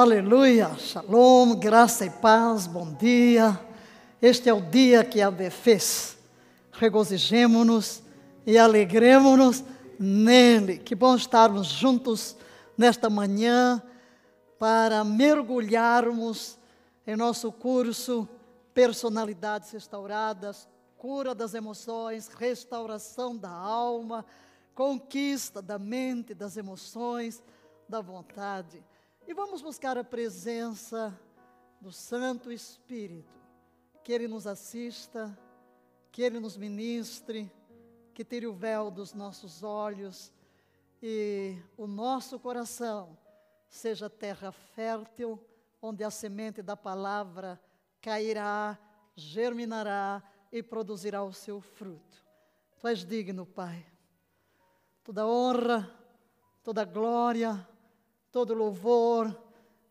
Aleluia, 0.00 0.76
shalom, 0.78 1.56
graça 1.56 2.06
e 2.06 2.10
paz, 2.10 2.68
bom 2.68 2.94
dia. 2.94 3.58
Este 4.22 4.48
é 4.48 4.54
o 4.54 4.60
dia 4.60 5.04
que 5.04 5.20
a 5.20 5.32
fez. 5.50 6.16
Regozijemo-nos 6.70 8.00
e 8.46 8.56
alegremos-nos 8.56 9.64
nele. 9.98 10.78
Que 10.78 10.94
bom 10.94 11.16
estarmos 11.16 11.66
juntos 11.66 12.36
nesta 12.76 13.10
manhã 13.10 13.82
para 14.56 15.02
mergulharmos 15.02 16.56
em 17.04 17.16
nosso 17.16 17.50
curso 17.50 18.28
Personalidades 18.72 19.72
Restauradas, 19.72 20.68
Cura 20.96 21.34
das 21.34 21.54
Emoções, 21.54 22.28
Restauração 22.28 23.36
da 23.36 23.50
Alma, 23.50 24.24
Conquista 24.76 25.60
da 25.60 25.76
Mente, 25.76 26.34
das 26.34 26.56
Emoções, 26.56 27.42
da 27.88 28.00
Vontade. 28.00 28.80
E 29.28 29.34
vamos 29.34 29.60
buscar 29.60 29.98
a 29.98 30.02
presença 30.02 31.14
do 31.82 31.92
Santo 31.92 32.50
Espírito, 32.50 33.38
que 34.02 34.10
Ele 34.10 34.26
nos 34.26 34.46
assista, 34.46 35.38
que 36.10 36.22
Ele 36.22 36.40
nos 36.40 36.56
ministre, 36.56 37.52
que 38.14 38.24
tire 38.24 38.46
o 38.46 38.54
véu 38.54 38.90
dos 38.90 39.12
nossos 39.12 39.62
olhos 39.62 40.32
e 41.02 41.58
o 41.76 41.86
nosso 41.86 42.40
coração 42.40 43.18
seja 43.68 44.08
terra 44.08 44.50
fértil, 44.50 45.38
onde 45.82 46.02
a 46.02 46.10
semente 46.10 46.62
da 46.62 46.74
palavra 46.74 47.60
cairá, 48.00 48.78
germinará 49.14 50.22
e 50.50 50.62
produzirá 50.62 51.22
o 51.22 51.34
seu 51.34 51.60
fruto. 51.60 52.24
Tu 52.80 52.88
és 52.88 53.04
digno, 53.04 53.44
Pai. 53.44 53.84
Toda 55.04 55.26
honra, 55.26 55.94
toda 56.62 56.82
glória, 56.82 57.67
todo 58.38 58.54
louvor, 58.54 59.36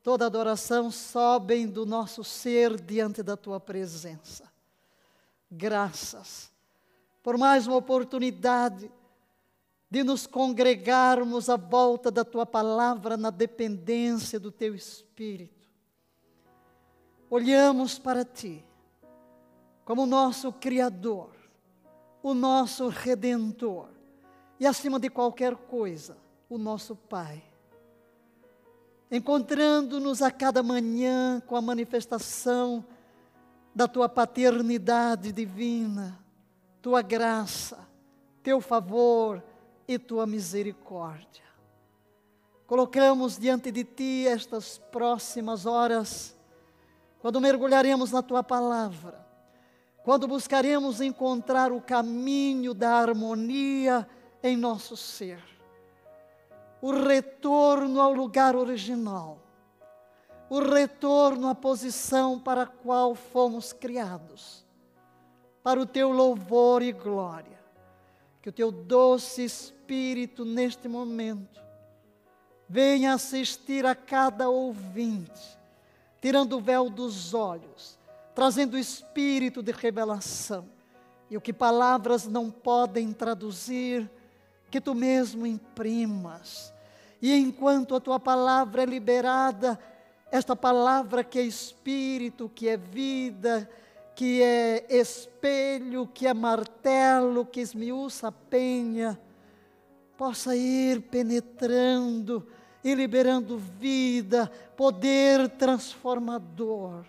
toda 0.02 0.26
adoração 0.26 0.90
sobem 0.90 1.68
do 1.68 1.86
nosso 1.86 2.24
ser 2.24 2.80
diante 2.80 3.22
da 3.22 3.36
tua 3.36 3.60
presença. 3.60 4.50
Graças 5.52 6.50
por 7.22 7.38
mais 7.38 7.67
uma 7.67 7.76
oportunidade 7.76 8.89
de 9.92 10.02
nos 10.02 10.26
congregarmos 10.26 11.50
à 11.50 11.58
volta 11.58 12.09
da 12.09 12.23
tua 12.23 12.45
palavra 12.45 13.17
na 13.17 13.30
dependência 13.30 14.39
do 14.39 14.50
teu 14.50 14.73
espírito. 14.73 15.67
Olhamos 17.30 18.00
para 18.00 18.23
ti 18.23 18.66
como 19.84 20.06
nosso 20.06 20.54
criador, 20.54 21.32
o 22.23 22.34
nosso 22.34 22.88
redentor 22.88 23.89
e 24.58 24.66
acima 24.66 24.98
de 24.98 25.09
qualquer 25.09 25.54
coisa, 25.54 26.17
o 26.50 26.58
nosso 26.58 26.95
pai 26.95 27.44
encontrando-nos 29.11 30.22
a 30.22 30.30
cada 30.30 30.61
manhã 30.61 31.41
com 31.45 31.55
a 31.55 31.61
manifestação 31.61 32.86
da 33.73 33.88
tua 33.88 34.09
paternidade 34.09 35.31
divina, 35.31 36.19
tua 36.81 37.02
graça, 37.02 37.88
teu 38.44 38.59
favor 38.59 39.44
e 39.88 39.97
tua 39.97 40.25
misericórdia. 40.25 41.45
Colocamos 42.66 43.38
diante 43.38 43.72
de 43.72 43.83
ti 43.86 44.27
estas 44.27 44.77
próximas 44.77 45.66
horas, 45.66 46.36
quando 47.19 47.39
mergulharemos 47.39 48.11
na 48.11 48.21
tua 48.21 48.44
palavra, 48.44 49.25
quando 50.03 50.27
buscaremos 50.27 50.99
encontrar 50.99 51.71
o 51.71 51.81
caminho 51.81 52.73
da 52.73 52.95
harmonia 52.95 54.08
em 54.44 54.58
nosso 54.58 54.97
ser 54.97 55.56
o 56.81 56.92
retorno 56.92 58.00
ao 58.00 58.14
lugar 58.14 58.56
original, 58.56 59.39
o 60.50 60.59
retorno 60.59 61.50
à 61.50 61.56
posição 61.56 62.39
para 62.39 62.64
a 62.64 62.67
qual 62.67 63.16
fomos 63.16 63.73
criados, 63.73 64.66
para 65.64 65.80
o 65.81 65.86
teu 65.86 66.11
louvor 66.11 66.81
e 66.81 66.92
glória. 66.92 67.58
Que 68.42 68.49
o 68.49 68.54
teu 68.54 68.71
doce 68.71 69.43
Espírito, 69.43 70.45
neste 70.45 70.88
momento, 70.88 71.61
venha 72.67 73.14
assistir 73.14 73.86
a 73.86 73.95
cada 73.95 74.49
ouvinte, 74.49 75.58
tirando 76.21 76.58
o 76.58 76.61
véu 76.61 76.89
dos 76.89 77.33
olhos, 77.33 77.98
trazendo 78.36 78.76
o 78.76 78.77
espírito 78.77 79.64
de 79.64 79.71
revelação. 79.71 80.70
E 81.30 81.36
o 81.36 81.42
que 81.42 81.52
palavras 81.52 82.26
não 82.27 82.49
podem 82.49 83.11
traduzir, 83.11 84.09
que 84.70 84.82
tu 84.82 84.94
mesmo 84.94 85.45
imprimas. 85.45 86.73
E 87.22 87.33
enquanto 87.33 87.95
a 87.95 88.00
tua 88.00 88.20
palavra 88.20 88.83
é 88.83 88.86
liberada, 88.86 89.80
esta 90.32 90.55
palavra 90.55 91.23
que 91.23 91.39
é 91.39 91.44
espírito, 91.44 92.52
que 92.54 92.67
é 92.67 92.77
vida, 92.77 93.70
que 94.16 94.42
é 94.42 94.86
espelho, 94.89 96.08
que 96.08 96.27
é 96.27 96.33
martelo, 96.33 97.45
que 97.45 97.60
esmiuça 97.60 98.27
a 98.27 98.32
penha, 98.32 99.20
possa 100.17 100.56
ir 100.56 101.02
penetrando 101.02 102.48
e 102.83 102.94
liberando 102.94 103.58
vida, 103.58 104.52
poder 104.76 105.50
transformador 105.50 107.06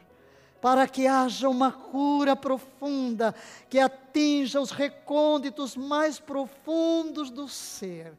para 0.60 0.86
que 0.88 1.06
haja 1.06 1.48
uma 1.48 1.70
cura 1.70 2.34
profunda 2.34 3.34
que 3.68 3.78
atinja 3.78 4.60
os 4.60 4.70
recônditos 4.70 5.76
mais 5.76 6.18
profundos 6.18 7.30
do 7.30 7.48
ser, 7.48 8.12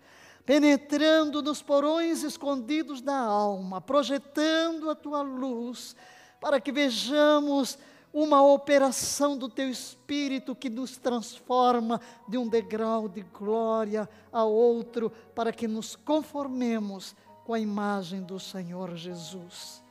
penetrando 0.46 1.42
nos 1.42 1.62
porões 1.62 2.24
escondidos 2.24 3.02
da 3.02 3.18
alma, 3.18 3.82
projetando 3.82 4.90
a 4.90 4.96
tua 4.96 5.22
luz, 5.22 5.96
para 6.40 6.62
que 6.62 6.72
vejamos 6.72 7.78
uma 8.14 8.42
operação 8.42 9.38
do 9.38 9.48
teu 9.48 9.70
espírito 9.70 10.56
que 10.56 10.70
nos 10.70 10.98
transforma 10.98 12.02
de 12.28 12.38
um 12.38 12.48
degrau 12.48 13.08
de 13.08 13.22
glória 13.22 14.10
a 14.32 14.44
outro, 14.44 15.12
para 15.36 15.52
que 15.52 15.68
nos 15.68 15.96
conformemos 15.96 17.16
com 17.46 17.54
a 17.54 17.60
imagem 17.60 18.24
do 18.24 18.40
Senhor 18.40 18.96
Jesus. 18.96 19.84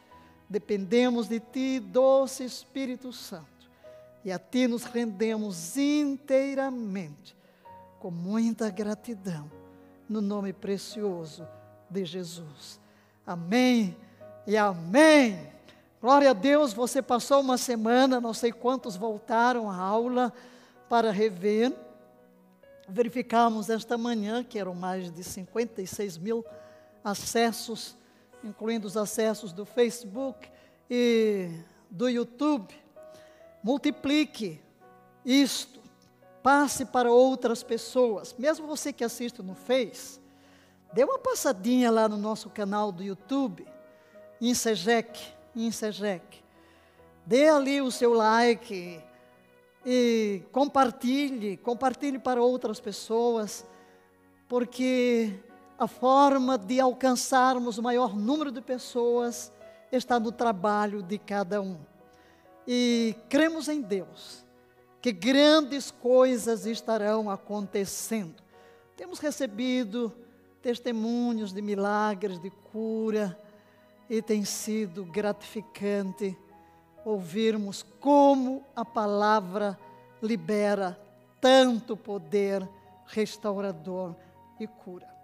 Dependemos 0.48 1.28
de 1.28 1.40
Ti, 1.40 1.78
doce 1.78 2.44
Espírito 2.44 3.12
Santo, 3.12 3.70
e 4.24 4.32
a 4.32 4.38
Ti 4.38 4.66
nos 4.66 4.84
rendemos 4.84 5.76
inteiramente, 5.76 7.36
com 7.98 8.10
muita 8.10 8.70
gratidão, 8.70 9.50
no 10.08 10.20
nome 10.22 10.52
precioso 10.54 11.46
de 11.90 12.04
Jesus. 12.04 12.80
Amém 13.26 13.94
e 14.46 14.56
amém. 14.56 15.52
Glória 16.00 16.30
a 16.30 16.32
Deus, 16.32 16.72
você 16.72 17.02
passou 17.02 17.40
uma 17.40 17.58
semana, 17.58 18.20
não 18.20 18.32
sei 18.32 18.50
quantos 18.50 18.96
voltaram 18.96 19.70
à 19.70 19.76
aula 19.76 20.32
para 20.88 21.10
rever. 21.10 21.74
Verificamos 22.88 23.68
esta 23.68 23.98
manhã 23.98 24.42
que 24.42 24.58
eram 24.58 24.74
mais 24.74 25.10
de 25.10 25.22
56 25.22 26.16
mil 26.16 26.42
acessos 27.04 27.98
incluindo 28.42 28.86
os 28.86 28.96
acessos 28.96 29.52
do 29.52 29.64
Facebook 29.64 30.48
e 30.90 31.50
do 31.90 32.08
YouTube. 32.08 32.74
Multiplique 33.62 34.60
isto, 35.24 35.80
passe 36.42 36.84
para 36.84 37.10
outras 37.10 37.62
pessoas. 37.62 38.34
Mesmo 38.38 38.66
você 38.66 38.92
que 38.92 39.04
assiste 39.04 39.42
no 39.42 39.54
Face, 39.54 40.20
dê 40.92 41.04
uma 41.04 41.18
passadinha 41.18 41.90
lá 41.90 42.08
no 42.08 42.16
nosso 42.16 42.48
canal 42.48 42.90
do 42.90 43.02
YouTube, 43.02 43.66
Insegec, 44.40 45.20
Insegec. 45.54 46.42
Dê 47.26 47.48
ali 47.48 47.82
o 47.82 47.90
seu 47.90 48.14
like 48.14 49.02
e 49.84 50.42
compartilhe, 50.52 51.56
compartilhe 51.56 52.18
para 52.18 52.40
outras 52.40 52.80
pessoas, 52.80 53.66
porque 54.48 55.34
a 55.78 55.86
forma 55.86 56.58
de 56.58 56.80
alcançarmos 56.80 57.78
o 57.78 57.82
maior 57.82 58.16
número 58.16 58.50
de 58.50 58.60
pessoas 58.60 59.52
está 59.92 60.18
no 60.18 60.32
trabalho 60.32 61.02
de 61.02 61.18
cada 61.18 61.62
um. 61.62 61.78
E 62.66 63.14
cremos 63.28 63.68
em 63.68 63.80
Deus, 63.80 64.44
que 65.00 65.12
grandes 65.12 65.90
coisas 65.90 66.66
estarão 66.66 67.30
acontecendo. 67.30 68.42
Temos 68.96 69.20
recebido 69.20 70.12
testemunhos 70.60 71.52
de 71.52 71.62
milagres, 71.62 72.40
de 72.40 72.50
cura, 72.50 73.40
e 74.10 74.20
tem 74.20 74.44
sido 74.44 75.04
gratificante 75.04 76.36
ouvirmos 77.04 77.84
como 78.00 78.64
a 78.74 78.84
palavra 78.84 79.78
libera 80.20 80.98
tanto 81.40 81.96
poder 81.96 82.68
restaurador 83.06 84.16
e 84.58 84.66
cura. 84.66 85.17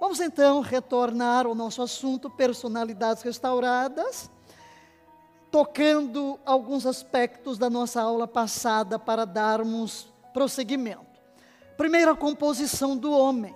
Vamos 0.00 0.18
então 0.18 0.62
retornar 0.62 1.44
ao 1.44 1.54
nosso 1.54 1.82
assunto, 1.82 2.30
personalidades 2.30 3.22
restauradas, 3.22 4.30
tocando 5.50 6.40
alguns 6.46 6.86
aspectos 6.86 7.58
da 7.58 7.68
nossa 7.68 8.00
aula 8.00 8.26
passada 8.26 8.98
para 8.98 9.26
darmos 9.26 10.10
prosseguimento. 10.32 11.20
Primeiro, 11.76 12.12
a 12.12 12.16
composição 12.16 12.96
do 12.96 13.12
homem. 13.12 13.54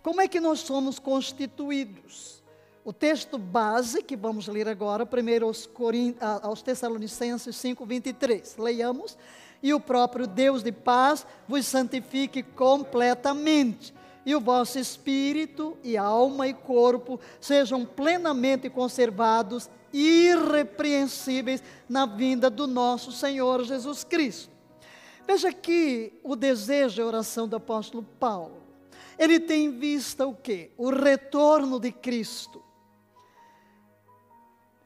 Como 0.00 0.20
é 0.20 0.28
que 0.28 0.38
nós 0.38 0.60
somos 0.60 1.00
constituídos? 1.00 2.40
O 2.84 2.92
texto 2.92 3.36
base 3.36 4.00
que 4.00 4.16
vamos 4.16 4.46
ler 4.46 4.68
agora, 4.68 5.04
primeiro 5.04 5.46
aos, 5.46 5.66
Corin... 5.66 6.14
aos 6.20 6.62
Tessalonicenses 6.62 7.56
5, 7.56 7.84
23. 7.84 8.56
Leiamos. 8.58 9.18
E 9.60 9.74
o 9.74 9.80
próprio 9.80 10.28
Deus 10.28 10.62
de 10.62 10.70
paz 10.70 11.26
vos 11.48 11.66
santifique 11.66 12.44
completamente, 12.44 13.92
e 14.24 14.34
o 14.34 14.40
vosso 14.40 14.78
espírito, 14.78 15.76
e 15.82 15.96
alma 15.96 16.46
e 16.46 16.54
corpo 16.54 17.18
sejam 17.40 17.84
plenamente 17.84 18.68
conservados, 18.68 19.68
irrepreensíveis 19.92 21.62
na 21.88 22.06
vinda 22.06 22.48
do 22.48 22.66
nosso 22.66 23.10
Senhor 23.12 23.64
Jesus 23.64 24.04
Cristo. 24.04 24.50
Veja 25.26 25.52
que 25.52 26.12
o 26.22 26.36
desejo 26.36 27.00
e 27.00 27.02
a 27.02 27.06
oração 27.06 27.48
do 27.48 27.56
apóstolo 27.56 28.02
Paulo. 28.18 28.62
Ele 29.18 29.38
tem 29.38 29.66
em 29.66 29.78
vista 29.78 30.26
o 30.26 30.34
quê? 30.34 30.70
O 30.76 30.90
retorno 30.90 31.78
de 31.78 31.92
Cristo 31.92 32.62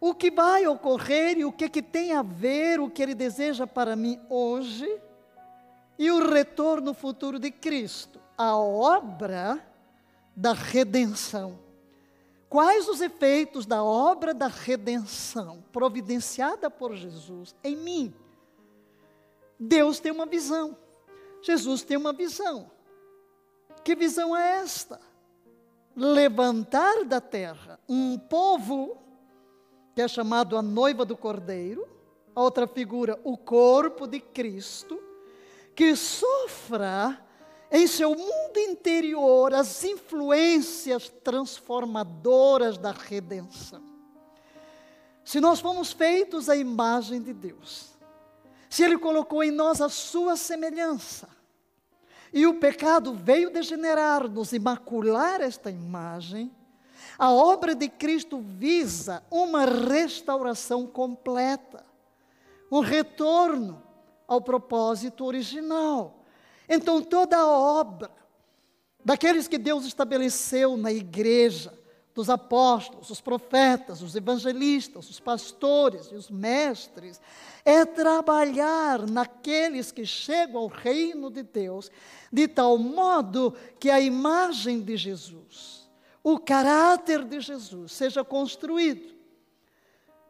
o 0.06 0.12
que 0.12 0.30
vai 0.30 0.66
ocorrer 0.66 1.38
e 1.38 1.46
o 1.46 1.50
que, 1.50 1.66
que 1.66 1.80
tem 1.80 2.12
a 2.12 2.20
ver 2.20 2.78
o 2.78 2.90
que 2.90 3.02
Ele 3.02 3.14
deseja 3.14 3.66
para 3.66 3.96
mim 3.96 4.20
hoje 4.28 4.86
e 5.98 6.10
o 6.10 6.28
retorno 6.30 6.92
futuro 6.92 7.38
de 7.38 7.50
Cristo, 7.50 8.20
a 8.36 8.56
obra 8.56 9.64
da 10.34 10.52
redenção. 10.52 11.58
Quais 12.48 12.88
os 12.88 13.00
efeitos 13.00 13.66
da 13.66 13.82
obra 13.82 14.32
da 14.32 14.46
redenção 14.46 15.64
providenciada 15.72 16.70
por 16.70 16.94
Jesus 16.94 17.54
em 17.64 17.76
mim? 17.76 18.14
Deus 19.58 19.98
tem 19.98 20.12
uma 20.12 20.26
visão, 20.26 20.76
Jesus 21.42 21.82
tem 21.82 21.96
uma 21.96 22.12
visão. 22.12 22.70
Que 23.82 23.94
visão 23.94 24.36
é 24.36 24.58
esta? 24.58 25.00
Levantar 25.96 27.04
da 27.04 27.20
terra 27.20 27.78
um 27.88 28.18
povo 28.18 28.98
que 29.94 30.02
é 30.02 30.08
chamado 30.08 30.56
a 30.56 30.62
noiva 30.62 31.04
do 31.04 31.16
cordeiro, 31.16 31.86
a 32.34 32.42
outra 32.42 32.66
figura, 32.66 33.18
o 33.22 33.36
corpo 33.36 34.06
de 34.06 34.18
Cristo, 34.18 35.00
que 35.74 35.94
sofra 35.94 37.23
em 37.74 37.88
seu 37.88 38.10
mundo 38.10 38.56
interior 38.56 39.52
as 39.52 39.82
influências 39.82 41.08
transformadoras 41.24 42.78
da 42.78 42.92
redenção. 42.92 43.82
Se 45.24 45.40
nós 45.40 45.58
fomos 45.58 45.92
feitos 45.92 46.48
à 46.48 46.54
imagem 46.54 47.20
de 47.20 47.32
Deus, 47.32 47.90
se 48.70 48.84
Ele 48.84 48.96
colocou 48.96 49.42
em 49.42 49.50
nós 49.50 49.80
a 49.80 49.88
sua 49.88 50.36
semelhança, 50.36 51.28
e 52.32 52.46
o 52.46 52.60
pecado 52.60 53.12
veio 53.12 53.50
degenerar-nos 53.50 54.52
e 54.52 54.60
macular 54.60 55.40
esta 55.40 55.68
imagem, 55.68 56.52
a 57.18 57.32
obra 57.32 57.74
de 57.74 57.88
Cristo 57.88 58.38
visa 58.38 59.20
uma 59.28 59.64
restauração 59.64 60.86
completa, 60.86 61.84
um 62.70 62.78
retorno 62.78 63.82
ao 64.28 64.40
propósito 64.40 65.24
original. 65.24 66.23
Então, 66.68 67.02
toda 67.02 67.36
a 67.36 67.46
obra 67.46 68.10
daqueles 69.04 69.46
que 69.46 69.58
Deus 69.58 69.84
estabeleceu 69.84 70.76
na 70.76 70.92
igreja, 70.92 71.72
dos 72.14 72.30
apóstolos, 72.30 73.10
os 73.10 73.20
profetas, 73.20 74.00
os 74.00 74.14
evangelistas, 74.14 75.10
os 75.10 75.18
pastores 75.18 76.06
e 76.12 76.14
os 76.14 76.30
mestres, 76.30 77.20
é 77.64 77.84
trabalhar 77.84 79.04
naqueles 79.10 79.90
que 79.90 80.06
chegam 80.06 80.60
ao 80.60 80.68
reino 80.68 81.28
de 81.28 81.42
Deus, 81.42 81.90
de 82.32 82.46
tal 82.46 82.78
modo 82.78 83.52
que 83.80 83.90
a 83.90 84.00
imagem 84.00 84.80
de 84.80 84.96
Jesus 84.96 85.84
o 86.24 86.38
caráter 86.38 87.22
de 87.22 87.38
Jesus 87.38 87.92
seja 87.92 88.24
construído. 88.24 89.14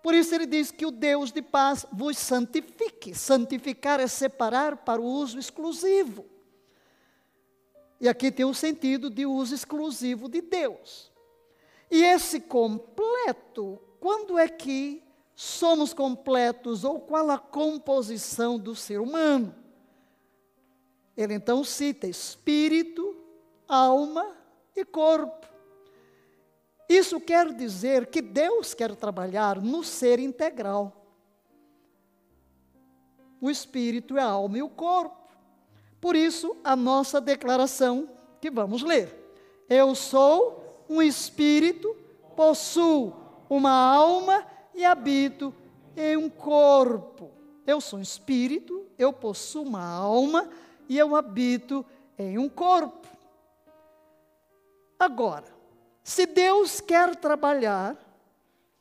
Por 0.04 0.12
isso 0.12 0.34
ele 0.34 0.44
diz 0.44 0.70
que 0.70 0.84
o 0.84 0.90
Deus 0.90 1.32
de 1.32 1.40
paz 1.40 1.86
vos 1.90 2.18
santifique. 2.18 3.14
Santificar 3.14 3.98
é 4.00 4.06
separar 4.06 4.76
para 4.84 5.00
o 5.00 5.04
uso 5.06 5.38
exclusivo. 5.38 6.26
E 7.98 8.06
aqui 8.06 8.30
tem 8.30 8.44
o 8.44 8.52
sentido 8.52 9.08
de 9.08 9.24
uso 9.24 9.54
exclusivo 9.54 10.28
de 10.28 10.42
Deus. 10.42 11.10
E 11.90 12.04
esse 12.04 12.38
completo, 12.38 13.80
quando 13.98 14.38
é 14.38 14.46
que 14.46 15.02
somos 15.34 15.94
completos 15.94 16.84
ou 16.84 17.00
qual 17.00 17.30
a 17.30 17.38
composição 17.38 18.58
do 18.58 18.74
ser 18.74 19.00
humano? 19.00 19.54
Ele 21.16 21.32
então 21.32 21.64
cita 21.64 22.06
espírito, 22.06 23.16
alma 23.66 24.36
e 24.76 24.84
corpo. 24.84 25.48
Isso 26.88 27.20
quer 27.20 27.52
dizer 27.52 28.06
que 28.06 28.20
Deus 28.20 28.74
quer 28.74 28.94
trabalhar 28.94 29.60
no 29.60 29.82
ser 29.82 30.18
integral. 30.18 31.04
O 33.40 33.50
espírito, 33.50 34.18
a 34.18 34.24
alma 34.24 34.58
e 34.58 34.62
o 34.62 34.68
corpo. 34.68 35.32
Por 36.00 36.14
isso, 36.14 36.56
a 36.62 36.76
nossa 36.76 37.20
declaração 37.20 38.08
que 38.40 38.50
vamos 38.50 38.82
ler. 38.82 39.24
Eu 39.68 39.94
sou 39.94 40.84
um 40.88 41.00
espírito, 41.00 41.96
possuo 42.36 43.14
uma 43.48 43.70
alma 43.70 44.46
e 44.74 44.84
habito 44.84 45.54
em 45.96 46.16
um 46.16 46.28
corpo. 46.28 47.30
Eu 47.66 47.80
sou 47.80 47.98
um 47.98 48.02
espírito, 48.02 48.86
eu 48.98 49.12
possuo 49.12 49.62
uma 49.62 49.84
alma 49.84 50.48
e 50.88 50.98
eu 50.98 51.16
habito 51.16 51.84
em 52.18 52.36
um 52.38 52.48
corpo. 52.48 53.08
Agora, 54.98 55.53
se 56.04 56.26
Deus 56.26 56.80
quer 56.80 57.16
trabalhar 57.16 57.96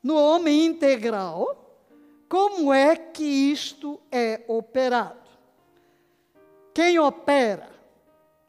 no 0.04 0.16
homem 0.16 0.66
integral, 0.66 1.80
como 2.28 2.74
é 2.74 2.96
que 2.96 3.24
isto 3.24 4.00
é 4.12 4.44
operado? 4.48 5.24
Quem 6.74 7.00
opera 7.00 7.70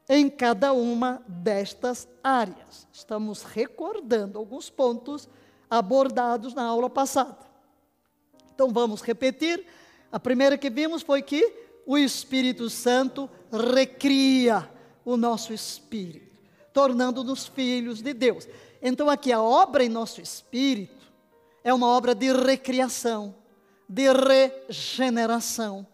em 0.09 0.29
cada 0.29 0.73
uma 0.73 1.23
destas 1.29 2.09
áreas? 2.23 2.88
Estamos 2.93 3.44
recordando 3.44 4.38
alguns 4.38 4.69
pontos 4.69 5.29
abordados 5.70 6.53
na 6.53 6.65
aula 6.65 6.91
passada. 6.91 7.38
Então 8.55 8.70
vamos 8.70 9.03
repetir. 9.03 9.65
A 10.11 10.19
primeira 10.19 10.59
que 10.59 10.69
vimos 10.69 11.03
foi 11.03 11.23
que 11.23 11.53
o 11.87 11.97
Espírito 11.97 12.69
Santo 12.69 13.31
recria 13.53 14.69
o 15.05 15.17
nosso 15.17 15.53
espírito, 15.53 16.34
tornando-nos 16.75 17.47
filhos 17.47 18.03
de 18.03 18.12
Deus. 18.12 18.47
Então, 18.82 19.09
aqui 19.09 19.32
a 19.32 19.41
obra 19.41 19.85
em 19.85 19.88
nosso 19.88 20.21
espírito 20.21 21.11
é 21.62 21.73
uma 21.73 21.87
obra 21.87 22.15
de 22.15 22.31
recriação, 22.32 23.35
de 23.88 24.13
regeneração. 24.13 25.87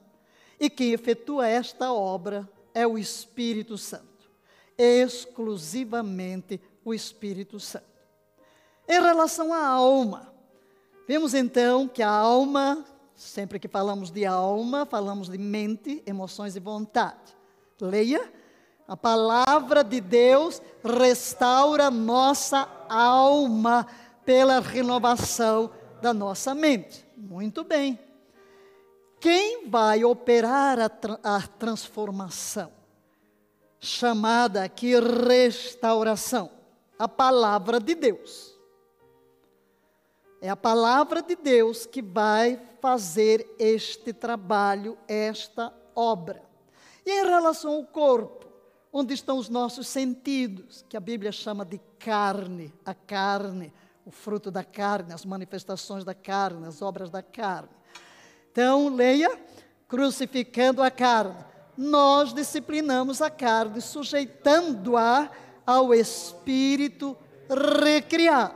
E 0.59 0.69
quem 0.69 0.93
efetua 0.93 1.47
esta 1.47 1.93
obra 1.93 2.49
é 2.75 2.87
o 2.87 2.99
Espírito 2.99 3.79
Santo, 3.79 4.31
exclusivamente 4.77 6.61
o 6.85 6.93
Espírito 6.93 7.61
Santo. 7.61 7.85
Em 8.89 9.01
relação 9.01 9.53
à 9.53 9.65
alma, 9.67 10.33
vemos 11.07 11.35
então 11.35 11.87
que 11.87 12.03
a 12.03 12.11
alma, 12.11 12.85
sempre 13.15 13.59
que 13.59 13.69
falamos 13.69 14.11
de 14.11 14.25
alma, 14.25 14.85
falamos 14.85 15.29
de 15.29 15.39
mente, 15.39 16.03
emoções 16.07 16.57
e 16.57 16.61
vontade. 16.61 17.37
Leia 17.81 18.40
a 18.91 18.97
palavra 18.97 19.85
de 19.85 20.01
Deus 20.01 20.61
restaura 20.83 21.93
nossa 21.93 22.69
alma 22.89 23.87
pela 24.25 24.59
renovação 24.59 25.71
da 26.03 26.13
nossa 26.13 26.57
mente. 26.57 27.07
Muito 27.17 27.63
bem. 27.63 27.97
Quem 29.21 29.69
vai 29.69 30.03
operar 30.03 30.81
a, 30.81 30.89
tra 30.89 31.21
a 31.23 31.41
transformação? 31.41 32.73
Chamada 33.79 34.65
aqui 34.65 34.99
restauração. 34.99 36.51
A 36.99 37.07
palavra 37.07 37.79
de 37.79 37.95
Deus. 37.95 38.59
É 40.41 40.49
a 40.49 40.57
palavra 40.57 41.23
de 41.23 41.37
Deus 41.37 41.87
que 41.87 42.03
vai 42.03 42.61
fazer 42.81 43.55
este 43.57 44.13
trabalho, 44.13 44.99
esta 45.07 45.73
obra. 45.95 46.43
E 47.07 47.21
em 47.21 47.25
relação 47.25 47.77
ao 47.77 47.85
corpo, 47.85 48.40
onde 48.93 49.15
estão 49.15 49.39
os 49.39 49.49
nossos 49.49 49.87
sentidos, 49.87 50.85
que 50.89 50.97
a 50.97 51.01
Bíblia 51.01 51.31
chama 51.31 51.65
de 51.65 51.81
carne, 51.99 52.73
a 52.85 52.93
carne, 52.93 53.73
o 54.05 54.11
fruto 54.11 54.51
da 54.51 54.65
carne, 54.65 55.13
as 55.13 55.25
manifestações 55.25 56.05
da 56.05 56.15
carne, 56.15 56.67
as 56.67 56.83
obras 56.83 57.11
da 57.11 57.23
carne. 57.23 57.69
Então, 58.51 58.89
leia, 58.89 59.39
crucificando 59.87 60.83
a 60.83 60.91
carne. 60.91 61.37
Nós 61.77 62.35
disciplinamos 62.35 63.23
a 63.23 63.31
carne, 63.31 63.81
sujeitando-a 63.81 65.31
ao 65.65 65.95
espírito 65.95 67.17
recriado. 67.49 68.55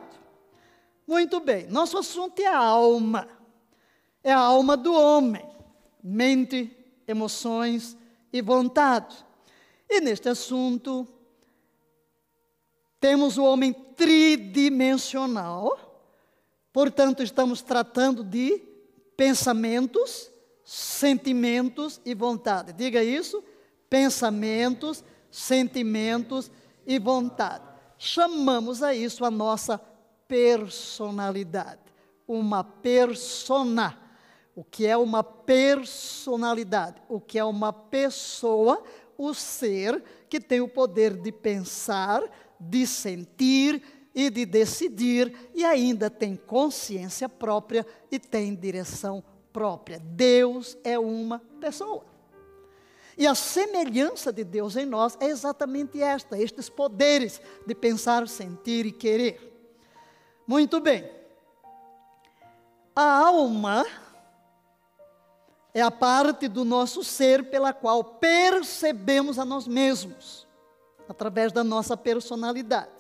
Muito 1.07 1.39
bem, 1.39 1.67
nosso 1.69 1.97
assunto 1.99 2.41
é 2.41 2.47
a 2.47 2.59
alma. 2.59 3.29
É 4.23 4.33
a 4.33 4.39
alma 4.39 4.77
do 4.77 4.93
homem, 4.93 5.45
mente, 6.03 6.75
emoções 7.07 7.97
e 8.33 8.41
vontade. 8.41 9.24
E 9.97 10.01
neste 10.01 10.29
assunto, 10.29 11.07
temos 13.01 13.39
o 13.39 13.45
homem 13.45 13.73
tridimensional, 13.73 15.85
Portanto, 16.75 17.23
estamos 17.23 17.63
tratando 17.63 18.25
de 18.25 18.61
pensamentos, 19.17 20.29
sentimentos 20.65 22.01
e 22.05 22.17
vontade. 22.17 22.73
Diga 22.73 23.01
isso: 23.01 23.45
pensamentos, 23.89 25.05
sentimentos 25.31 26.51
e 26.85 26.99
vontade. 26.99 27.63
Chamamos 27.97 28.83
a 28.83 28.93
isso 28.93 29.25
a 29.25 29.31
nossa 29.31 29.79
personalidade. 30.27 31.79
Uma 32.27 32.65
persona. 32.65 33.97
O 34.57 34.65
que 34.65 34.85
é 34.85 34.97
uma 34.97 35.23
personalidade? 35.23 37.01
O 37.09 37.21
que 37.21 37.39
é 37.39 37.45
uma 37.45 37.73
pessoa? 37.73 38.83
O 39.17 39.33
ser 39.35 40.03
que 40.29 40.41
tem 40.41 40.61
o 40.61 40.69
poder 40.69 41.17
de 41.17 41.31
pensar, 41.31 42.23
de 42.59 42.87
sentir, 42.87 43.83
e 44.15 44.31
de 44.31 44.47
decidir, 44.47 45.51
e 45.53 45.65
ainda 45.65 46.09
tem 46.09 46.37
consciência 46.37 47.29
própria 47.29 47.85
e 48.11 48.19
tem 48.19 48.55
direção 48.55 49.25
própria. 49.53 49.99
Deus 49.99 50.79
é 50.85 50.97
uma 50.99 51.41
pessoa. 51.61 52.05
E 53.19 53.27
a 53.27 53.35
semelhança 53.35 54.33
de 54.33 54.45
Deus 54.45 54.77
em 54.77 54.87
nós 54.87 55.17
é 55.21 55.27
exatamente 55.27 56.01
esta, 56.01 56.39
estes 56.39 56.69
poderes 56.69 57.41
de 57.67 57.75
pensar, 57.75 58.27
sentir 58.29 58.87
e 58.87 58.93
querer. 58.93 59.53
Muito 60.47 60.81
bem. 60.81 61.09
A 62.95 63.27
alma 63.27 63.85
é 65.75 65.83
a 65.83 65.91
parte 65.91 66.47
do 66.47 66.65
nosso 66.65 67.03
ser 67.03 67.51
pela 67.51 67.73
qual 67.73 68.05
percebemos 68.05 69.41
a 69.41 69.45
nós 69.45 69.67
mesmos, 69.67 70.47
através 71.09 71.51
da 71.51 71.65
nossa 71.65 71.97
personalidade. 71.97 72.93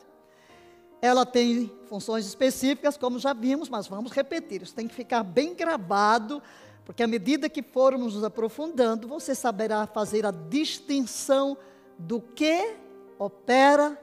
Ela 1.00 1.24
tem 1.24 1.70
funções 1.86 2.26
específicas, 2.26 2.96
como 2.96 3.20
já 3.20 3.32
vimos, 3.32 3.68
mas 3.68 3.86
vamos 3.86 4.10
repetir. 4.10 4.62
Isso 4.62 4.74
tem 4.74 4.88
que 4.88 4.94
ficar 4.94 5.22
bem 5.22 5.54
gravado, 5.54 6.42
porque 6.84 7.04
à 7.04 7.06
medida 7.06 7.48
que 7.48 7.62
formos 7.62 8.14
nos 8.14 8.24
aprofundando, 8.24 9.06
você 9.06 9.36
saberá 9.36 9.86
fazer 9.86 10.26
a 10.26 10.32
distinção 10.32 11.56
do 11.96 12.20
que 12.20 12.74
opera, 13.18 13.96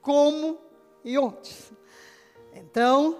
como 0.00 0.58
e 1.04 1.18
onde. 1.18 1.54
Então, 2.54 3.18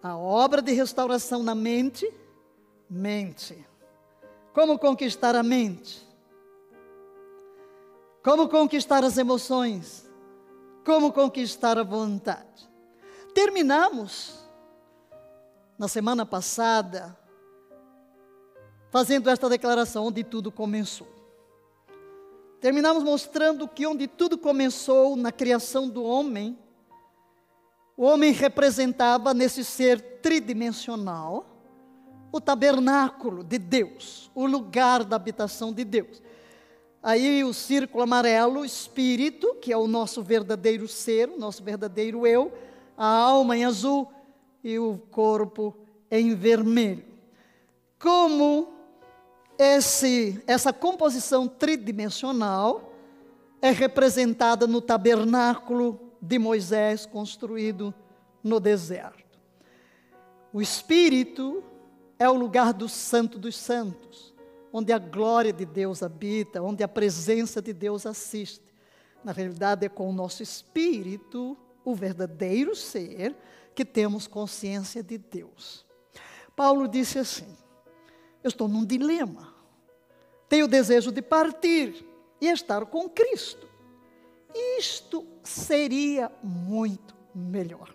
a 0.00 0.16
obra 0.16 0.62
de 0.62 0.72
restauração 0.72 1.42
na 1.42 1.54
mente, 1.54 2.08
mente. 2.88 3.71
Como 4.52 4.78
conquistar 4.78 5.34
a 5.34 5.42
mente? 5.42 6.06
Como 8.22 8.48
conquistar 8.48 9.02
as 9.02 9.16
emoções? 9.16 10.08
Como 10.84 11.12
conquistar 11.12 11.78
a 11.78 11.82
vontade. 11.82 12.68
Terminamos 13.34 14.38
na 15.78 15.88
semana 15.88 16.26
passada 16.26 17.18
fazendo 18.90 19.30
esta 19.30 19.48
declaração 19.48 20.06
onde 20.06 20.22
tudo 20.22 20.52
começou. 20.52 21.08
Terminamos 22.60 23.02
mostrando 23.02 23.66
que 23.66 23.86
onde 23.86 24.06
tudo 24.06 24.36
começou 24.36 25.16
na 25.16 25.32
criação 25.32 25.88
do 25.88 26.04
homem, 26.04 26.56
o 27.96 28.04
homem 28.04 28.32
representava 28.32 29.32
nesse 29.32 29.64
ser 29.64 30.20
tridimensional 30.20 31.51
o 32.32 32.40
tabernáculo 32.40 33.44
de 33.44 33.58
Deus, 33.58 34.30
o 34.34 34.46
lugar 34.46 35.04
da 35.04 35.16
habitação 35.16 35.70
de 35.70 35.84
Deus. 35.84 36.22
Aí 37.02 37.44
o 37.44 37.52
círculo 37.52 38.02
amarelo, 38.02 38.64
espírito, 38.64 39.56
que 39.56 39.70
é 39.70 39.76
o 39.76 39.86
nosso 39.86 40.22
verdadeiro 40.22 40.88
ser, 40.88 41.28
o 41.28 41.38
nosso 41.38 41.62
verdadeiro 41.62 42.26
eu, 42.26 42.50
a 42.96 43.06
alma 43.06 43.56
em 43.56 43.66
azul 43.66 44.10
e 44.64 44.78
o 44.78 44.98
corpo 45.10 45.76
em 46.10 46.34
vermelho. 46.34 47.04
Como 47.98 48.72
esse, 49.58 50.42
essa 50.46 50.72
composição 50.72 51.46
tridimensional 51.46 52.94
é 53.60 53.70
representada 53.70 54.66
no 54.66 54.80
tabernáculo 54.80 56.00
de 56.20 56.38
Moisés 56.38 57.04
construído 57.04 57.92
no 58.42 58.58
deserto. 58.58 59.38
O 60.52 60.62
espírito 60.62 61.62
é 62.22 62.28
o 62.28 62.34
lugar 62.34 62.72
do 62.72 62.88
santo 62.88 63.38
dos 63.38 63.56
santos 63.56 64.32
onde 64.72 64.92
a 64.92 64.98
glória 64.98 65.52
de 65.52 65.66
Deus 65.66 66.02
habita, 66.02 66.62
onde 66.62 66.82
a 66.82 66.88
presença 66.88 67.60
de 67.60 67.72
Deus 67.72 68.06
assiste. 68.06 68.72
Na 69.22 69.30
realidade, 69.30 69.84
é 69.84 69.88
com 69.88 70.08
o 70.08 70.12
nosso 70.12 70.42
espírito, 70.42 71.56
o 71.84 71.94
verdadeiro 71.94 72.74
ser, 72.74 73.36
que 73.74 73.84
temos 73.84 74.26
consciência 74.26 75.02
de 75.02 75.18
Deus. 75.18 75.84
Paulo 76.56 76.88
disse 76.88 77.18
assim: 77.18 77.56
Eu 78.42 78.48
estou 78.48 78.66
num 78.66 78.84
dilema. 78.84 79.52
Tenho 80.48 80.64
o 80.64 80.68
desejo 80.68 81.12
de 81.12 81.22
partir 81.22 82.04
e 82.40 82.48
estar 82.48 82.86
com 82.86 83.08
Cristo. 83.08 83.68
Isto 84.78 85.26
seria 85.42 86.30
muito 86.42 87.14
melhor. 87.34 87.94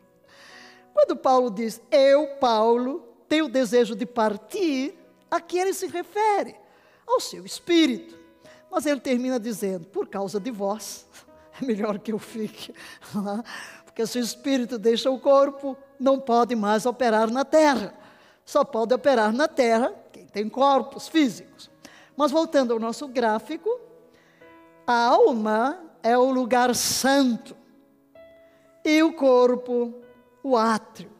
Quando 0.93 1.15
Paulo 1.15 1.51
diz, 1.51 1.79
eu, 1.91 2.35
Paulo, 2.39 3.06
tenho 3.27 3.45
o 3.45 3.49
desejo 3.49 3.95
de 3.95 4.05
partir, 4.05 4.97
a 5.29 5.39
que 5.41 5.57
ele 5.57 5.73
se 5.73 5.87
refere? 5.87 6.55
ao 7.07 7.21
seu 7.21 7.45
espírito. 7.45 8.19
Mas 8.69 8.85
ele 8.85 8.99
termina 8.99 9.39
dizendo: 9.39 9.85
por 9.87 10.07
causa 10.07 10.39
de 10.39 10.51
vós, 10.51 11.07
é 11.59 11.65
melhor 11.65 11.97
que 11.97 12.11
eu 12.11 12.19
fique. 12.19 12.73
Porque 13.85 14.05
se 14.05 14.19
o 14.19 14.21
espírito 14.21 14.77
deixa 14.77 15.09
o 15.09 15.19
corpo, 15.19 15.77
não 15.97 16.19
pode 16.19 16.55
mais 16.55 16.85
operar 16.85 17.31
na 17.31 17.45
terra. 17.45 17.95
Só 18.45 18.63
pode 18.63 18.93
operar 18.93 19.33
na 19.33 19.47
terra 19.47 19.93
quem 20.11 20.25
tem 20.27 20.47
corpos 20.47 21.07
físicos. 21.07 21.71
Mas 22.15 22.31
voltando 22.31 22.73
ao 22.73 22.79
nosso 22.79 23.07
gráfico, 23.07 23.69
a 24.85 25.07
alma 25.07 25.79
é 26.03 26.17
o 26.17 26.31
lugar 26.31 26.73
santo 26.75 27.55
e 28.85 29.01
o 29.03 29.13
corpo, 29.13 29.93
o 30.43 30.55
átrio. 30.55 31.16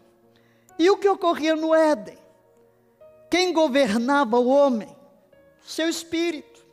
E 0.78 0.90
o 0.90 0.98
que 0.98 1.10
ocorria 1.10 1.56
no 1.56 1.74
Éden? 1.74 2.18
Quem 3.30 3.52
governava 3.52 4.38
o 4.38 4.48
homem? 4.48 4.98
seu 5.68 5.90
espírito. 5.90 6.66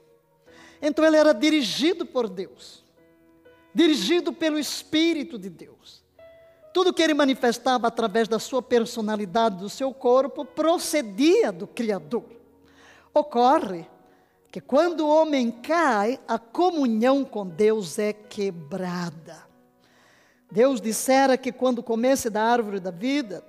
Então 0.80 1.04
ele 1.04 1.16
era 1.16 1.34
dirigido 1.34 2.06
por 2.06 2.28
Deus, 2.28 2.84
dirigido 3.75 4.32
pelo 4.32 4.58
Espírito 4.58 5.38
de 5.38 5.50
Deus. 5.50 6.02
Tudo 6.73 6.92
que 6.92 7.02
ele 7.02 7.14
manifestava 7.14 7.88
através 7.88 8.28
da 8.28 8.38
sua 8.38 8.62
personalidade, 8.62 9.58
do 9.58 9.68
seu 9.68 9.92
corpo, 9.92 10.44
procedia 10.44 11.50
do 11.50 11.66
Criador. 11.66 12.25
Ocorre 13.12 13.87
que 14.50 14.61
quando 14.61 15.00
o 15.00 15.08
homem 15.08 15.50
cai, 15.50 16.18
a 16.26 16.38
comunhão 16.38 17.25
com 17.25 17.46
Deus 17.46 17.99
é 17.99 18.12
quebrada. 18.12 19.44
Deus 20.50 20.80
dissera 20.80 21.37
que 21.37 21.50
quando 21.50 21.82
comesse 21.82 22.28
da 22.28 22.42
árvore 22.42 22.78
da 22.78 22.90
vida, 22.90 23.44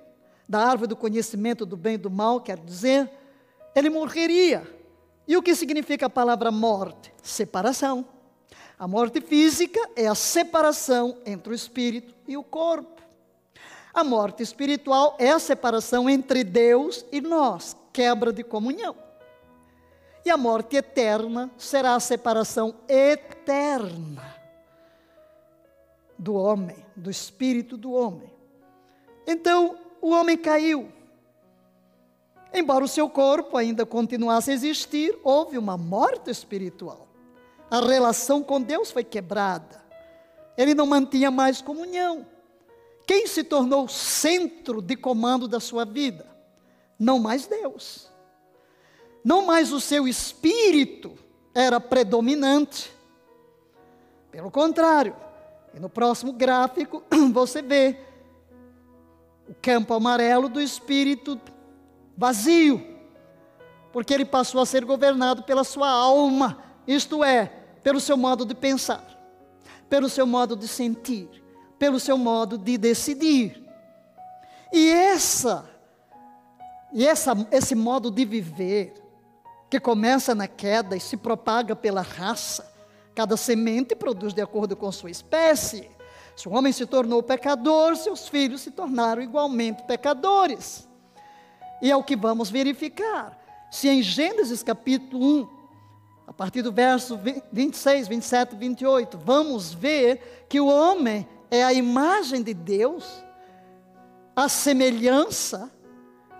da 0.48 0.60
árvore 0.60 0.88
do 0.88 0.96
conhecimento 0.96 1.66
do 1.66 1.76
bem 1.76 1.94
e 1.94 1.98
do 1.98 2.10
mal, 2.10 2.40
quer 2.40 2.58
dizer, 2.58 3.10
ele 3.74 3.90
morreria. 3.90 4.66
E 5.26 5.36
o 5.36 5.42
que 5.42 5.54
significa 5.54 6.06
a 6.06 6.10
palavra 6.10 6.50
morte? 6.50 7.12
Separação. 7.22 8.06
A 8.78 8.86
morte 8.86 9.20
física 9.20 9.80
é 9.96 10.06
a 10.06 10.14
separação 10.14 11.18
entre 11.24 11.52
o 11.52 11.54
espírito 11.54 12.14
e 12.28 12.36
o 12.36 12.44
corpo. 12.44 13.02
A 13.92 14.04
morte 14.04 14.42
espiritual 14.42 15.16
é 15.18 15.30
a 15.30 15.38
separação 15.38 16.08
entre 16.08 16.44
Deus 16.44 17.04
e 17.10 17.20
nós, 17.20 17.74
quebra 17.92 18.32
de 18.32 18.44
comunhão. 18.44 18.94
E 20.24 20.30
a 20.30 20.36
morte 20.36 20.76
eterna 20.76 21.50
será 21.56 21.94
a 21.94 22.00
separação 22.00 22.74
eterna 22.88 24.36
do 26.18 26.34
homem, 26.34 26.84
do 26.94 27.10
espírito 27.10 27.76
do 27.76 27.92
homem. 27.92 28.30
Então, 29.26 29.78
o 30.00 30.10
homem 30.10 30.36
caiu. 30.36 30.90
Embora 32.52 32.84
o 32.84 32.88
seu 32.88 33.08
corpo 33.08 33.56
ainda 33.56 33.84
continuasse 33.84 34.50
a 34.50 34.54
existir, 34.54 35.18
houve 35.22 35.58
uma 35.58 35.76
morte 35.76 36.30
espiritual. 36.30 37.06
A 37.70 37.80
relação 37.80 38.42
com 38.42 38.60
Deus 38.60 38.90
foi 38.90 39.04
quebrada. 39.04 39.84
Ele 40.56 40.74
não 40.74 40.86
mantinha 40.86 41.30
mais 41.30 41.60
comunhão. 41.60 42.26
Quem 43.06 43.26
se 43.26 43.44
tornou 43.44 43.88
centro 43.88 44.80
de 44.80 44.96
comando 44.96 45.46
da 45.46 45.60
sua 45.60 45.84
vida? 45.84 46.26
Não 46.98 47.18
mais 47.18 47.46
Deus. 47.46 48.08
Não 49.24 49.44
mais 49.44 49.72
o 49.72 49.80
seu 49.80 50.08
espírito 50.08 51.12
era 51.54 51.80
predominante. 51.80 52.92
Pelo 54.30 54.50
contrário, 54.50 55.16
e 55.74 55.80
no 55.80 55.88
próximo 55.88 56.32
gráfico 56.32 57.02
você 57.32 57.60
vê 57.60 57.98
o 59.48 59.54
campo 59.54 59.94
amarelo 59.94 60.48
do 60.48 60.60
espírito 60.60 61.40
vazio, 62.16 62.84
porque 63.92 64.12
ele 64.12 64.24
passou 64.24 64.60
a 64.60 64.66
ser 64.66 64.84
governado 64.84 65.42
pela 65.42 65.64
sua 65.64 65.88
alma, 65.88 66.58
isto 66.86 67.22
é, 67.22 67.46
pelo 67.82 68.00
seu 68.00 68.16
modo 68.16 68.44
de 68.44 68.54
pensar, 68.54 69.04
pelo 69.88 70.08
seu 70.08 70.26
modo 70.26 70.56
de 70.56 70.66
sentir, 70.66 71.28
pelo 71.78 72.00
seu 72.00 72.16
modo 72.18 72.58
de 72.58 72.76
decidir. 72.76 73.62
E 74.72 74.88
essa 74.90 75.70
E 76.92 77.06
essa, 77.06 77.32
esse 77.50 77.74
modo 77.74 78.10
de 78.10 78.24
viver, 78.24 78.94
que 79.68 79.78
começa 79.78 80.34
na 80.34 80.46
queda 80.48 80.96
e 80.96 81.00
se 81.00 81.16
propaga 81.16 81.74
pela 81.76 82.00
raça, 82.00 82.64
cada 83.14 83.36
semente 83.36 83.94
produz 83.94 84.32
de 84.32 84.40
acordo 84.40 84.76
com 84.76 84.90
sua 84.92 85.10
espécie. 85.10 85.90
Se 86.36 86.46
o 86.46 86.52
homem 86.52 86.70
se 86.70 86.84
tornou 86.84 87.22
pecador, 87.22 87.96
seus 87.96 88.28
filhos 88.28 88.60
se 88.60 88.70
tornaram 88.70 89.22
igualmente 89.22 89.82
pecadores. 89.84 90.86
E 91.80 91.90
é 91.90 91.96
o 91.96 92.04
que 92.04 92.14
vamos 92.14 92.50
verificar. 92.50 93.42
Se 93.70 93.88
em 93.88 94.02
Gênesis 94.02 94.62
capítulo 94.62 95.24
1, 95.40 95.48
a 96.26 96.32
partir 96.34 96.60
do 96.60 96.70
verso 96.70 97.18
26, 97.50 98.06
27 98.06 98.54
e 98.54 98.58
28, 98.58 99.16
vamos 99.16 99.72
ver 99.72 100.46
que 100.46 100.60
o 100.60 100.66
homem 100.66 101.26
é 101.50 101.64
a 101.64 101.72
imagem 101.72 102.42
de 102.42 102.52
Deus, 102.52 103.22
a 104.34 104.46
semelhança. 104.46 105.72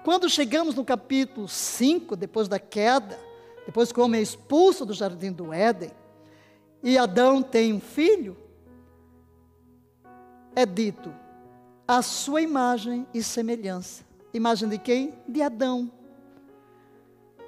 Quando 0.04 0.28
chegamos 0.28 0.74
no 0.74 0.84
capítulo 0.84 1.48
5, 1.48 2.14
depois 2.16 2.48
da 2.48 2.58
queda, 2.58 3.18
depois 3.64 3.90
que 3.90 3.98
o 3.98 4.04
homem 4.04 4.20
é 4.20 4.22
expulso 4.22 4.84
do 4.84 4.92
jardim 4.92 5.32
do 5.32 5.54
Éden, 5.54 5.90
e 6.82 6.98
Adão 6.98 7.42
tem 7.42 7.72
um 7.72 7.80
filho, 7.80 8.36
é 10.56 10.64
dito 10.64 11.14
a 11.86 12.00
sua 12.00 12.40
imagem 12.40 13.06
e 13.12 13.22
semelhança. 13.22 14.02
Imagem 14.32 14.68
de 14.70 14.78
quem? 14.78 15.14
De 15.28 15.42
Adão. 15.42 15.92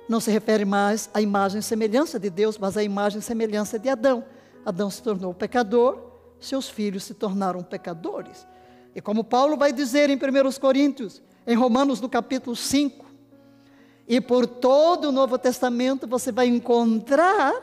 Não 0.09 0.21
se 0.21 0.31
refere 0.31 0.65
mais 0.65 1.11
à 1.13 1.21
imagem 1.21 1.59
e 1.59 1.63
semelhança 1.63 2.21
de 2.21 2.31
Deus, 2.31 2.59
mas 2.59 2.77
à 2.77 2.83
imagem 2.83 3.19
e 3.19 3.23
semelhança 3.23 3.79
de 3.79 3.89
Adão. 3.89 4.25
Adão 4.65 4.91
se 4.91 5.03
tornou 5.03 5.33
pecador, 5.33 5.99
seus 6.39 6.69
filhos 6.69 7.05
se 7.05 7.15
tornaram 7.15 7.63
pecadores. 7.63 8.47
E 8.95 9.01
como 9.01 9.25
Paulo 9.25 9.57
vai 9.57 9.73
dizer 9.73 10.11
em 10.11 10.17
1 10.17 10.61
Coríntios, 10.61 11.23
em 11.47 11.57
Romanos 11.57 12.01
no 12.01 12.09
capítulo 12.09 12.55
5, 12.55 13.07
e 14.07 14.21
por 14.21 14.47
todo 14.47 15.09
o 15.09 15.13
Novo 15.13 15.39
Testamento 15.39 16.07
você 16.07 16.31
vai 16.31 16.47
encontrar 16.47 17.55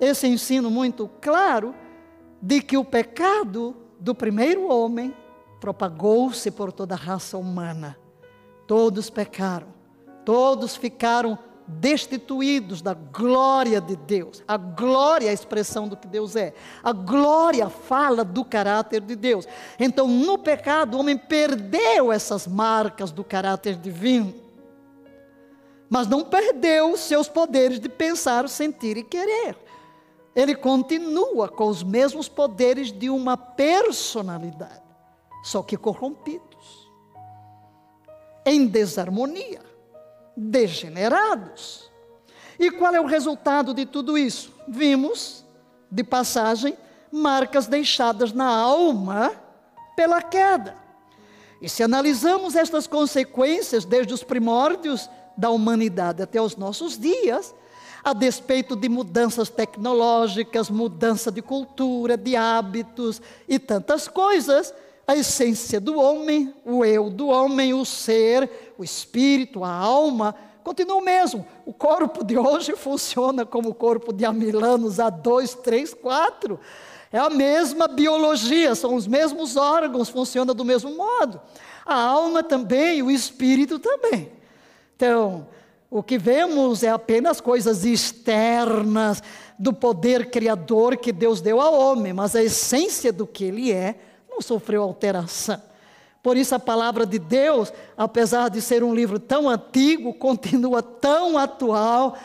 esse 0.00 0.26
ensino 0.26 0.70
muito 0.70 1.08
claro 1.20 1.74
de 2.40 2.60
que 2.60 2.76
o 2.76 2.84
pecado 2.84 3.76
do 4.00 4.14
primeiro 4.14 4.66
homem 4.68 5.14
propagou-se 5.60 6.50
por 6.50 6.72
toda 6.72 6.94
a 6.94 6.98
raça 6.98 7.36
humana. 7.36 7.98
Todos 8.66 9.10
pecaram, 9.10 9.68
todos 10.24 10.74
ficaram 10.74 11.38
destituídos 11.66 12.80
da 12.80 12.94
glória 12.94 13.80
de 13.80 13.94
Deus. 13.94 14.42
A 14.48 14.56
glória 14.56 15.26
é 15.26 15.30
a 15.30 15.34
expressão 15.34 15.86
do 15.86 15.96
que 15.96 16.08
Deus 16.08 16.34
é. 16.34 16.54
A 16.82 16.92
glória 16.92 17.68
fala 17.68 18.24
do 18.24 18.44
caráter 18.44 19.02
de 19.02 19.14
Deus. 19.14 19.46
Então, 19.78 20.08
no 20.08 20.38
pecado, 20.38 20.96
o 20.96 21.00
homem 21.00 21.16
perdeu 21.16 22.10
essas 22.10 22.46
marcas 22.46 23.12
do 23.12 23.22
caráter 23.22 23.76
divino. 23.76 24.34
Mas 25.88 26.06
não 26.06 26.24
perdeu 26.24 26.92
os 26.92 27.00
seus 27.00 27.28
poderes 27.28 27.78
de 27.78 27.88
pensar, 27.88 28.48
sentir 28.48 28.96
e 28.96 29.02
querer 29.02 29.56
ele 30.34 30.54
continua 30.54 31.48
com 31.48 31.66
os 31.68 31.82
mesmos 31.82 32.28
poderes 32.28 32.92
de 32.92 33.10
uma 33.10 33.36
personalidade, 33.36 34.82
só 35.42 35.62
que 35.62 35.76
corrompidos, 35.76 36.90
em 38.44 38.66
desarmonia, 38.66 39.60
degenerados. 40.36 41.90
E 42.58 42.70
qual 42.70 42.94
é 42.94 43.00
o 43.00 43.06
resultado 43.06 43.74
de 43.74 43.86
tudo 43.86 44.16
isso? 44.16 44.52
Vimos, 44.68 45.44
de 45.90 46.04
passagem, 46.04 46.76
marcas 47.10 47.66
deixadas 47.66 48.32
na 48.32 48.46
alma 48.46 49.32
pela 49.96 50.22
queda. 50.22 50.76
E 51.60 51.68
se 51.68 51.82
analisamos 51.82 52.54
estas 52.54 52.86
consequências 52.86 53.84
desde 53.84 54.14
os 54.14 54.22
primórdios 54.22 55.10
da 55.36 55.50
humanidade 55.50 56.22
até 56.22 56.40
os 56.40 56.56
nossos 56.56 56.98
dias, 56.98 57.54
a 58.02 58.12
despeito 58.12 58.74
de 58.74 58.88
mudanças 58.88 59.48
tecnológicas, 59.48 60.70
mudança 60.70 61.30
de 61.30 61.42
cultura, 61.42 62.16
de 62.16 62.36
hábitos 62.36 63.20
e 63.48 63.58
tantas 63.58 64.08
coisas, 64.08 64.72
a 65.06 65.16
essência 65.16 65.80
do 65.80 65.98
homem, 65.98 66.54
o 66.64 66.84
eu 66.84 67.10
do 67.10 67.28
homem, 67.28 67.74
o 67.74 67.84
ser, 67.84 68.74
o 68.78 68.84
espírito, 68.84 69.64
a 69.64 69.70
alma, 69.70 70.34
continua 70.62 70.96
o 70.96 71.04
mesmo. 71.04 71.46
O 71.66 71.72
corpo 71.72 72.24
de 72.24 72.38
hoje 72.38 72.74
funciona 72.76 73.44
como 73.44 73.70
o 73.70 73.74
corpo 73.74 74.12
de 74.12 74.24
há 74.24 74.32
mil 74.32 74.64
anos, 74.64 75.00
há 75.00 75.10
dois, 75.10 75.54
três, 75.54 75.92
quatro. 75.92 76.60
É 77.12 77.18
a 77.18 77.28
mesma 77.28 77.88
biologia, 77.88 78.74
são 78.76 78.94
os 78.94 79.06
mesmos 79.06 79.56
órgãos, 79.56 80.08
funciona 80.08 80.54
do 80.54 80.64
mesmo 80.64 80.94
modo. 80.94 81.40
A 81.84 82.00
alma 82.00 82.42
também, 82.42 83.02
o 83.02 83.10
espírito 83.10 83.80
também. 83.80 84.30
Então, 84.94 85.48
o 85.90 86.04
que 86.04 86.16
vemos 86.16 86.84
é 86.84 86.88
apenas 86.88 87.40
coisas 87.40 87.84
externas 87.84 89.20
do 89.58 89.72
poder 89.72 90.30
criador 90.30 90.96
que 90.96 91.10
Deus 91.10 91.40
deu 91.40 91.60
ao 91.60 91.74
homem, 91.74 92.12
mas 92.12 92.36
a 92.36 92.42
essência 92.42 93.12
do 93.12 93.26
que 93.26 93.44
ele 93.44 93.72
é 93.72 93.96
não 94.30 94.40
sofreu 94.40 94.82
alteração. 94.82 95.60
Por 96.22 96.36
isso, 96.36 96.54
a 96.54 96.60
palavra 96.60 97.04
de 97.04 97.18
Deus, 97.18 97.72
apesar 97.96 98.50
de 98.50 98.60
ser 98.60 98.84
um 98.84 98.94
livro 98.94 99.18
tão 99.18 99.48
antigo, 99.48 100.14
continua 100.14 100.80
tão 100.80 101.36
atual 101.36 102.16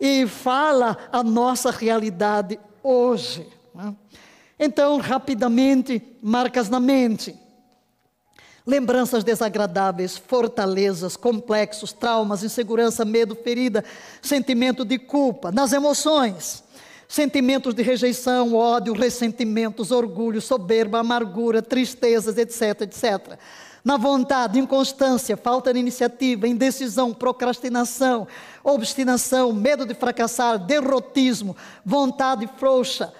e 0.00 0.26
fala 0.26 0.96
a 1.12 1.22
nossa 1.22 1.70
realidade 1.70 2.58
hoje. 2.82 3.46
Né? 3.72 3.94
Então, 4.58 4.98
rapidamente, 4.98 6.02
marcas 6.20 6.68
na 6.68 6.80
mente 6.80 7.36
lembranças 8.66 9.24
desagradáveis, 9.24 10.16
fortalezas, 10.16 11.16
complexos, 11.16 11.92
traumas, 11.92 12.44
insegurança, 12.44 13.04
medo, 13.04 13.34
ferida, 13.34 13.84
sentimento 14.20 14.84
de 14.84 14.98
culpa, 14.98 15.50
nas 15.50 15.72
emoções, 15.72 16.62
sentimentos 17.08 17.74
de 17.74 17.82
rejeição, 17.82 18.54
ódio, 18.54 18.94
ressentimentos, 18.94 19.90
orgulho, 19.90 20.40
soberba, 20.40 21.00
amargura, 21.00 21.60
tristezas, 21.60 22.38
etc, 22.38 22.82
etc. 22.82 23.38
Na 23.84 23.96
vontade, 23.96 24.60
inconstância, 24.60 25.36
falta 25.36 25.72
de 25.72 25.80
iniciativa, 25.80 26.46
indecisão, 26.46 27.12
procrastinação, 27.12 28.28
obstinação, 28.62 29.52
medo 29.52 29.84
de 29.84 29.92
fracassar, 29.92 30.56
derrotismo, 30.56 31.56
vontade 31.84 32.48
frouxa. 32.58 33.12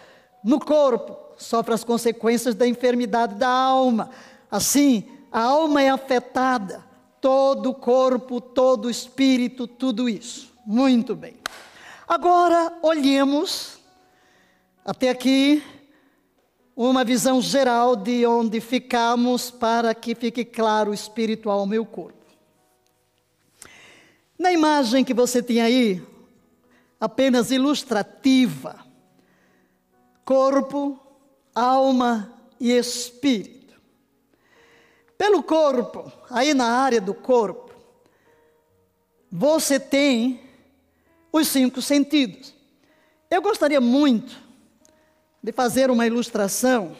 No 0.42 0.60
corpo, 0.60 1.16
sofre 1.36 1.74
as 1.74 1.82
consequências 1.82 2.54
da 2.54 2.66
enfermidade 2.66 3.34
da 3.34 3.48
alma. 3.48 4.10
Assim, 4.48 5.04
a 5.32 5.40
alma 5.40 5.82
é 5.82 5.88
afetada, 5.88 6.84
todo 7.20 7.70
o 7.70 7.74
corpo, 7.74 8.40
todo 8.40 8.84
o 8.86 8.90
espírito, 8.90 9.66
tudo 9.66 10.08
isso. 10.08 10.52
Muito 10.66 11.16
bem. 11.16 11.34
Agora, 12.06 12.78
olhemos 12.82 13.78
até 14.84 15.08
aqui 15.08 15.62
uma 16.76 17.04
visão 17.04 17.40
geral 17.40 17.96
de 17.96 18.26
onde 18.26 18.60
ficamos 18.60 19.50
para 19.50 19.94
que 19.94 20.14
fique 20.14 20.44
claro 20.44 20.90
o 20.90 20.94
espírito, 20.94 21.48
alma 21.48 21.76
o 21.76 21.86
corpo. 21.86 22.18
Na 24.38 24.52
imagem 24.52 25.04
que 25.04 25.14
você 25.14 25.42
tem 25.42 25.60
aí, 25.60 26.02
apenas 27.00 27.50
ilustrativa, 27.50 28.84
corpo, 30.24 30.98
alma 31.54 32.32
e 32.58 32.72
espírito. 32.72 33.51
Pelo 35.22 35.40
corpo, 35.40 36.10
aí 36.28 36.52
na 36.52 36.66
área 36.66 37.00
do 37.00 37.14
corpo, 37.14 37.72
você 39.30 39.78
tem 39.78 40.40
os 41.32 41.46
cinco 41.46 41.80
sentidos. 41.80 42.52
Eu 43.30 43.40
gostaria 43.40 43.80
muito 43.80 44.36
de 45.40 45.52
fazer 45.52 45.92
uma 45.92 46.08
ilustração, 46.08 46.96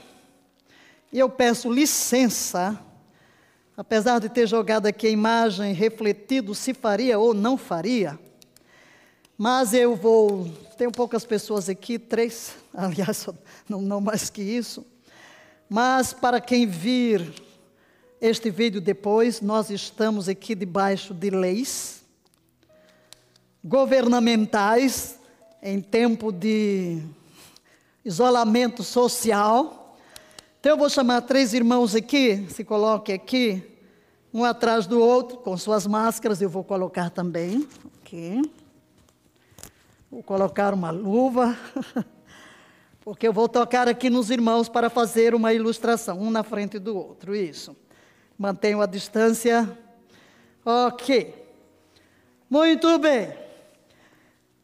e 1.13 1.19
eu 1.19 1.29
peço 1.29 1.69
licença, 1.69 2.79
apesar 3.77 4.21
de 4.21 4.29
ter 4.29 4.47
jogado 4.47 4.87
aqui 4.87 5.09
a 5.09 5.11
imagem, 5.11 5.75
refletido 5.75 6.55
se 6.55 6.73
faria 6.73 7.19
ou 7.19 7.35
não 7.35 7.59
faria, 7.59 8.17
mas 9.37 9.75
eu 9.75 9.97
vou. 9.97 10.49
Tenho 10.79 10.93
poucas 10.93 11.25
pessoas 11.25 11.69
aqui, 11.69 11.99
três, 11.99 12.55
aliás, 12.73 13.27
não, 13.69 13.83
não 13.83 14.01
mais 14.01 14.31
que 14.31 14.43
isso. 14.43 14.87
Mas 15.69 16.13
para 16.13 16.41
quem 16.41 16.69
vir 16.69 17.51
este 18.23 18.53
vídeo 18.53 18.81
depois, 18.81 19.41
nós 19.41 19.69
estamos 19.69 20.29
aqui 20.29 20.55
debaixo 20.55 21.13
de 21.13 21.29
leis 21.29 22.05
governamentais 23.65 25.19
em 25.61 25.81
tempo 25.81 26.31
de 26.31 27.03
isolamento 28.05 28.85
social. 28.85 29.97
Então 30.61 30.71
eu 30.71 30.79
vou 30.79 30.89
chamar 30.89 31.23
três 31.23 31.53
irmãos 31.53 31.97
aqui, 31.97 32.47
se 32.49 32.63
coloque 32.63 33.13
aqui, 33.13 33.61
um 34.33 34.45
atrás 34.45 34.87
do 34.87 35.01
outro, 35.01 35.39
com 35.39 35.57
suas 35.57 35.85
máscaras, 35.85 36.41
eu 36.41 36.49
vou 36.49 36.63
colocar 36.63 37.11
também. 37.11 37.67
Aqui. 38.01 38.41
Vou 40.09 40.23
colocar 40.23 40.73
uma 40.73 40.93
luva, 40.93 41.59
porque 43.03 43.27
eu 43.27 43.33
vou 43.33 43.49
tocar 43.49 43.89
aqui 43.89 44.09
nos 44.09 44.31
irmãos 44.31 44.69
para 44.69 44.89
fazer 44.89 45.35
uma 45.35 45.53
ilustração, 45.53 46.21
um 46.21 46.31
na 46.31 46.45
frente 46.45 46.79
do 46.79 46.97
outro, 46.97 47.35
isso 47.35 47.82
mantenham 48.39 48.81
a 48.81 48.87
distância. 48.87 49.79
Ok. 50.65 51.35
Muito 52.49 52.99
bem. 52.99 53.33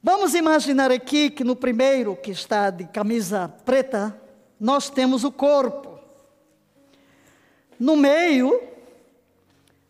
Vamos 0.03 0.35
imaginar 0.35 0.91
aqui 0.91 1.31
que 1.31 1.43
no 1.43 1.57
primeiro, 1.57 2.17
que 2.17 2.31
está 2.31 2.71
de 2.71 2.85
camisa 2.85 3.49
preta, 3.65 4.21
nós 4.59 4.91
temos 4.91 5.25
o 5.25 5.33
corpo. 5.33 5.99
No 7.79 7.97
meio, 7.97 8.61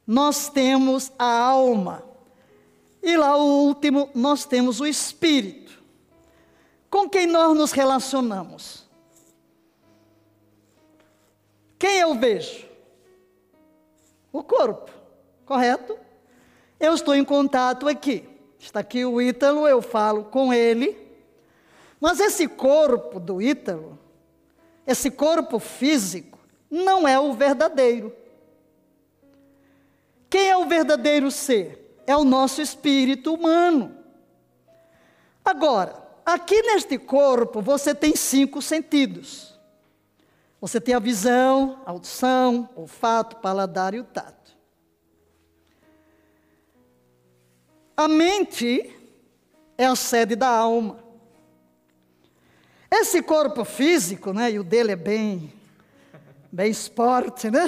nós 0.07 0.49
temos 0.49 1.11
a 1.19 1.41
alma. 1.41 2.03
E 3.03 3.17
lá 3.17 3.37
o 3.37 3.67
último, 3.67 4.11
nós 4.15 4.45
temos 4.45 4.81
o 4.81 4.87
espírito. 4.87 5.83
Com 6.91 7.09
quem 7.09 7.27
nós 7.27 7.57
nos 7.57 7.73
relacionamos? 7.73 8.87
Quem 11.79 12.01
eu 12.01 12.15
vejo? 12.15 12.68
O 14.33 14.43
corpo, 14.43 14.91
correto? 15.47 15.99
Eu 16.79 16.95
estou 16.95 17.15
em 17.15 17.25
contato 17.25 17.89
aqui. 17.89 18.29
Está 18.59 18.81
aqui 18.81 19.05
o 19.05 19.21
Ítalo, 19.21 19.67
eu 19.67 19.81
falo 19.81 20.25
com 20.25 20.53
ele. 20.53 20.97
Mas 22.01 22.21
esse 22.21 22.47
corpo 22.47 23.19
do 23.19 23.41
Ítalo, 23.41 23.99
esse 24.87 25.11
corpo 25.11 25.59
físico, 25.59 26.39
não 26.71 27.07
é 27.07 27.19
o 27.19 27.33
verdadeiro. 27.33 28.15
Quem 30.31 30.49
é 30.49 30.57
o 30.57 30.67
verdadeiro 30.67 31.31
ser? 31.31 32.01
É 32.07 32.17
o 32.17 32.25
nosso 32.25 32.61
espírito 32.61 33.35
humano. 33.35 33.97
Agora, 35.45 35.97
aqui 36.25 36.61
neste 36.63 36.99
corpo 36.99 37.63
você 37.63 37.95
tem 37.95 38.15
cinco 38.15 38.61
sentidos. 38.61 39.48
Você 40.61 40.81
tem 40.81 40.95
a 40.95 40.99
visão, 40.99 41.83
a 41.87 41.91
audição, 41.91 42.69
o 42.75 42.83
olfato, 42.83 43.37
o 43.37 43.41
paladar 43.41 43.95
e 43.95 44.01
o 44.01 44.05
tato. 44.05 44.57
A 47.97 48.09
mente 48.09 48.95
é 49.77 49.87
a 49.87 49.95
sede 49.95 50.35
da 50.35 50.49
alma. 50.49 50.99
Esse 52.91 53.23
corpo 53.23 53.65
físico, 53.65 54.33
né, 54.33 54.51
e 54.51 54.59
o 54.59 54.65
dele 54.65 54.93
é 54.93 54.97
bem, 54.97 55.53
bem 56.51 56.71
esporte, 56.71 57.51
né? 57.51 57.67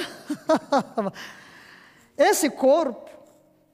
Esse 2.17 2.51
corpo 2.51 3.11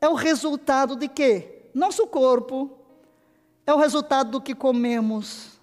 é 0.00 0.08
o 0.08 0.14
resultado 0.14 0.96
de 0.96 1.08
quê? 1.08 1.68
Nosso 1.72 2.06
corpo 2.06 2.78
é 3.66 3.72
o 3.72 3.78
resultado 3.78 4.30
do 4.30 4.40
que 4.40 4.54
comemos, 4.54 5.55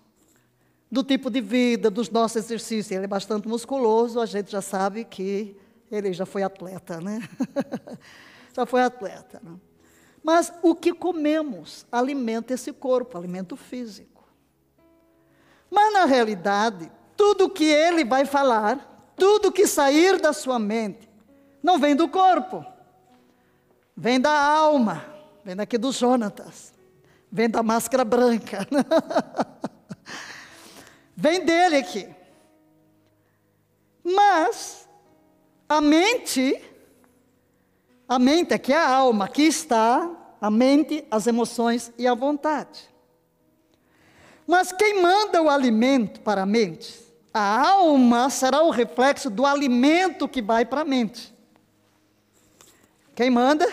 do 0.94 1.04
tipo 1.04 1.32
de 1.32 1.42
vida, 1.42 1.90
dos 1.90 2.12
nossos 2.12 2.38
exercícios. 2.38 2.92
Ele 2.92 3.06
é 3.06 3.08
bastante 3.08 3.48
musculoso, 3.48 4.22
a 4.22 4.28
gente 4.28 4.52
já 4.52 4.62
sabe 4.62 5.04
que 5.04 5.58
ele 5.92 6.14
já 6.14 6.24
foi 6.24 6.44
atleta, 6.44 7.02
né? 7.02 7.28
já 8.56 8.64
foi 8.64 8.84
atleta. 8.84 9.42
Né? 9.44 9.56
Mas 10.24 10.54
o 10.62 10.76
que 10.76 10.94
comemos 10.94 11.84
alimenta 11.92 12.54
esse 12.54 12.72
corpo, 12.72 13.18
alimento 13.18 13.58
físico. 13.58 14.24
Mas 15.68 15.92
na 15.94 16.06
realidade, 16.06 16.92
tudo 17.18 17.50
que 17.50 17.66
ele 17.66 18.06
vai 18.06 18.24
falar, 18.24 19.12
tudo 19.16 19.52
que 19.52 19.66
sair 19.66 20.22
da 20.22 20.32
sua 20.32 20.60
mente, 20.60 21.10
não 21.64 21.80
vem 21.80 21.96
do 21.96 22.08
corpo, 22.08 22.64
vem 23.98 24.22
da 24.22 24.32
alma, 24.32 25.04
vem 25.44 25.56
daqui 25.56 25.80
do 25.80 25.92
Jonatas, 25.92 26.72
vem 27.32 27.50
da 27.50 27.64
máscara 27.64 28.06
branca, 28.06 28.68
vem 31.16 31.44
dele 31.44 31.78
aqui. 31.78 32.08
Mas 34.04 34.88
a 35.68 35.80
mente 35.80 36.62
a 38.14 38.20
mente, 38.20 38.54
aqui 38.54 38.72
é 38.72 38.78
a 38.78 38.88
alma, 38.88 39.26
aqui 39.26 39.42
está 39.42 40.08
a 40.40 40.52
mente, 40.52 41.04
as 41.10 41.26
emoções 41.26 41.92
e 41.98 42.06
a 42.06 42.14
vontade. 42.14 42.88
Mas 44.46 44.72
quem 44.72 45.02
manda 45.02 45.42
o 45.42 45.50
alimento 45.50 46.20
para 46.20 46.44
a 46.44 46.46
mente? 46.46 47.02
A 47.34 47.72
alma 47.72 48.30
será 48.30 48.62
o 48.62 48.70
reflexo 48.70 49.32
do 49.32 49.46
alimento 49.46 50.28
que 50.28 50.44
vai 50.44 50.64
para 50.64 50.82
a 50.82 50.86
mente. 50.86 51.34
Quem 53.16 53.32
manda? 53.32 53.68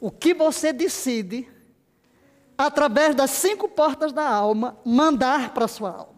O 0.00 0.12
que 0.12 0.32
você 0.32 0.72
decide, 0.72 1.48
através 2.56 3.16
das 3.16 3.30
cinco 3.30 3.68
portas 3.68 4.12
da 4.12 4.28
alma, 4.28 4.78
mandar 4.84 5.54
para 5.54 5.64
a 5.64 5.68
sua 5.68 5.90
alma. 5.90 6.13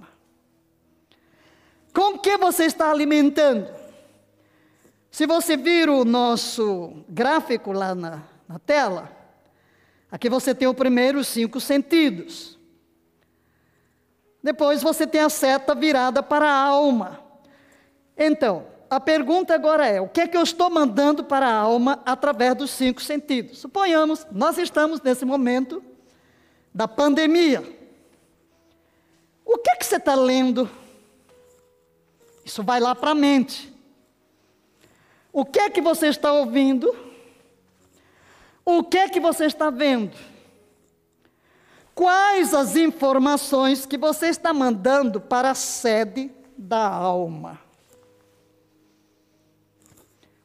Com 1.97 2.19
que 2.19 2.37
você 2.37 2.67
está 2.67 2.91
alimentando? 2.91 3.75
Se 5.11 5.27
você 5.27 5.57
vir 5.57 5.89
o 5.89 6.05
nosso 6.05 6.93
gráfico 7.09 7.73
lá 7.73 7.95
na, 7.95 8.23
na 8.47 8.59
tela, 8.59 9.11
aqui 10.13 10.29
você 10.29 10.55
tem 10.55 10.69
os 10.69 10.77
primeiros 10.77 11.27
cinco 11.27 11.59
sentidos. 11.59 12.59
Depois 14.43 14.83
você 14.83 15.07
tem 15.07 15.23
a 15.23 15.31
seta 15.31 15.75
virada 15.75 16.23
para 16.23 16.47
a 16.47 16.65
alma. 16.65 17.19
Então, 18.15 18.67
a 18.91 19.01
pergunta 19.01 19.55
agora 19.55 19.87
é: 19.87 19.99
o 19.99 20.07
que 20.07 20.21
é 20.21 20.29
que 20.29 20.37
eu 20.37 20.43
estou 20.43 20.69
mandando 20.69 21.25
para 21.25 21.47
a 21.47 21.55
alma 21.55 22.03
através 22.05 22.55
dos 22.57 22.73
cinco 22.73 23.01
sentidos? 23.01 23.57
Suponhamos, 23.57 24.27
nós 24.31 24.59
estamos 24.59 25.01
nesse 25.01 25.25
momento 25.25 25.83
da 26.75 26.87
pandemia. 26.87 27.65
O 29.47 29.57
que 29.57 29.71
é 29.71 29.77
que 29.77 29.87
você 29.87 29.97
está 29.97 30.15
lendo? 30.15 30.69
Isso 32.47 32.63
vai 32.63 32.79
lá 32.79 32.95
para 32.95 33.11
a 33.11 33.15
mente. 33.15 33.75
O 35.33 35.45
que 35.45 35.59
é 35.59 35.69
que 35.69 35.81
você 35.81 36.07
está 36.07 36.33
ouvindo? 36.33 36.95
O 38.65 38.85
que 38.85 38.99
é 38.99 39.09
que 39.09 39.19
você 39.19 39.47
está 39.47 39.69
vendo? 39.69 40.17
Quais 41.93 42.55
as 42.55 42.77
informações 42.77 43.85
que 43.85 43.99
você 43.99 44.29
está 44.29 44.55
mandando 44.55 45.21
para 45.21 45.51
a 45.51 45.55
sede 45.57 46.31
da 46.57 46.87
alma? 46.87 47.61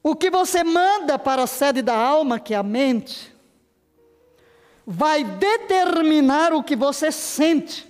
O 0.01 0.15
que 0.15 0.31
você 0.31 0.63
manda 0.63 1.19
para 1.19 1.43
a 1.43 1.47
sede 1.47 1.83
da 1.83 1.95
alma, 1.95 2.39
que 2.39 2.55
é 2.55 2.57
a 2.57 2.63
mente, 2.63 3.31
vai 4.87 5.23
determinar 5.23 6.51
o 6.51 6.63
que 6.63 6.75
você 6.75 7.11
sente. 7.11 7.87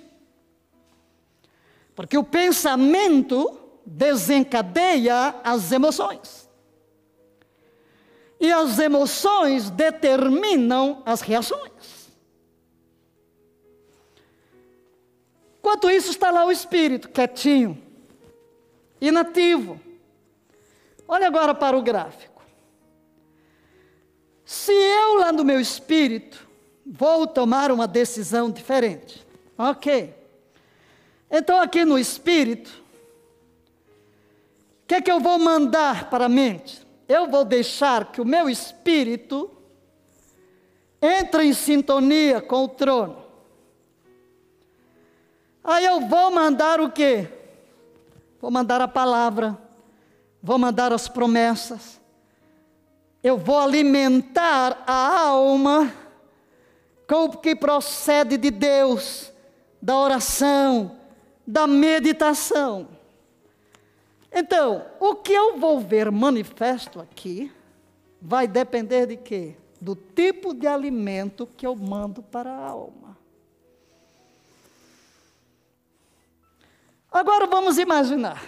Porque 1.95 2.17
o 2.17 2.25
pensamento 2.25 3.60
desencadeia 3.85 5.35
as 5.43 5.71
emoções. 5.71 6.49
E 8.39 8.51
as 8.51 8.79
emoções 8.79 9.69
determinam 9.69 11.03
as 11.05 11.21
reações. 11.21 12.11
Enquanto 15.59 15.91
isso, 15.91 16.09
está 16.09 16.31
lá 16.31 16.43
o 16.45 16.51
espírito, 16.51 17.07
quietinho, 17.09 17.81
inativo. 18.99 19.79
Olha 21.07 21.27
agora 21.27 21.53
para 21.53 21.77
o 21.77 21.83
gráfico. 21.83 22.41
Se 24.43 24.71
eu, 24.73 25.15
lá 25.19 25.31
no 25.31 25.45
meu 25.45 25.61
espírito, 25.61 26.47
vou 26.85 27.27
tomar 27.27 27.71
uma 27.71 27.87
decisão 27.87 28.49
diferente, 28.49 29.25
ok. 29.57 30.15
Então, 31.29 31.61
aqui 31.61 31.85
no 31.85 31.97
espírito, 31.97 32.80
que 34.91 34.95
é 34.95 35.01
que 35.01 35.11
eu 35.11 35.21
vou 35.21 35.39
mandar 35.39 36.09
para 36.09 36.25
a 36.25 36.29
mente? 36.29 36.85
eu 37.13 37.27
vou 37.27 37.43
deixar 37.43 38.11
que 38.11 38.21
o 38.21 38.25
meu 38.25 38.49
espírito 38.49 39.51
entre 41.01 41.43
em 41.43 41.53
sintonia 41.53 42.39
com 42.39 42.63
o 42.63 42.67
trono. 42.69 43.25
Aí 45.63 45.85
eu 45.85 46.01
vou 46.01 46.31
mandar 46.31 46.79
o 46.79 46.89
quê? 46.89 47.27
Vou 48.39 48.49
mandar 48.49 48.79
a 48.81 48.87
palavra, 48.87 49.57
vou 50.41 50.57
mandar 50.57 50.93
as 50.93 51.07
promessas, 51.07 51.99
eu 53.21 53.37
vou 53.37 53.59
alimentar 53.59 54.83
a 54.87 55.19
alma 55.19 55.93
com 57.07 57.25
o 57.25 57.37
que 57.37 57.55
procede 57.55 58.37
de 58.37 58.49
Deus, 58.49 59.31
da 59.81 59.97
oração, 59.97 60.97
da 61.45 61.67
meditação. 61.67 62.90
Então, 64.31 64.85
o 64.99 65.15
que 65.15 65.33
eu 65.33 65.59
vou 65.59 65.79
ver 65.81 66.09
manifesto 66.09 67.01
aqui 67.01 67.51
vai 68.21 68.47
depender 68.47 69.05
de 69.05 69.17
quê? 69.17 69.57
Do 69.79 69.95
tipo 69.95 70.53
de 70.53 70.67
alimento 70.67 71.45
que 71.45 71.67
eu 71.67 71.75
mando 71.75 72.23
para 72.23 72.49
a 72.49 72.65
alma. 72.65 73.17
Agora 77.11 77.45
vamos 77.45 77.77
imaginar. 77.77 78.41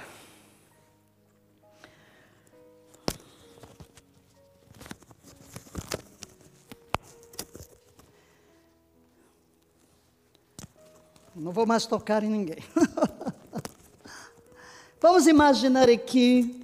Não 11.35 11.51
vou 11.51 11.65
mais 11.65 11.85
tocar 11.85 12.23
em 12.23 12.29
ninguém. 12.29 12.63
Vamos 15.03 15.27
imaginar 15.27 15.89
aqui, 15.89 16.63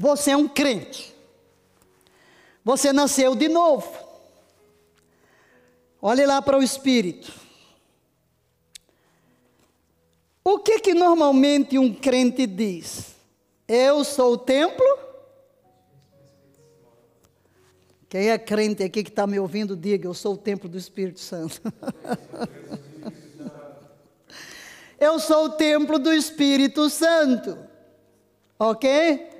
você 0.00 0.30
é 0.30 0.36
um 0.36 0.46
crente. 0.46 1.12
Você 2.64 2.92
nasceu 2.92 3.34
de 3.34 3.48
novo. 3.48 3.92
Olhe 6.00 6.24
lá 6.24 6.40
para 6.40 6.56
o 6.56 6.62
Espírito. 6.62 7.32
O 10.44 10.60
que 10.60 10.78
que 10.78 10.94
normalmente 10.94 11.76
um 11.76 11.92
crente 11.92 12.46
diz? 12.46 13.16
Eu 13.66 14.04
sou 14.04 14.34
o 14.34 14.38
templo. 14.38 14.86
Quem 18.08 18.30
é 18.30 18.38
crente 18.38 18.84
aqui 18.84 19.02
que 19.02 19.10
está 19.10 19.26
me 19.26 19.40
ouvindo, 19.40 19.74
diga: 19.74 20.06
Eu 20.06 20.14
sou 20.14 20.34
o 20.34 20.38
templo 20.38 20.68
do 20.68 20.78
Espírito 20.78 21.18
Santo. 21.18 21.60
eu 25.04 25.18
sou 25.18 25.46
o 25.46 25.50
templo 25.50 25.98
do 25.98 26.12
Espírito 26.12 26.88
Santo. 26.88 27.58
Ok? 28.58 29.30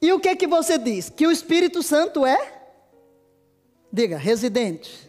E 0.00 0.12
o 0.12 0.20
que 0.20 0.36
que 0.36 0.46
você 0.46 0.78
diz? 0.78 1.10
Que 1.10 1.26
o 1.26 1.32
Espírito 1.32 1.82
Santo 1.82 2.24
é? 2.24 2.54
Diga, 3.92 4.16
residente 4.16 5.08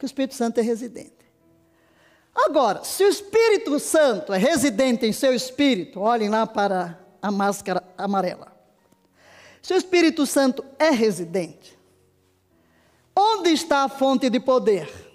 que 0.00 0.04
o 0.04 0.06
Espírito 0.06 0.34
Santo 0.34 0.58
é 0.58 0.62
residente. 0.62 1.12
Agora, 2.34 2.82
se 2.84 3.04
o 3.04 3.08
Espírito 3.08 3.78
Santo 3.78 4.32
é 4.32 4.38
residente 4.38 5.04
em 5.04 5.12
seu 5.12 5.34
espírito, 5.34 6.00
olhem 6.00 6.30
lá 6.30 6.46
para 6.46 6.98
a 7.20 7.30
máscara 7.30 7.84
amarela. 7.98 8.50
Se 9.60 9.74
o 9.74 9.76
Espírito 9.76 10.24
Santo 10.24 10.64
é 10.78 10.88
residente, 10.88 11.78
onde 13.14 13.50
está 13.50 13.84
a 13.84 13.90
fonte 13.90 14.30
de 14.30 14.40
poder? 14.40 15.09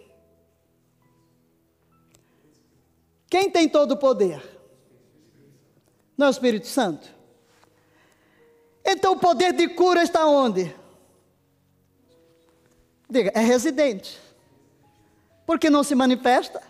Quem 3.36 3.50
tem 3.50 3.68
todo 3.68 3.92
o 3.92 3.98
poder? 3.98 4.42
Não 6.18 6.28
é 6.28 6.30
o 6.30 6.32
Espírito 6.32 6.68
Santo? 6.68 7.14
Então 8.82 9.12
o 9.12 9.20
poder 9.20 9.52
de 9.52 9.68
cura 9.68 10.02
está 10.02 10.26
onde? 10.26 10.74
Diga, 13.10 13.34
é 13.36 13.42
residente. 13.42 14.18
Por 15.46 15.60
que 15.60 15.70
não 15.70 15.84
se 15.84 15.94
manifesta? 15.96 16.64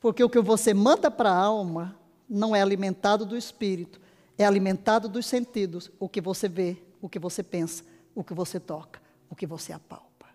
Porque 0.00 0.24
o 0.24 0.28
que 0.28 0.40
você 0.40 0.74
manda 0.74 1.08
para 1.12 1.30
a 1.30 1.38
alma 1.38 1.96
não 2.28 2.56
é 2.56 2.60
alimentado 2.60 3.24
do 3.24 3.36
espírito, 3.36 4.00
é 4.36 4.44
alimentado 4.44 5.08
dos 5.08 5.26
sentidos, 5.26 5.92
o 6.00 6.08
que 6.08 6.20
você 6.20 6.48
vê, 6.48 6.76
o 7.00 7.08
que 7.08 7.20
você 7.20 7.40
pensa, 7.40 7.84
o 8.16 8.24
que 8.24 8.34
você 8.34 8.58
toca, 8.58 9.00
o 9.30 9.36
que 9.36 9.46
você 9.46 9.72
apalpa. 9.72 10.26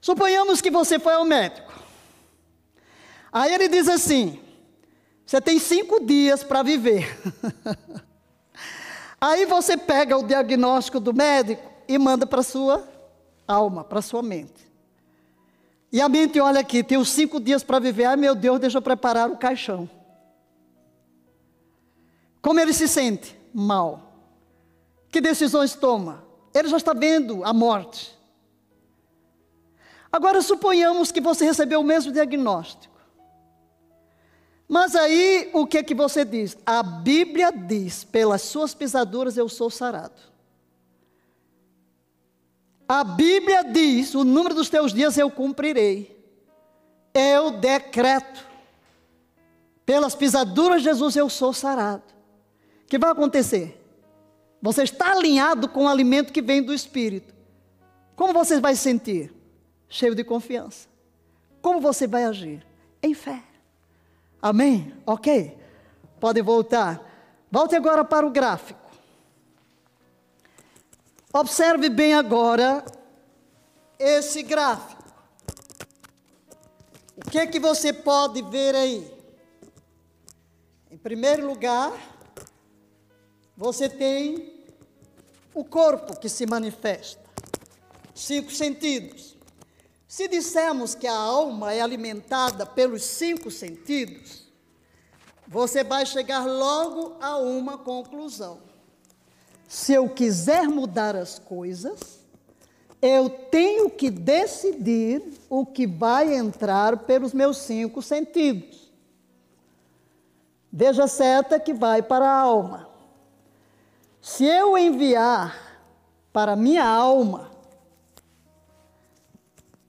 Suponhamos 0.00 0.60
que 0.60 0.70
você 0.70 1.00
foi 1.00 1.14
ao 1.14 1.24
médico. 1.24 1.87
Aí 3.38 3.54
ele 3.54 3.68
diz 3.68 3.88
assim: 3.88 4.40
você 5.24 5.40
tem 5.40 5.60
cinco 5.60 6.04
dias 6.04 6.42
para 6.42 6.60
viver. 6.60 7.16
Aí 9.20 9.46
você 9.46 9.76
pega 9.76 10.18
o 10.18 10.26
diagnóstico 10.26 10.98
do 10.98 11.14
médico 11.14 11.62
e 11.86 11.96
manda 11.98 12.26
para 12.26 12.42
sua 12.42 12.82
alma, 13.46 13.84
para 13.84 14.02
sua 14.02 14.24
mente. 14.24 14.68
E 15.92 16.00
a 16.00 16.08
mente 16.08 16.40
olha 16.40 16.58
aqui, 16.58 16.84
os 16.96 17.10
cinco 17.10 17.38
dias 17.38 17.62
para 17.62 17.78
viver. 17.78 18.06
Ai 18.06 18.16
meu 18.16 18.34
Deus, 18.34 18.58
deixa 18.58 18.78
eu 18.78 18.82
preparar 18.82 19.30
o 19.30 19.36
caixão. 19.36 19.88
Como 22.42 22.58
ele 22.58 22.72
se 22.72 22.88
sente? 22.88 23.38
Mal. 23.54 24.14
Que 25.12 25.20
decisões 25.20 25.76
toma? 25.76 26.24
Ele 26.52 26.66
já 26.66 26.76
está 26.76 26.92
vendo 26.92 27.44
a 27.44 27.52
morte. 27.52 28.18
Agora 30.10 30.42
suponhamos 30.42 31.12
que 31.12 31.20
você 31.20 31.44
recebeu 31.44 31.78
o 31.78 31.84
mesmo 31.84 32.10
diagnóstico. 32.10 32.87
Mas 34.68 34.94
aí 34.94 35.50
o 35.54 35.66
que 35.66 35.78
é 35.78 35.82
que 35.82 35.94
você 35.94 36.24
diz? 36.26 36.56
A 36.66 36.82
Bíblia 36.82 37.50
diz: 37.50 38.04
pelas 38.04 38.42
suas 38.42 38.74
pisaduras 38.74 39.38
eu 39.38 39.48
sou 39.48 39.70
sarado. 39.70 40.20
A 42.86 43.02
Bíblia 43.02 43.64
diz: 43.64 44.14
o 44.14 44.24
número 44.24 44.54
dos 44.54 44.68
teus 44.68 44.92
dias 44.92 45.16
eu 45.16 45.30
cumprirei. 45.30 46.16
Eu 47.14 47.52
decreto. 47.52 48.46
Pelas 49.86 50.14
pisaduras 50.14 50.82
de 50.82 50.84
Jesus 50.84 51.16
eu 51.16 51.30
sou 51.30 51.54
sarado. 51.54 52.04
O 52.84 52.86
que 52.86 52.98
vai 52.98 53.10
acontecer? 53.10 53.82
Você 54.60 54.82
está 54.82 55.12
alinhado 55.12 55.66
com 55.68 55.84
o 55.84 55.88
alimento 55.88 56.32
que 56.32 56.42
vem 56.42 56.62
do 56.62 56.74
Espírito. 56.74 57.34
Como 58.14 58.34
você 58.34 58.60
vai 58.60 58.74
se 58.74 58.82
sentir? 58.82 59.32
Cheio 59.88 60.14
de 60.14 60.24
confiança. 60.24 60.88
Como 61.62 61.80
você 61.80 62.06
vai 62.06 62.24
agir? 62.24 62.66
Em 63.02 63.14
fé. 63.14 63.47
Amém? 64.40 64.94
Ok. 65.06 65.58
Pode 66.20 66.42
voltar. 66.42 67.02
Volte 67.50 67.74
agora 67.74 68.04
para 68.04 68.26
o 68.26 68.30
gráfico. 68.30 68.80
Observe 71.32 71.88
bem 71.88 72.14
agora 72.14 72.84
esse 73.98 74.42
gráfico. 74.42 75.02
O 77.16 77.30
que 77.30 77.38
é 77.38 77.46
que 77.46 77.60
você 77.60 77.92
pode 77.92 78.42
ver 78.42 78.74
aí? 78.74 79.18
Em 80.90 80.96
primeiro 80.96 81.46
lugar, 81.46 81.92
você 83.56 83.88
tem 83.88 84.64
o 85.54 85.64
corpo 85.64 86.18
que 86.18 86.28
se 86.28 86.46
manifesta. 86.46 87.22
Cinco 88.14 88.50
sentidos. 88.50 89.37
Se 90.08 90.26
dissermos 90.26 90.96
que 90.96 91.06
a 91.06 91.14
alma 91.14 91.72
é 91.72 91.80
alimentada 91.80 92.66
pelos 92.66 93.04
cinco 93.04 93.50
sentidos, 93.50 94.48
você 95.46 95.84
vai 95.84 96.04
chegar 96.04 96.44
logo 96.44 97.16
a 97.20 97.36
uma 97.36 97.78
conclusão 97.78 98.66
se 99.68 99.92
eu 99.92 100.08
quiser 100.08 100.66
mudar 100.66 101.14
as 101.14 101.38
coisas, 101.38 102.20
eu 103.02 103.28
tenho 103.28 103.90
que 103.90 104.10
decidir 104.10 105.22
o 105.48 105.66
que 105.66 105.86
vai 105.86 106.34
entrar 106.34 106.96
pelos 107.00 107.34
meus 107.34 107.58
cinco 107.58 108.00
sentidos. 108.00 108.90
Veja 110.72 111.04
a 111.04 111.08
seta 111.08 111.60
que 111.60 111.74
vai 111.74 112.00
para 112.00 112.26
a 112.26 112.40
alma. 112.40 112.88
Se 114.22 114.44
eu 114.44 114.76
enviar 114.76 115.54
para 116.32 116.56
minha 116.56 116.84
alma 116.84 117.50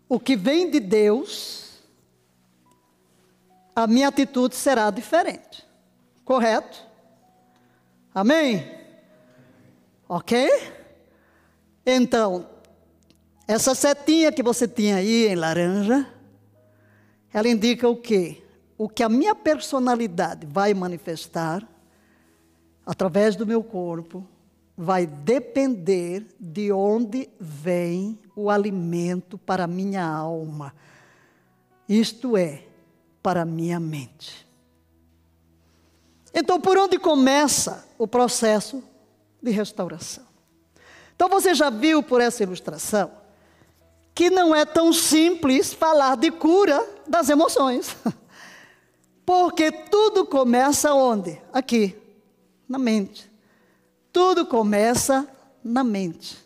o 0.10 0.20
que 0.20 0.36
vem 0.36 0.72
de 0.72 0.80
Deus, 0.80 1.84
a 3.76 3.86
minha 3.86 4.08
atitude 4.08 4.56
será 4.56 4.90
diferente. 4.90 5.64
Correto? 6.26 6.84
Amém? 8.14 8.68
Ok? 10.08 10.50
Então, 11.86 12.50
essa 13.48 13.76
setinha 13.76 14.32
que 14.32 14.42
você 14.42 14.68
tinha 14.68 14.96
aí 14.96 15.28
em 15.28 15.36
laranja, 15.36 16.12
ela 17.32 17.48
indica 17.48 17.88
o 17.88 17.96
quê? 17.96 18.42
O 18.80 18.90
que 18.90 19.04
a 19.04 19.10
minha 19.10 19.36
personalidade 19.36 20.48
vai 20.48 20.74
manifestar 20.74 21.68
através 22.84 23.36
do 23.36 23.46
meu 23.46 23.64
corpo 23.64 24.28
vai 24.82 25.06
depender 25.06 26.26
de 26.40 26.72
onde 26.72 27.30
vem 27.38 28.18
o 28.34 28.50
alimento 28.50 29.38
para 29.38 29.66
a 29.66 29.68
minha 29.68 30.06
alma. 30.06 30.74
Isto 31.88 32.38
é, 32.38 32.64
para 33.22 33.42
a 33.42 33.46
minha 33.46 33.78
mente. 33.78 34.48
Então, 36.34 36.62
por 36.62 36.78
onde 36.78 36.98
começa 36.98 37.86
o 37.98 38.08
processo 38.08 38.82
de 39.44 39.52
restauração. 39.52 40.24
Então 41.14 41.28
você 41.28 41.54
já 41.54 41.70
viu 41.70 42.02
por 42.02 42.22
essa 42.22 42.42
ilustração 42.44 43.12
que 44.16 44.30
não 44.30 44.56
é 44.56 44.64
tão 44.64 44.94
simples 44.94 45.74
falar 45.74 46.16
de 46.16 46.32
cura 46.32 46.82
das 47.06 47.28
emoções. 47.28 47.98
Porque 49.26 49.74
tudo 49.74 50.26
começa 50.26 50.94
onde? 50.94 51.38
Aqui, 51.52 51.98
na 52.66 52.80
mente. 52.80 53.29
Tudo 54.12 54.46
começa 54.46 55.28
na 55.64 55.84
mente. 55.84 56.38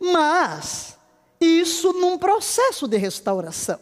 Mas 0.00 0.96
isso 1.40 1.92
num 1.92 2.18
processo 2.18 2.86
de 2.86 2.96
restauração. 2.96 3.78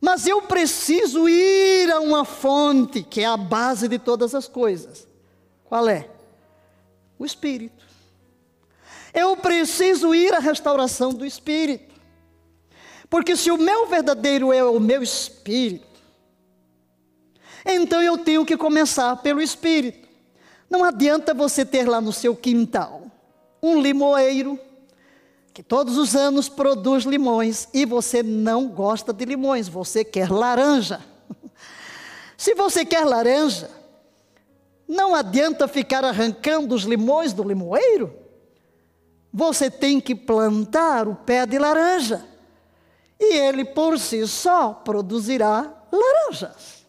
Mas 0.00 0.26
eu 0.26 0.42
preciso 0.42 1.28
ir 1.28 1.90
a 1.90 2.00
uma 2.00 2.24
fonte 2.24 3.02
que 3.02 3.22
é 3.22 3.26
a 3.26 3.36
base 3.36 3.88
de 3.88 3.98
todas 3.98 4.34
as 4.34 4.46
coisas. 4.46 5.06
Qual 5.64 5.88
é? 5.88 6.08
O 7.18 7.24
espírito. 7.24 7.84
Eu 9.12 9.36
preciso 9.36 10.14
ir 10.14 10.34
à 10.34 10.38
restauração 10.38 11.12
do 11.12 11.24
espírito. 11.24 11.94
Porque 13.08 13.36
se 13.36 13.50
o 13.50 13.56
meu 13.56 13.86
verdadeiro 13.86 14.52
é 14.52 14.62
o 14.62 14.78
meu 14.78 15.02
espírito, 15.02 15.86
então 17.64 18.02
eu 18.02 18.18
tenho 18.18 18.44
que 18.44 18.56
começar 18.56 19.16
pelo 19.16 19.40
espírito. 19.40 20.05
Não 20.68 20.84
adianta 20.84 21.32
você 21.32 21.64
ter 21.64 21.88
lá 21.88 22.00
no 22.00 22.12
seu 22.12 22.34
quintal 22.34 23.02
um 23.62 23.80
limoeiro 23.80 24.58
que 25.52 25.62
todos 25.62 25.96
os 25.96 26.14
anos 26.14 26.48
produz 26.48 27.04
limões 27.04 27.68
e 27.72 27.86
você 27.86 28.22
não 28.22 28.68
gosta 28.68 29.12
de 29.12 29.24
limões, 29.24 29.68
você 29.68 30.04
quer 30.04 30.30
laranja. 30.30 31.00
Se 32.36 32.54
você 32.54 32.84
quer 32.84 33.04
laranja, 33.06 33.70
não 34.86 35.14
adianta 35.14 35.66
ficar 35.66 36.04
arrancando 36.04 36.74
os 36.74 36.82
limões 36.82 37.32
do 37.32 37.42
limoeiro, 37.42 38.12
você 39.32 39.70
tem 39.70 39.98
que 39.98 40.14
plantar 40.14 41.08
o 41.08 41.14
pé 41.14 41.46
de 41.46 41.58
laranja. 41.58 42.22
E 43.18 43.38
ele 43.38 43.64
por 43.64 43.98
si 43.98 44.26
só 44.26 44.74
produzirá 44.74 45.72
laranjas. 45.90 46.84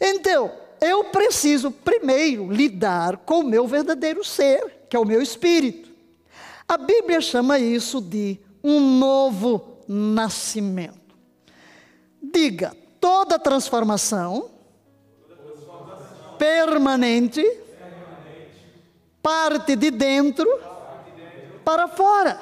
Então, 0.00 0.50
eu 0.80 1.04
preciso 1.04 1.70
primeiro 1.70 2.50
lidar 2.50 3.18
com 3.18 3.40
o 3.40 3.44
meu 3.44 3.66
verdadeiro 3.66 4.24
ser, 4.24 4.86
que 4.88 4.96
é 4.96 4.98
o 4.98 5.04
meu 5.04 5.20
espírito. 5.20 5.90
A 6.66 6.78
Bíblia 6.78 7.20
chama 7.20 7.58
isso 7.58 8.00
de 8.00 8.38
um 8.62 8.98
novo 8.98 9.78
nascimento. 9.86 11.16
Diga, 12.22 12.76
toda 13.00 13.38
transformação, 13.38 14.50
permanente, 16.38 17.44
parte 19.22 19.74
de 19.76 19.90
dentro 19.90 20.48
para 21.64 21.88
fora. 21.88 22.40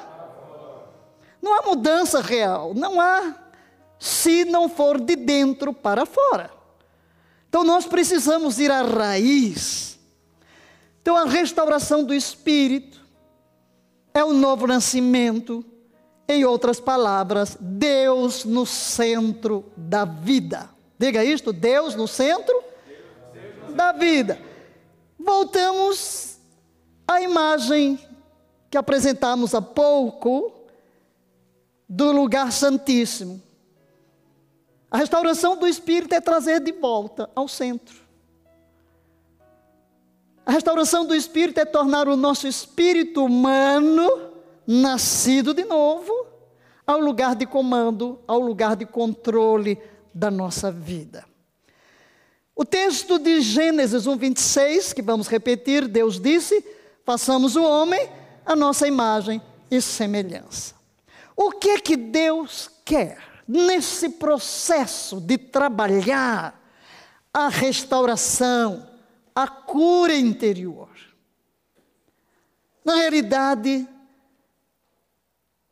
Não 1.41 1.59
há 1.59 1.63
mudança 1.63 2.21
real, 2.21 2.75
não 2.75 3.01
há 3.01 3.35
se 3.99 4.45
não 4.45 4.69
for 4.69 5.01
de 5.01 5.17
dentro 5.17 5.73
para 5.73 6.05
fora. 6.05 6.58
Então 7.59 7.67
nós 7.67 7.87
precisamos 7.87 8.61
ir 8.61 8.71
à 8.71 8.83
raiz. 8.83 9.99
Então 11.03 11.17
a 11.17 11.25
restauração 11.25 12.05
do 12.05 12.15
espírito 12.15 13.05
é 14.15 14.23
o 14.23 14.33
novo 14.33 14.65
nascimento. 14.65 15.65
Em 16.29 16.45
outras 16.45 16.79
palavras, 16.79 17.57
Deus 17.59 18.45
no 18.45 18.65
centro 18.65 19.65
da 19.77 20.05
vida. 20.05 20.71
Diga 20.97 21.25
isto: 21.25 21.53
Deus 21.53 21.97
no 21.97 22.07
centro 22.07 22.63
da 23.71 23.91
vida. 23.91 24.41
Voltamos 25.19 26.39
à 27.09 27.21
imagem 27.21 27.99
que 28.71 28.79
apresentamos 28.79 29.53
há 29.53 29.61
pouco 29.61 30.53
do 31.89 32.13
lugar 32.13 32.53
santíssimo. 32.53 33.43
A 34.91 34.97
restauração 34.97 35.57
do 35.57 35.67
espírito 35.67 36.15
é 36.15 36.21
trazer 36.21 36.61
de 36.61 36.73
volta 36.73 37.29
ao 37.35 37.47
centro. 37.47 37.97
A 40.47 40.51
restauração 40.51 41.05
do 41.05 41.15
espírito 41.15 41.61
é 41.61 41.65
tornar 41.67 42.09
o 42.09 42.17
nosso 42.17 42.49
espírito 42.49 43.23
humano, 43.23 44.33
nascido 44.67 45.53
de 45.53 45.65
novo, 45.65 46.27
ao 46.87 46.99
lugar 46.99 47.37
de 47.37 47.45
comando, 47.45 48.19
ao 48.27 48.41
lugar 48.41 48.75
de 48.75 48.87
controle 48.87 49.79
da 50.15 50.31
nossa 50.31 50.73
vida. 50.73 51.27
O 52.57 52.65
texto 52.65 53.19
de 53.19 53.43
Gênesis 53.43 54.07
1:26, 54.07 54.95
que 54.95 55.03
vamos 55.03 55.29
repetir, 55.29 55.87
Deus 55.87 56.19
disse: 56.19 56.65
"Façamos 57.05 57.55
o 57.55 57.63
homem 57.63 58.09
a 58.45 58.57
nossa 58.57 58.89
imagem 58.89 59.43
e 59.71 59.83
semelhança". 59.83 60.75
O 61.37 61.51
que 61.53 61.71
é 61.71 61.79
que 61.79 61.95
Deus 61.95 62.71
quer 62.87 63.38
nesse 63.49 64.11
processo 64.11 65.19
de 65.19 65.39
trabalhar 65.39 66.63
a 67.33 67.49
restauração, 67.49 68.87
a 69.35 69.49
cura 69.49 70.15
interior? 70.15 70.91
Na 72.85 72.97
realidade, 72.97 73.89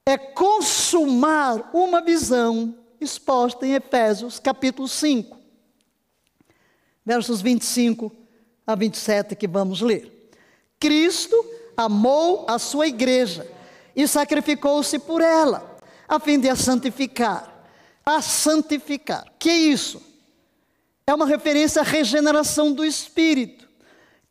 é 0.06 0.16
consumar 0.16 1.70
uma 1.74 2.00
visão 2.00 2.78
exposta 3.00 3.66
em 3.66 3.74
Efésios 3.74 4.38
capítulo 4.38 4.88
5, 4.88 5.36
versos 7.04 7.42
25 7.42 8.10
a 8.66 8.74
27 8.74 9.36
que 9.36 9.46
vamos 9.46 9.80
ler. 9.80 10.30
Cristo 10.78 11.36
amou 11.76 12.46
a 12.48 12.58
sua 12.58 12.86
igreja 12.86 13.46
e 13.94 14.06
sacrificou-se 14.06 14.98
por 14.98 15.20
ela, 15.20 15.78
a 16.08 16.18
fim 16.20 16.38
de 16.38 16.48
a 16.48 16.56
santificar. 16.56 17.55
A 18.06 18.22
santificar. 18.22 19.26
Que 19.36 19.50
é 19.50 19.58
isso? 19.58 20.00
É 21.06 21.12
uma 21.12 21.26
referência 21.26 21.82
à 21.82 21.84
regeneração 21.84 22.72
do 22.72 22.84
espírito. 22.84 23.68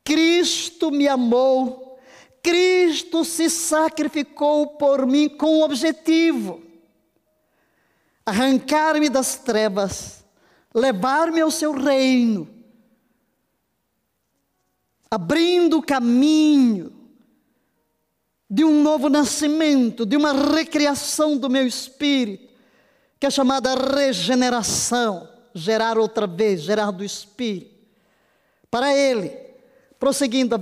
Cristo 0.04 0.92
me 0.92 1.08
amou, 1.08 2.00
Cristo 2.44 3.26
se 3.26 3.50
sacrificou 3.50 4.68
por 4.68 5.08
mim 5.08 5.28
com 5.28 5.60
um 5.60 5.64
objetivo: 5.64 6.62
arrancar-me 8.24 9.10
das 9.10 9.36
trevas, 9.38 10.24
levar-me 10.74 11.42
ao 11.42 11.50
seu 11.50 11.74
reino, 11.74 12.48
abrindo 15.10 15.82
caminho 15.82 16.94
de 18.48 18.64
um 18.64 18.84
novo 18.84 19.10
nascimento, 19.10 20.06
de 20.06 20.16
uma 20.16 20.32
recriação 20.32 21.38
do 21.38 21.50
meu 21.50 21.66
espírito, 21.66 22.45
que 23.26 23.28
é 23.28 23.32
chamada 23.32 23.74
regeneração, 23.74 25.28
gerar 25.52 25.98
outra 25.98 26.28
vez, 26.28 26.62
gerar 26.62 26.92
do 26.92 27.04
espírito. 27.04 27.74
Para 28.70 28.96
ele, 28.96 29.36
prosseguindo 29.98 30.54
a, 30.54 30.60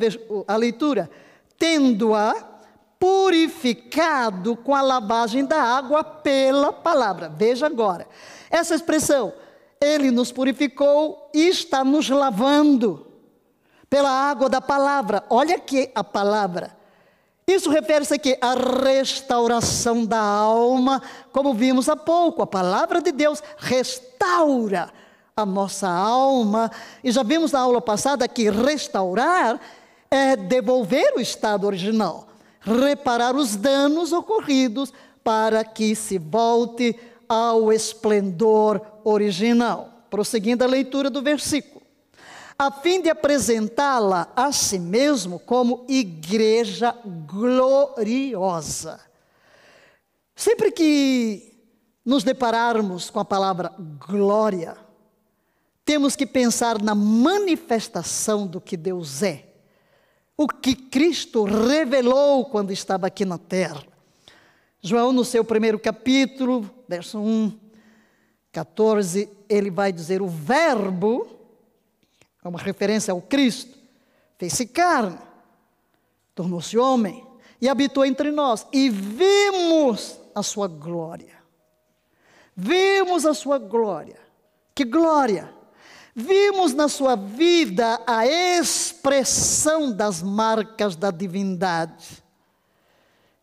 a 0.48 0.56
leitura, 0.56 1.12
tendo-a 1.58 2.34
purificado 2.98 4.56
com 4.56 4.74
a 4.74 4.82
lavagem 4.82 5.44
da 5.44 5.62
água 5.62 6.06
pela 6.06 6.72
palavra. 6.72 7.28
Veja 7.28 7.66
agora, 7.66 8.08
essa 8.50 8.74
expressão, 8.74 9.34
ele 9.82 10.10
nos 10.10 10.32
purificou 10.32 11.30
e 11.34 11.50
está 11.50 11.84
nos 11.84 12.10
lavando 12.10 13.06
pela 13.90 14.10
água 14.10 14.48
da 14.48 14.62
palavra. 14.62 15.22
Olha 15.30 15.58
aqui 15.58 15.92
a 15.94 16.02
palavra 16.02 16.74
isso 17.48 17.70
refere-se 17.70 18.14
aqui 18.14 18.38
à 18.40 18.54
restauração 18.54 20.06
da 20.06 20.20
alma, 20.20 21.02
como 21.32 21.54
vimos 21.54 21.90
há 21.90 21.96
pouco. 21.96 22.42
A 22.42 22.48
palavra 22.48 23.02
de 23.02 23.12
Deus 23.12 23.44
restaura 23.58 24.90
a 25.36 25.46
nossa 25.46 25.90
alma. 25.90 26.72
E 27.04 27.12
já 27.12 27.22
vimos 27.22 27.52
na 27.52 27.60
aula 27.60 27.82
passada 27.82 28.28
que 28.28 28.50
restaurar 28.50 29.60
é 30.10 30.36
devolver 30.36 31.14
o 31.18 31.20
estado 31.20 31.68
original, 31.68 32.28
reparar 32.62 33.36
os 33.36 33.56
danos 33.56 34.14
ocorridos 34.14 34.94
para 35.24 35.64
que 35.66 35.96
se 35.96 36.18
volte 36.18 36.98
ao 37.28 37.74
esplendor 37.74 38.80
original. 39.04 40.06
Prosseguindo 40.10 40.64
a 40.64 40.68
leitura 40.68 41.10
do 41.10 41.22
versículo 41.22 41.83
a 42.58 42.72
fim 42.72 43.02
de 43.02 43.10
apresentá-la 43.10 44.32
a 44.36 44.52
si 44.52 44.80
mesmo 44.80 45.40
como 45.40 45.86
igreja 45.88 46.96
gloriosa. 47.06 49.00
Sempre 50.36 50.72
que 50.72 51.54
nos 52.06 52.24
depararmos 52.24 53.10
com 53.10 53.20
a 53.20 53.26
palavra 53.26 53.74
glória, 53.78 54.76
temos 55.86 56.16
que 56.16 56.26
pensar 56.26 56.82
na 56.82 56.96
manifestação 56.96 58.48
do 58.48 58.62
que 58.62 58.78
Deus 58.78 59.22
é, 59.22 59.46
o 60.38 60.48
que 60.48 60.76
Cristo 60.76 61.44
revelou 61.44 62.46
quando 62.46 62.72
estava 62.72 63.08
aqui 63.08 63.26
na 63.26 63.38
terra. 63.38 63.84
João, 64.82 65.14
no 65.14 65.24
seu 65.24 65.46
primeiro 65.46 65.80
capítulo, 65.80 66.70
verso 66.88 67.20
1, 67.20 67.58
14, 68.52 69.30
ele 69.48 69.72
vai 69.72 69.92
dizer: 69.92 70.22
o 70.22 70.28
Verbo 70.28 71.33
é 72.44 72.48
uma 72.48 72.60
referência 72.60 73.12
ao 73.12 73.22
Cristo, 73.22 73.78
fez-se 74.38 74.66
carne, 74.68 75.18
tornou-se 76.36 76.78
homem 76.78 77.26
e 77.62 77.70
habitou 77.70 78.06
entre 78.06 78.32
nós, 78.32 78.68
e 78.74 78.90
vimos 78.90 80.20
a 80.36 80.44
sua 80.44 80.68
glória. 80.68 81.42
Vimos 82.56 83.26
a 83.26 83.34
sua 83.34 83.58
glória. 83.58 84.20
Que 84.76 84.84
glória! 84.84 85.54
Vimos 86.16 86.74
na 86.74 86.88
sua 86.88 87.16
vida 87.16 88.00
a 88.06 88.28
expressão 88.28 89.92
das 89.92 90.22
marcas 90.22 90.96
da 90.96 91.10
divindade. 91.10 92.23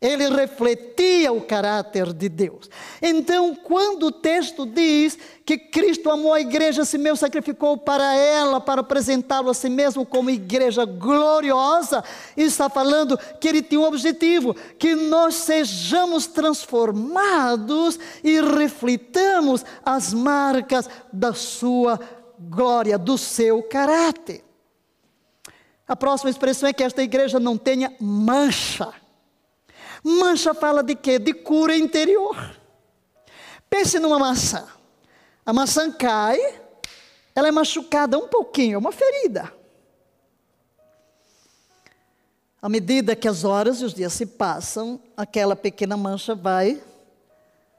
Ele 0.00 0.30
refletia 0.30 1.30
o 1.30 1.42
caráter 1.42 2.14
de 2.14 2.26
Deus. 2.26 2.70
Então, 3.02 3.54
quando 3.54 4.06
o 4.06 4.12
texto 4.12 4.64
diz 4.64 5.18
que 5.44 5.58
Cristo 5.58 6.10
amou 6.10 6.32
a 6.32 6.40
igreja, 6.40 6.82
a 6.82 6.84
si 6.86 6.96
mesmo 6.96 7.18
sacrificou 7.18 7.76
para 7.76 8.14
ela, 8.14 8.62
para 8.62 8.80
apresentá-lo 8.80 9.50
a 9.50 9.54
si 9.54 9.68
mesmo 9.68 10.06
como 10.06 10.30
igreja 10.30 10.86
gloriosa, 10.86 12.02
está 12.34 12.70
falando 12.70 13.18
que 13.38 13.46
ele 13.46 13.60
tinha 13.60 13.80
um 13.80 13.84
objetivo, 13.84 14.54
que 14.78 14.94
nós 14.94 15.34
sejamos 15.34 16.26
transformados 16.26 17.98
e 18.24 18.40
reflitamos 18.40 19.66
as 19.84 20.14
marcas 20.14 20.88
da 21.12 21.34
sua 21.34 22.00
glória, 22.38 22.96
do 22.96 23.18
seu 23.18 23.62
caráter. 23.64 24.42
A 25.86 25.94
próxima 25.94 26.30
expressão 26.30 26.68
é 26.68 26.72
que 26.72 26.84
esta 26.84 27.02
igreja 27.02 27.38
não 27.38 27.58
tenha 27.58 27.92
mancha. 28.00 28.99
Mancha 30.02 30.54
fala 30.54 30.82
de 30.82 30.94
quê? 30.94 31.18
De 31.18 31.32
cura 31.32 31.76
interior. 31.76 32.56
Pense 33.68 33.98
numa 33.98 34.18
maçã. 34.18 34.66
A 35.44 35.52
maçã 35.52 35.90
cai, 35.90 36.38
ela 37.34 37.48
é 37.48 37.50
machucada 37.50 38.18
um 38.18 38.28
pouquinho, 38.28 38.74
é 38.74 38.78
uma 38.78 38.92
ferida. 38.92 39.52
À 42.62 42.68
medida 42.68 43.16
que 43.16 43.26
as 43.26 43.44
horas 43.44 43.80
e 43.80 43.84
os 43.84 43.94
dias 43.94 44.12
se 44.12 44.26
passam, 44.26 45.00
aquela 45.16 45.56
pequena 45.56 45.96
mancha 45.96 46.34
vai 46.34 46.82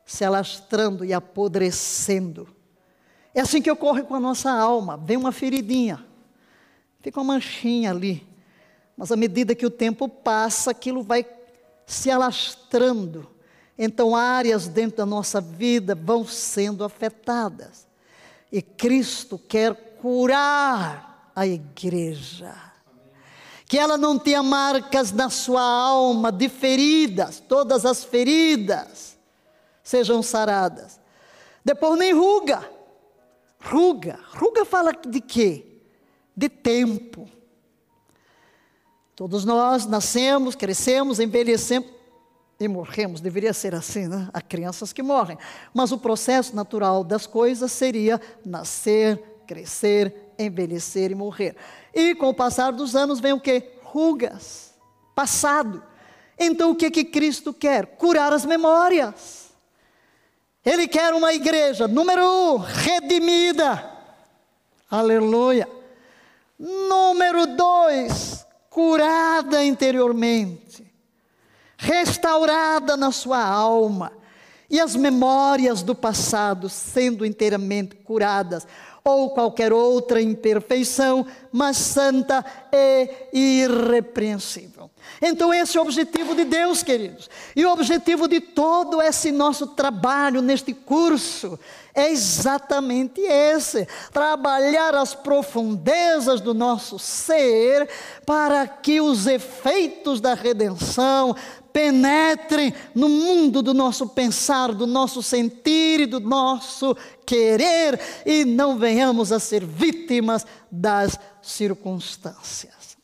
se 0.05 0.25
alastrando 0.25 1.05
e 1.05 1.13
apodrecendo. 1.13 2.47
É 3.33 3.41
assim 3.41 3.61
que 3.61 3.71
ocorre 3.71 4.03
com 4.03 4.15
a 4.15 4.19
nossa 4.19 4.51
alma. 4.51 4.97
Vem 4.97 5.17
uma 5.17 5.31
feridinha, 5.31 6.03
fica 6.99 7.19
uma 7.19 7.35
manchinha 7.35 7.91
ali. 7.91 8.27
Mas 8.97 9.11
à 9.11 9.15
medida 9.15 9.55
que 9.55 9.65
o 9.65 9.69
tempo 9.69 10.09
passa, 10.09 10.71
aquilo 10.71 11.03
vai 11.03 11.23
se 11.91 12.09
alastrando. 12.09 13.29
Então, 13.77 14.15
áreas 14.15 14.67
dentro 14.67 14.97
da 14.97 15.05
nossa 15.05 15.41
vida 15.41 15.93
vão 15.93 16.25
sendo 16.25 16.83
afetadas. 16.83 17.87
E 18.51 18.61
Cristo 18.61 19.37
quer 19.37 19.97
curar 20.01 21.31
a 21.35 21.45
igreja 21.45 22.53
que 23.65 23.77
ela 23.77 23.97
não 23.97 24.19
tenha 24.19 24.43
marcas 24.43 25.13
na 25.13 25.29
sua 25.29 25.61
alma 25.61 26.29
de 26.29 26.49
feridas, 26.49 27.39
todas 27.39 27.85
as 27.85 28.03
feridas 28.03 29.17
sejam 29.81 30.21
saradas. 30.21 30.99
Depois 31.63 31.97
nem 31.97 32.13
ruga. 32.13 32.69
Ruga. 33.61 34.19
Ruga 34.33 34.65
fala 34.65 34.91
de 34.91 35.21
quê? 35.21 35.79
De 36.35 36.49
tempo. 36.49 37.29
Todos 39.21 39.45
nós 39.45 39.85
nascemos, 39.85 40.55
crescemos, 40.55 41.19
envelhecemos 41.19 41.87
e 42.59 42.67
morremos. 42.67 43.21
Deveria 43.21 43.53
ser 43.53 43.75
assim, 43.75 44.07
né? 44.07 44.27
Há 44.33 44.41
crianças 44.41 44.91
que 44.91 45.03
morrem. 45.03 45.37
Mas 45.75 45.91
o 45.91 45.99
processo 45.99 46.55
natural 46.55 47.03
das 47.03 47.27
coisas 47.27 47.71
seria 47.71 48.19
nascer, 48.43 49.21
crescer, 49.45 50.33
envelhecer 50.39 51.11
e 51.11 51.13
morrer. 51.13 51.55
E 51.93 52.15
com 52.15 52.29
o 52.29 52.33
passar 52.33 52.71
dos 52.71 52.95
anos 52.95 53.19
vem 53.19 53.31
o 53.31 53.39
que? 53.39 53.63
Rugas, 53.83 54.73
passado. 55.13 55.83
Então 56.35 56.71
o 56.71 56.75
que 56.75 56.89
que 56.89 57.05
Cristo 57.05 57.53
quer? 57.53 57.85
Curar 57.97 58.33
as 58.33 58.43
memórias. 58.43 59.51
Ele 60.65 60.87
quer 60.87 61.13
uma 61.13 61.31
igreja, 61.31 61.87
número 61.87 62.25
um, 62.25 62.57
redimida. 62.57 63.87
Aleluia. 64.89 65.69
Número 66.57 67.45
dois, 67.55 68.40
curada 68.71 69.61
interiormente, 69.65 70.89
restaurada 71.77 72.95
na 72.95 73.11
sua 73.11 73.43
alma, 73.43 74.13
e 74.69 74.79
as 74.79 74.95
memórias 74.95 75.83
do 75.83 75.93
passado 75.93 76.69
sendo 76.69 77.25
inteiramente 77.25 77.97
curadas 77.97 78.65
ou 79.03 79.31
qualquer 79.31 79.73
outra 79.73 80.21
imperfeição, 80.21 81.27
mas 81.51 81.75
santa 81.75 82.45
e 82.71 83.09
irrepreensível. 83.33 84.89
Então, 85.21 85.53
esse 85.53 85.77
é 85.77 85.81
o 85.81 85.83
objetivo 85.83 86.33
de 86.33 86.45
Deus, 86.45 86.81
queridos. 86.81 87.29
E 87.53 87.65
o 87.65 87.71
objetivo 87.73 88.27
de 88.27 88.39
todo 88.39 89.01
esse 89.01 89.31
nosso 89.31 89.67
trabalho 89.67 90.41
neste 90.41 90.73
curso 90.73 91.59
é 91.93 92.09
exatamente 92.09 93.21
esse: 93.21 93.87
trabalhar 94.11 94.95
as 94.95 95.13
profundezas 95.13 96.41
do 96.41 96.53
nosso 96.53 96.97
ser 96.97 97.89
para 98.25 98.67
que 98.67 99.01
os 99.01 99.27
efeitos 99.27 100.21
da 100.21 100.33
redenção 100.33 101.35
penetrem 101.73 102.73
no 102.93 103.07
mundo 103.07 103.61
do 103.61 103.73
nosso 103.73 104.07
pensar, 104.07 104.73
do 104.73 104.85
nosso 104.85 105.23
sentir 105.23 106.01
e 106.01 106.05
do 106.05 106.19
nosso 106.19 106.95
querer 107.25 107.99
e 108.25 108.43
não 108.43 108.77
venhamos 108.77 109.31
a 109.31 109.39
ser 109.39 109.65
vítimas 109.65 110.45
das 110.69 111.17
circunstâncias. 111.41 112.97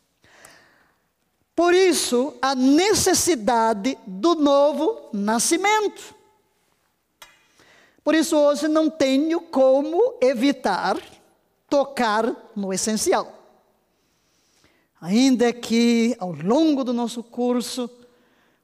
Por 1.56 1.74
isso, 1.74 2.36
a 2.40 2.54
necessidade 2.54 3.98
do 4.06 4.36
novo 4.36 5.10
nascimento. 5.12 6.17
Por 8.08 8.16
isso, 8.16 8.38
hoje 8.38 8.70
não 8.70 8.90
tenho 8.90 9.42
como 9.42 10.14
evitar 10.22 10.98
tocar 11.70 12.34
no 12.56 12.72
essencial. 12.72 13.38
Ainda 15.02 15.52
que 15.52 16.16
ao 16.18 16.32
longo 16.32 16.86
do 16.86 16.94
nosso 16.94 17.22
curso 17.22 17.90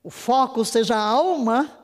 o 0.02 0.10
foco 0.10 0.64
seja 0.64 0.96
a 0.96 1.04
alma, 1.04 1.78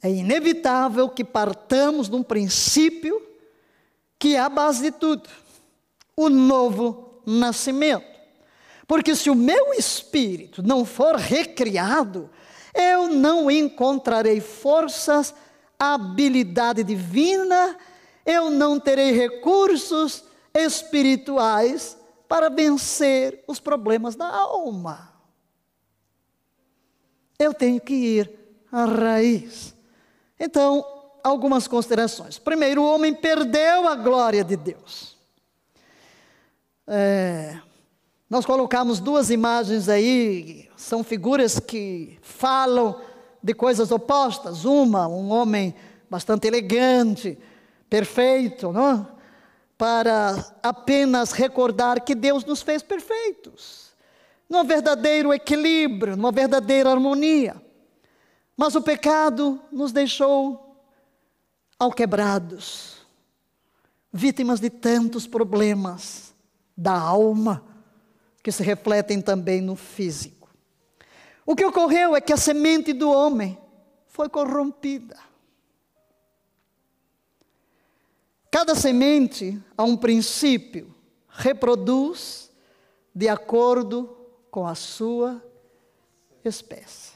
é 0.00 0.08
inevitável 0.08 1.08
que 1.08 1.24
partamos 1.24 2.08
de 2.08 2.14
um 2.14 2.22
princípio 2.22 3.20
que 4.16 4.36
é 4.36 4.38
a 4.38 4.48
base 4.48 4.80
de 4.80 4.90
tudo: 4.92 5.28
o 6.16 6.28
novo 6.28 7.20
nascimento. 7.26 8.06
Porque 8.86 9.16
se 9.16 9.28
o 9.28 9.34
meu 9.34 9.74
espírito 9.74 10.62
não 10.62 10.84
for 10.84 11.16
recriado, 11.16 12.30
eu 12.72 13.08
não 13.08 13.50
encontrarei 13.50 14.40
forças, 14.40 15.34
habilidade 15.78 16.82
divina, 16.82 17.76
eu 18.26 18.50
não 18.50 18.80
terei 18.80 19.12
recursos 19.12 20.24
espirituais 20.52 21.96
para 22.26 22.48
vencer 22.50 23.44
os 23.46 23.60
problemas 23.60 24.16
da 24.16 24.26
alma 24.26 25.18
eu 27.38 27.54
tenho 27.54 27.80
que 27.80 27.94
ir 27.94 28.30
à 28.70 28.84
raiz. 28.84 29.74
Então, 30.38 30.84
algumas 31.22 31.68
considerações. 31.68 32.38
Primeiro, 32.38 32.82
o 32.82 32.92
homem 32.92 33.14
perdeu 33.14 33.86
a 33.88 33.94
glória 33.94 34.42
de 34.42 34.56
Deus. 34.56 35.16
É, 36.86 37.60
nós 38.28 38.44
colocamos 38.44 38.98
duas 38.98 39.30
imagens 39.30 39.88
aí, 39.88 40.68
são 40.76 41.04
figuras 41.04 41.60
que 41.60 42.18
falam 42.22 43.00
de 43.42 43.54
coisas 43.54 43.90
opostas. 43.90 44.64
Uma, 44.64 45.06
um 45.08 45.30
homem 45.30 45.74
bastante 46.10 46.46
elegante, 46.46 47.38
perfeito, 47.88 48.72
não? 48.72 49.18
para 49.78 50.56
apenas 50.60 51.30
recordar 51.30 52.00
que 52.00 52.16
Deus 52.16 52.44
nos 52.44 52.62
fez 52.62 52.82
perfeitos 52.82 53.88
num 54.50 54.64
verdadeiro 54.64 55.32
equilíbrio, 55.32 56.16
numa 56.16 56.32
verdadeira 56.32 56.90
harmonia. 56.90 57.62
Mas 58.56 58.74
o 58.74 58.82
pecado 58.82 59.60
nos 59.70 59.92
deixou 59.92 60.82
alquebrados, 61.78 62.96
vítimas 64.12 64.58
de 64.58 64.68
tantos 64.68 65.26
problemas 65.26 66.34
da 66.76 66.98
alma, 66.98 67.64
que 68.42 68.50
se 68.50 68.62
refletem 68.62 69.20
também 69.20 69.60
no 69.60 69.76
físico. 69.76 70.37
O 71.48 71.56
que 71.56 71.64
ocorreu 71.64 72.14
é 72.14 72.20
que 72.20 72.30
a 72.30 72.36
semente 72.36 72.92
do 72.92 73.10
homem 73.10 73.58
foi 74.06 74.28
corrompida. 74.28 75.18
Cada 78.50 78.74
semente, 78.74 79.58
a 79.74 79.82
um 79.82 79.96
princípio, 79.96 80.94
reproduz 81.26 82.52
de 83.14 83.30
acordo 83.30 84.14
com 84.50 84.66
a 84.66 84.74
sua 84.74 85.42
espécie. 86.44 87.14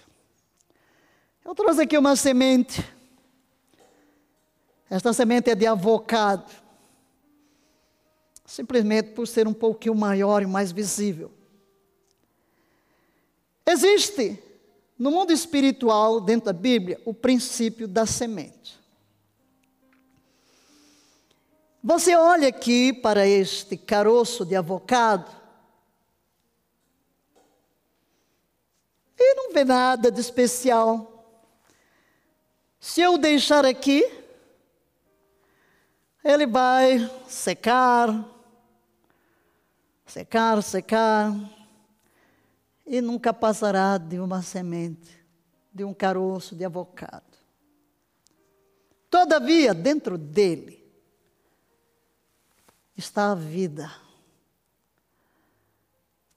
Eu 1.45 1.55
trouxe 1.55 1.83
aqui 1.83 1.99
uma 1.99 2.17
semente. 2.17 2.83
Esta 4.89 5.13
semente 5.13 5.51
é 5.51 5.55
de 5.55 5.67
avocado. 5.67 6.51
Simplesmente 8.47 9.11
por 9.11 9.29
ser 9.29 9.47
um 9.47 9.53
pouquinho 9.53 9.95
maior 9.95 10.43
e 10.43 10.47
mais 10.47 10.73
visível. 10.73 11.31
Existe 13.73 14.39
no 14.99 15.11
mundo 15.11 15.33
espiritual, 15.33 16.21
dentro 16.21 16.47
da 16.47 16.53
Bíblia, 16.53 17.01
o 17.07 17.15
princípio 17.15 17.89
da 17.89 18.05
semente. 18.05 18.79
Você 21.83 22.15
olha 22.15 22.49
aqui 22.49 22.93
para 22.93 23.27
este 23.27 23.77
caroço 23.79 24.45
de 24.45 24.55
avocado, 24.55 25.31
e 29.19 29.35
não 29.35 29.53
vê 29.53 29.65
nada 29.65 30.11
de 30.11 30.21
especial. 30.21 31.25
Se 32.79 33.01
eu 33.01 33.17
deixar 33.17 33.65
aqui, 33.65 34.05
ele 36.23 36.47
vai 36.47 37.11
secar, 37.27 38.29
secar, 40.05 40.63
secar, 40.63 41.33
e 42.87 43.01
nunca 43.01 43.33
passará 43.33 43.99
de 43.99 44.19
uma 44.19 44.43
semente, 44.43 45.19
de 45.73 45.85
um 45.85 45.95
caroço 45.95 46.55
de 46.55 46.65
avocado. 46.65 47.33
Todavia, 49.11 49.75
dentro 49.75 50.17
dele 50.17 50.83
está 52.97 53.33
a 53.33 53.35
vida. 53.35 53.91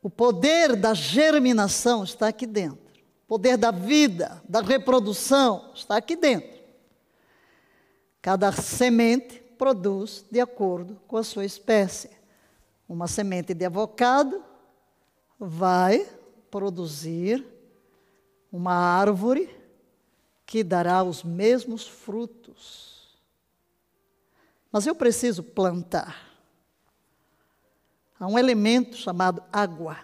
O 0.02 0.10
poder 0.10 0.76
da 0.76 0.94
germinação 0.94 2.04
está 2.04 2.28
aqui 2.28 2.46
dentro. 2.46 2.86
O 3.24 3.28
poder 3.28 3.58
da 3.58 3.72
vida, 3.72 4.44
da 4.48 4.62
reprodução 4.62 5.72
está 5.74 5.98
aqui 5.98 6.16
dentro. 6.16 6.56
Cada 8.22 8.52
semente 8.52 9.40
produz 9.58 10.26
de 10.30 10.40
acordo 10.40 11.00
com 11.08 11.18
a 11.18 11.24
sua 11.24 11.46
espécie. 11.46 12.10
Uma 12.88 13.08
semente 13.08 13.54
de 13.54 13.66
avocado 13.66 14.44
vai 15.40 16.08
produzir 16.56 17.46
uma 18.50 18.72
árvore 18.72 19.54
que 20.46 20.64
dará 20.64 21.04
os 21.04 21.22
mesmos 21.22 21.86
frutos. 21.86 23.20
Mas 24.72 24.88
eu 24.88 24.96
preciso 24.96 25.44
plantar. 25.44 26.16
Há 28.18 28.26
um 28.26 28.40
elemento 28.40 28.96
chamado 28.96 29.44
água, 29.52 29.98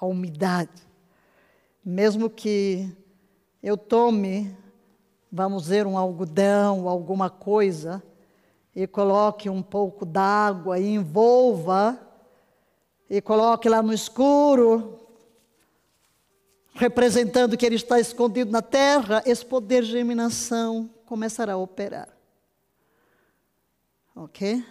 a 0.00 0.04
umidade. 0.06 0.82
Mesmo 1.84 2.28
que 2.28 2.92
eu 3.62 3.76
tome, 3.76 4.58
vamos 5.30 5.62
dizer, 5.62 5.86
um 5.86 5.96
algodão, 5.96 6.88
alguma 6.88 7.30
coisa, 7.30 8.02
e 8.74 8.88
coloque 8.88 9.48
um 9.48 9.62
pouco 9.62 10.04
d'água 10.04 10.80
e 10.80 10.88
envolva, 10.88 11.96
e 13.08 13.20
coloque 13.20 13.68
lá 13.68 13.80
no 13.80 13.92
escuro, 13.92 15.05
representando 16.76 17.56
que 17.56 17.64
ele 17.64 17.76
está 17.76 17.98
escondido 17.98 18.50
na 18.50 18.62
terra, 18.62 19.22
esse 19.24 19.44
poder 19.44 19.82
de 19.82 19.90
germinação 19.90 20.90
começará 21.06 21.54
a 21.54 21.56
operar. 21.56 22.08
Ok? 24.14 24.64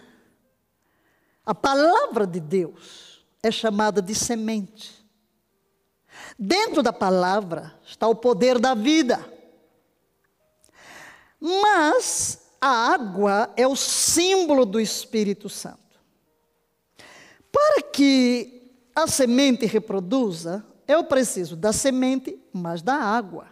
A 1.44 1.54
palavra 1.54 2.26
de 2.26 2.40
Deus 2.40 3.24
é 3.42 3.50
chamada 3.50 4.00
de 4.00 4.14
semente. 4.14 5.04
Dentro 6.38 6.82
da 6.82 6.92
palavra 6.92 7.74
está 7.84 8.08
o 8.08 8.14
poder 8.14 8.58
da 8.58 8.74
vida. 8.74 9.32
Mas 11.40 12.46
a 12.60 12.92
água 12.92 13.52
é 13.56 13.66
o 13.66 13.76
símbolo 13.76 14.64
do 14.64 14.80
Espírito 14.80 15.48
Santo. 15.48 15.78
Para 17.52 17.82
que 17.82 18.72
a 18.94 19.06
semente 19.06 19.66
reproduza, 19.66 20.64
eu 20.86 21.04
preciso 21.04 21.56
da 21.56 21.72
semente, 21.72 22.38
mas 22.52 22.82
da 22.82 22.94
água. 22.94 23.48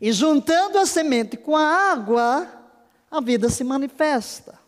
E 0.00 0.12
juntando 0.12 0.78
a 0.78 0.86
semente 0.86 1.36
com 1.36 1.56
a 1.56 1.92
água, 1.92 2.48
a 3.10 3.20
vida 3.20 3.48
se 3.48 3.62
manifesta. 3.62 4.58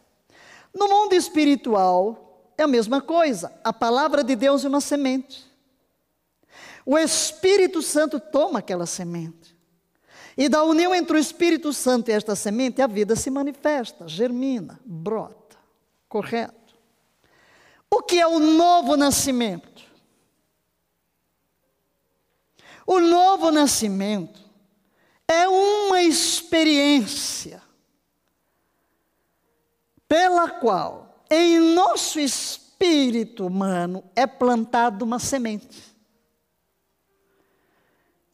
No 0.72 0.88
mundo 0.88 1.14
espiritual, 1.14 2.52
é 2.56 2.62
a 2.62 2.68
mesma 2.68 3.00
coisa. 3.00 3.52
A 3.64 3.72
palavra 3.72 4.22
de 4.22 4.36
Deus 4.36 4.64
é 4.64 4.68
uma 4.68 4.80
semente. 4.80 5.44
O 6.84 6.96
Espírito 6.96 7.82
Santo 7.82 8.20
toma 8.20 8.60
aquela 8.60 8.86
semente. 8.86 9.56
E 10.36 10.48
da 10.48 10.62
união 10.62 10.94
entre 10.94 11.16
o 11.16 11.20
Espírito 11.20 11.72
Santo 11.72 12.10
e 12.10 12.12
esta 12.12 12.36
semente, 12.36 12.80
a 12.82 12.86
vida 12.86 13.16
se 13.16 13.30
manifesta, 13.30 14.06
germina, 14.06 14.78
brota. 14.84 15.56
Correto? 16.08 16.76
O 17.90 18.02
que 18.02 18.20
é 18.20 18.26
o 18.26 18.38
novo 18.38 18.96
nascimento? 18.96 19.75
O 22.86 23.00
novo 23.00 23.50
nascimento 23.50 24.40
é 25.26 25.48
uma 25.48 26.02
experiência 26.02 27.60
pela 30.06 30.48
qual 30.48 31.24
em 31.28 31.58
nosso 31.74 32.20
espírito 32.20 33.46
humano 33.46 34.04
é 34.14 34.26
plantada 34.26 35.04
uma 35.04 35.18
semente. 35.18 35.96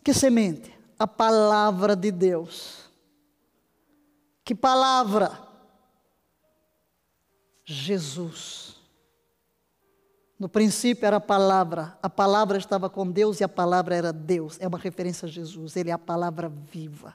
Que 0.05 0.13
semente? 0.13 0.77
A 0.99 1.07
palavra 1.07 1.97
de 1.97 2.11
Deus. 2.11 2.91
Que 4.45 4.55
palavra? 4.55 5.41
Jesus. 7.65 8.72
No 10.43 10.49
princípio 10.49 11.07
era 11.07 11.19
a 11.19 11.21
palavra, 11.21 11.97
a 12.03 12.11
palavra 12.11 12.59
estava 12.59 12.91
com 12.91 13.09
Deus 13.09 13.39
e 13.39 13.45
a 13.45 13.49
palavra 13.49 13.95
era 13.95 14.13
Deus. 14.13 14.57
É 14.59 14.67
uma 14.67 14.77
referência 14.77 15.27
a 15.27 15.31
Jesus, 15.31 15.77
ele 15.77 15.89
é 15.89 15.93
a 15.93 15.99
palavra 15.99 16.49
viva, 16.49 17.15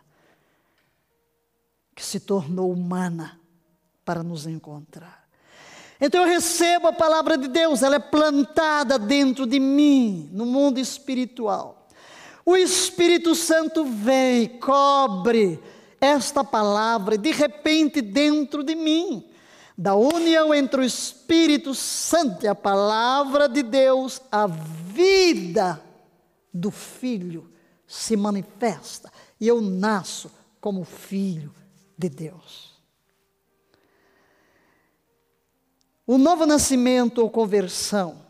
que 1.93 2.01
se 2.01 2.21
tornou 2.21 2.71
humana 2.71 3.37
para 4.05 4.23
nos 4.23 4.47
encontrar. 4.47 5.27
Então 5.99 6.21
eu 6.21 6.27
recebo 6.29 6.87
a 6.87 6.93
palavra 6.93 7.37
de 7.37 7.49
Deus, 7.49 7.83
ela 7.83 7.97
é 7.97 7.99
plantada 7.99 8.97
dentro 8.97 9.45
de 9.45 9.59
mim, 9.59 10.29
no 10.31 10.45
mundo 10.45 10.79
espiritual. 10.79 11.85
O 12.45 12.55
Espírito 12.55 13.35
Santo 13.35 13.83
vem, 13.83 14.57
cobre 14.57 15.61
esta 15.99 16.45
palavra, 16.45 17.17
de 17.17 17.31
repente 17.31 17.99
dentro 17.99 18.63
de 18.63 18.73
mim 18.73 19.29
da 19.77 19.95
união 19.95 20.53
entre 20.53 20.81
o 20.81 20.83
Espírito 20.83 21.73
Santo 21.75 22.43
e 22.43 22.47
a 22.47 22.55
palavra 22.55 23.47
de 23.47 23.61
Deus, 23.61 24.19
a 24.31 24.47
vida 24.47 25.79
do 26.51 26.71
Filho 26.71 27.53
se 27.85 28.17
manifesta 28.17 29.11
e 29.39 29.47
eu 29.47 29.61
nasço 29.61 30.31
como 30.59 30.83
filho 30.83 31.53
de 31.97 32.09
Deus. 32.09 32.75
O 36.05 36.17
novo 36.17 36.45
nascimento 36.45 37.19
ou 37.19 37.29
conversão 37.29 38.21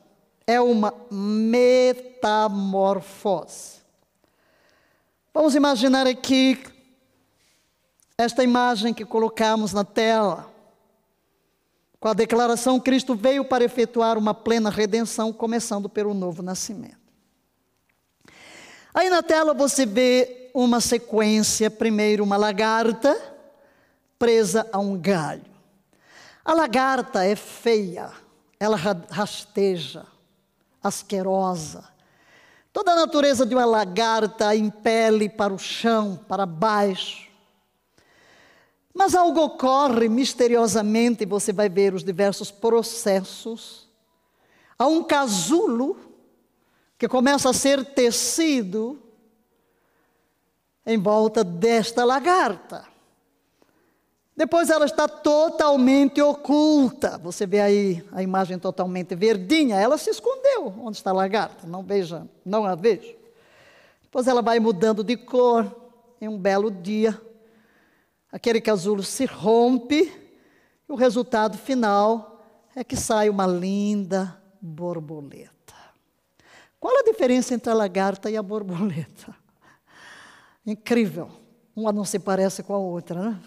é 0.46 0.60
uma 0.60 0.94
metamorfose. 1.12 3.78
Vamos 5.34 5.56
imaginar 5.56 6.06
aqui 6.08 6.62
esta 8.18 8.44
imagem 8.44 8.94
que 8.94 9.06
colocamos 9.06 9.72
na 9.74 9.86
tela. 9.86 10.57
Com 12.00 12.08
a 12.10 12.14
declaração, 12.14 12.80
Cristo 12.80 13.16
veio 13.16 13.44
para 13.44 13.64
efetuar 13.64 14.18
uma 14.18 14.34
plena 14.34 14.70
redenção, 14.70 15.34
começando 15.34 15.90
pelo 15.90 16.14
novo 16.14 16.44
nascimento. 16.44 16.98
Aí 18.94 19.10
na 19.10 19.24
tela 19.24 19.54
você 19.54 19.86
vê 19.86 20.52
uma 20.54 20.80
sequência: 20.80 21.70
primeiro, 21.70 22.24
uma 22.24 22.38
lagarta 22.38 23.16
presa 24.18 24.68
a 24.72 24.80
um 24.80 25.00
galho. 25.00 25.46
A 26.44 26.54
lagarta 26.54 27.26
é 27.26 27.36
feia, 27.36 28.12
ela 28.60 28.78
rasteja, 29.10 30.06
asquerosa. 30.82 31.84
Toda 32.72 32.92
a 32.92 32.96
natureza 32.96 33.46
de 33.46 33.56
uma 33.56 33.66
lagarta 33.66 34.56
impele 34.56 35.28
para 35.28 35.54
o 35.54 35.60
chão, 35.60 36.20
para 36.28 36.46
baixo. 36.46 37.27
Mas 38.98 39.14
algo 39.14 39.42
ocorre 39.42 40.10
misteriosamente, 40.10 41.24
você 41.24 41.54
vai 41.54 41.70
ver 41.70 41.94
os 41.94 42.04
diversos 42.04 42.50
processos. 42.50 43.88
Há 44.78 44.88
um 44.88 45.04
casulo 45.04 45.96
que 46.98 47.08
começa 47.08 47.48
a 47.48 47.54
ser 47.54 47.86
tecido 47.94 49.00
em 50.84 50.98
volta 50.98 51.44
desta 51.44 52.04
lagarta. 52.04 52.86
Depois 54.36 54.72
ela 54.72 54.86
está 54.86 55.08
totalmente 55.08 56.20
oculta. 56.20 57.20
Você 57.20 57.46
vê 57.46 57.60
aí 57.60 58.04
a 58.12 58.24
imagem 58.24 58.58
totalmente 58.58 59.14
verdinha. 59.16 59.76
Ela 59.76 60.00
se 60.00 60.10
escondeu. 60.10 60.74
Onde 60.80 60.98
está 60.98 61.12
a 61.12 61.14
lagarta? 61.14 61.68
Não 61.68 61.84
veja, 61.84 62.28
não 62.44 62.66
a 62.66 62.74
vejo. 62.74 63.16
Depois 64.02 64.26
ela 64.26 64.42
vai 64.42 64.60
mudando 64.60 65.04
de 65.04 65.16
cor. 65.16 65.84
Em 66.20 66.28
um 66.28 66.38
belo 66.38 66.72
dia, 66.72 67.22
aquele 68.32 68.62
casulo 68.62 69.04
se 69.04 69.26
rompe 69.26 70.12
e 70.88 70.92
o 70.92 70.96
resultado 70.96 71.58
final 71.58 72.46
é 72.76 72.84
que 72.84 72.96
sai 72.96 73.30
uma 73.30 73.48
linda 73.48 74.42
borboleta. 74.62 75.74
Qual 76.80 76.96
a 76.98 77.04
diferença 77.04 77.54
entre 77.54 77.72
a 77.72 77.76
lagarta 77.76 78.30
e 78.30 78.38
a 78.38 78.44
borboleta? 78.44 79.36
Incrível. 80.66 81.30
Uma 81.76 81.92
não 81.92 82.06
se 82.06 82.20
parece 82.20 82.64
com 82.64 82.74
a 82.74 82.78
outra, 82.78 83.32
né? 83.32 83.42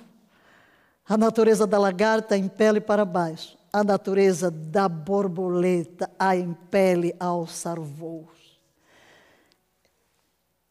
A 1.08 1.16
natureza 1.16 1.66
da 1.66 1.78
lagarta 1.78 2.36
impele 2.36 2.80
para 2.80 3.04
baixo. 3.04 3.58
A 3.72 3.82
natureza 3.82 4.50
da 4.50 4.88
borboleta 4.88 6.08
a 6.18 6.36
impele 6.36 7.14
a 7.18 7.26
alçar 7.26 7.80
voos. 7.80 8.60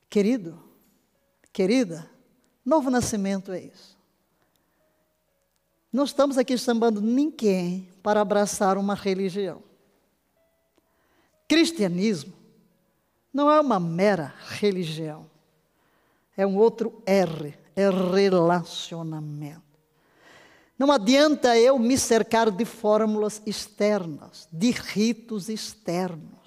Querido, 0.10 0.57
querida, 1.51 2.10
novo 2.66 2.89
nascimento 2.89 3.51
é 3.51 3.60
isso. 3.60 3.99
Não 5.92 6.04
estamos 6.04 6.38
aqui 6.38 6.58
chamando 6.58 7.02
ninguém 7.02 7.90
para 8.04 8.22
abraçar 8.22 8.78
uma 8.78 8.94
religião. 8.94 9.64
Cristianismo 11.48 12.34
não 13.34 13.50
é 13.50 13.60
uma 13.60 13.80
mera 13.80 14.34
religião. 14.48 15.30
É 16.38 16.46
um 16.46 16.58
outro 16.58 17.02
R, 17.06 17.54
é 17.76 17.90
relacionamento. 17.90 19.62
Não 20.78 20.92
adianta 20.92 21.58
eu 21.58 21.78
me 21.78 21.98
cercar 21.98 22.50
de 22.50 22.64
fórmulas 22.64 23.42
externas, 23.46 24.48
de 24.52 24.72
ritos 24.72 25.50
externos. 25.50 26.39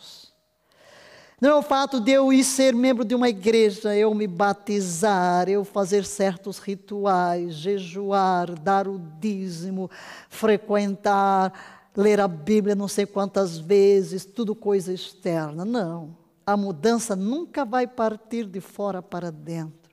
Não 1.43 1.51
é 1.51 1.55
o 1.57 1.63
fato 1.63 1.99
de 1.99 2.13
eu 2.13 2.33
ir 2.33 2.45
ser 2.45 2.73
membro 2.73 3.05
de 3.05 3.17
uma 3.17 3.29
igreja, 3.29 3.97
eu 3.97 4.15
me 4.15 4.29
batizar, 4.29 5.49
eu 5.49 5.65
fazer 5.65 6.05
certos 6.05 6.59
rituais, 6.59 7.55
jejuar, 7.55 8.57
dar 8.61 8.87
o 8.87 8.97
dízimo, 9.19 9.91
frequentar, 10.29 11.53
ler 11.97 12.21
a 12.21 12.29
Bíblia 12.29 12.77
não 12.77 12.87
sei 12.87 13.07
quantas 13.07 13.59
vezes, 13.59 14.25
tudo 14.25 14.55
coisa 14.55 14.93
externa. 14.93 15.65
Não. 15.65 16.17
a 16.47 16.57
mudança 16.57 17.17
nunca 17.17 17.65
vai 17.65 17.89
partir 17.89 18.47
de 18.47 18.61
fora 18.61 19.03
para 19.03 19.33
dentro. 19.33 19.91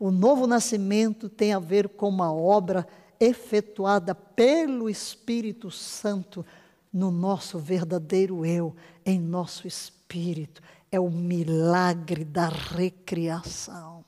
O 0.00 0.10
novo 0.10 0.46
nascimento 0.46 1.28
tem 1.28 1.52
a 1.52 1.58
ver 1.58 1.90
com 1.90 2.08
uma 2.08 2.32
obra 2.32 2.88
efetuada 3.20 4.14
pelo 4.14 4.88
Espírito 4.88 5.70
Santo 5.70 6.42
no 6.90 7.10
nosso 7.10 7.58
verdadeiro 7.58 8.46
eu, 8.46 8.74
em 9.04 9.20
nosso 9.20 9.68
espírito. 9.68 10.62
É 10.90 11.00
o 11.00 11.10
milagre 11.10 12.24
da 12.24 12.48
recriação. 12.48 14.04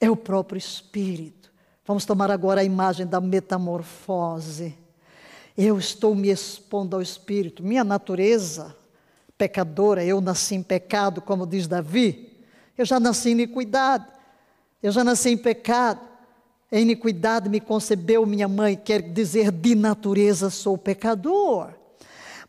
É 0.00 0.10
o 0.10 0.16
próprio 0.16 0.58
Espírito. 0.58 1.52
Vamos 1.86 2.04
tomar 2.04 2.30
agora 2.30 2.60
a 2.60 2.64
imagem 2.64 3.06
da 3.06 3.20
metamorfose. 3.20 4.76
Eu 5.56 5.78
estou 5.78 6.14
me 6.14 6.30
expondo 6.30 6.96
ao 6.96 7.02
Espírito. 7.02 7.62
Minha 7.62 7.84
natureza 7.84 8.76
pecadora, 9.36 10.04
eu 10.04 10.20
nasci 10.20 10.54
em 10.54 10.62
pecado, 10.62 11.20
como 11.20 11.46
diz 11.46 11.66
Davi. 11.66 12.44
Eu 12.76 12.84
já 12.84 13.00
nasci 13.00 13.30
em 13.30 13.32
iniquidade. 13.32 14.06
Eu 14.82 14.92
já 14.92 15.02
nasci 15.02 15.30
em 15.30 15.36
pecado. 15.36 16.00
Em 16.72 16.82
iniquidade 16.82 17.48
me 17.48 17.60
concebeu 17.60 18.24
minha 18.24 18.46
mãe, 18.46 18.76
quer 18.76 19.02
dizer, 19.02 19.50
de 19.50 19.74
natureza 19.74 20.50
sou 20.50 20.78
pecador. 20.78 21.74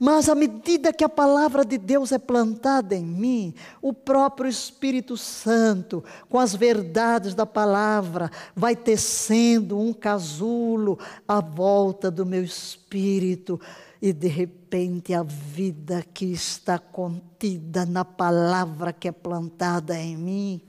Mas 0.03 0.27
à 0.27 0.33
medida 0.33 0.91
que 0.91 1.03
a 1.03 1.09
palavra 1.09 1.63
de 1.63 1.77
Deus 1.77 2.11
é 2.11 2.17
plantada 2.17 2.95
em 2.95 3.05
mim, 3.05 3.53
o 3.79 3.93
próprio 3.93 4.49
Espírito 4.49 5.15
Santo, 5.15 6.03
com 6.27 6.39
as 6.39 6.55
verdades 6.55 7.35
da 7.35 7.45
palavra, 7.45 8.31
vai 8.55 8.75
tecendo 8.75 9.79
um 9.79 9.93
casulo 9.93 10.97
à 11.27 11.39
volta 11.39 12.09
do 12.09 12.25
meu 12.25 12.43
espírito. 12.43 13.61
E 14.01 14.11
de 14.11 14.27
repente 14.27 15.13
a 15.13 15.21
vida 15.21 16.03
que 16.11 16.25
está 16.25 16.79
contida 16.79 17.85
na 17.85 18.03
palavra 18.03 18.91
que 18.91 19.07
é 19.07 19.11
plantada 19.11 19.95
em 19.95 20.17
mim, 20.17 20.61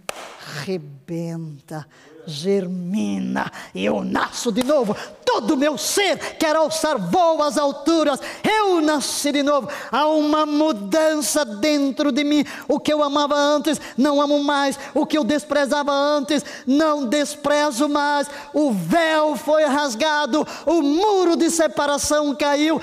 rebenta 0.67 1.87
germina 2.27 3.51
eu 3.75 4.05
nasço 4.05 4.53
de 4.53 4.63
novo. 4.63 4.95
Todo 5.25 5.57
meu 5.57 5.79
ser 5.79 6.19
quer 6.37 6.55
alçar 6.55 6.99
voo 6.99 7.43
às 7.43 7.57
alturas. 7.57 8.21
Eu 8.43 8.81
nasci 8.81 9.33
de 9.33 9.43
novo. 9.43 9.69
Há 9.91 10.07
uma 10.07 10.45
mudança 10.45 11.45
dentro 11.45 12.13
de 12.13 12.23
mim. 12.23 12.45
O 12.69 12.79
que 12.79 12.93
eu 12.93 13.03
amava 13.03 13.35
antes, 13.35 13.81
não 13.97 14.21
amo 14.21 14.43
mais. 14.43 14.79
O 14.95 15.07
que 15.07 15.17
eu 15.17 15.25
desprezava 15.25 15.93
antes, 15.93 16.45
não 16.67 17.07
desprezo 17.07 17.89
mais. 17.89 18.29
O 18.53 18.73
véu 18.73 19.37
foi 19.37 19.65
rasgado, 19.65 20.47
o 20.67 20.83
muro 20.83 21.37
de 21.37 21.51
separação 21.51 22.35
caiu 22.35 22.81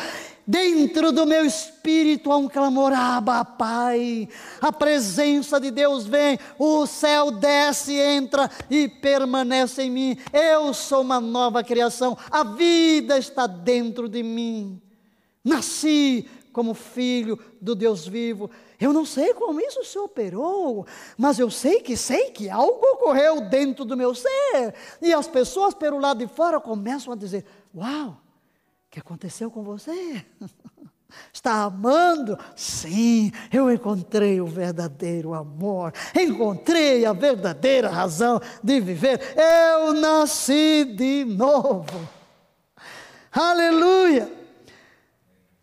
Dentro 0.50 1.12
do 1.12 1.28
meu 1.28 1.46
espírito 1.46 2.32
há 2.32 2.38
um 2.38 2.48
clamor, 2.48 2.92
Abba, 2.92 3.46
Pai. 3.46 4.28
A 4.60 4.72
presença 4.72 5.60
de 5.60 5.70
Deus 5.70 6.08
vem, 6.08 6.40
o 6.58 6.88
céu 6.88 7.30
desce, 7.30 7.94
entra 7.94 8.50
e 8.68 8.88
permanece 8.88 9.84
em 9.84 9.92
mim. 9.92 10.18
Eu 10.34 10.74
sou 10.74 11.02
uma 11.02 11.22
nova 11.22 11.64
criação, 11.64 12.18
a 12.32 12.44
vida 12.44 13.20
está 13.20 13.46
dentro 13.46 14.10
de 14.10 14.24
mim. 14.24 14.82
Nasci 15.46 16.28
como 16.52 16.74
filho 16.74 17.38
do 17.62 17.76
Deus 17.76 18.08
vivo. 18.08 18.50
Eu 18.82 18.92
não 18.92 19.06
sei 19.06 19.36
como 19.36 19.62
isso 19.62 19.84
se 19.84 20.00
operou, 20.00 20.88
mas 21.16 21.38
eu 21.38 21.52
sei 21.52 21.80
que 21.80 21.96
sei 21.96 22.32
que 22.32 22.50
algo 22.50 22.84
ocorreu 22.94 23.42
dentro 23.42 23.86
do 23.86 23.96
meu 23.96 24.16
ser. 24.16 24.74
E 25.00 25.14
as 25.14 25.28
pessoas 25.28 25.76
pelo 25.76 26.00
lado 26.00 26.26
de 26.26 26.34
fora 26.34 26.60
começam 26.60 27.14
a 27.14 27.16
dizer: 27.16 27.46
Uau! 27.76 28.18
Que 28.90 29.00
aconteceu 29.00 29.52
com 29.52 29.64
você? 29.64 30.26
Está 31.34 31.64
amando? 31.64 32.38
Sim, 32.56 33.32
eu 33.52 33.72
encontrei 33.72 34.40
o 34.40 34.46
verdadeiro 34.46 35.34
amor, 35.34 35.92
encontrei 36.16 37.06
a 37.06 37.14
verdadeira 37.14 37.90
razão 37.90 38.40
de 38.64 38.80
viver. 38.80 39.20
Eu 39.36 39.94
nasci 39.94 40.86
de 40.86 41.26
novo. 41.26 42.08
Aleluia! 43.32 44.32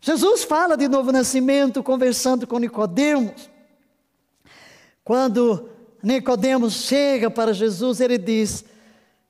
Jesus 0.01 0.43
fala 0.43 0.77
de 0.77 0.87
novo 0.87 1.11
nascimento 1.11 1.83
conversando 1.83 2.47
com 2.47 2.59
Nicodemos. 2.59 3.49
Quando 5.03 5.69
Nicodemos 6.01 6.73
chega 6.73 7.29
para 7.29 7.53
Jesus, 7.53 7.99
ele 7.99 8.17
diz: 8.17 8.63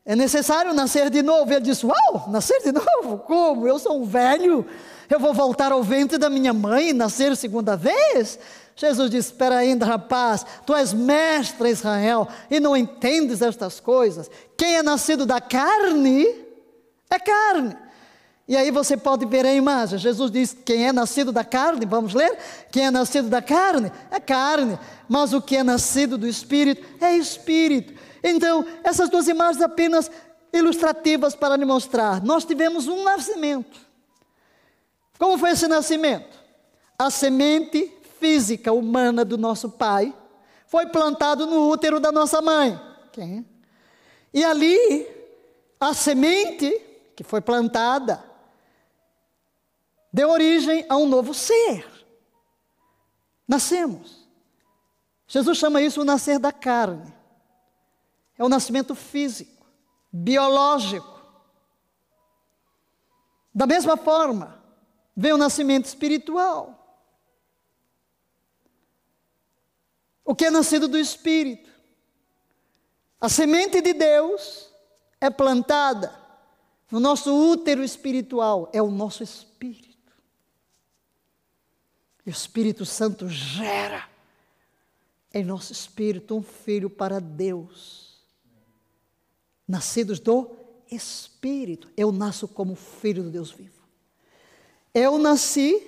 é 0.07 0.15
necessário 0.15 0.73
nascer 0.73 1.09
de 1.09 1.21
novo. 1.21 1.51
Ele 1.51 1.59
disse: 1.59 1.85
Uau, 1.85 2.29
nascer 2.29 2.61
de 2.63 2.71
novo? 2.71 3.19
Como? 3.19 3.67
Eu 3.67 3.77
sou 3.77 4.01
um 4.01 4.05
velho, 4.05 4.65
eu 5.09 5.19
vou 5.19 5.33
voltar 5.33 5.73
ao 5.73 5.83
ventre 5.83 6.17
da 6.17 6.29
minha 6.29 6.53
mãe 6.53 6.89
e 6.89 6.93
nascer 6.93 7.35
segunda 7.35 7.75
vez? 7.75 8.39
Jesus 8.73 9.11
disse: 9.11 9.31
Espera 9.33 9.57
ainda, 9.57 9.85
rapaz, 9.85 10.45
tu 10.65 10.73
és 10.73 10.93
mestre 10.93 11.69
Israel 11.69 12.25
e 12.49 12.57
não 12.57 12.75
entendes 12.75 13.41
estas 13.41 13.81
coisas. 13.81 14.31
Quem 14.57 14.77
é 14.77 14.81
nascido 14.81 15.25
da 15.25 15.41
carne 15.41 16.25
é 17.09 17.19
carne. 17.19 17.75
E 18.47 18.55
aí 18.55 18.71
você 18.71 18.95
pode 18.95 19.25
ver 19.25 19.45
a 19.45 19.53
imagem. 19.53 19.99
Jesus 19.99 20.31
diz: 20.31 20.55
quem 20.63 20.87
é 20.87 20.93
nascido 20.93 21.33
da 21.33 21.43
carne, 21.43 21.85
vamos 21.85 22.13
ler? 22.13 22.37
Quem 22.71 22.85
é 22.85 22.91
nascido 22.91 23.27
da 23.27 23.41
carne 23.41 23.91
é 24.09 24.21
carne, 24.21 24.79
mas 25.09 25.33
o 25.33 25.41
que 25.41 25.57
é 25.57 25.63
nascido 25.63 26.17
do 26.17 26.25
espírito 26.25 26.81
é 27.01 27.13
espírito. 27.13 27.96
Então, 28.23 28.65
essas 28.83 29.09
duas 29.09 29.27
imagens 29.27 29.61
apenas 29.61 30.09
ilustrativas 30.53 31.35
para 31.35 31.55
lhe 31.55 31.65
mostrar. 31.65 32.23
Nós 32.23 32.45
tivemos 32.45 32.87
um 32.87 33.03
nascimento. 33.03 33.79
Como 35.17 35.37
foi 35.37 35.51
esse 35.51 35.67
nascimento? 35.67 36.37
A 36.97 37.09
semente 37.09 37.93
física 38.19 38.71
humana 38.71 39.23
do 39.23 39.37
nosso 39.37 39.69
pai 39.69 40.13
foi 40.65 40.87
plantado 40.87 41.45
no 41.45 41.69
útero 41.69 41.99
da 41.99 42.11
nossa 42.11 42.41
mãe. 42.41 42.79
Quem? 43.11 43.45
E 44.33 44.43
ali 44.43 45.07
a 45.79 45.93
semente 45.93 46.81
que 47.15 47.23
foi 47.23 47.41
plantada 47.41 48.23
deu 50.11 50.29
origem 50.29 50.85
a 50.89 50.97
um 50.97 51.07
novo 51.07 51.33
ser. 51.33 51.85
Nascemos. 53.47 54.27
Jesus 55.27 55.57
chama 55.57 55.81
isso 55.81 56.01
o 56.01 56.05
nascer 56.05 56.39
da 56.39 56.51
carne. 56.51 57.16
É 58.37 58.43
o 58.43 58.49
nascimento 58.49 58.93
físico, 58.93 59.65
biológico. 60.11 61.17
Da 63.53 63.65
mesma 63.65 63.97
forma, 63.97 64.63
vem 65.15 65.33
o 65.33 65.37
nascimento 65.37 65.85
espiritual. 65.85 66.73
O 70.23 70.35
que 70.35 70.45
é 70.45 70.51
nascido 70.51 70.87
do 70.87 70.97
Espírito. 70.97 71.71
A 73.19 73.27
semente 73.27 73.81
de 73.81 73.93
Deus 73.93 74.71
é 75.19 75.29
plantada 75.29 76.13
no 76.91 76.99
nosso 76.99 77.33
útero 77.33 77.83
espiritual, 77.83 78.69
é 78.71 78.81
o 78.81 78.91
nosso 78.91 79.23
espírito. 79.23 79.87
E 82.25 82.29
o 82.29 82.31
Espírito 82.31 82.85
Santo 82.85 83.27
gera 83.27 84.07
em 85.33 85.43
nosso 85.43 85.71
espírito 85.71 86.35
um 86.35 86.43
filho 86.43 86.89
para 86.89 87.19
Deus 87.19 88.06
nascidos 89.67 90.19
do 90.19 90.51
Espírito. 90.89 91.89
Eu 91.97 92.11
nasço 92.11 92.47
como 92.47 92.75
filho 92.75 93.23
do 93.23 93.29
Deus 93.29 93.51
vivo. 93.51 93.83
Eu 94.93 95.17
nasci, 95.17 95.85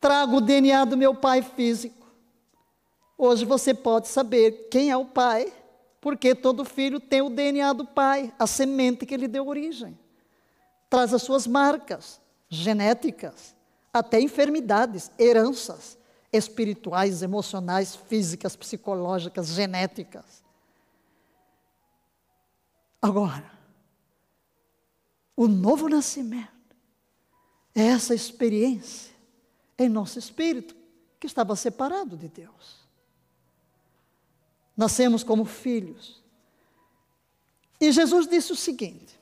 trago 0.00 0.38
o 0.38 0.40
DNA 0.40 0.84
do 0.84 0.96
meu 0.96 1.14
pai 1.14 1.42
físico. 1.42 2.06
Hoje 3.16 3.44
você 3.44 3.72
pode 3.72 4.08
saber 4.08 4.68
quem 4.70 4.90
é 4.90 4.96
o 4.96 5.04
pai, 5.04 5.52
porque 6.00 6.34
todo 6.34 6.64
filho 6.64 6.98
tem 6.98 7.22
o 7.22 7.30
DNA 7.30 7.72
do 7.72 7.86
pai, 7.86 8.32
a 8.38 8.46
semente 8.46 9.06
que 9.06 9.16
lhe 9.16 9.28
deu 9.28 9.46
origem. 9.46 9.98
Traz 10.88 11.14
as 11.14 11.22
suas 11.22 11.46
marcas 11.46 12.20
genéticas, 12.48 13.54
até 13.92 14.20
enfermidades, 14.20 15.10
heranças 15.18 15.98
espirituais, 16.32 17.22
emocionais, 17.22 17.94
físicas, 17.94 18.56
psicológicas, 18.56 19.48
genéticas. 19.48 20.42
Agora, 23.00 23.50
o 25.36 25.48
novo 25.48 25.88
nascimento 25.88 26.76
é 27.74 27.86
essa 27.86 28.14
experiência 28.14 29.14
em 29.78 29.88
nosso 29.88 30.18
espírito 30.18 30.76
que 31.18 31.26
estava 31.26 31.56
separado 31.56 32.16
de 32.16 32.28
Deus. 32.28 32.80
Nascemos 34.76 35.22
como 35.22 35.44
filhos. 35.44 36.22
E 37.80 37.90
Jesus 37.90 38.26
disse 38.26 38.52
o 38.52 38.56
seguinte, 38.56 39.18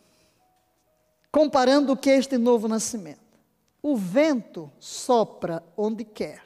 comparando 1.31 1.93
o 1.93 1.97
que 1.97 2.11
é 2.11 2.17
este 2.17 2.37
novo 2.37 2.67
nascimento: 2.67 3.39
o 3.81 3.97
vento 3.97 4.71
sopra 4.81 5.65
onde 5.77 6.05
quer, 6.05 6.43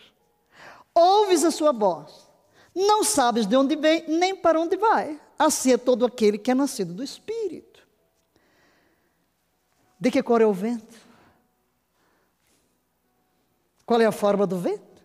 ouves 0.95 1.45
a 1.45 1.51
sua 1.51 1.73
voz, 1.73 2.29
não 2.75 3.03
sabes 3.03 3.47
de 3.47 3.57
onde 3.57 3.75
vem 3.77 4.05
nem 4.07 4.37
para 4.37 4.61
onde 4.61 4.77
vai. 4.77 5.19
Assim 5.45 5.73
é 5.73 5.77
todo 5.77 6.07
aquele 6.07 6.39
que 6.39 6.53
é 6.53 6.55
nascido 6.55 6.95
do 6.95 7.03
Espírito. 7.03 7.85
De 9.99 10.09
que 10.09 10.23
cor 10.23 10.41
é 10.41 10.47
o 10.47 10.53
vento? 10.53 10.97
Qual 13.85 14.01
é 14.01 14.07
a 14.07 14.13
forma 14.13 14.47
do 14.47 14.57
vento? 14.57 15.03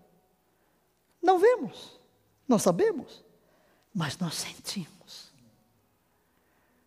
Não 1.24 1.40
vemos. 1.40 2.00
Não 2.48 2.60
sabemos, 2.60 3.24
mas 3.92 4.16
nós 4.20 4.36
sentimos. 4.36 5.32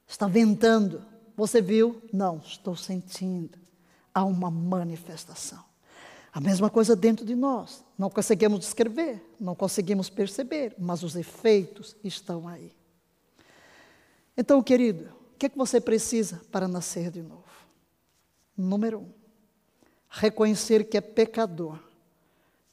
Está 0.06 0.28
ventando. 0.28 1.04
Você 1.36 1.60
viu? 1.60 2.00
Não, 2.12 2.38
estou 2.38 2.76
sentindo. 2.76 3.58
Há 4.14 4.24
uma 4.24 4.48
manifestação. 4.50 5.64
A 6.32 6.40
mesma 6.40 6.70
coisa 6.70 6.94
dentro 6.94 7.26
de 7.26 7.34
nós. 7.34 7.84
Não 7.98 8.08
conseguimos 8.08 8.60
descrever, 8.60 9.20
não 9.40 9.56
conseguimos 9.56 10.08
perceber, 10.08 10.72
mas 10.78 11.02
os 11.02 11.16
efeitos 11.16 11.96
estão 12.04 12.46
aí. 12.46 12.79
Então, 14.36 14.62
querido, 14.62 15.12
o 15.34 15.38
que 15.38 15.46
é 15.46 15.48
que 15.48 15.58
você 15.58 15.80
precisa 15.80 16.40
para 16.50 16.68
nascer 16.68 17.10
de 17.10 17.22
novo? 17.22 17.44
Número 18.56 19.00
um, 19.00 19.12
reconhecer 20.08 20.84
que 20.84 20.96
é 20.96 21.00
pecador, 21.00 21.78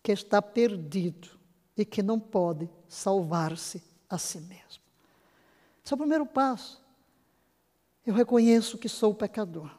que 0.02 0.12
está 0.12 0.42
perdido 0.42 1.30
e 1.76 1.86
que 1.86 2.02
não 2.02 2.20
pode 2.20 2.70
salvar-se 2.88 3.84
a 4.10 4.18
si 4.18 4.40
mesmo. 4.40 4.84
Esse 5.84 5.94
é 5.94 5.96
o 5.96 5.98
primeiro 5.98 6.26
passo. 6.26 6.84
Eu 8.06 8.14
reconheço 8.14 8.78
que 8.78 8.88
sou 8.90 9.14
pecador, 9.14 9.70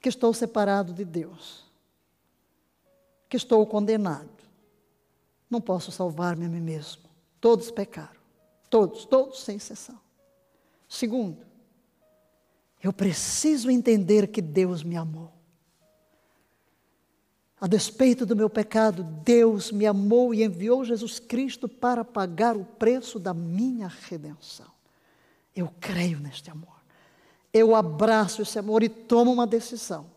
que 0.00 0.08
estou 0.08 0.32
separado 0.32 0.92
de 0.92 1.04
Deus, 1.04 1.64
que 3.28 3.36
estou 3.36 3.66
condenado. 3.66 4.30
Não 5.50 5.60
posso 5.60 5.92
salvar-me 5.92 6.46
a 6.46 6.48
mim 6.48 6.60
mesmo. 6.60 7.02
Todos 7.40 7.70
pecaram. 7.70 8.21
Todos, 8.72 9.04
todos 9.04 9.42
sem 9.42 9.56
exceção. 9.56 10.00
Segundo, 10.88 11.44
eu 12.82 12.90
preciso 12.90 13.70
entender 13.70 14.28
que 14.28 14.40
Deus 14.40 14.82
me 14.82 14.96
amou. 14.96 15.30
A 17.60 17.66
despeito 17.66 18.24
do 18.24 18.34
meu 18.34 18.48
pecado, 18.48 19.04
Deus 19.22 19.70
me 19.70 19.84
amou 19.84 20.32
e 20.32 20.42
enviou 20.42 20.86
Jesus 20.86 21.18
Cristo 21.18 21.68
para 21.68 22.02
pagar 22.02 22.56
o 22.56 22.64
preço 22.64 23.18
da 23.18 23.34
minha 23.34 23.88
redenção. 23.88 24.72
Eu 25.54 25.70
creio 25.78 26.18
neste 26.18 26.50
amor. 26.50 26.80
Eu 27.52 27.74
abraço 27.76 28.40
esse 28.40 28.58
amor 28.58 28.82
e 28.82 28.88
tomo 28.88 29.30
uma 29.30 29.46
decisão. 29.46 30.10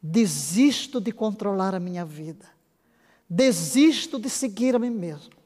Desisto 0.00 1.00
de 1.00 1.10
controlar 1.10 1.74
a 1.74 1.80
minha 1.80 2.04
vida. 2.04 2.46
Desisto 3.28 4.20
de 4.20 4.30
seguir 4.30 4.76
a 4.76 4.78
mim 4.78 4.90
mesmo. 4.90 5.41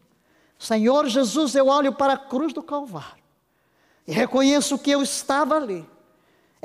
Senhor 0.58 1.06
Jesus, 1.08 1.54
eu 1.54 1.66
olho 1.66 1.92
para 1.92 2.14
a 2.14 2.18
cruz 2.18 2.52
do 2.52 2.62
Calvário 2.62 3.24
e 4.06 4.12
reconheço 4.12 4.78
que 4.78 4.90
eu 4.90 5.02
estava 5.02 5.56
ali 5.56 5.86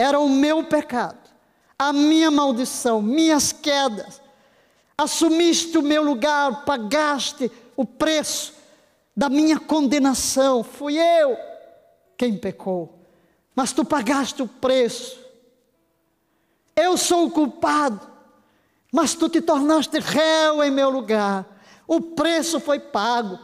era 0.02 0.20
o 0.20 0.28
meu 0.28 0.64
pecado, 0.64 1.30
a 1.78 1.94
minha 1.94 2.32
maldição, 2.32 3.02
minhas 3.02 3.52
quedas. 3.52 4.22
Assumiste 4.98 5.78
o 5.78 5.82
meu 5.82 6.04
lugar, 6.04 6.66
pagaste 6.66 7.52
o 7.76 7.86
preço 7.86 8.54
da 9.16 9.30
minha 9.30 9.60
condenação. 9.60 10.64
Fui 10.64 10.98
eu 10.98 11.38
quem 12.18 12.38
pecou, 12.38 13.00
mas 13.56 13.72
tu 13.72 13.84
pagaste 13.84 14.42
o 14.42 14.48
preço. 14.48 15.20
Eu 16.76 16.98
sou 16.98 17.26
o 17.26 17.32
culpado, 17.32 18.02
mas 18.92 19.14
tu 19.14 19.30
te 19.30 19.42
tornaste 19.42 20.00
réu 20.00 20.64
em 20.64 20.72
meu 20.72 20.90
lugar. 20.90 21.46
O 21.88 22.02
preço 22.02 22.60
foi 22.60 22.80
pago. 22.80 23.38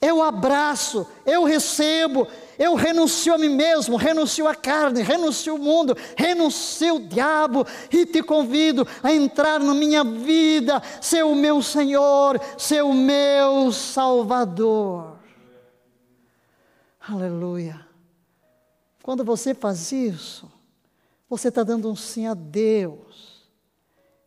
Eu 0.00 0.22
abraço, 0.22 1.06
eu 1.26 1.42
recebo, 1.42 2.28
eu 2.56 2.76
renuncio 2.76 3.34
a 3.34 3.38
mim 3.38 3.48
mesmo, 3.48 3.96
renuncio 3.96 4.46
à 4.46 4.54
carne, 4.54 5.02
renuncio 5.02 5.54
ao 5.54 5.58
mundo, 5.58 5.96
renuncio 6.16 6.92
ao 6.92 6.98
diabo 7.00 7.66
e 7.90 8.06
te 8.06 8.22
convido 8.22 8.86
a 9.02 9.12
entrar 9.12 9.58
na 9.58 9.74
minha 9.74 10.04
vida, 10.04 10.80
ser 11.00 11.24
o 11.24 11.34
meu 11.34 11.60
Senhor, 11.60 12.40
ser 12.56 12.82
o 12.84 12.92
meu 12.92 13.72
Salvador. 13.72 15.18
Aleluia. 17.00 17.84
Quando 19.02 19.24
você 19.24 19.52
faz 19.52 19.90
isso, 19.90 20.48
você 21.28 21.48
está 21.48 21.64
dando 21.64 21.90
um 21.90 21.96
sim 21.96 22.26
a 22.26 22.34
Deus. 22.34 23.48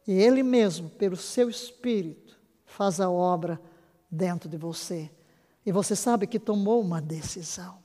E 0.06 0.12
Ele 0.12 0.44
mesmo, 0.44 0.90
pelo 0.90 1.16
seu 1.16 1.50
Espírito, 1.50 2.38
faz 2.66 3.00
a 3.00 3.10
obra 3.10 3.62
dentro 4.10 4.50
de 4.50 4.58
você. 4.58 5.10
E 5.66 5.72
você 5.72 5.96
sabe 5.96 6.28
que 6.28 6.40
tomou 6.40 6.82
uma 6.82 7.02
decisão. 7.02 7.82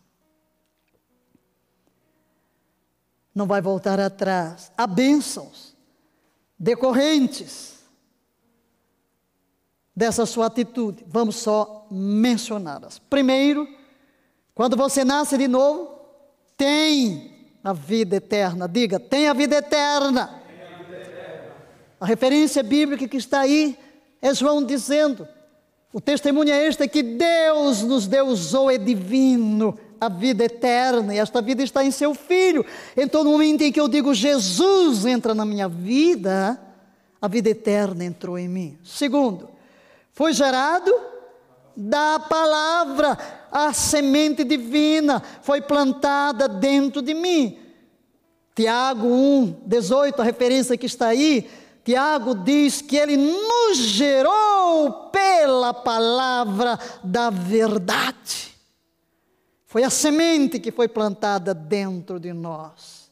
não 3.36 3.46
vai 3.46 3.60
voltar 3.60 4.00
atrás. 4.00 4.72
Há 4.78 4.86
bênçãos 4.86 5.76
decorrentes 6.58 7.80
dessa 9.94 10.24
sua 10.24 10.46
atitude. 10.46 11.04
Vamos 11.06 11.36
só 11.36 11.86
mencioná-las. 11.90 12.98
Primeiro, 12.98 13.68
quando 14.54 14.74
você 14.74 15.04
nasce 15.04 15.36
de 15.36 15.46
novo, 15.46 16.00
tem 16.56 17.58
a 17.62 17.74
vida 17.74 18.16
eterna. 18.16 18.66
Diga, 18.66 18.98
tem 18.98 19.28
a 19.28 19.34
vida 19.34 19.56
eterna. 19.56 20.22
A, 20.22 20.82
vida 20.82 20.96
eterna. 20.96 21.54
a 22.00 22.06
referência 22.06 22.62
bíblica 22.62 23.06
que 23.06 23.18
está 23.18 23.40
aí 23.40 23.78
é 24.22 24.32
João 24.32 24.64
dizendo: 24.64 25.28
o 25.96 26.00
testemunho 26.02 26.52
é 26.52 26.66
este 26.66 26.86
que 26.86 27.02
Deus 27.02 27.80
nos 27.80 28.06
deu 28.06 28.26
o 28.26 28.36
zoe 28.36 28.76
divino 28.76 29.78
a 29.98 30.10
vida 30.10 30.44
eterna, 30.44 31.14
e 31.14 31.18
esta 31.18 31.40
vida 31.40 31.62
está 31.62 31.82
em 31.82 31.90
seu 31.90 32.12
Filho. 32.12 32.66
Então, 32.94 33.24
no 33.24 33.30
momento 33.30 33.62
em 33.62 33.72
que 33.72 33.80
eu 33.80 33.88
digo 33.88 34.12
Jesus 34.12 35.06
entra 35.06 35.34
na 35.34 35.46
minha 35.46 35.70
vida, 35.70 36.60
a 37.18 37.26
vida 37.26 37.48
eterna 37.48 38.04
entrou 38.04 38.38
em 38.38 38.46
mim. 38.46 38.76
Segundo, 38.84 39.48
foi 40.12 40.34
gerado 40.34 40.94
da 41.74 42.18
palavra, 42.18 43.16
a 43.50 43.72
semente 43.72 44.44
divina 44.44 45.22
foi 45.40 45.62
plantada 45.62 46.46
dentro 46.46 47.00
de 47.00 47.14
mim. 47.14 47.58
Tiago 48.54 49.06
1, 49.06 49.62
18, 49.64 50.20
a 50.20 50.24
referência 50.26 50.76
que 50.76 50.84
está 50.84 51.06
aí, 51.06 51.48
Tiago 51.86 52.34
diz 52.34 52.82
que 52.82 52.96
ele 52.96 53.16
nos 53.16 53.78
gerou 53.78 55.08
pela 55.12 55.72
palavra 55.72 56.76
da 57.04 57.30
verdade. 57.30 58.52
Foi 59.66 59.84
a 59.84 59.90
semente 59.90 60.58
que 60.58 60.72
foi 60.72 60.88
plantada 60.88 61.54
dentro 61.54 62.18
de 62.18 62.32
nós. 62.32 63.08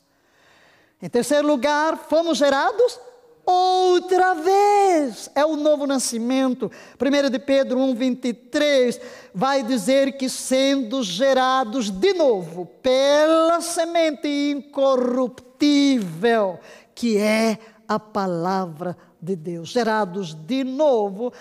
Em 1.01 1.09
terceiro 1.09 1.47
lugar, 1.47 1.97
fomos 2.09 2.37
gerados 2.37 2.99
outra 3.47 4.35
vez. 4.35 5.31
É 5.37 5.45
o 5.45 5.55
novo 5.55 5.87
nascimento. 5.87 6.69
1 7.01 7.31
de 7.31 7.39
Pedro 7.39 7.79
1, 7.79 7.95
23 7.95 9.01
vai 9.33 9.63
dizer 9.63 10.17
que 10.17 10.29
sendo 10.29 11.01
gerados 11.05 11.91
de 11.91 12.13
novo 12.13 12.67
pela 12.83 13.61
semente 13.61 14.27
incorruptível, 14.27 16.59
que 16.93 17.19
é 17.19 17.53
a 17.53 17.74
palavra 17.99 18.97
de 19.21 19.37
Deus, 19.37 19.69
gerados 19.71 20.35
de 20.35 20.65
novo, 20.65 21.33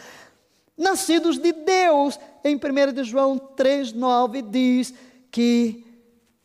nascidos 0.77 1.37
de 1.37 1.51
Deus. 1.51 2.19
Em 2.43 2.55
1 2.55 2.93
de 2.93 3.03
João 3.03 3.37
3, 3.37 3.93
9 3.93 4.41
diz 4.41 4.93
que 5.31 5.85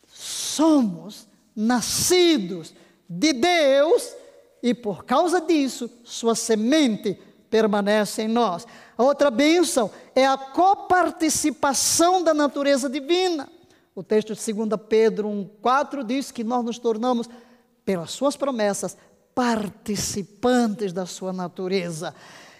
somos 0.06 1.28
nascidos 1.54 2.74
de 3.08 3.32
Deus 3.32 4.14
e 4.62 4.74
por 4.74 5.04
causa 5.04 5.40
disso, 5.40 5.90
sua 6.04 6.34
semente 6.34 7.18
permanece 7.48 8.22
em 8.22 8.28
nós. 8.28 8.66
A 8.96 9.02
outra 9.02 9.30
bênção 9.30 9.90
é 10.14 10.26
a 10.26 10.36
coparticipação 10.36 12.22
da 12.22 12.34
natureza 12.34 12.88
divina. 12.88 13.48
O 13.94 14.02
texto 14.02 14.34
de 14.34 14.52
2 14.52 14.68
Pedro 14.88 15.28
1,4 15.28 16.04
diz 16.04 16.30
que 16.30 16.44
nós 16.44 16.64
nos 16.64 16.78
tornamos, 16.78 17.28
pelas 17.84 18.10
suas 18.10 18.36
promessas, 18.36 18.96
participantes 19.38 20.92
da 20.92 21.06
sua 21.06 21.32
natureza. 21.32 22.12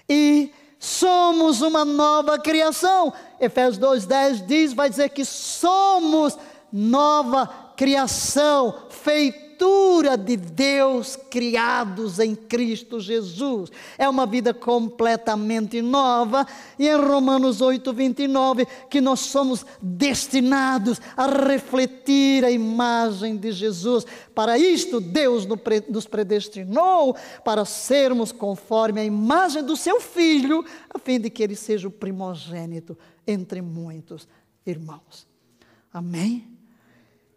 E 0.08 0.52
somos 0.78 1.60
uma 1.60 1.84
nova 1.84 2.38
criação. 2.38 3.12
Efésios 3.40 3.78
2:10 3.78 4.46
diz, 4.46 4.72
vai 4.72 4.88
dizer 4.88 5.08
que 5.08 5.24
somos 5.24 6.38
nova 6.72 7.67
criação, 7.78 8.74
feita 8.90 9.48
criatura 9.58 10.16
de 10.16 10.36
Deus 10.36 11.16
criados 11.16 12.20
em 12.20 12.34
Cristo 12.34 13.00
Jesus. 13.00 13.70
É 13.98 14.08
uma 14.08 14.24
vida 14.24 14.54
completamente 14.54 15.82
nova. 15.82 16.46
E 16.78 16.88
em 16.88 16.96
Romanos 16.96 17.60
8, 17.60 17.92
29, 17.92 18.66
que 18.88 19.00
nós 19.00 19.20
somos 19.20 19.66
destinados 19.82 21.00
a 21.16 21.26
refletir 21.26 22.44
a 22.44 22.50
imagem 22.50 23.36
de 23.36 23.50
Jesus. 23.50 24.06
Para 24.32 24.56
isto, 24.56 25.00
Deus 25.00 25.44
nos 25.88 26.06
predestinou 26.06 27.16
para 27.44 27.64
sermos 27.64 28.30
conforme 28.30 29.00
a 29.00 29.04
imagem 29.04 29.64
do 29.64 29.76
seu 29.76 30.00
Filho, 30.00 30.64
a 30.88 30.98
fim 30.98 31.18
de 31.18 31.28
que 31.28 31.42
ele 31.42 31.56
seja 31.56 31.88
o 31.88 31.90
primogênito 31.90 32.96
entre 33.26 33.60
muitos 33.60 34.28
irmãos. 34.64 35.26
Amém? 35.92 36.57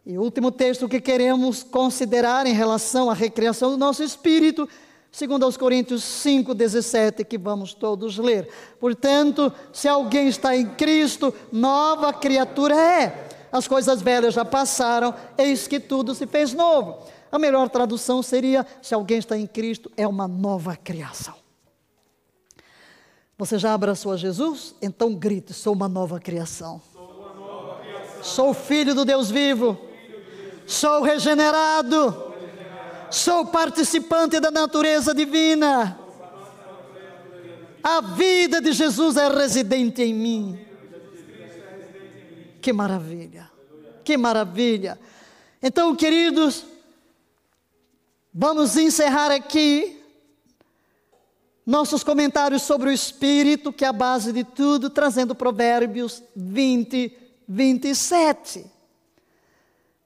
E 0.06 0.18
o 0.18 0.22
último 0.22 0.52
texto 0.52 0.90
que 0.90 1.00
queremos 1.00 1.62
considerar 1.62 2.48
em 2.48 2.54
relação 2.54 3.10
à 3.10 3.14
recriação 3.14 3.70
do 3.70 3.78
nosso 3.78 4.04
espírito, 4.04 4.68
segundo 5.12 5.44
aos 5.44 5.58
Coríntios 5.58 6.04
5:17 6.04 7.24
que 7.24 7.38
vamos 7.38 7.74
todos 7.74 8.18
ler. 8.18 8.50
Portanto, 8.80 9.54
se 9.72 9.88
alguém 9.88 10.28
está 10.28 10.56
em 10.56 10.66
Cristo, 10.66 11.34
nova 11.52 12.12
criatura 12.12 12.76
é. 12.76 13.28
As 13.52 13.68
coisas 13.68 14.02
velhas 14.02 14.34
já 14.34 14.46
passaram, 14.46 15.14
eis 15.38 15.68
que 15.68 15.80
tudo 15.80 16.16
se 16.16 16.26
fez 16.26 16.54
novo. 16.54 16.98
A 17.32 17.38
melhor 17.38 17.70
tradução 17.70 18.24
seria: 18.24 18.66
se 18.82 18.96
alguém 18.96 19.20
está 19.20 19.38
em 19.38 19.46
Cristo, 19.46 19.92
é 19.96 20.08
uma 20.08 20.28
nova 20.28 20.76
criação. 20.76 21.36
Você 23.38 23.60
já 23.60 23.74
abraçou 23.74 24.12
a 24.12 24.18
Jesus? 24.18 24.74
Então 24.82 25.14
grite: 25.14 25.54
sou 25.54 25.74
uma 25.74 25.88
nova 25.88 26.20
criação. 26.20 26.82
Sou, 26.92 27.36
nova 27.36 27.80
criação. 27.84 28.24
sou 28.24 28.54
filho 28.54 28.96
do 28.96 29.06
Deus 29.06 29.30
vivo. 29.30 29.91
Sou 30.72 31.02
regenerado. 31.02 32.34
Sou 33.12 33.46
participante 33.48 34.40
da 34.40 34.50
natureza 34.50 35.14
divina. 35.14 36.00
A 37.84 38.00
vida 38.00 38.62
de 38.62 38.72
Jesus 38.72 39.18
é 39.18 39.28
residente 39.28 40.02
em 40.02 40.14
mim. 40.14 40.66
Que 42.62 42.72
maravilha. 42.72 43.52
Que 44.02 44.16
maravilha. 44.16 44.98
Então, 45.62 45.94
queridos, 45.94 46.64
vamos 48.34 48.78
encerrar 48.78 49.30
aqui 49.30 50.02
nossos 51.66 52.02
comentários 52.02 52.62
sobre 52.62 52.90
o 52.90 52.94
Espírito, 52.94 53.74
que 53.74 53.84
é 53.84 53.90
a 53.90 53.94
base 53.94 54.32
de 54.32 54.46
tudo, 54.46 54.90
trazendo 54.90 55.36
Provérbios 55.36 56.24
20, 56.34 57.14
27, 57.46 58.71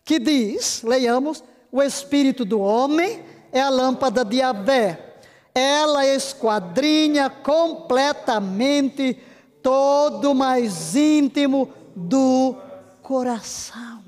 que 0.05 0.19
diz: 0.19 0.83
leiamos, 0.83 1.43
o 1.71 1.81
Espírito 1.81 2.45
do 2.45 2.61
homem 2.61 3.25
é 3.51 3.59
a 3.59 3.69
lâmpada 3.69 4.23
de 4.23 4.41
Avé, 4.41 5.15
ela 5.53 6.05
esquadrinha 6.05 7.29
completamente 7.29 9.19
todo 9.63 10.31
o 10.31 10.35
mais 10.35 10.95
íntimo 10.95 11.73
do 11.95 12.55
coração. 13.01 14.03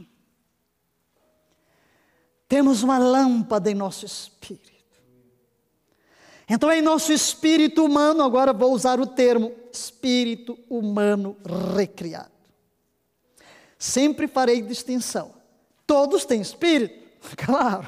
Temos 2.47 2.83
uma 2.83 2.97
lâmpada 2.97 3.69
em 3.69 3.73
nosso 3.73 4.05
espírito. 4.05 4.71
Então, 6.49 6.71
em 6.71 6.81
nosso 6.81 7.11
espírito 7.11 7.83
humano, 7.83 8.23
agora 8.23 8.53
vou 8.53 8.71
usar 8.71 9.01
o 9.01 9.05
termo 9.05 9.51
espírito 9.71 10.57
humano 10.69 11.35
recriado. 11.75 12.31
Sempre 13.77 14.27
farei 14.27 14.61
distinção. 14.61 15.36
Todos 15.87 16.25
têm 16.25 16.41
espírito, 16.41 16.93
claro. 17.37 17.87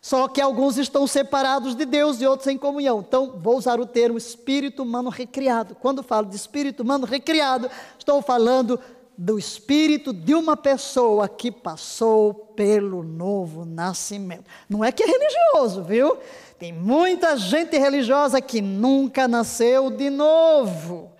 Só 0.00 0.28
que 0.28 0.40
alguns 0.40 0.76
estão 0.76 1.06
separados 1.06 1.74
de 1.74 1.84
Deus 1.84 2.20
e 2.20 2.26
outros 2.26 2.48
em 2.48 2.58
comunhão. 2.58 3.00
Então, 3.06 3.38
vou 3.38 3.56
usar 3.56 3.80
o 3.80 3.86
termo 3.86 4.18
espírito 4.18 4.82
humano 4.82 5.08
recriado. 5.08 5.74
Quando 5.74 6.02
falo 6.02 6.26
de 6.26 6.36
espírito 6.36 6.82
humano 6.82 7.06
recriado, 7.06 7.70
estou 7.98 8.20
falando 8.20 8.78
do 9.16 9.38
espírito 9.38 10.14
de 10.14 10.34
uma 10.34 10.56
pessoa 10.56 11.28
que 11.28 11.52
passou 11.52 12.32
pelo 12.56 13.02
novo 13.02 13.66
nascimento. 13.66 14.44
Não 14.68 14.82
é 14.82 14.90
que 14.90 15.02
é 15.02 15.06
religioso, 15.06 15.84
viu? 15.84 16.16
Tem 16.58 16.72
muita 16.72 17.36
gente 17.36 17.76
religiosa 17.76 18.40
que 18.40 18.60
nunca 18.62 19.28
nasceu 19.28 19.90
de 19.90 20.08
novo. 20.08 21.12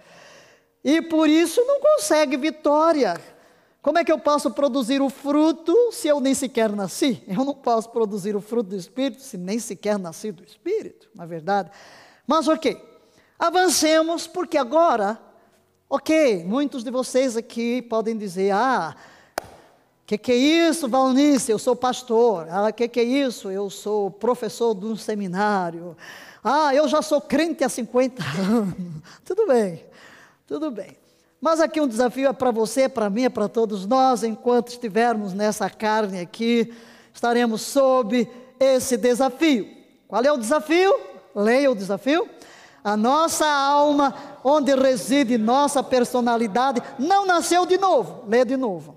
E 0.83 1.03
por 1.03 1.29
isso 1.29 1.63
não 1.67 1.79
consegue 1.81 2.39
vitória. 2.39 3.21
Como 3.83 3.99
é 3.99 4.05
que 4.05 4.13
eu 4.13 4.19
posso 4.19 4.51
produzir 4.51 5.01
o 5.01 5.09
fruto 5.09 5.75
se 5.91 6.07
eu 6.07 6.21
nem 6.21 6.35
sequer 6.35 6.71
nasci? 6.71 7.23
Eu 7.27 7.45
não 7.45 7.55
posso 7.55 7.89
produzir 7.89 8.37
o 8.37 8.41
fruto 8.41 8.71
do 8.71 8.77
Espírito 8.77 9.23
se 9.23 9.39
nem 9.39 9.59
sequer 9.59 9.99
nasci 9.99 10.31
do 10.31 10.45
Espírito, 10.45 11.09
na 11.15 11.25
é 11.25 11.27
verdade. 11.27 11.71
Mas 12.27 12.47
ok, 12.47 12.79
avancemos, 13.39 14.27
porque 14.27 14.59
agora, 14.59 15.19
ok, 15.89 16.45
muitos 16.45 16.85
de 16.85 16.91
vocês 16.91 17.39
aqui 17.39 17.81
podem 17.81 18.19
dizer: 18.19 18.51
ah, 18.51 18.95
que 20.05 20.19
que 20.19 20.33
é 20.33 20.37
isso, 20.37 20.87
Valnice? 20.87 21.51
Eu 21.51 21.59
sou 21.59 21.75
pastor. 21.75 22.49
Ah, 22.51 22.71
que 22.71 22.87
que 22.87 23.01
é 23.01 23.05
isso? 23.05 23.51
Eu 23.51 23.71
sou 23.71 24.11
professor 24.11 24.75
de 24.75 24.85
um 24.85 24.97
seminário. 24.97 25.97
Ah, 26.45 26.75
eu 26.75 26.87
já 26.87 27.01
sou 27.01 27.19
crente 27.19 27.65
há 27.65 27.69
50 27.71 28.23
anos. 28.47 28.75
tudo 29.25 29.47
bem, 29.47 29.87
tudo 30.47 30.71
bem. 30.71 30.99
Mas 31.41 31.59
aqui 31.61 31.81
um 31.81 31.89
desafio 31.89 32.29
é 32.29 32.33
para 32.33 32.51
você, 32.51 32.89
para 32.89 33.09
mim, 33.09 33.25
é 33.25 33.29
para 33.31 33.49
todos 33.49 33.87
nós, 33.87 34.23
enquanto 34.23 34.69
estivermos 34.69 35.33
nessa 35.33 35.71
carne 35.71 36.21
aqui, 36.21 36.73
estaremos 37.15 37.63
sob 37.63 38.29
esse 38.59 38.97
desafio. 38.99 39.67
Qual 40.07 40.23
é 40.23 40.31
o 40.31 40.37
desafio? 40.37 40.95
Leia 41.35 41.71
o 41.71 41.75
desafio. 41.75 42.29
A 42.85 42.97
nossa 42.97 43.47
alma, 43.47 44.15
onde 44.45 44.75
reside 44.75 45.39
nossa 45.39 45.83
personalidade, 45.83 46.83
não 46.99 47.25
nasceu 47.25 47.65
de 47.65 47.79
novo. 47.79 48.25
Lê 48.29 48.45
de 48.45 48.57
novo. 48.57 48.97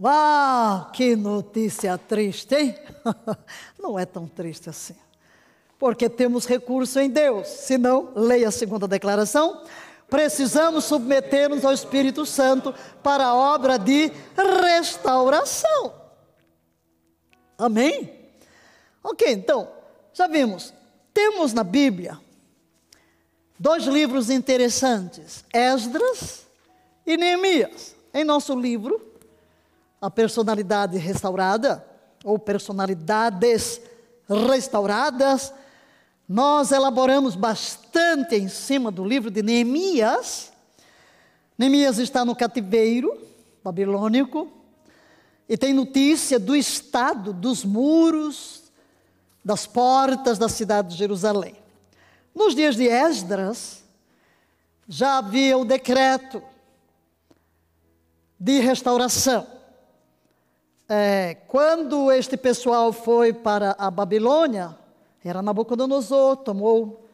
Uau, 0.00 0.92
que 0.92 1.16
notícia 1.16 1.98
triste, 1.98 2.54
hein? 2.54 2.78
Não 3.76 3.98
é 3.98 4.06
tão 4.06 4.28
triste 4.28 4.70
assim. 4.70 4.94
Porque 5.78 6.08
temos 6.08 6.46
recurso 6.46 6.98
em 6.98 7.08
Deus. 7.08 7.46
Se 7.46 7.78
não, 7.78 8.12
leia 8.14 8.48
a 8.48 8.52
segunda 8.52 8.88
declaração. 8.88 9.62
Precisamos 10.08 10.84
submeter-nos 10.84 11.64
ao 11.64 11.72
Espírito 11.72 12.24
Santo 12.24 12.74
para 13.02 13.26
a 13.26 13.34
obra 13.34 13.78
de 13.78 14.10
restauração. 14.36 15.94
Amém? 17.56 18.18
Ok, 19.02 19.30
então, 19.30 19.68
já 20.12 20.26
vimos. 20.26 20.72
Temos 21.12 21.52
na 21.52 21.62
Bíblia 21.64 22.18
dois 23.58 23.84
livros 23.84 24.30
interessantes: 24.30 25.44
Esdras 25.52 26.46
e 27.06 27.16
Neemias. 27.16 27.94
Em 28.14 28.24
nosso 28.24 28.58
livro, 28.58 29.14
a 30.00 30.10
personalidade 30.10 30.96
restaurada, 30.96 31.84
ou 32.24 32.38
personalidades 32.38 33.80
restauradas, 34.28 35.52
nós 36.28 36.72
elaboramos 36.72 37.34
bastante 37.34 38.36
em 38.36 38.48
cima 38.48 38.90
do 38.90 39.04
livro 39.04 39.30
de 39.30 39.42
Neemias. 39.42 40.52
Neemias 41.56 41.98
está 41.98 42.24
no 42.24 42.36
cativeiro 42.36 43.16
babilônico 43.64 44.52
e 45.48 45.56
tem 45.56 45.72
notícia 45.72 46.38
do 46.38 46.54
estado 46.54 47.32
dos 47.32 47.64
muros, 47.64 48.64
das 49.44 49.66
portas 49.66 50.36
da 50.36 50.48
cidade 50.48 50.88
de 50.88 50.96
Jerusalém. 50.96 51.56
Nos 52.34 52.54
dias 52.54 52.76
de 52.76 52.86
Esdras, 52.86 53.82
já 54.86 55.18
havia 55.18 55.56
o 55.56 55.64
decreto 55.64 56.42
de 58.38 58.60
restauração 58.60 59.58
é, 60.88 61.34
quando 61.46 62.10
este 62.10 62.36
pessoal 62.36 62.92
foi 62.92 63.32
para 63.32 63.76
a 63.78 63.90
Babilônia, 63.90 64.77
era 65.24 65.42
Nabucodonosor, 65.42 66.36
tomou 66.36 67.08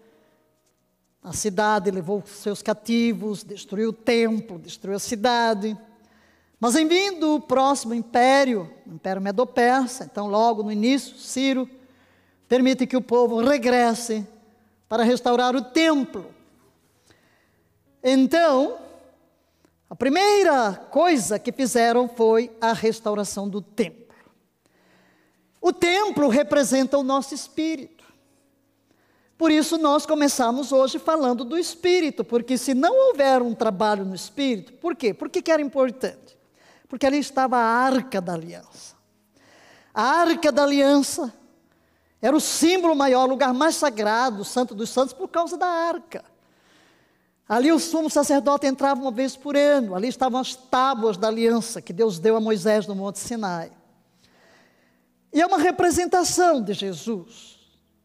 a 1.22 1.32
cidade, 1.32 1.90
levou 1.90 2.22
seus 2.26 2.62
cativos, 2.62 3.42
destruiu 3.42 3.88
o 3.88 3.94
templo, 3.94 4.58
destruiu 4.58 4.96
a 4.96 5.00
cidade. 5.00 5.76
Mas 6.60 6.76
em 6.76 6.86
vindo 6.86 7.36
o 7.36 7.40
próximo 7.40 7.94
império, 7.94 8.70
o 8.86 8.94
Império 8.94 9.22
Medo-Persa, 9.22 10.04
então 10.04 10.26
logo 10.26 10.62
no 10.62 10.70
início, 10.70 11.16
Ciro, 11.16 11.68
permite 12.46 12.86
que 12.86 12.96
o 12.96 13.02
povo 13.02 13.42
regresse 13.42 14.26
para 14.88 15.02
restaurar 15.02 15.56
o 15.56 15.62
templo. 15.62 16.26
Então, 18.02 18.76
a 19.88 19.96
primeira 19.96 20.74
coisa 20.90 21.38
que 21.38 21.50
fizeram 21.50 22.06
foi 22.06 22.50
a 22.60 22.72
restauração 22.72 23.48
do 23.48 23.62
templo. 23.62 24.03
O 25.64 25.72
templo 25.72 26.28
representa 26.28 26.98
o 26.98 27.02
nosso 27.02 27.34
espírito. 27.34 28.04
Por 29.38 29.50
isso 29.50 29.78
nós 29.78 30.04
começamos 30.04 30.72
hoje 30.72 30.98
falando 30.98 31.42
do 31.42 31.56
espírito, 31.56 32.22
porque 32.22 32.58
se 32.58 32.74
não 32.74 33.08
houver 33.08 33.40
um 33.40 33.54
trabalho 33.54 34.04
no 34.04 34.14
espírito, 34.14 34.74
por 34.74 34.94
quê? 34.94 35.14
Por 35.14 35.30
que, 35.30 35.50
era 35.50 35.62
importante? 35.62 36.36
Porque 36.86 37.06
ali 37.06 37.18
estava 37.18 37.56
a 37.56 37.64
arca 37.64 38.20
da 38.20 38.34
aliança. 38.34 38.94
A 39.94 40.02
arca 40.02 40.52
da 40.52 40.64
aliança 40.64 41.32
era 42.20 42.36
o 42.36 42.42
símbolo 42.42 42.94
maior, 42.94 43.24
o 43.24 43.30
lugar 43.30 43.54
mais 43.54 43.76
sagrado, 43.76 44.42
o 44.42 44.44
santo 44.44 44.74
dos 44.74 44.90
santos, 44.90 45.14
por 45.14 45.28
causa 45.28 45.56
da 45.56 45.66
arca. 45.66 46.26
Ali 47.48 47.72
o 47.72 47.78
sumo 47.78 48.10
sacerdote 48.10 48.66
entrava 48.66 49.00
uma 49.00 49.10
vez 49.10 49.34
por 49.34 49.56
ano, 49.56 49.94
ali 49.94 50.08
estavam 50.08 50.38
as 50.38 50.54
tábuas 50.54 51.16
da 51.16 51.28
aliança 51.28 51.80
que 51.80 51.94
Deus 51.94 52.18
deu 52.18 52.36
a 52.36 52.40
Moisés 52.40 52.86
no 52.86 52.94
Monte 52.94 53.18
Sinai. 53.18 53.72
E 55.34 55.40
é 55.40 55.46
uma 55.46 55.58
representação 55.58 56.62
de 56.62 56.72
Jesus, 56.72 57.58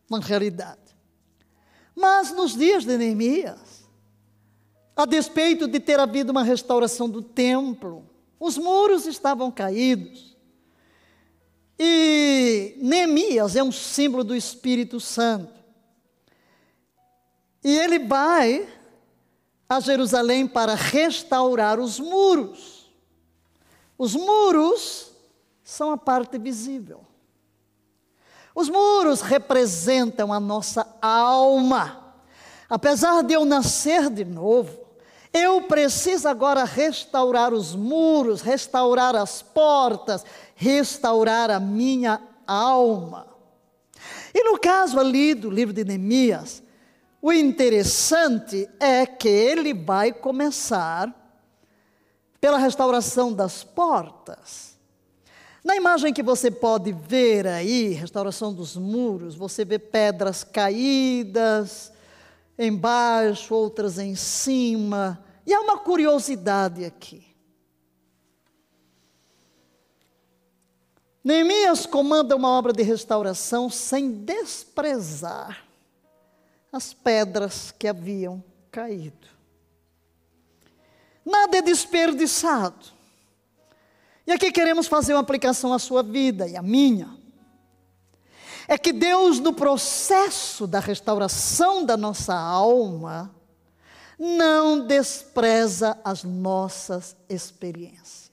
na 0.10 0.20
realidade. 0.20 0.80
Mas 1.96 2.32
nos 2.32 2.58
dias 2.58 2.84
de 2.84 2.98
Neemias, 2.98 3.88
a 4.96 5.06
despeito 5.06 5.68
de 5.68 5.80
ter 5.80 6.00
havido 6.00 6.32
uma 6.32 6.44
restauração 6.44 7.08
do 7.08 7.22
templo, 7.22 8.10
Os 8.40 8.58
muros 8.58 9.06
estavam 9.06 9.52
caídos. 9.52 10.38
E 11.78 12.78
Neemias 12.78 13.56
é 13.56 13.62
um 13.62 13.72
símbolo 13.72 14.24
do 14.24 14.34
Espírito 14.34 14.98
Santo. 15.00 15.60
E 17.62 17.78
ele 17.78 18.00
vai 18.00 18.66
a 19.68 19.80
Jerusalém 19.82 20.48
para 20.48 20.74
restaurar 20.74 21.80
os 21.80 22.00
muros. 22.00 22.90
Os 23.98 24.16
muros 24.16 25.12
são 25.62 25.92
a 25.92 25.98
parte 25.98 26.38
visível. 26.38 27.09
Os 28.54 28.70
muros 28.70 29.22
representam 29.22 30.34
a 30.34 30.40
nossa 30.40 30.86
alma. 31.02 32.14
Apesar 32.70 33.24
de 33.24 33.34
eu 33.34 33.46
nascer 33.46 34.10
de 34.10 34.26
novo, 34.26 34.80
eu 35.34 35.62
preciso 35.64 36.28
agora 36.28 36.64
restaurar 36.64 37.54
os 37.54 37.76
muros, 37.76 38.42
restaurar 38.42 39.16
as 39.16 39.42
portas, 39.42 40.26
restaurar 40.56 41.52
a 41.52 41.60
minha 41.60 42.22
alma. 42.48 43.28
E 44.34 44.44
no 44.44 44.60
caso 44.60 45.00
ali 45.00 45.34
do 45.34 45.50
livro 45.50 45.74
de 45.74 45.84
Neemias, 45.84 46.64
o 47.22 47.32
interessante 47.32 48.70
é 48.80 49.06
que 49.06 49.28
ele 49.28 49.74
vai 49.74 50.12
começar 50.12 51.14
pela 52.40 52.58
restauração 52.58 53.34
das 53.34 53.64
portas. 53.64 54.69
Na 55.70 55.76
imagem 55.76 56.12
que 56.12 56.24
você 56.24 56.50
pode 56.50 56.92
ver 56.92 57.46
aí, 57.46 57.90
restauração 57.90 58.52
dos 58.52 58.76
muros, 58.76 59.36
você 59.36 59.64
vê 59.64 59.78
pedras 59.78 60.44
caídas, 60.44 61.94
embaixo, 62.58 63.54
outras 63.54 64.00
em 64.00 64.16
cima. 64.16 65.24
E 65.46 65.54
há 65.54 65.62
uma 65.62 65.78
curiosidade 65.78 66.84
aqui. 66.84 67.24
Neemias 71.24 71.86
comanda 71.86 72.36
uma 72.36 72.50
obra 72.50 72.74
de 72.74 72.82
restauração 72.82 73.70
sem 73.70 74.12
desprezar 74.12 75.68
as 76.72 76.96
pedras 76.96 77.70
que 77.70 77.88
haviam 77.88 78.44
caído. 78.72 79.28
Nada 81.24 81.60
é 81.60 81.62
desperdiçado. 81.62 82.98
E 84.30 84.32
aqui 84.32 84.52
queremos 84.52 84.86
fazer 84.86 85.16
uma 85.16 85.22
aplicação 85.22 85.74
à 85.74 85.80
sua 85.80 86.04
vida 86.04 86.48
e 86.48 86.56
à 86.56 86.62
minha 86.62 87.18
é 88.68 88.78
que 88.78 88.94
Deus, 88.94 89.40
no 89.40 89.52
processo 89.52 90.68
da 90.68 90.80
restauração 90.80 91.84
da 91.84 91.98
nossa 91.98 92.36
alma, 92.36 93.34
não 94.20 94.86
despreza 94.86 96.00
as 96.06 96.24
nossas 96.24 97.18
experiências. 97.28 98.30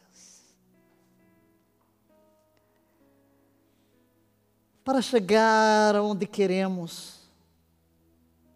Para 4.84 5.00
chegar 5.00 5.96
onde 5.96 6.26
queremos, 6.26 7.20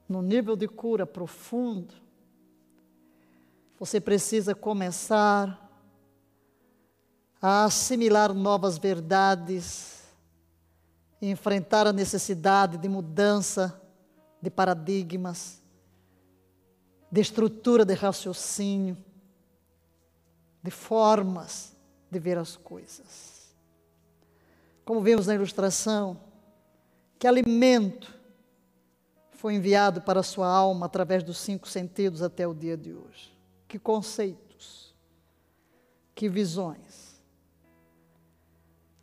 no 0.07 0.21
nível 0.21 0.57
de 0.57 0.69
cura 0.69 1.07
profundo, 1.07 1.95
você 3.79 3.99
precisa 3.99 4.55
começar 4.55 5.60
a 7.41 7.65
assimilar 7.65 8.35
novas 8.35 8.77
verdades 8.77 10.01
enfrentar 11.23 11.87
a 11.87 11.93
necessidade 11.93 12.79
de 12.79 12.89
mudança 12.89 13.81
de 14.41 14.51
paradigmas, 14.51 15.63
de 17.11 17.21
estrutura 17.21 17.85
de 17.85 17.95
raciocínio, 17.95 18.97
de 20.63 20.71
formas 20.71 21.77
de 22.11 22.19
ver 22.19 22.39
as 22.39 22.57
coisas. 22.57 23.55
Como 24.85 25.01
vemos 25.01 25.27
na 25.27 25.35
ilustração, 25.35 26.19
que 27.19 27.27
alimento 27.27 28.19
foi 29.33 29.55
enviado 29.55 30.03
para 30.03 30.21
a 30.21 30.23
sua 30.23 30.49
alma 30.49 30.87
através 30.87 31.23
dos 31.23 31.39
cinco 31.39 31.69
sentidos 31.69 32.23
até 32.23 32.47
o 32.47 32.55
dia 32.55 32.77
de 32.77 32.95
hoje? 32.95 33.33
Que 33.69 33.79
conceitos, 33.79 34.95
que 36.15 36.29
visões 36.29 36.90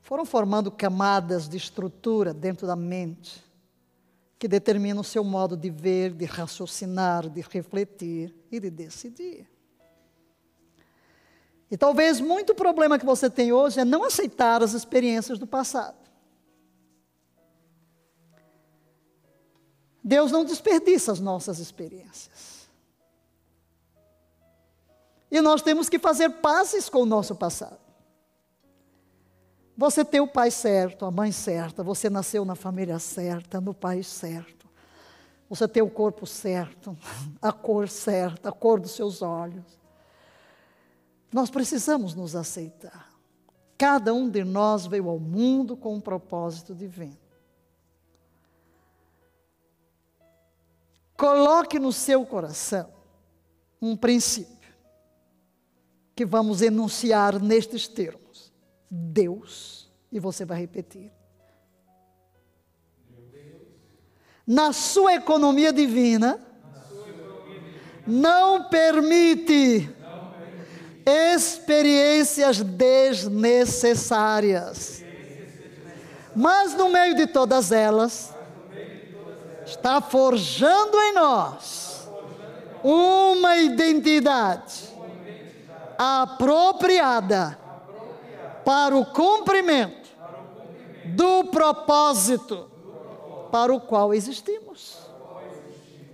foram 0.08 0.24
formando 0.24 0.72
camadas 0.72 1.50
de 1.50 1.58
estrutura 1.58 2.34
dentro 2.34 2.66
da 2.66 2.78
mente 2.78 3.44
que 4.40 4.48
determinam 4.48 5.02
o 5.02 5.04
seu 5.04 5.22
modo 5.22 5.58
de 5.58 5.70
ver, 5.70 6.14
de 6.14 6.24
raciocinar, 6.24 7.30
de 7.30 7.42
refletir 7.42 8.34
e 8.50 8.58
de 8.58 8.70
decidir. 8.70 9.46
E 11.70 11.76
talvez 11.76 12.22
muito 12.22 12.56
problema 12.56 12.98
que 12.98 13.06
você 13.06 13.30
tem 13.30 13.52
hoje 13.52 13.82
é 13.82 13.84
não 13.84 14.06
aceitar 14.06 14.64
as 14.64 14.72
experiências 14.72 15.38
do 15.38 15.46
passado. 15.46 15.98
Deus 20.02 20.32
não 20.32 20.46
desperdiça 20.46 21.12
as 21.12 21.20
nossas 21.20 21.60
experiências. 21.60 22.70
E 25.30 25.42
nós 25.42 25.62
temos 25.62 25.90
que 25.90 26.00
fazer 26.00 26.30
pazes 26.30 26.88
com 26.88 27.02
o 27.02 27.06
nosso 27.06 27.36
passado. 27.36 27.87
Você 29.78 30.04
tem 30.04 30.20
o 30.20 30.28
pai 30.28 30.50
certo, 30.50 31.06
a 31.06 31.12
mãe 31.12 31.32
certa, 31.32 31.84
você 31.84 32.10
nasceu 32.10 32.44
na 32.44 32.56
família 32.56 32.98
certa, 32.98 33.62
no 33.62 33.76
país 33.76 34.08
certo. 34.08 34.68
Você 35.48 35.68
tem 35.68 35.84
o 35.84 35.90
corpo 35.90 36.26
certo, 36.26 36.98
a 37.40 37.54
cor 37.54 37.88
certa, 37.88 38.50
a 38.50 38.52
cor 38.52 38.80
dos 38.80 38.92
seus 38.92 39.22
olhos. 39.22 39.80
Nós 41.32 41.52
precisamos 41.52 42.16
nos 42.16 42.36
aceitar. 42.36 43.08
Cada 43.78 44.12
um 44.14 44.28
de 44.28 44.44
nós 44.44 44.88
veio 44.88 45.08
ao 45.08 45.20
mundo 45.20 45.78
com 45.78 45.94
um 45.94 46.02
propósito 46.02 46.74
divino. 46.74 47.18
Coloque 51.16 51.78
no 51.78 51.94
seu 51.94 52.26
coração 52.26 52.90
um 53.80 53.96
princípio 53.96 54.56
que 56.16 56.26
vamos 56.26 56.64
enunciar 56.64 57.40
nestes 57.40 57.88
termos. 57.88 58.27
Deus. 58.90 59.92
E 60.12 60.20
você 60.20 60.44
vai 60.46 60.60
repetir. 60.60 61.12
Na 64.46 64.72
sua 64.72 65.16
economia 65.16 65.74
divina, 65.74 66.40
não 68.06 68.70
permite 68.70 69.90
experiências 71.06 72.62
desnecessárias. 72.62 75.04
Mas 76.34 76.74
no 76.76 76.90
meio 76.90 77.16
de 77.16 77.28
todas 77.28 77.72
elas, 77.72 78.34
está 79.66 80.00
forjando 80.00 80.98
em 80.98 81.14
nós 81.14 82.10
uma 82.84 83.58
identidade 83.58 84.88
apropriada 85.98 87.67
para 88.68 88.98
o 88.98 89.06
cumprimento 89.06 90.10
do 91.06 91.46
propósito 91.46 92.70
para 93.50 93.74
o 93.74 93.80
qual 93.80 94.14
existimos. 94.14 94.98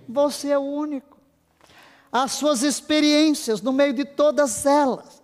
Você 0.08 0.50
é 0.50 0.56
o 0.56 0.62
único. 0.62 1.18
As 2.12 2.30
suas 2.30 2.62
experiências, 2.62 3.60
no 3.60 3.72
meio 3.72 3.92
de 3.92 4.04
todas 4.04 4.64
elas, 4.66 5.20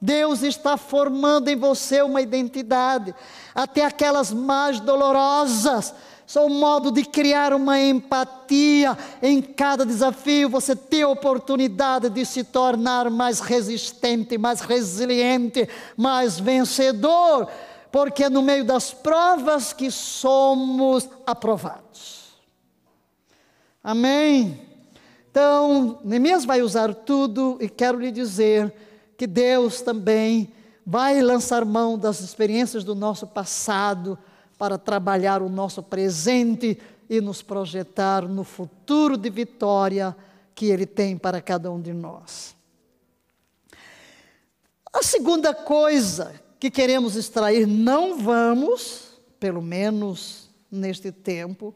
Deus 0.00 0.42
está 0.42 0.76
formando 0.76 1.48
em 1.48 1.54
você 1.54 2.02
uma 2.02 2.20
identidade, 2.20 3.14
até 3.54 3.84
aquelas 3.84 4.32
mais 4.32 4.80
dolorosas, 4.80 5.94
só 6.26 6.46
um 6.46 6.58
modo 6.58 6.90
de 6.90 7.04
criar 7.04 7.52
uma 7.52 7.78
empatia 7.80 8.96
em 9.22 9.42
cada 9.42 9.84
desafio, 9.84 10.48
você 10.48 10.74
ter 10.74 11.02
a 11.02 11.08
oportunidade 11.08 12.08
de 12.08 12.24
se 12.24 12.42
tornar 12.44 13.10
mais 13.10 13.40
resistente, 13.40 14.38
mais 14.38 14.60
resiliente, 14.60 15.68
mais 15.96 16.40
vencedor, 16.40 17.48
porque 17.92 18.24
é 18.24 18.30
no 18.30 18.42
meio 18.42 18.64
das 18.64 18.92
provas 18.92 19.72
que 19.72 19.90
somos 19.90 21.08
aprovados. 21.26 22.24
Amém? 23.82 24.60
Então, 25.30 25.98
Neemias 26.02 26.44
vai 26.44 26.62
usar 26.62 26.94
tudo 26.94 27.58
e 27.60 27.68
quero 27.68 27.98
lhe 27.98 28.10
dizer 28.10 28.72
que 29.16 29.26
Deus 29.26 29.82
também 29.82 30.52
vai 30.86 31.20
lançar 31.20 31.64
mão 31.64 31.98
das 31.98 32.20
experiências 32.20 32.82
do 32.82 32.94
nosso 32.94 33.26
passado 33.26 34.18
para 34.58 34.78
trabalhar 34.78 35.42
o 35.42 35.48
nosso 35.48 35.82
presente 35.82 36.78
e 37.08 37.20
nos 37.20 37.42
projetar 37.42 38.26
no 38.26 38.44
futuro 38.44 39.16
de 39.16 39.28
vitória 39.30 40.16
que 40.54 40.66
Ele 40.66 40.86
tem 40.86 41.16
para 41.18 41.40
cada 41.40 41.70
um 41.70 41.80
de 41.80 41.92
nós. 41.92 42.54
A 44.92 45.02
segunda 45.02 45.52
coisa 45.52 46.40
que 46.60 46.70
queremos 46.70 47.16
extrair, 47.16 47.66
não 47.66 48.18
vamos, 48.18 49.18
pelo 49.40 49.60
menos 49.60 50.48
neste 50.70 51.10
tempo, 51.10 51.74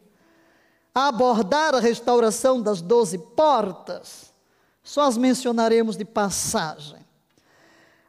abordar 0.95 1.75
a 1.75 1.79
restauração 1.79 2.61
das 2.61 2.81
doze 2.81 3.17
portas, 3.17 4.33
só 4.81 5.01
as 5.01 5.17
mencionaremos 5.17 5.95
de 5.95 6.05
passagem. 6.05 6.99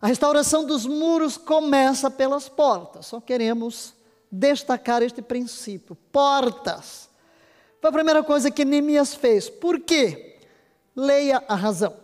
A 0.00 0.06
restauração 0.06 0.64
dos 0.64 0.86
muros 0.86 1.36
começa 1.36 2.10
pelas 2.10 2.48
portas. 2.48 3.06
Só 3.06 3.20
queremos 3.20 3.94
destacar 4.30 5.02
este 5.02 5.20
princípio. 5.20 5.96
Portas. 6.12 7.08
Foi 7.80 7.90
a 7.90 7.92
primeira 7.92 8.22
coisa 8.22 8.50
que 8.50 8.64
Neemias 8.64 9.14
fez. 9.14 9.48
Por 9.48 9.80
quê? 9.80 10.38
Leia 10.94 11.42
a 11.48 11.54
razão. 11.54 11.94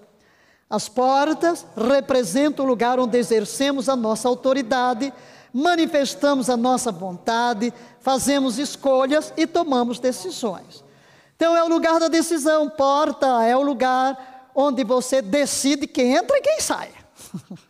As 0.69 0.89
portas 0.89 1.65
representam 1.77 2.65
o 2.65 2.69
lugar 2.69 2.99
onde 2.99 3.17
exercemos 3.17 3.89
a 3.89 3.95
nossa 3.95 4.27
autoridade, 4.27 5.13
manifestamos 5.53 6.51
a 6.51 6.57
nossa 6.57 6.91
vontade, 6.91 7.73
fazemos 8.01 8.59
escolhas 8.59 9.33
e 9.37 9.47
tomamos 9.47 10.01
decisões. 10.01 10.85
Então 11.37 11.57
é 11.57 11.63
o 11.63 11.69
lugar 11.69 12.01
da 12.01 12.09
decisão. 12.09 12.69
Porta 12.69 13.45
é 13.45 13.57
o 13.57 13.63
lugar 13.63 14.51
onde 14.55 14.83
você 14.83 15.21
decide 15.23 15.87
quem 15.87 16.17
entra 16.17 16.37
e 16.39 16.43
quem 16.43 16.61
sai. 16.61 16.91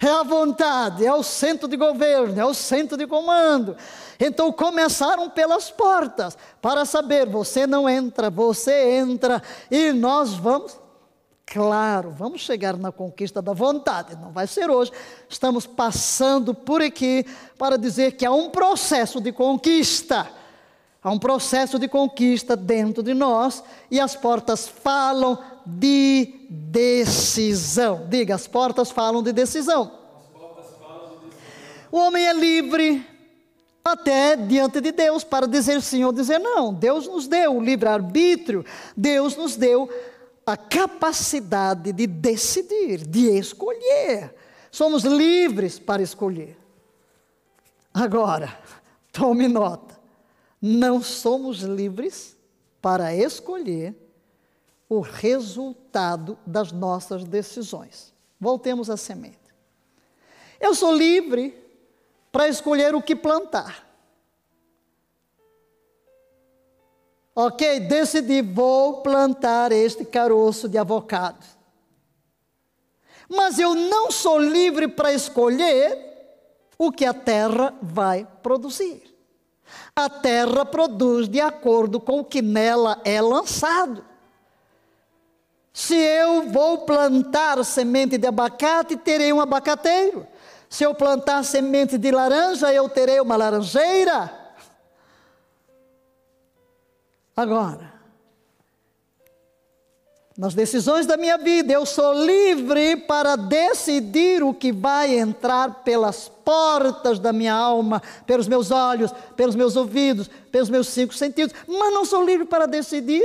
é 0.00 0.08
a 0.08 0.22
vontade, 0.22 1.04
é 1.04 1.12
o 1.12 1.22
centro 1.22 1.66
de 1.66 1.76
governo, 1.76 2.40
é 2.40 2.44
o 2.44 2.54
centro 2.54 2.96
de 2.96 3.06
comando. 3.06 3.76
Então 4.18 4.52
começaram 4.52 5.28
pelas 5.28 5.70
portas 5.70 6.38
para 6.62 6.84
saber: 6.84 7.26
você 7.26 7.66
não 7.66 7.88
entra, 7.88 8.30
você 8.30 8.96
entra, 8.96 9.42
e 9.70 9.92
nós 9.92 10.34
vamos. 10.34 10.78
Claro, 11.50 12.10
vamos 12.10 12.42
chegar 12.42 12.76
na 12.76 12.92
conquista 12.92 13.40
da 13.40 13.54
vontade, 13.54 14.14
não 14.16 14.30
vai 14.30 14.46
ser 14.46 14.70
hoje. 14.70 14.92
Estamos 15.28 15.66
passando 15.66 16.52
por 16.52 16.82
aqui 16.82 17.24
para 17.56 17.78
dizer 17.78 18.12
que 18.12 18.26
há 18.26 18.30
um 18.30 18.50
processo 18.50 19.18
de 19.18 19.32
conquista. 19.32 20.30
Há 21.02 21.10
um 21.10 21.18
processo 21.18 21.78
de 21.78 21.86
conquista 21.86 22.56
dentro 22.56 23.02
de 23.02 23.14
nós 23.14 23.62
e 23.90 24.00
as 24.00 24.16
portas 24.16 24.66
falam 24.66 25.38
de 25.64 26.34
decisão. 26.50 28.06
Diga, 28.08 28.34
as 28.34 28.48
portas 28.48 28.90
falam 28.90 29.22
de 29.22 29.32
decisão. 29.32 29.92
O 31.90 31.98
homem 31.98 32.26
é 32.26 32.32
livre 32.32 33.06
até 33.84 34.36
diante 34.36 34.80
de 34.80 34.92
Deus 34.92 35.24
para 35.24 35.46
dizer 35.46 35.80
sim 35.80 36.04
ou 36.04 36.12
dizer 36.12 36.38
não. 36.38 36.74
Deus 36.74 37.06
nos 37.06 37.26
deu 37.26 37.56
o 37.56 37.62
livre-arbítrio, 37.62 38.64
Deus 38.96 39.36
nos 39.36 39.56
deu 39.56 39.88
a 40.44 40.56
capacidade 40.56 41.92
de 41.92 42.06
decidir, 42.06 43.06
de 43.06 43.28
escolher. 43.38 44.34
Somos 44.70 45.04
livres 45.04 45.78
para 45.78 46.02
escolher. 46.02 46.56
Agora, 47.92 48.58
tome 49.12 49.48
nota: 49.48 49.97
não 50.60 51.02
somos 51.02 51.58
livres 51.58 52.36
para 52.80 53.14
escolher 53.14 53.94
o 54.88 55.00
resultado 55.00 56.38
das 56.46 56.72
nossas 56.72 57.24
decisões. 57.24 58.12
Voltemos 58.40 58.88
à 58.88 58.96
semente. 58.96 59.38
Eu 60.60 60.74
sou 60.74 60.94
livre 60.94 61.54
para 62.32 62.48
escolher 62.48 62.94
o 62.94 63.02
que 63.02 63.14
plantar. 63.14 63.86
Ok, 67.34 67.80
decidi, 67.80 68.42
vou 68.42 69.00
plantar 69.00 69.70
este 69.70 70.04
caroço 70.04 70.68
de 70.68 70.76
avocado. 70.76 71.46
Mas 73.28 73.58
eu 73.58 73.74
não 73.74 74.10
sou 74.10 74.40
livre 74.40 74.88
para 74.88 75.12
escolher 75.12 75.96
o 76.76 76.90
que 76.90 77.04
a 77.04 77.14
terra 77.14 77.76
vai 77.80 78.26
produzir. 78.42 79.07
A 79.98 80.08
terra 80.08 80.64
produz 80.64 81.28
de 81.28 81.40
acordo 81.40 81.98
com 81.98 82.20
o 82.20 82.24
que 82.24 82.40
nela 82.40 83.00
é 83.04 83.20
lançado. 83.20 84.04
Se 85.72 85.96
eu 85.96 86.48
vou 86.50 86.86
plantar 86.86 87.64
semente 87.64 88.16
de 88.16 88.24
abacate, 88.24 88.96
terei 88.96 89.32
um 89.32 89.40
abacateiro. 89.40 90.24
Se 90.70 90.84
eu 90.84 90.94
plantar 90.94 91.42
semente 91.42 91.98
de 91.98 92.12
laranja, 92.12 92.72
eu 92.72 92.88
terei 92.88 93.18
uma 93.18 93.34
laranjeira. 93.34 94.32
Agora, 97.36 97.97
nas 100.38 100.54
decisões 100.54 101.04
da 101.04 101.16
minha 101.16 101.36
vida, 101.36 101.72
eu 101.72 101.84
sou 101.84 102.14
livre 102.14 102.96
para 102.96 103.34
decidir 103.34 104.40
o 104.40 104.54
que 104.54 104.70
vai 104.70 105.18
entrar 105.18 105.82
pelas 105.82 106.28
portas 106.28 107.18
da 107.18 107.32
minha 107.32 107.52
alma, 107.52 108.00
pelos 108.24 108.46
meus 108.46 108.70
olhos, 108.70 109.12
pelos 109.34 109.56
meus 109.56 109.74
ouvidos, 109.74 110.30
pelos 110.52 110.70
meus 110.70 110.86
cinco 110.86 111.12
sentidos, 111.12 111.52
mas 111.66 111.92
não 111.92 112.04
sou 112.04 112.24
livre 112.24 112.46
para 112.46 112.66
decidir 112.66 113.20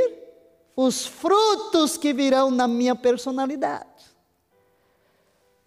os 0.76 1.06
frutos 1.06 1.98
que 1.98 2.14
virão 2.14 2.50
na 2.50 2.68
minha 2.68 2.96
personalidade. 2.96 3.86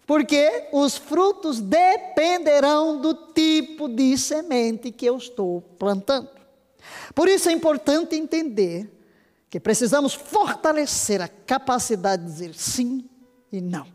Porque 0.05 0.67
os 0.73 0.97
frutos 0.97 1.61
dependerão 1.61 2.99
do 2.99 3.13
tipo 3.13 3.87
de 3.87 4.17
semente 4.17 4.91
que 4.91 5.05
eu 5.05 5.15
estou 5.15 5.61
plantando. 5.79 6.29
Por 7.15 7.29
isso 7.29 7.47
é 7.47 7.53
importante 7.53 8.17
entender 8.17 8.96
que 9.49 9.59
precisamos 9.59 10.13
fortalecer 10.13 11.21
a 11.21 11.27
capacidade 11.27 12.23
de 12.23 12.31
dizer 12.31 12.53
sim 12.53 13.09
e 13.51 13.61
não. 13.61 13.87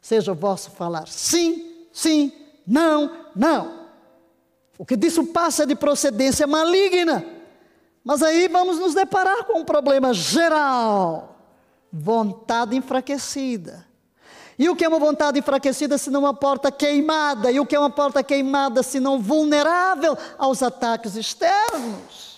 Seja 0.00 0.32
o 0.32 0.34
vosso 0.34 0.70
falar 0.70 1.08
sim, 1.08 1.86
sim, 1.92 2.32
não, 2.66 3.26
não. 3.34 3.88
O 4.78 4.84
que 4.84 4.96
disso 4.96 5.26
passa 5.26 5.66
de 5.66 5.74
procedência 5.74 6.46
maligna 6.46 7.40
mas 8.04 8.22
aí 8.22 8.48
vamos 8.48 8.78
nos 8.78 8.94
deparar 8.94 9.44
com 9.44 9.60
um 9.60 9.64
problema 9.64 10.12
geral: 10.14 11.36
vontade 11.92 12.76
enfraquecida. 12.76 13.86
E 14.58 14.68
o 14.68 14.76
que 14.76 14.84
é 14.84 14.88
uma 14.88 14.98
vontade 14.98 15.38
enfraquecida 15.38 15.96
se 15.96 16.10
não 16.10 16.20
uma 16.20 16.34
porta 16.34 16.70
queimada? 16.70 17.50
E 17.50 17.58
o 17.58 17.64
que 17.64 17.74
é 17.74 17.78
uma 17.78 17.88
porta 17.88 18.22
queimada 18.22 18.82
se 18.82 19.00
não 19.00 19.18
vulnerável 19.18 20.16
aos 20.36 20.62
ataques 20.62 21.16
externos? 21.16 22.29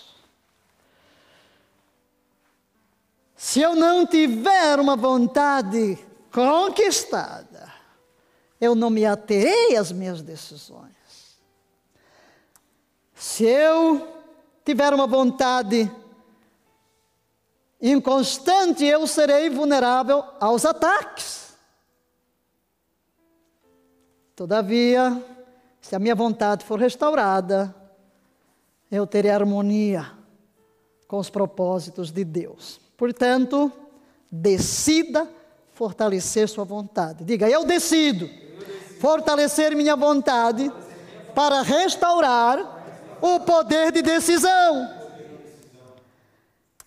Se 3.43 3.59
eu 3.59 3.75
não 3.75 4.07
tiver 4.07 4.79
uma 4.79 4.95
vontade 4.95 5.99
conquistada, 6.31 7.69
eu 8.59 8.73
não 8.73 8.89
me 8.89 9.05
aterei 9.05 9.75
às 9.75 9.91
minhas 9.91 10.21
decisões. 10.21 10.95
Se 13.13 13.43
eu 13.43 14.07
tiver 14.63 14.93
uma 14.93 15.05
vontade 15.05 15.91
inconstante, 17.81 18.85
eu 18.85 19.05
serei 19.05 19.49
vulnerável 19.49 20.23
aos 20.39 20.63
ataques. 20.63 21.53
Todavia, 24.37 25.21
se 25.81 25.93
a 25.93 25.99
minha 25.99 26.15
vontade 26.15 26.63
for 26.63 26.79
restaurada, 26.79 27.75
eu 28.89 29.05
terei 29.05 29.31
harmonia 29.31 30.13
com 31.09 31.17
os 31.17 31.29
propósitos 31.29 32.09
de 32.09 32.23
Deus. 32.23 32.81
Portanto, 32.97 33.71
decida 34.31 35.27
fortalecer 35.73 36.47
sua 36.47 36.63
vontade. 36.63 37.23
Diga, 37.23 37.49
eu 37.49 37.65
decido 37.65 38.29
fortalecer 38.99 39.75
minha 39.75 39.95
vontade 39.95 40.71
para 41.35 41.61
restaurar 41.61 42.83
o 43.21 43.39
poder 43.41 43.91
de 43.91 44.01
decisão. 44.01 44.89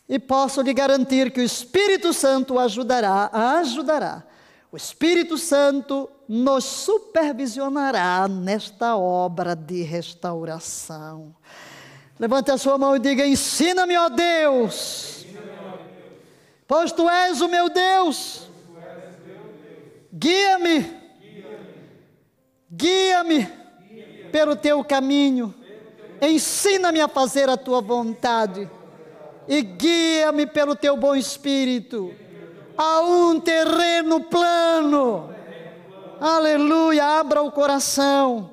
E 0.08 0.18
posso 0.18 0.62
lhe 0.62 0.72
garantir 0.72 1.32
que 1.32 1.40
o 1.40 1.44
Espírito 1.44 2.12
Santo 2.12 2.58
ajudará, 2.58 3.28
ajudará. 3.32 4.22
O 4.70 4.76
Espírito 4.76 5.36
Santo 5.36 6.08
nos 6.28 6.64
supervisionará 6.64 8.28
nesta 8.28 8.96
obra 8.96 9.56
de 9.56 9.82
restauração. 9.82 11.34
Levante 12.18 12.50
a 12.50 12.58
sua 12.58 12.78
mão 12.78 12.94
e 12.94 12.98
diga: 12.98 13.26
Ensina-me, 13.26 13.96
ó 13.96 14.08
Deus, 14.08 15.15
pois 16.66 16.92
tu 16.92 17.08
és 17.08 17.40
o 17.40 17.48
meu 17.48 17.68
Deus. 17.68 18.48
Guia-me, 20.12 20.94
guia-me 22.70 23.46
pelo 24.32 24.56
teu 24.56 24.82
caminho 24.82 25.54
Ensina-me 26.20 27.00
a 27.00 27.08
fazer 27.08 27.48
a 27.48 27.56
tua 27.56 27.80
vontade 27.80 28.68
e 29.46 29.62
guia-me 29.62 30.46
pelo 30.46 30.74
teu 30.74 30.96
bom 30.96 31.14
espírito 31.14 32.12
a 32.76 33.00
um 33.02 33.38
terreno 33.38 34.20
plano. 34.20 35.30
Aleluia, 36.20 37.04
abra 37.04 37.42
o 37.42 37.52
coração. 37.52 38.50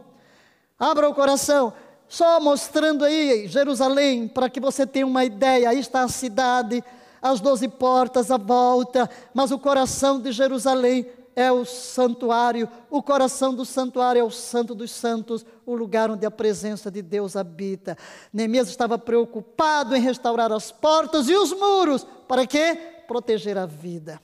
Abra 0.78 1.10
o 1.10 1.14
coração. 1.14 1.74
Só 2.08 2.40
mostrando 2.40 3.06
aí 3.06 3.48
Jerusalém, 3.48 4.28
para 4.28 4.50
que 4.50 4.60
você 4.60 4.86
tenha 4.86 5.08
uma 5.08 5.24
ideia. 5.24 5.70
Aí 5.70 5.80
está 5.80 6.04
a 6.04 6.10
cidade, 6.10 6.84
as 7.24 7.40
doze 7.40 7.70
portas 7.70 8.30
à 8.30 8.38
volta, 8.38 9.10
mas 9.34 9.50
o 9.50 9.58
coração 9.58 10.20
de 10.20 10.34
Jerusalém 10.34 11.08
é 11.34 11.50
o 11.50 11.64
santuário, 11.64 12.68
o 12.92 13.02
coração 13.02 13.56
do 13.56 13.64
santuário 13.64 14.20
é 14.20 14.24
o 14.24 14.30
santo 14.30 14.76
dos 14.76 14.92
santos, 14.92 15.46
o 15.66 15.74
lugar 15.74 16.12
onde 16.12 16.26
a 16.26 16.32
presença 16.32 16.92
de 16.92 17.02
Deus 17.02 17.38
habita. 17.38 17.98
Neemias 18.32 18.68
estava 18.68 19.00
preocupado 19.00 19.96
em 19.96 20.02
restaurar 20.02 20.52
as 20.52 20.70
portas 20.70 21.30
e 21.30 21.36
os 21.36 21.54
muros, 21.54 22.06
para 22.28 22.46
quê? 22.46 22.78
Proteger 23.08 23.58
a 23.58 23.66
vida, 23.66 24.22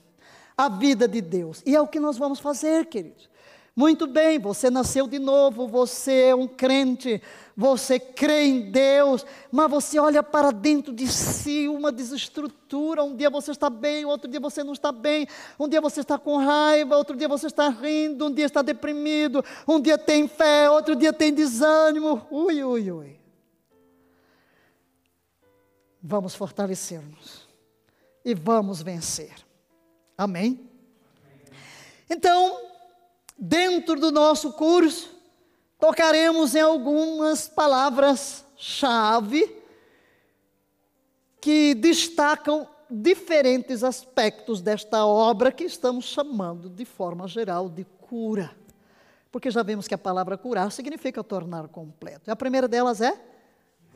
a 0.54 0.68
vida 0.68 1.08
de 1.08 1.22
Deus. 1.22 1.62
E 1.64 1.74
é 1.74 1.80
o 1.80 1.88
que 1.88 1.98
nós 1.98 2.18
vamos 2.18 2.38
fazer, 2.38 2.84
queridos. 2.84 3.29
Muito 3.74 4.06
bem, 4.06 4.38
você 4.38 4.68
nasceu 4.68 5.06
de 5.06 5.18
novo, 5.18 5.66
você 5.68 6.28
é 6.28 6.34
um 6.34 6.46
crente, 6.46 7.22
você 7.56 8.00
crê 8.00 8.44
em 8.44 8.70
Deus, 8.70 9.24
mas 9.50 9.70
você 9.70 9.98
olha 9.98 10.22
para 10.22 10.50
dentro 10.50 10.92
de 10.92 11.06
si 11.06 11.68
uma 11.68 11.92
desestrutura. 11.92 13.04
Um 13.04 13.14
dia 13.14 13.30
você 13.30 13.50
está 13.50 13.68
bem, 13.68 14.04
outro 14.04 14.28
dia 14.30 14.40
você 14.40 14.64
não 14.64 14.72
está 14.72 14.90
bem. 14.90 15.26
Um 15.58 15.68
dia 15.68 15.80
você 15.80 16.00
está 16.00 16.18
com 16.18 16.38
raiva, 16.38 16.96
outro 16.96 17.16
dia 17.16 17.28
você 17.28 17.46
está 17.46 17.68
rindo, 17.68 18.26
um 18.26 18.32
dia 18.32 18.46
está 18.46 18.62
deprimido, 18.62 19.44
um 19.68 19.80
dia 19.80 19.98
tem 19.98 20.26
fé, 20.26 20.70
outro 20.70 20.96
dia 20.96 21.12
tem 21.12 21.32
desânimo. 21.32 22.26
Ui, 22.30 22.64
ui, 22.64 22.90
ui. 22.90 23.20
Vamos 26.02 26.34
fortalecer-nos 26.34 27.46
e 28.24 28.34
vamos 28.34 28.80
vencer. 28.82 29.34
Amém? 30.16 30.68
Então, 32.08 32.69
dentro 33.40 33.98
do 33.98 34.12
nosso 34.12 34.52
curso, 34.52 35.08
tocaremos 35.78 36.54
em 36.54 36.60
algumas 36.60 37.48
palavras-chave 37.48 39.56
que 41.40 41.74
destacam 41.74 42.68
diferentes 42.90 43.82
aspectos 43.82 44.60
desta 44.60 45.06
obra 45.06 45.50
que 45.50 45.64
estamos 45.64 46.04
chamando 46.04 46.68
de 46.68 46.84
forma 46.84 47.26
geral 47.26 47.70
de 47.70 47.84
cura. 47.84 48.54
Porque 49.32 49.50
já 49.50 49.62
vimos 49.62 49.88
que 49.88 49.94
a 49.94 49.98
palavra 49.98 50.36
curar 50.36 50.70
significa 50.70 51.24
tornar 51.24 51.68
completo. 51.68 52.28
E 52.28 52.30
a 52.30 52.36
primeira 52.36 52.68
delas 52.68 53.00
é 53.00 53.18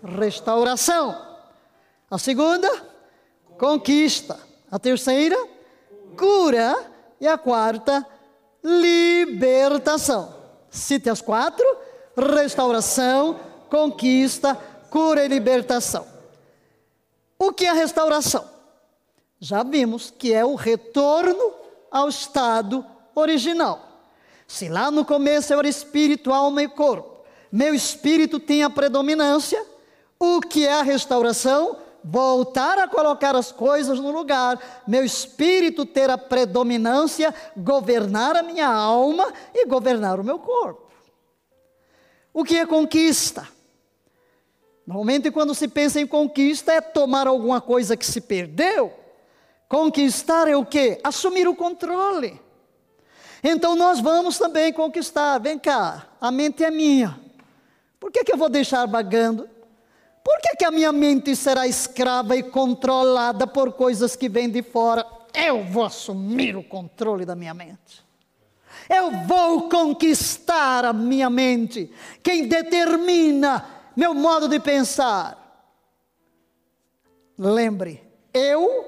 restauração. 0.02 1.36
A 2.08 2.18
segunda, 2.18 2.70
conquista. 3.58 4.38
A 4.70 4.78
terceira, 4.78 5.36
cura. 6.16 6.92
E 7.20 7.26
a 7.26 7.36
quarta, 7.36 8.06
libertação. 8.64 10.34
Cite 10.70 11.10
as 11.10 11.20
quatro: 11.20 11.66
restauração, 12.16 13.38
conquista, 13.68 14.54
cura 14.90 15.24
e 15.24 15.28
libertação. 15.28 16.06
O 17.38 17.52
que 17.52 17.66
é 17.66 17.70
a 17.70 17.74
restauração? 17.74 18.48
Já 19.38 19.62
vimos 19.62 20.10
que 20.16 20.32
é 20.32 20.44
o 20.44 20.54
retorno 20.54 21.52
ao 21.90 22.08
estado 22.08 22.84
original. 23.14 23.80
Se 24.46 24.68
lá 24.68 24.90
no 24.90 25.04
começo 25.04 25.52
era 25.52 25.68
espírito, 25.68 26.32
alma 26.32 26.62
e 26.62 26.68
corpo, 26.68 27.24
meu 27.52 27.74
espírito 27.74 28.40
tem 28.40 28.62
a 28.62 28.70
predominância, 28.70 29.64
o 30.18 30.40
que 30.40 30.66
é 30.66 30.72
a 30.74 30.82
restauração? 30.82 31.76
Voltar 32.04 32.78
a 32.78 32.86
colocar 32.86 33.34
as 33.34 33.50
coisas 33.50 33.98
no 33.98 34.12
lugar, 34.12 34.60
meu 34.86 35.02
espírito 35.02 35.86
ter 35.86 36.10
a 36.10 36.18
predominância, 36.18 37.34
governar 37.56 38.36
a 38.36 38.42
minha 38.42 38.68
alma 38.68 39.32
e 39.54 39.64
governar 39.64 40.20
o 40.20 40.24
meu 40.24 40.38
corpo. 40.38 40.92
O 42.32 42.44
que 42.44 42.58
é 42.58 42.66
conquista? 42.66 43.48
Normalmente, 44.86 45.30
quando 45.30 45.54
se 45.54 45.66
pensa 45.66 45.98
em 45.98 46.06
conquista, 46.06 46.72
é 46.72 46.80
tomar 46.82 47.26
alguma 47.26 47.60
coisa 47.60 47.96
que 47.96 48.04
se 48.04 48.20
perdeu. 48.20 48.92
Conquistar 49.66 50.46
é 50.46 50.54
o 50.54 50.66
que? 50.66 51.00
Assumir 51.02 51.48
o 51.48 51.56
controle. 51.56 52.38
Então, 53.42 53.74
nós 53.74 53.98
vamos 53.98 54.36
também 54.36 54.72
conquistar. 54.74 55.38
Vem 55.38 55.58
cá, 55.58 56.06
a 56.20 56.30
mente 56.30 56.62
é 56.62 56.70
minha. 56.70 57.18
Por 57.98 58.10
que, 58.12 58.24
que 58.24 58.32
eu 58.32 58.36
vou 58.36 58.50
deixar 58.50 58.84
vagando? 58.86 59.48
Por 60.24 60.40
que, 60.40 60.56
que 60.56 60.64
a 60.64 60.70
minha 60.70 60.90
mente 60.90 61.36
será 61.36 61.66
escrava 61.68 62.34
e 62.34 62.42
controlada 62.42 63.46
por 63.46 63.72
coisas 63.72 64.16
que 64.16 64.26
vêm 64.26 64.48
de 64.48 64.62
fora? 64.62 65.06
Eu 65.34 65.62
vou 65.64 65.84
assumir 65.84 66.56
o 66.56 66.64
controle 66.64 67.26
da 67.26 67.36
minha 67.36 67.52
mente. 67.52 68.02
Eu 68.88 69.10
vou 69.26 69.68
conquistar 69.68 70.86
a 70.86 70.94
minha 70.94 71.28
mente. 71.28 71.92
Quem 72.22 72.48
determina 72.48 73.66
meu 73.94 74.14
modo 74.14 74.48
de 74.48 74.58
pensar? 74.58 75.40
Lembre, 77.36 78.02
eu 78.32 78.86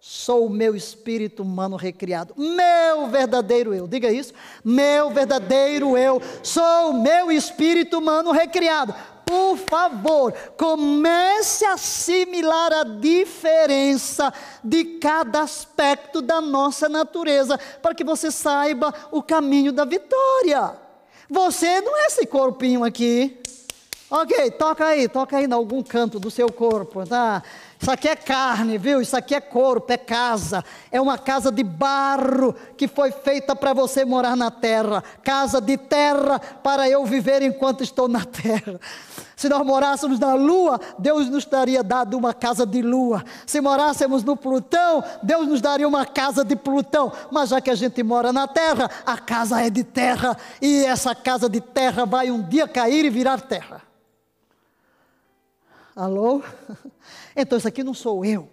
sou 0.00 0.46
o 0.46 0.50
meu 0.50 0.74
espírito 0.74 1.42
humano 1.42 1.76
recriado, 1.76 2.34
meu 2.36 3.06
verdadeiro 3.08 3.72
eu, 3.72 3.86
diga 3.86 4.10
isso, 4.10 4.32
meu 4.64 5.10
verdadeiro 5.10 5.96
eu, 5.96 6.20
sou 6.42 6.90
o 6.90 7.02
meu 7.02 7.30
espírito 7.30 7.98
humano 7.98 8.32
recriado 8.32 8.94
por 9.24 9.56
favor, 9.56 10.32
comece 10.56 11.64
a 11.64 11.74
assimilar 11.74 12.72
a 12.72 12.84
diferença 12.84 14.32
de 14.62 14.84
cada 14.98 15.42
aspecto 15.42 16.20
da 16.20 16.40
nossa 16.40 16.88
natureza, 16.88 17.58
para 17.80 17.94
que 17.94 18.04
você 18.04 18.30
saiba 18.30 18.92
o 19.10 19.22
caminho 19.22 19.72
da 19.72 19.84
vitória. 19.84 20.74
Você 21.28 21.80
não 21.80 21.96
é 21.96 22.06
esse 22.06 22.26
corpinho 22.26 22.84
aqui. 22.84 23.38
Ok, 24.10 24.50
toca 24.50 24.84
aí, 24.84 25.08
toca 25.08 25.38
aí 25.38 25.46
em 25.46 25.52
algum 25.52 25.82
canto 25.82 26.20
do 26.20 26.30
seu 26.30 26.52
corpo, 26.52 27.06
tá? 27.06 27.42
Isso 27.82 27.90
aqui 27.90 28.06
é 28.06 28.14
carne, 28.14 28.78
viu? 28.78 29.02
Isso 29.02 29.16
aqui 29.16 29.34
é 29.34 29.40
corpo, 29.40 29.92
é 29.92 29.96
casa. 29.96 30.64
É 30.88 31.00
uma 31.00 31.18
casa 31.18 31.50
de 31.50 31.64
barro 31.64 32.54
que 32.76 32.86
foi 32.86 33.10
feita 33.10 33.56
para 33.56 33.72
você 33.72 34.04
morar 34.04 34.36
na 34.36 34.52
terra. 34.52 35.02
Casa 35.24 35.60
de 35.60 35.76
terra 35.76 36.38
para 36.38 36.88
eu 36.88 37.04
viver 37.04 37.42
enquanto 37.42 37.82
estou 37.82 38.06
na 38.06 38.22
terra. 38.24 38.78
Se 39.34 39.48
nós 39.48 39.66
morássemos 39.66 40.20
na 40.20 40.34
lua, 40.34 40.80
Deus 40.96 41.28
nos 41.28 41.44
teria 41.44 41.82
dado 41.82 42.16
uma 42.16 42.32
casa 42.32 42.64
de 42.64 42.80
lua. 42.80 43.24
Se 43.44 43.60
morássemos 43.60 44.22
no 44.22 44.36
Plutão, 44.36 45.02
Deus 45.20 45.48
nos 45.48 45.60
daria 45.60 45.88
uma 45.88 46.06
casa 46.06 46.44
de 46.44 46.54
Plutão. 46.54 47.12
Mas 47.32 47.48
já 47.48 47.60
que 47.60 47.68
a 47.68 47.74
gente 47.74 48.00
mora 48.04 48.32
na 48.32 48.46
terra, 48.46 48.88
a 49.04 49.18
casa 49.18 49.60
é 49.60 49.68
de 49.68 49.82
terra. 49.82 50.36
E 50.60 50.84
essa 50.84 51.16
casa 51.16 51.48
de 51.48 51.60
terra 51.60 52.06
vai 52.06 52.30
um 52.30 52.40
dia 52.42 52.68
cair 52.68 53.04
e 53.04 53.10
virar 53.10 53.40
terra. 53.40 53.91
Alô? 55.94 56.42
Então 57.34 57.56
isso 57.56 57.68
aqui 57.68 57.82
não 57.82 57.94
sou 57.94 58.24
eu. 58.24 58.48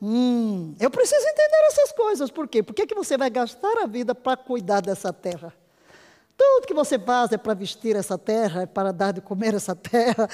Hum, 0.00 0.74
eu 0.80 0.90
preciso 0.90 1.24
entender 1.24 1.66
essas 1.68 1.92
coisas. 1.92 2.30
Por 2.30 2.48
quê? 2.48 2.60
Por 2.60 2.74
que, 2.74 2.86
que 2.86 2.94
você 2.94 3.16
vai 3.16 3.30
gastar 3.30 3.78
a 3.78 3.86
vida 3.86 4.14
para 4.14 4.36
cuidar 4.36 4.80
dessa 4.80 5.12
terra? 5.12 5.54
Tudo 6.36 6.66
que 6.66 6.74
você 6.74 6.98
faz 6.98 7.30
é 7.30 7.38
para 7.38 7.54
vestir 7.54 7.94
essa 7.94 8.18
terra, 8.18 8.62
é 8.62 8.66
para 8.66 8.92
dar 8.92 9.12
de 9.12 9.20
comer 9.20 9.54
essa 9.54 9.76
terra, 9.76 10.28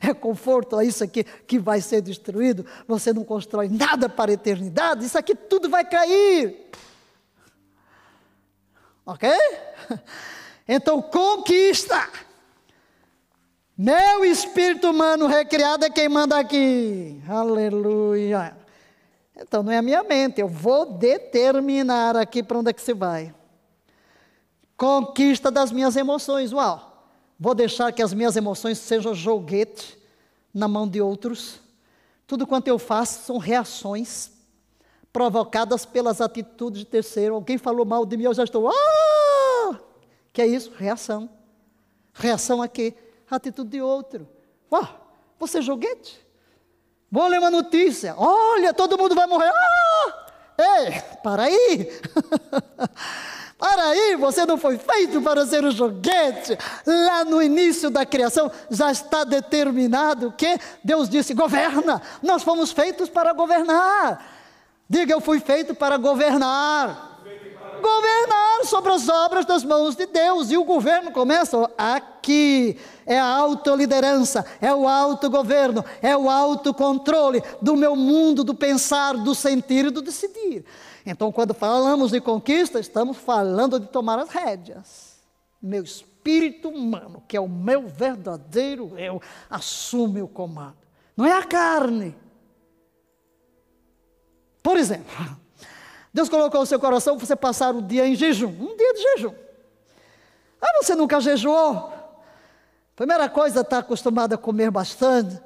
é 0.00 0.14
conforto 0.14 0.76
a 0.76 0.84
isso 0.84 1.02
aqui 1.02 1.24
que 1.24 1.58
vai 1.58 1.80
ser 1.80 2.00
destruído. 2.00 2.64
Você 2.86 3.12
não 3.12 3.24
constrói 3.24 3.68
nada 3.68 4.08
para 4.08 4.30
a 4.30 4.34
eternidade, 4.34 5.04
isso 5.04 5.18
aqui 5.18 5.34
tudo 5.34 5.68
vai 5.68 5.84
cair. 5.84 6.70
Ok? 9.04 9.28
Então 10.70 11.00
conquista. 11.00 12.27
Meu 13.80 14.24
espírito 14.24 14.90
humano 14.90 15.28
recriado 15.28 15.84
é 15.84 15.90
quem 15.90 16.08
manda 16.08 16.36
aqui. 16.36 17.22
Aleluia. 17.28 18.56
Então 19.36 19.62
não 19.62 19.70
é 19.70 19.78
a 19.78 19.82
minha 19.82 20.02
mente, 20.02 20.40
eu 20.40 20.48
vou 20.48 20.84
determinar 20.84 22.16
aqui 22.16 22.42
para 22.42 22.58
onde 22.58 22.70
é 22.70 22.72
que 22.72 22.82
se 22.82 22.92
vai. 22.92 23.32
Conquista 24.76 25.48
das 25.48 25.70
minhas 25.70 25.94
emoções. 25.94 26.52
Uau! 26.52 27.06
Vou 27.38 27.54
deixar 27.54 27.92
que 27.92 28.02
as 28.02 28.12
minhas 28.12 28.34
emoções 28.34 28.78
sejam 28.78 29.14
joguete 29.14 29.96
na 30.52 30.66
mão 30.66 30.88
de 30.88 31.00
outros. 31.00 31.60
Tudo 32.26 32.48
quanto 32.48 32.66
eu 32.66 32.80
faço 32.80 33.26
são 33.26 33.38
reações 33.38 34.32
provocadas 35.12 35.86
pelas 35.86 36.20
atitudes 36.20 36.80
de 36.80 36.84
terceiro. 36.84 37.36
Alguém 37.36 37.56
falou 37.56 37.86
mal 37.86 38.04
de 38.04 38.16
mim, 38.16 38.24
eu 38.24 38.34
já 38.34 38.42
estou. 38.42 38.68
Ah! 38.68 39.78
Que 40.32 40.42
é 40.42 40.48
isso? 40.48 40.72
Reação. 40.76 41.30
Reação 42.12 42.60
a 43.30 43.36
atitude 43.36 43.70
de 43.70 43.82
outro. 43.82 44.28
Uau, 44.72 45.12
você 45.38 45.58
é 45.58 45.62
joguete? 45.62 46.26
Vou 47.10 47.26
ler 47.26 47.38
uma 47.38 47.50
notícia. 47.50 48.14
Olha, 48.16 48.74
todo 48.74 48.98
mundo 48.98 49.14
vai 49.14 49.26
morrer. 49.26 49.50
Ah! 49.50 50.26
Ei, 50.58 51.00
para 51.22 51.44
aí. 51.44 52.00
para 53.56 53.82
aí, 53.90 54.16
você 54.16 54.44
não 54.44 54.58
foi 54.58 54.76
feito 54.76 55.22
para 55.22 55.46
ser 55.46 55.64
um 55.64 55.70
joguete. 55.70 56.58
Lá 56.86 57.24
no 57.24 57.42
início 57.42 57.88
da 57.90 58.04
criação 58.04 58.50
já 58.68 58.90
está 58.90 59.24
determinado 59.24 60.32
que 60.32 60.58
Deus 60.84 61.08
disse: 61.08 61.32
governa. 61.32 62.02
Nós 62.22 62.42
fomos 62.42 62.72
feitos 62.72 63.08
para 63.08 63.32
governar. 63.32 64.36
Diga, 64.88 65.12
eu 65.12 65.20
fui 65.20 65.40
feito 65.40 65.74
para 65.74 65.96
governar 65.96 67.07
governar 67.78 68.64
sobre 68.64 68.92
as 68.92 69.08
obras 69.08 69.46
das 69.46 69.64
mãos 69.64 69.96
de 69.96 70.06
Deus. 70.06 70.50
E 70.50 70.56
o 70.56 70.64
governo 70.64 71.10
começa 71.10 71.70
aqui. 71.76 72.78
É 73.06 73.18
a 73.18 73.24
autoliderança, 73.24 74.44
é 74.60 74.74
o 74.74 74.86
autogoverno, 74.86 75.84
é 76.02 76.16
o 76.16 76.28
autocontrole 76.28 77.42
do 77.62 77.74
meu 77.76 77.96
mundo, 77.96 78.44
do 78.44 78.54
pensar, 78.54 79.14
do 79.14 79.34
sentir 79.34 79.86
e 79.86 79.90
do 79.90 80.02
decidir. 80.02 80.64
Então, 81.06 81.32
quando 81.32 81.54
falamos 81.54 82.10
de 82.10 82.20
conquista, 82.20 82.78
estamos 82.78 83.16
falando 83.16 83.80
de 83.80 83.86
tomar 83.86 84.18
as 84.18 84.28
rédeas. 84.28 85.16
Meu 85.60 85.82
espírito 85.82 86.68
humano, 86.68 87.22
que 87.26 87.36
é 87.36 87.40
o 87.40 87.48
meu 87.48 87.88
verdadeiro 87.88 88.92
eu, 88.98 89.22
assume 89.48 90.20
o 90.20 90.28
comando. 90.28 90.76
Não 91.16 91.24
é 91.24 91.32
a 91.32 91.44
carne. 91.44 92.14
Por 94.62 94.76
exemplo, 94.76 95.06
Deus 96.12 96.28
colocou 96.28 96.62
o 96.62 96.66
seu 96.66 96.80
coração 96.80 97.16
para 97.16 97.26
você 97.26 97.36
passar 97.36 97.74
o 97.74 97.82
dia 97.82 98.06
em 98.06 98.14
jejum, 98.14 98.48
um 98.48 98.76
dia 98.76 98.94
de 98.94 99.02
jejum. 99.02 99.34
Ah, 100.60 100.82
você 100.82 100.94
nunca 100.94 101.20
jejuou? 101.20 101.92
Primeira 102.96 103.28
coisa, 103.28 103.60
está 103.60 103.78
acostumado 103.78 104.32
a 104.34 104.38
comer 104.38 104.70
bastante. 104.70 105.40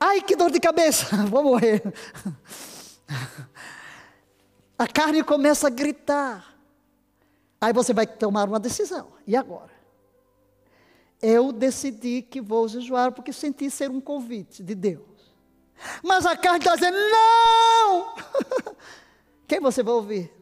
Ai, 0.00 0.22
que 0.22 0.36
dor 0.36 0.50
de 0.50 0.60
cabeça, 0.60 1.16
vou 1.28 1.42
morrer. 1.42 1.82
A 4.78 4.86
carne 4.86 5.22
começa 5.22 5.66
a 5.66 5.70
gritar. 5.70 6.54
Aí 7.60 7.72
você 7.72 7.92
vai 7.94 8.06
tomar 8.06 8.48
uma 8.48 8.60
decisão. 8.60 9.12
E 9.26 9.36
agora? 9.36 9.72
Eu 11.22 11.52
decidi 11.52 12.22
que 12.22 12.40
vou 12.40 12.68
jejuar 12.68 13.12
porque 13.12 13.32
senti 13.32 13.70
ser 13.70 13.90
um 13.90 14.00
convite 14.00 14.62
de 14.62 14.74
Deus. 14.74 15.02
Mas 16.02 16.26
a 16.26 16.36
carne 16.36 16.58
está 16.58 16.74
dizendo: 16.74 16.98
não! 16.98 18.14
Quem 19.46 19.60
você 19.60 19.82
vai 19.82 19.94
ouvir? 19.94 20.32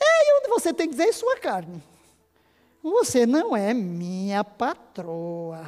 É 0.00 0.38
onde 0.38 0.48
você 0.48 0.72
tem 0.72 0.88
que 0.88 0.96
dizer 0.96 1.12
sua 1.12 1.38
carne. 1.38 1.82
Você 2.82 3.26
não 3.26 3.56
é 3.56 3.74
minha 3.74 4.44
patroa. 4.44 5.64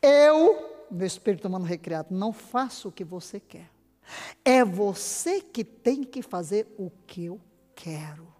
Eu, 0.00 0.86
meu 0.90 1.06
espírito 1.06 1.48
humano 1.48 1.64
recriado, 1.64 2.14
não 2.14 2.32
faço 2.32 2.88
o 2.88 2.92
que 2.92 3.04
você 3.04 3.40
quer. 3.40 3.70
É 4.44 4.64
você 4.64 5.40
que 5.40 5.64
tem 5.64 6.04
que 6.04 6.22
fazer 6.22 6.74
o 6.76 6.90
que 7.06 7.24
eu 7.24 7.40
quero. 7.74 8.32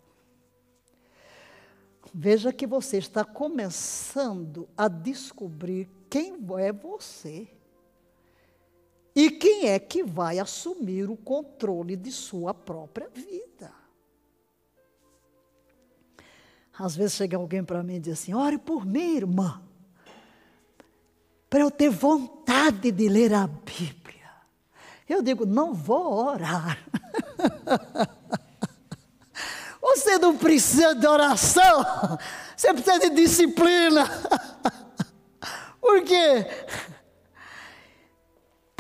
Veja 2.12 2.53
que 2.53 2.66
você 2.66 2.99
está 2.99 3.24
começando 3.24 4.69
a 4.77 4.87
descobrir 4.87 5.89
quem 6.11 6.37
é 6.59 6.70
você. 6.70 7.49
E 9.15 9.31
quem 9.31 9.69
é 9.69 9.79
que 9.79 10.03
vai 10.03 10.39
assumir 10.39 11.11
o 11.11 11.17
controle 11.17 11.97
de 11.97 12.11
sua 12.11 12.55
própria 12.55 13.09
vida? 13.09 13.71
Às 16.79 16.97
vezes 16.97 17.15
chega 17.15 17.37
alguém 17.37 17.63
para 17.63 17.83
mim 17.83 17.97
e 17.97 18.01
diz 18.01 18.15
assim: 18.15 18.33
ore 18.33 18.57
por 18.57 18.87
mim, 18.87 19.17
irmã, 19.17 19.63
para 21.51 21.61
eu 21.61 21.71
ter 21.71 21.91
vontade 21.91 22.91
de 22.91 23.09
ler 23.09 23.35
a 23.35 23.47
Bíblia. 23.47 24.31
Eu 25.07 25.23
digo: 25.23 25.45
não 25.45 25.75
vou 25.75 26.27
orar. 26.27 26.79
Você 29.83 30.17
não 30.17 30.39
precisa 30.39 30.95
de 30.95 31.07
oração, 31.07 31.85
você 32.57 32.73
precisa 32.73 33.01
de 33.01 33.11
disciplina. 33.11 34.09
Por 35.81 36.03
quê? 36.05 36.47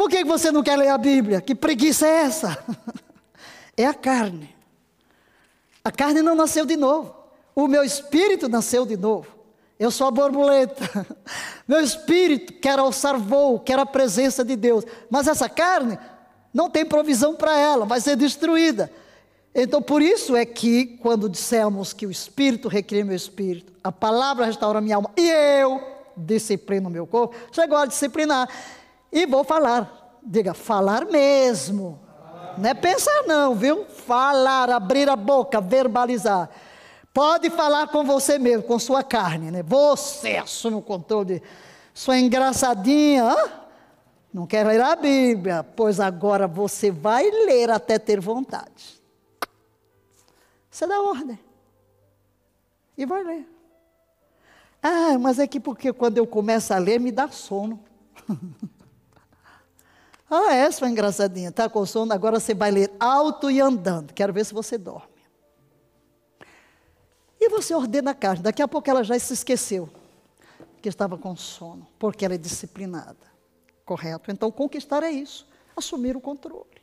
Por 0.02 0.10
que 0.10 0.24
você 0.24 0.50
não 0.50 0.64
quer 0.64 0.74
ler 0.74 0.88
a 0.88 0.98
Bíblia? 0.98 1.40
Que 1.40 1.54
preguiça 1.54 2.04
é 2.08 2.22
essa? 2.24 2.58
É 3.74 3.86
a 3.86 3.94
carne. 3.94 4.54
A 5.82 5.90
carne 5.90 6.20
não 6.20 6.34
nasceu 6.34 6.66
de 6.66 6.76
novo. 6.76 7.14
O 7.54 7.66
meu 7.66 7.82
espírito 7.82 8.48
nasceu 8.48 8.84
de 8.84 8.98
novo. 8.98 9.28
Eu 9.78 9.90
sou 9.90 10.08
a 10.08 10.10
borboleta. 10.10 11.06
Meu 11.66 11.80
espírito 11.80 12.52
quer 12.52 12.78
alçar 12.78 13.18
voo, 13.18 13.58
quer 13.58 13.78
a 13.78 13.86
presença 13.86 14.44
de 14.44 14.56
Deus. 14.56 14.84
Mas 15.08 15.26
essa 15.26 15.48
carne 15.48 15.98
não 16.52 16.68
tem 16.68 16.84
provisão 16.84 17.34
para 17.34 17.58
ela, 17.58 17.86
vai 17.86 17.98
ser 17.98 18.14
destruída. 18.14 18.92
Então, 19.54 19.80
por 19.80 20.02
isso 20.02 20.36
é 20.36 20.44
que, 20.44 20.98
quando 20.98 21.30
dissemos 21.30 21.94
que 21.94 22.06
o 22.06 22.10
Espírito 22.10 22.68
recria 22.68 23.06
meu 23.06 23.16
espírito, 23.16 23.72
a 23.82 23.90
palavra 23.90 24.44
restaura 24.44 24.82
minha 24.82 24.96
alma, 24.96 25.10
e 25.16 25.30
eu 25.30 25.80
disciplino 26.14 26.90
meu 26.90 27.06
corpo, 27.06 27.34
chegou 27.52 27.78
a 27.78 27.86
disciplinar. 27.86 28.50
E 29.12 29.26
vou 29.26 29.44
falar. 29.44 30.18
Diga, 30.22 30.54
falar 30.54 31.04
mesmo. 31.04 32.00
Não 32.56 32.70
é 32.70 32.74
pensar, 32.74 33.24
não, 33.26 33.54
viu? 33.54 33.84
Falar, 33.84 34.70
abrir 34.70 35.08
a 35.08 35.16
boca, 35.16 35.60
verbalizar. 35.60 36.48
Pode 37.12 37.50
falar 37.50 37.88
com 37.88 38.04
você 38.04 38.38
mesmo, 38.38 38.62
com 38.62 38.78
sua 38.78 39.02
carne, 39.02 39.50
né? 39.50 39.62
Você 39.62 40.36
assume 40.36 40.76
o 40.76 40.82
controle. 40.82 41.42
Sua 41.92 42.18
engraçadinha, 42.18 43.36
não 44.32 44.46
quer 44.46 44.66
ler 44.66 44.80
a 44.80 44.96
Bíblia, 44.96 45.62
pois 45.62 46.00
agora 46.00 46.48
você 46.48 46.90
vai 46.90 47.30
ler 47.30 47.70
até 47.70 47.98
ter 47.98 48.18
vontade. 48.18 49.02
Você 50.70 50.86
dá 50.86 51.02
ordem. 51.02 51.38
E 52.96 53.04
vai 53.04 53.22
ler. 53.22 53.46
Ah, 54.82 55.18
mas 55.18 55.38
é 55.38 55.46
que 55.46 55.60
porque 55.60 55.92
quando 55.92 56.16
eu 56.16 56.26
começo 56.26 56.72
a 56.72 56.78
ler 56.78 56.98
me 56.98 57.12
dá 57.12 57.28
sono. 57.28 57.78
Ah, 60.34 60.54
é, 60.54 60.70
sua 60.70 60.88
engraçadinha, 60.88 61.50
está 61.50 61.68
com 61.68 61.84
sono, 61.84 62.10
agora 62.10 62.40
você 62.40 62.54
vai 62.54 62.70
ler 62.70 62.90
alto 62.98 63.50
e 63.50 63.60
andando. 63.60 64.14
Quero 64.14 64.32
ver 64.32 64.46
se 64.46 64.54
você 64.54 64.78
dorme. 64.78 65.12
E 67.38 67.50
você 67.50 67.74
ordena 67.74 68.12
a 68.12 68.14
carne. 68.14 68.42
Daqui 68.42 68.62
a 68.62 68.66
pouco 68.66 68.88
ela 68.88 69.04
já 69.04 69.18
se 69.18 69.34
esqueceu 69.34 69.90
que 70.80 70.88
estava 70.88 71.18
com 71.18 71.36
sono, 71.36 71.86
porque 71.98 72.24
ela 72.24 72.32
é 72.32 72.38
disciplinada. 72.38 73.30
Correto? 73.84 74.30
Então, 74.30 74.50
conquistar 74.50 75.02
é 75.02 75.10
isso, 75.10 75.46
assumir 75.76 76.16
o 76.16 76.20
controle. 76.20 76.80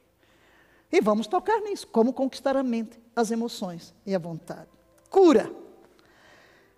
E 0.92 1.02
vamos 1.02 1.26
tocar 1.26 1.60
nisso, 1.62 1.88
como 1.88 2.14
conquistar 2.14 2.56
a 2.56 2.62
mente, 2.62 3.02
as 3.16 3.32
emoções 3.32 3.96
e 4.06 4.14
a 4.14 4.20
vontade. 4.20 4.70
Cura. 5.10 5.52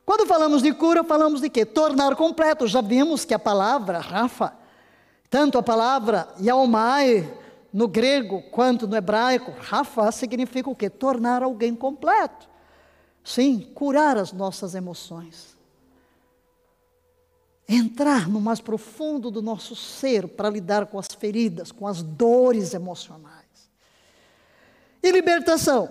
Quando 0.05 0.25
falamos 0.25 0.61
de 0.61 0.73
cura, 0.73 1.03
falamos 1.03 1.41
de 1.41 1.49
quê? 1.49 1.65
Tornar 1.65 2.15
completo. 2.15 2.65
Já 2.65 2.79
vimos 2.79 3.25
que 3.25 3.33
a 3.33 3.39
palavra, 3.39 3.99
Rafa, 3.99 4.60
tanto 5.31 5.57
a 5.57 5.63
palavra 5.63 6.27
yaomai 6.41 7.33
no 7.71 7.87
grego 7.87 8.41
quanto 8.51 8.85
no 8.85 8.97
hebraico, 8.97 9.53
rafa 9.57 10.11
significa 10.11 10.69
o 10.69 10.75
quê? 10.75 10.89
Tornar 10.89 11.41
alguém 11.41 11.73
completo. 11.73 12.49
Sim, 13.23 13.71
curar 13.73 14.17
as 14.17 14.33
nossas 14.33 14.75
emoções. 14.75 15.55
Entrar 17.65 18.27
no 18.27 18.41
mais 18.41 18.59
profundo 18.59 19.31
do 19.31 19.41
nosso 19.41 19.73
ser 19.73 20.27
para 20.27 20.49
lidar 20.49 20.87
com 20.87 20.99
as 20.99 21.07
feridas, 21.07 21.71
com 21.71 21.87
as 21.87 22.03
dores 22.03 22.73
emocionais. 22.73 23.71
E 25.01 25.09
libertação? 25.11 25.89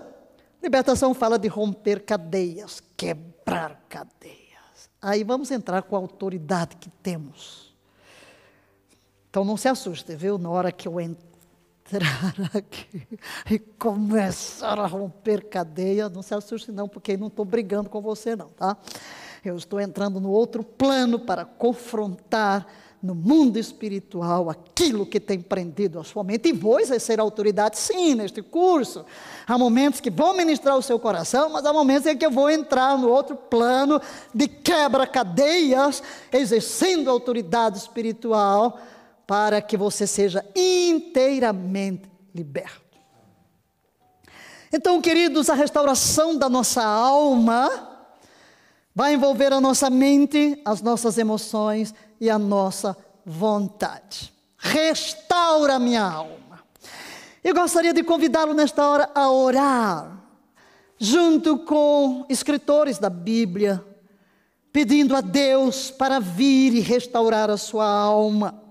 Libertação 0.61 1.15
fala 1.15 1.39
de 1.39 1.47
romper 1.47 2.05
cadeias, 2.05 2.79
quebrar 2.95 3.83
cadeias. 3.89 4.91
Aí 5.01 5.23
vamos 5.23 5.49
entrar 5.49 5.81
com 5.81 5.95
a 5.95 5.99
autoridade 5.99 6.75
que 6.75 6.91
temos 6.91 7.70
então 9.31 9.45
não 9.45 9.55
se 9.55 9.69
assuste, 9.69 10.13
viu? 10.13 10.37
Na 10.37 10.49
hora 10.49 10.73
que 10.73 10.89
eu 10.89 10.99
entrar 10.99 12.35
aqui 12.53 13.07
e 13.49 13.57
começar 13.57 14.77
a 14.77 14.85
romper 14.85 15.47
cadeia, 15.47 16.09
não 16.09 16.21
se 16.21 16.35
assuste 16.35 16.69
não, 16.69 16.85
porque 16.85 17.15
não 17.15 17.27
estou 17.27 17.45
brigando 17.45 17.89
com 17.89 18.01
você 18.01 18.35
não, 18.35 18.49
tá? 18.49 18.75
Eu 19.43 19.55
estou 19.55 19.79
entrando 19.79 20.19
no 20.19 20.29
outro 20.29 20.65
plano 20.65 21.17
para 21.17 21.45
confrontar 21.45 22.67
no 23.01 23.15
mundo 23.15 23.57
espiritual 23.57 24.49
aquilo 24.49 25.05
que 25.05 25.19
tem 25.19 25.39
prendido 25.39 25.97
a 25.97 26.03
sua 26.03 26.25
mente. 26.25 26.49
E 26.49 26.53
vou 26.53 26.81
exercer 26.81 27.17
autoridade, 27.17 27.79
sim, 27.79 28.13
neste 28.13 28.41
curso. 28.41 29.05
Há 29.47 29.57
momentos 29.57 30.01
que 30.01 30.11
vou 30.11 30.35
ministrar 30.35 30.77
o 30.77 30.81
seu 30.81 30.99
coração, 30.99 31.49
mas 31.49 31.65
há 31.65 31.71
momentos 31.71 32.05
em 32.05 32.17
que 32.17 32.25
eu 32.25 32.31
vou 32.31 32.49
entrar 32.49 32.97
no 32.97 33.09
outro 33.09 33.35
plano 33.35 33.99
de 34.35 34.49
quebra-cadeias, 34.49 36.03
exercendo 36.33 37.09
autoridade 37.09 37.77
espiritual 37.77 38.77
para 39.31 39.61
que 39.61 39.77
você 39.77 40.05
seja 40.05 40.45
inteiramente 40.53 42.11
liberto. 42.35 42.99
Então, 44.73 44.99
queridos, 44.99 45.49
a 45.49 45.53
restauração 45.53 46.37
da 46.37 46.49
nossa 46.49 46.83
alma 46.83 48.09
vai 48.93 49.13
envolver 49.13 49.53
a 49.53 49.61
nossa 49.61 49.89
mente, 49.89 50.61
as 50.65 50.81
nossas 50.81 51.17
emoções 51.17 51.95
e 52.19 52.29
a 52.29 52.37
nossa 52.37 52.97
vontade. 53.25 54.33
Restaura 54.57 55.79
minha 55.79 56.03
alma. 56.03 56.59
Eu 57.41 57.55
gostaria 57.55 57.93
de 57.93 58.03
convidá-lo 58.03 58.53
nesta 58.53 58.85
hora 58.85 59.09
a 59.15 59.31
orar, 59.31 60.25
junto 60.99 61.59
com 61.59 62.25
escritores 62.27 62.97
da 62.97 63.09
Bíblia, 63.09 63.81
pedindo 64.73 65.15
a 65.15 65.21
Deus 65.21 65.89
para 65.89 66.19
vir 66.19 66.73
e 66.73 66.81
restaurar 66.81 67.49
a 67.49 67.55
sua 67.55 67.89
alma. 67.89 68.70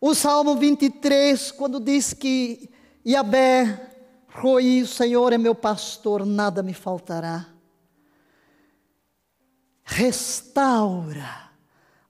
O 0.00 0.14
Salmo 0.14 0.54
23, 0.54 1.50
quando 1.50 1.80
diz 1.80 2.12
que 2.12 2.70
Yahvé, 3.04 3.90
Roi, 4.28 4.82
o 4.82 4.86
Senhor 4.86 5.32
é 5.32 5.38
meu 5.38 5.56
pastor, 5.56 6.24
nada 6.24 6.62
me 6.62 6.72
faltará. 6.72 7.48
Restaura 9.82 11.50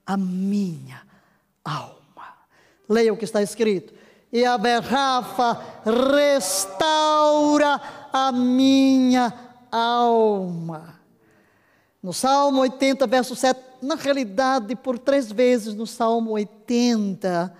a 0.04 0.16
minha 0.18 1.02
alma. 1.64 2.34
Leia 2.86 3.12
o 3.12 3.16
que 3.16 3.24
está 3.24 3.40
escrito. 3.40 3.94
Yahvé 4.34 4.78
Rafa, 4.80 5.58
restaura 6.12 7.80
a 8.12 8.30
minha 8.30 9.32
alma. 9.72 11.00
No 12.02 12.12
Salmo 12.12 12.60
80, 12.60 13.06
verso 13.06 13.34
7, 13.34 13.58
na 13.80 13.94
realidade, 13.94 14.76
por 14.76 14.98
três 14.98 15.32
vezes 15.32 15.74
no 15.74 15.86
Salmo 15.86 16.32
80, 16.32 17.54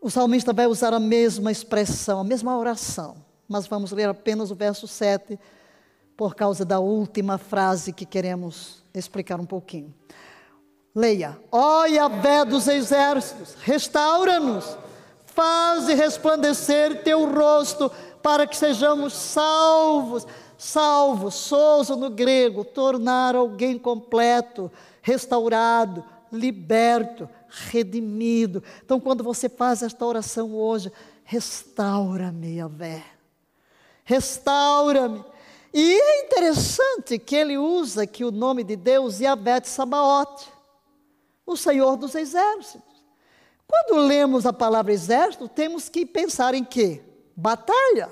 o 0.00 0.08
salmista 0.08 0.52
vai 0.52 0.66
usar 0.66 0.94
a 0.94 1.00
mesma 1.00 1.52
expressão, 1.52 2.20
a 2.20 2.24
mesma 2.24 2.56
oração, 2.56 3.16
mas 3.46 3.66
vamos 3.66 3.92
ler 3.92 4.08
apenas 4.08 4.50
o 4.50 4.54
verso 4.54 4.88
7, 4.88 5.38
por 6.16 6.34
causa 6.34 6.64
da 6.64 6.80
última 6.80 7.36
frase 7.36 7.92
que 7.92 8.06
queremos 8.06 8.82
explicar 8.94 9.38
um 9.38 9.46
pouquinho. 9.46 9.94
Leia: 10.94 11.38
Ó 11.52 11.84
Yahvé 11.84 12.44
dos 12.44 12.66
exércitos, 12.66 13.56
restaura-nos, 13.62 14.76
faze 15.26 15.94
resplandecer 15.94 17.02
teu 17.02 17.30
rosto, 17.32 17.90
para 18.22 18.46
que 18.46 18.56
sejamos 18.56 19.12
salvos. 19.12 20.26
Salvo, 20.58 21.30
souzo 21.30 21.96
no 21.96 22.10
grego, 22.10 22.66
tornar 22.66 23.34
alguém 23.34 23.78
completo, 23.78 24.70
restaurado, 25.00 26.04
liberto, 26.32 27.28
redimido. 27.48 28.62
Então, 28.84 29.00
quando 29.00 29.24
você 29.24 29.48
faz 29.48 29.82
esta 29.82 30.04
oração 30.04 30.54
hoje, 30.54 30.92
restaura-me, 31.24 32.56
Yahvé. 32.56 33.04
Restaura-me. 34.04 35.24
E 35.72 35.92
é 35.92 36.26
interessante 36.26 37.18
que 37.18 37.36
ele 37.36 37.56
usa 37.56 38.02
aqui 38.02 38.24
o 38.24 38.32
nome 38.32 38.64
de 38.64 38.76
Deus, 38.76 39.20
Yahvé 39.20 39.60
de 39.60 39.68
Sabaote, 39.68 40.48
o 41.46 41.56
Senhor 41.56 41.96
dos 41.96 42.14
Exércitos. 42.14 42.90
Quando 43.66 44.00
lemos 44.04 44.46
a 44.46 44.52
palavra 44.52 44.92
exército, 44.92 45.46
temos 45.46 45.88
que 45.88 46.04
pensar 46.04 46.54
em 46.54 46.64
quê? 46.64 47.00
Batalha. 47.36 48.08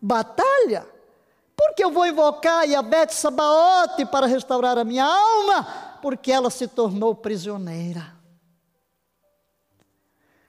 Batalha. 0.00 0.86
Porque 1.56 1.82
eu 1.82 1.90
vou 1.90 2.06
invocar 2.06 2.68
Yahvé 2.68 3.06
de 3.06 3.14
Sabaote 3.14 4.04
para 4.04 4.26
restaurar 4.26 4.76
a 4.76 4.84
minha 4.84 5.04
alma? 5.04 5.93
Porque 6.04 6.30
ela 6.30 6.50
se 6.50 6.68
tornou 6.68 7.14
prisioneira. 7.14 8.12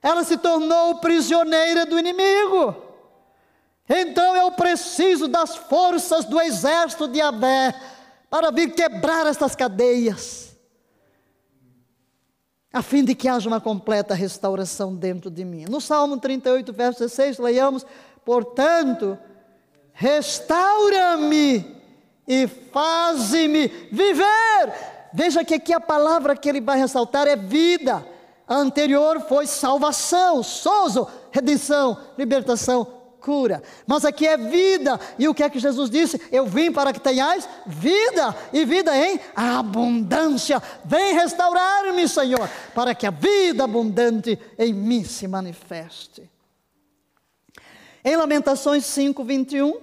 Ela 0.01 0.25
se 0.25 0.37
tornou 0.37 0.95
prisioneira 0.95 1.85
do 1.85 1.97
inimigo. 1.97 2.75
Então 3.87 4.35
eu 4.35 4.51
preciso 4.51 5.29
das 5.29 5.55
forças 5.55 6.25
do 6.25 6.41
exército 6.41 7.07
de 7.07 7.21
Abé 7.21 7.73
para 8.29 8.51
vir 8.51 8.75
quebrar 8.75 9.25
estas 9.27 9.55
cadeias, 9.55 10.57
a 12.73 12.81
fim 12.81 13.05
de 13.05 13.15
que 13.15 13.29
haja 13.29 13.47
uma 13.47 13.61
completa 13.61 14.13
restauração 14.13 14.93
dentro 14.93 15.31
de 15.31 15.45
mim. 15.45 15.67
No 15.69 15.79
Salmo 15.79 16.17
38, 16.17 16.73
verso 16.73 16.99
16, 16.99 17.39
leiamos: 17.39 17.85
Portanto, 18.25 19.17
restaura-me 19.93 21.81
e 22.27 22.45
faze-me 22.45 23.69
viver. 23.89 24.94
Veja 25.15 25.45
que 25.45 25.53
aqui 25.53 25.71
a 25.71 25.79
palavra 25.79 26.35
que 26.35 26.49
ele 26.49 26.59
vai 26.59 26.77
ressaltar 26.77 27.25
é 27.25 27.37
vida. 27.37 28.05
A 28.45 28.55
anterior 28.55 29.21
foi 29.21 29.47
salvação, 29.47 30.43
sozo, 30.43 31.07
redenção, 31.31 31.97
libertação, 32.17 32.85
cura. 33.21 33.63
Mas 33.87 34.03
aqui 34.03 34.27
é 34.27 34.35
vida. 34.35 34.99
E 35.17 35.25
o 35.29 35.33
que 35.33 35.41
é 35.41 35.49
que 35.49 35.57
Jesus 35.57 35.89
disse? 35.89 36.21
Eu 36.29 36.45
vim 36.45 36.69
para 36.69 36.91
que 36.91 36.99
tenhais 36.99 37.47
vida 37.65 38.35
e 38.51 38.65
vida 38.65 38.95
em 38.95 39.17
abundância. 39.33 40.61
Vem 40.83 41.13
restaurar-me, 41.13 42.07
Senhor, 42.09 42.49
para 42.75 42.93
que 42.93 43.07
a 43.07 43.11
vida 43.11 43.63
abundante 43.63 44.37
em 44.59 44.73
mim 44.73 45.05
se 45.05 45.29
manifeste. 45.29 46.29
Em 48.03 48.17
Lamentações 48.17 48.85
5, 48.85 49.23
21, 49.23 49.79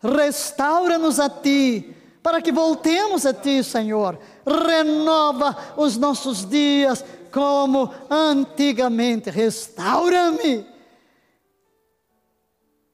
restaura-nos 0.00 1.18
a 1.18 1.28
ti, 1.28 1.96
para 2.22 2.42
que 2.42 2.52
voltemos 2.52 3.24
a 3.24 3.32
ti, 3.32 3.62
Senhor. 3.62 4.18
Renova 4.46 5.56
os 5.76 5.96
nossos 5.96 6.48
dias 6.48 7.04
como 7.30 7.92
antigamente. 8.10 9.30
Restaura-me 9.30 10.78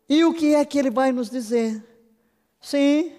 e 0.08 0.24
o 0.24 0.34
que 0.34 0.54
é 0.54 0.64
que 0.64 0.78
ele 0.78 0.90
vai 0.90 1.12
nos 1.12 1.30
dizer? 1.30 1.82
Sim, 2.60 3.12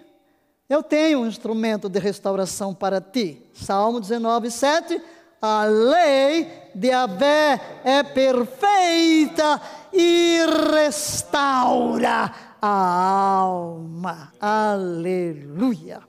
eu 0.70 0.84
tenho 0.84 1.20
um 1.20 1.28
instrumento 1.28 1.90
de 1.90 2.00
restauração 2.00 2.74
para 2.74 3.02
ti. 3.02 3.42
Salmo 3.54 4.00
19, 4.00 4.52
7. 4.52 5.02
A 5.42 5.66
lei 5.66 6.50
de 6.74 6.92
Abé 6.92 7.60
é 7.84 8.02
perfeita 8.02 9.62
e 9.94 10.40
restaura 10.74 12.34
a 12.68 13.42
alma. 13.42 14.34
Aleluia. 14.40 16.02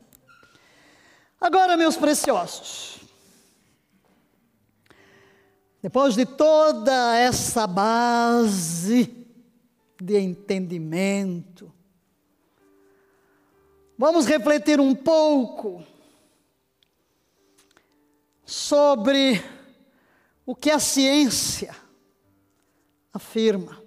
Agora, 1.40 1.76
meus 1.76 1.96
preciosos, 1.96 3.00
depois 5.82 6.14
de 6.14 6.24
toda 6.24 7.16
essa 7.16 7.66
base, 7.66 9.26
de 10.00 10.18
entendimento. 10.18 11.72
Vamos 13.98 14.26
refletir 14.26 14.78
um 14.80 14.94
pouco 14.94 15.84
sobre 18.44 19.42
o 20.44 20.54
que 20.54 20.70
a 20.70 20.78
ciência 20.78 21.74
afirma. 23.12 23.85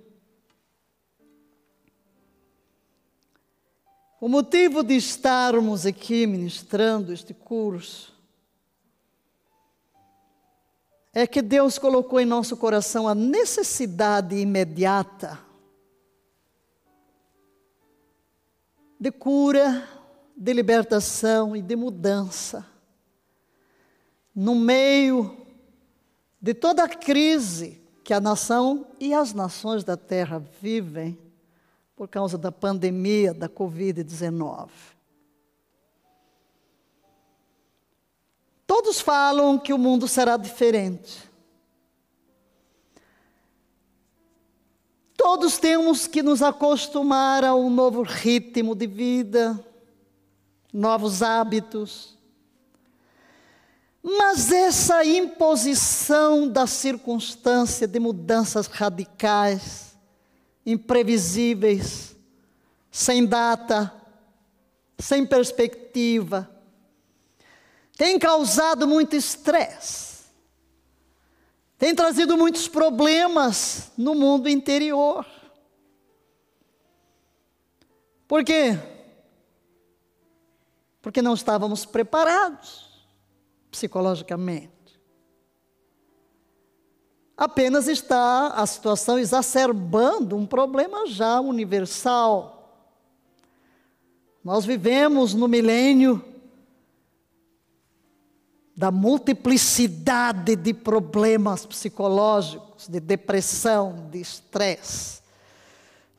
O 4.22 4.28
motivo 4.28 4.84
de 4.84 4.96
estarmos 4.96 5.86
aqui 5.86 6.28
ministrando 6.28 7.14
este 7.14 7.34
curso 7.34 8.14
é 11.14 11.26
que 11.26 11.42
Deus 11.42 11.80
colocou 11.80 12.20
em 12.20 12.26
nosso 12.26 12.58
coração 12.58 13.08
a 13.08 13.16
necessidade 13.16 14.36
imediata 14.36 15.40
de 19.00 19.10
cura, 19.10 19.88
de 20.36 20.52
libertação 20.52 21.56
e 21.56 21.62
de 21.62 21.78
mudança. 21.78 22.68
No 24.36 24.54
meio 24.54 25.48
de 26.42 26.54
toda 26.54 26.84
a 26.84 26.90
crise 26.90 27.82
que 28.04 28.14
a 28.14 28.20
nação 28.20 28.86
e 29.00 29.14
as 29.14 29.34
nações 29.34 29.86
da 29.86 29.96
terra 29.96 30.44
vivem 30.62 31.18
por 32.00 32.08
causa 32.08 32.38
da 32.38 32.50
pandemia 32.50 33.34
da 33.34 33.50
Covid-19. 33.50 34.70
Todos 38.66 39.02
falam 39.02 39.60
que 39.60 39.74
o 39.74 39.78
mundo 39.78 40.08
será 40.08 40.38
diferente. 40.38 41.30
Todos 45.18 45.58
temos 45.58 46.08
que 46.08 46.24
nos 46.24 46.42
acostumar 46.42 47.44
a 47.44 47.54
um 47.54 47.70
novo 47.70 48.02
ritmo 48.04 48.74
de 48.74 48.88
vida, 48.88 49.62
novos 50.72 51.22
hábitos. 51.22 52.18
Mas 54.02 54.54
essa 54.54 55.04
imposição 55.04 56.48
da 56.48 56.66
circunstância 56.66 57.86
de 57.86 58.00
mudanças 58.00 58.68
radicais, 58.68 59.89
imprevisíveis, 60.66 62.16
sem 62.92 63.26
data, 63.26 63.94
sem 64.98 65.26
perspectiva, 65.26 66.50
tem 67.98 68.18
causado 68.20 68.88
muito 68.88 69.16
estresse 69.16 70.10
tem 71.80 71.96
trazido 71.96 72.38
muitos 72.38 72.68
problemas 72.68 73.90
no 73.98 74.14
mundo 74.14 74.50
interior. 74.50 75.26
Por 78.28 78.44
quê? 78.44 78.78
Porque 81.02 81.22
não 81.22 81.34
estávamos 81.34 81.86
preparados 81.86 83.08
psicologicamente. 83.72 84.79
Apenas 87.40 87.88
está 87.88 88.48
a 88.50 88.66
situação 88.66 89.18
exacerbando 89.18 90.36
um 90.36 90.46
problema 90.46 91.08
já 91.08 91.40
universal. 91.40 92.84
Nós 94.44 94.66
vivemos 94.66 95.34
no 95.34 95.48
milênio 95.48 96.22
da 98.76 98.92
multiplicidade 98.92 100.54
de 100.58 100.74
problemas 100.74 101.66
psicológicos, 101.66 102.90
de 102.90 103.00
depressão, 103.00 104.10
de 104.12 104.20
estresse, 104.20 105.22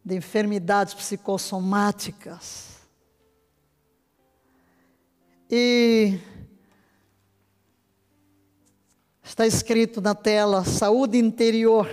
de 0.03 0.17
enfermidades 0.17 0.95
psicossomáticas. 0.95 2.79
E 5.51 6.19
está 9.31 9.47
escrito 9.47 10.01
na 10.01 10.15
tela: 10.15 10.65
saúde 10.65 11.17
interior 11.17 11.89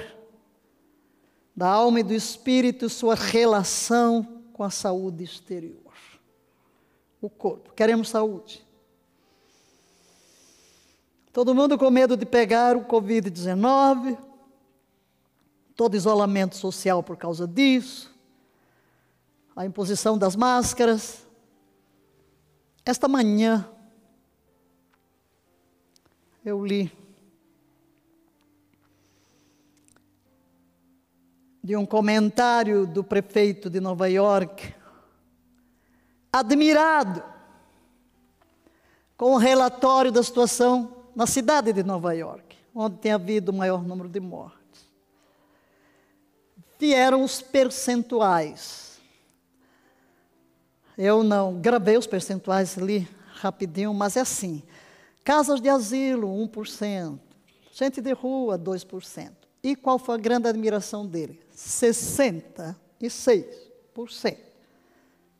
da 1.56 1.68
alma 1.70 2.00
e 2.00 2.04
do 2.04 2.14
espírito, 2.14 2.90
sua 2.90 3.16
relação 3.16 4.44
com 4.54 4.64
a 4.64 4.70
saúde 4.70 5.24
exterior. 5.24 5.94
O 7.22 7.30
corpo. 7.30 7.74
Queremos 7.74 8.10
saúde. 8.10 8.66
Todo 11.32 11.54
mundo 11.54 11.78
com 11.78 11.90
medo 11.92 12.18
de 12.18 12.26
pegar 12.26 12.76
o 12.76 12.86
Covid-19, 12.86 14.18
todo 15.76 15.96
isolamento 15.96 16.56
social 16.56 17.04
por 17.04 17.18
causa 17.18 17.48
disso, 17.48 18.12
a 19.56 19.66
imposição 19.66 20.18
das 20.18 20.36
máscaras. 20.36 21.28
Esta 22.84 23.08
manhã, 23.08 23.70
eu 26.44 26.66
li 26.66 27.07
de 31.68 31.76
um 31.76 31.86
comentário 31.86 32.88
do 32.88 33.04
prefeito 33.04 33.70
de 33.70 33.82
Nova 33.82 34.08
York, 34.08 34.74
admirado 36.32 37.22
com 39.18 39.34
o 39.34 39.38
relatório 39.38 40.10
da 40.10 40.24
situação 40.24 41.04
na 41.14 41.28
cidade 41.28 41.74
de 41.74 41.84
Nova 41.84 42.16
York, 42.16 42.56
onde 42.74 42.96
tem 43.00 43.12
havido 43.12 43.52
o 43.52 43.54
maior 43.54 43.84
número 43.84 44.08
de 44.08 44.18
mortes. 44.22 44.88
Vieram 46.80 47.22
os 47.22 47.42
percentuais. 47.42 49.02
Eu 50.98 51.22
não 51.22 51.60
gravei 51.60 51.98
os 51.98 52.08
percentuais 52.08 52.78
ali 52.78 53.06
rapidinho, 53.34 53.94
mas 53.94 54.16
é 54.16 54.22
assim: 54.22 54.64
casas 55.22 55.60
de 55.60 55.68
asilo, 55.68 56.30
1%, 56.30 57.20
gente 57.74 58.00
de 58.00 58.14
rua, 58.14 58.58
2%. 58.58 59.34
E 59.62 59.76
qual 59.76 60.00
foi 60.00 60.16
a 60.16 60.18
grande 60.18 60.48
admiração 60.48 61.06
dele? 61.06 61.46
66% 61.58 64.38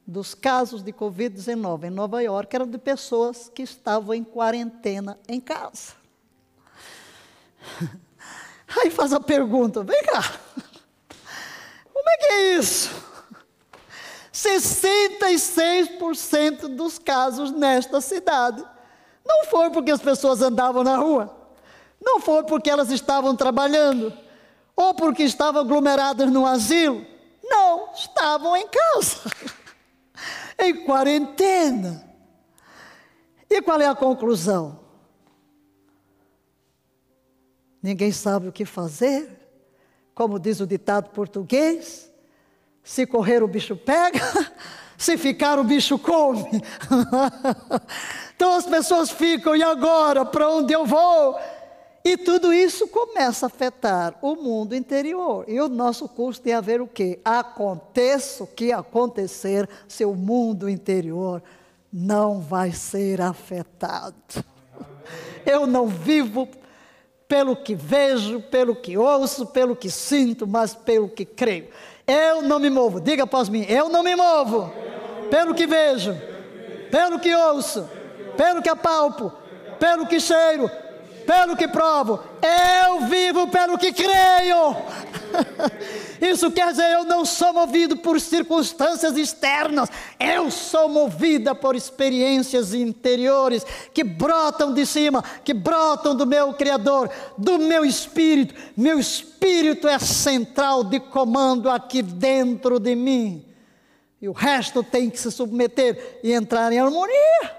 dos 0.06 0.34
casos 0.34 0.82
de 0.82 0.92
Covid-19 0.92 1.84
em 1.84 1.92
Nova 1.92 2.24
York 2.24 2.56
eram 2.56 2.66
de 2.66 2.78
pessoas 2.78 3.52
que 3.54 3.62
estavam 3.62 4.16
em 4.16 4.24
quarentena 4.24 5.20
em 5.28 5.42
casa. 5.42 5.94
Aí 8.82 8.90
faz 8.90 9.14
a 9.14 9.20
pergunta: 9.20 9.84
vem 9.84 10.02
cá, 10.04 10.40
como 11.94 12.10
é 12.10 12.18
que 12.18 12.26
é 12.26 12.58
isso? 12.58 12.90
66% 14.34 16.76
dos 16.76 16.98
casos 16.98 17.52
nesta 17.52 18.02
cidade 18.02 18.66
não 19.26 19.46
foi 19.46 19.70
porque 19.72 19.92
as 19.92 20.02
pessoas 20.02 20.42
andavam 20.42 20.84
na 20.84 20.96
rua, 20.96 21.36
não 22.02 22.22
foi 22.22 22.44
porque 22.44 22.70
elas 22.70 22.92
estavam 22.92 23.36
trabalhando, 23.36 24.14
ou 24.78 24.94
porque 24.94 25.24
estavam 25.24 25.62
aglomeradas 25.62 26.32
no 26.32 26.46
asilo. 26.46 27.04
Não, 27.44 27.92
estavam 27.94 28.56
em 28.56 28.68
casa, 28.68 29.18
em 30.60 30.86
quarentena. 30.86 32.06
E 33.50 33.62
qual 33.62 33.82
é 33.82 33.88
a 33.88 33.96
conclusão? 33.96 34.80
Ninguém 37.82 38.12
sabe 38.12 38.48
o 38.48 38.52
que 38.52 38.66
fazer, 38.66 39.30
como 40.14 40.40
diz 40.40 40.60
o 40.60 40.68
ditado 40.68 41.10
português: 41.10 42.12
se 42.84 43.08
correr 43.08 43.42
o 43.42 43.48
bicho 43.48 43.76
pega, 43.76 44.20
se 44.98 45.18
ficar 45.18 45.58
o 45.58 45.64
bicho 45.64 45.98
come. 45.98 46.44
então 48.36 48.54
as 48.56 48.66
pessoas 48.66 49.10
ficam, 49.10 49.56
e 49.56 49.64
agora? 49.64 50.26
Para 50.26 50.50
onde 50.50 50.74
eu 50.74 50.86
vou? 50.86 51.40
E 52.08 52.16
tudo 52.16 52.54
isso 52.54 52.88
começa 52.88 53.46
a 53.46 53.48
afetar 53.48 54.16
o 54.22 54.34
mundo 54.38 54.74
interior. 54.74 55.44
E 55.46 55.60
o 55.60 55.68
nosso 55.68 56.08
curso 56.08 56.40
tem 56.40 56.54
a 56.54 56.62
ver 56.62 56.80
o 56.80 56.88
quê? 56.88 57.20
Aconteça 57.26 58.46
o 58.46 58.48
que 58.48 58.72
acontecer, 58.72 59.68
seu 59.90 60.16
mundo 60.16 60.70
interior 60.70 61.44
não 61.92 62.40
vai 62.40 62.72
ser 62.72 63.20
afetado. 63.20 64.16
Eu 65.46 65.68
não 65.68 65.86
vivo 65.86 66.48
pelo 67.28 67.58
que 67.58 67.76
vejo, 67.76 68.40
pelo 68.40 68.74
que 68.74 68.98
ouço, 68.98 69.46
pelo 69.46 69.76
que 69.76 69.92
sinto, 69.92 70.48
mas 70.48 70.74
pelo 70.74 71.10
que 71.10 71.26
creio. 71.26 71.68
Eu 72.08 72.42
não 72.42 72.58
me 72.58 72.70
movo. 72.70 73.02
Diga 73.02 73.24
após 73.24 73.50
mim, 73.50 73.66
eu 73.68 73.90
não 73.90 74.02
me 74.02 74.16
movo 74.16 74.72
pelo 75.30 75.54
que 75.54 75.68
vejo, 75.68 76.16
pelo 76.90 77.20
que 77.20 77.36
ouço, 77.36 77.86
pelo 78.38 78.62
que 78.62 78.70
apalpo, 78.70 79.30
pelo 79.78 80.08
que 80.08 80.22
cheiro, 80.22 80.72
pelo 81.28 81.58
que 81.58 81.68
provo, 81.68 82.24
eu 82.42 83.02
vivo 83.02 83.50
pelo 83.50 83.78
que 83.78 83.92
creio. 83.92 84.78
Isso 86.22 86.50
quer 86.50 86.72
dizer, 86.72 86.90
eu 86.94 87.04
não 87.04 87.26
sou 87.26 87.52
movido 87.52 87.98
por 87.98 88.20
circunstâncias 88.22 89.18
externas, 89.18 89.90
eu 90.18 90.50
sou 90.50 90.88
movida 90.88 91.54
por 91.54 91.76
experiências 91.76 92.74
interiores 92.74 93.66
que 93.94 94.06
brotam 94.06 94.74
de 94.74 94.86
cima, 94.86 95.22
que 95.44 95.54
brotam 95.54 96.16
do 96.16 96.26
meu 96.26 96.54
Criador, 96.54 97.12
do 97.38 97.60
meu 97.60 97.84
espírito. 97.84 98.56
Meu 98.76 98.98
espírito 98.98 99.86
é 99.86 100.00
central 100.00 100.86
de 100.86 100.98
comando 100.98 101.70
aqui 101.70 102.02
dentro 102.02 102.80
de 102.80 102.96
mim. 102.96 103.46
E 104.22 104.30
o 104.30 104.32
resto 104.32 104.82
tem 104.82 105.10
que 105.10 105.20
se 105.20 105.30
submeter 105.30 106.22
e 106.24 106.32
entrar 106.32 106.72
em 106.72 106.80
harmonia. 106.80 107.58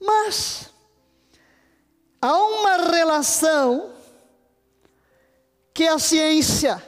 Mas 0.00 0.69
há 2.20 2.36
uma 2.36 2.76
relação 2.90 3.90
que 5.72 5.86
a 5.86 5.98
ciência 5.98 6.82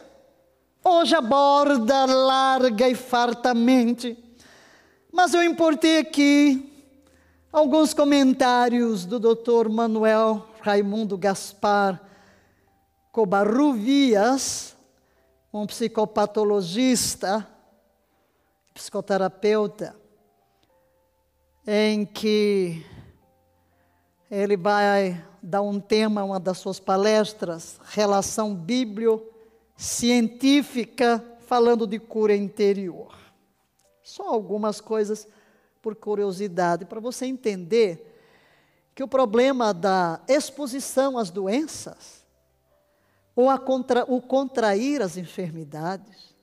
hoje 0.84 1.14
aborda 1.14 2.04
larga 2.04 2.88
e 2.88 2.94
fartamente, 2.94 4.18
mas 5.10 5.32
eu 5.32 5.42
importei 5.42 5.98
aqui 5.98 6.68
alguns 7.52 7.94
comentários 7.94 9.06
do 9.06 9.18
Dr. 9.18 9.68
Manuel 9.70 10.46
Raimundo 10.60 11.16
Gaspar 11.16 12.00
Cobarruvias, 13.10 14.76
um 15.52 15.66
psicopatologista, 15.66 17.46
psicoterapeuta, 18.74 19.94
em 21.66 22.06
que 22.06 22.84
ele 24.34 24.56
vai 24.56 25.22
dar 25.42 25.60
um 25.60 25.78
tema, 25.78 26.24
uma 26.24 26.40
das 26.40 26.56
suas 26.56 26.80
palestras, 26.80 27.78
relação 27.84 28.54
biblio-científica, 28.54 31.22
falando 31.40 31.86
de 31.86 31.98
cura 31.98 32.34
interior. 32.34 33.14
Só 34.02 34.26
algumas 34.26 34.80
coisas 34.80 35.28
por 35.82 35.94
curiosidade, 35.94 36.86
para 36.86 36.98
você 36.98 37.26
entender 37.26 38.08
que 38.94 39.02
o 39.02 39.08
problema 39.08 39.74
da 39.74 40.22
exposição 40.26 41.18
às 41.18 41.28
doenças, 41.28 42.24
ou 43.36 43.54
contra, 43.58 44.10
o 44.10 44.22
contrair 44.22 45.02
as 45.02 45.18
enfermidades, 45.18 46.34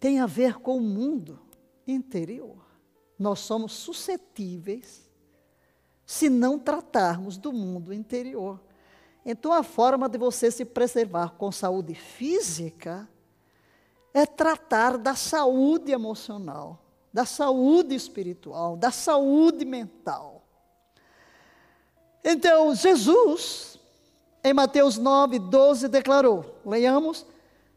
tem 0.00 0.20
a 0.20 0.26
ver 0.26 0.54
com 0.54 0.78
o 0.78 0.80
mundo 0.80 1.38
interior. 1.86 2.64
Nós 3.18 3.40
somos 3.40 3.74
suscetíveis 3.74 5.06
se 6.08 6.30
não 6.30 6.58
tratarmos 6.58 7.36
do 7.36 7.52
mundo 7.52 7.92
interior. 7.92 8.58
Então, 9.26 9.52
a 9.52 9.62
forma 9.62 10.08
de 10.08 10.16
você 10.16 10.50
se 10.50 10.64
preservar 10.64 11.34
com 11.36 11.52
saúde 11.52 11.94
física 11.94 13.06
é 14.14 14.24
tratar 14.24 14.96
da 14.96 15.14
saúde 15.14 15.92
emocional, 15.92 16.82
da 17.12 17.26
saúde 17.26 17.94
espiritual, 17.94 18.74
da 18.74 18.90
saúde 18.90 19.66
mental. 19.66 20.42
Então, 22.24 22.74
Jesus, 22.74 23.78
em 24.42 24.54
Mateus 24.54 24.96
9, 24.96 25.38
12, 25.38 25.88
declarou: 25.88 26.58
leiamos, 26.64 27.26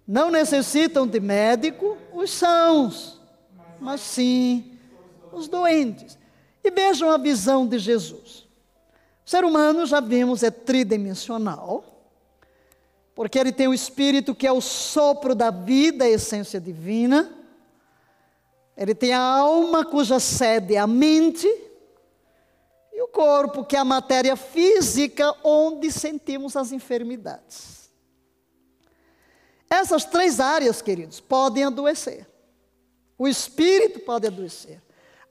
não 0.08 0.32
necessitam 0.32 1.06
de 1.06 1.20
médico 1.20 1.98
os 2.14 2.32
sãos, 2.32 3.20
mas 3.78 3.99
sim 3.99 4.80
os 5.34 5.49
doentes. 5.49 6.20
E 6.63 6.69
vejam 6.69 7.09
a 7.09 7.17
visão 7.17 7.67
de 7.67 7.79
Jesus. 7.79 8.47
O 9.25 9.29
ser 9.29 9.43
humano, 9.43 9.85
já 9.85 9.99
vimos, 9.99 10.43
é 10.43 10.51
tridimensional, 10.51 11.83
porque 13.15 13.38
ele 13.38 13.51
tem 13.51 13.67
o 13.67 13.73
espírito 13.73 14.35
que 14.35 14.47
é 14.47 14.51
o 14.51 14.61
sopro 14.61 15.35
da 15.35 15.51
vida, 15.51 16.05
a 16.05 16.09
essência 16.09 16.59
divina. 16.59 17.31
Ele 18.75 18.95
tem 18.95 19.13
a 19.13 19.21
alma, 19.21 19.85
cuja 19.85 20.19
sede 20.19 20.75
é 20.75 20.79
a 20.79 20.88
mente, 20.88 21.47
e 22.93 23.01
o 23.01 23.07
corpo, 23.07 23.63
que 23.63 23.75
é 23.75 23.79
a 23.79 23.85
matéria 23.85 24.35
física, 24.35 25.35
onde 25.43 25.91
sentimos 25.91 26.55
as 26.55 26.71
enfermidades. 26.71 27.89
Essas 29.69 30.03
três 30.03 30.39
áreas, 30.39 30.81
queridos, 30.81 31.19
podem 31.21 31.63
adoecer. 31.63 32.27
O 33.17 33.27
espírito 33.27 33.99
pode 34.01 34.27
adoecer. 34.27 34.81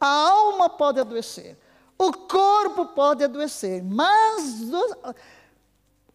A 0.00 0.06
alma 0.06 0.70
pode 0.70 0.98
adoecer, 0.98 1.58
o 1.98 2.12
corpo 2.12 2.86
pode 2.86 3.22
adoecer, 3.22 3.84
mas 3.84 4.62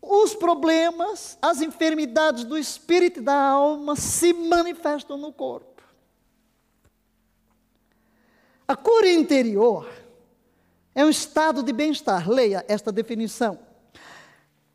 os, 0.02 0.34
problemas, 0.34 1.38
as 1.40 1.62
enfermidades 1.62 2.44
do 2.44 2.58
espírito 2.58 3.20
e 3.20 3.24
da 3.24 3.40
alma 3.40 3.96
se 3.96 4.34
manifestam 4.34 5.18
no 5.18 5.32
corpo. 5.32 5.84
A 8.68 8.76
cura 8.76 9.08
interior 9.08 9.88
é 10.96 11.06
um 11.06 11.10
estado 11.10 11.62
de 11.62 11.72
bem-estar. 11.72 12.28
Leia 12.28 12.66
esta 12.68 12.92
definição. 12.92 13.60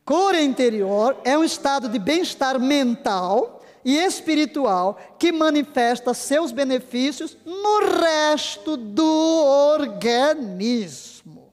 Cura 0.04 0.40
interior 0.40 1.16
é 1.24 1.36
um 1.36 1.42
estado 1.42 1.88
de 1.88 1.98
bem-estar 1.98 2.60
mental 2.60 3.59
e 3.84 3.96
espiritual 3.96 4.98
que 5.18 5.32
manifesta 5.32 6.12
seus 6.12 6.52
benefícios 6.52 7.36
no 7.44 8.00
resto 8.00 8.76
do 8.76 9.74
organismo. 9.74 11.52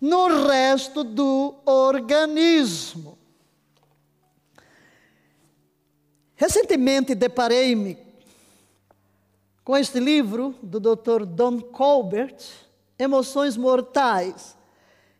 No 0.00 0.46
resto 0.46 1.02
do 1.02 1.54
organismo. 1.64 3.18
Recentemente 6.36 7.14
deparei-me 7.14 7.96
com 9.64 9.76
este 9.76 9.98
livro 9.98 10.54
do 10.62 10.78
Dr. 10.78 11.24
Don 11.24 11.60
Colbert, 11.60 12.36
Emoções 12.98 13.56
Mortais. 13.56 14.54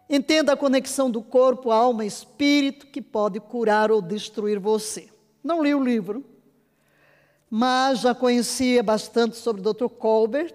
Entenda 0.08 0.52
a 0.52 0.56
conexão 0.56 1.10
do 1.10 1.22
corpo, 1.22 1.70
alma 1.70 2.04
e 2.04 2.08
espírito 2.08 2.88
que 2.88 3.00
pode 3.00 3.40
curar 3.40 3.90
ou 3.90 4.02
destruir 4.02 4.58
você. 4.58 5.13
Não 5.44 5.62
li 5.62 5.74
o 5.74 5.84
livro, 5.84 6.24
mas 7.50 8.00
já 8.00 8.14
conhecia 8.14 8.82
bastante 8.82 9.36
sobre 9.36 9.60
o 9.60 9.74
Dr. 9.74 9.88
Colbert, 9.88 10.54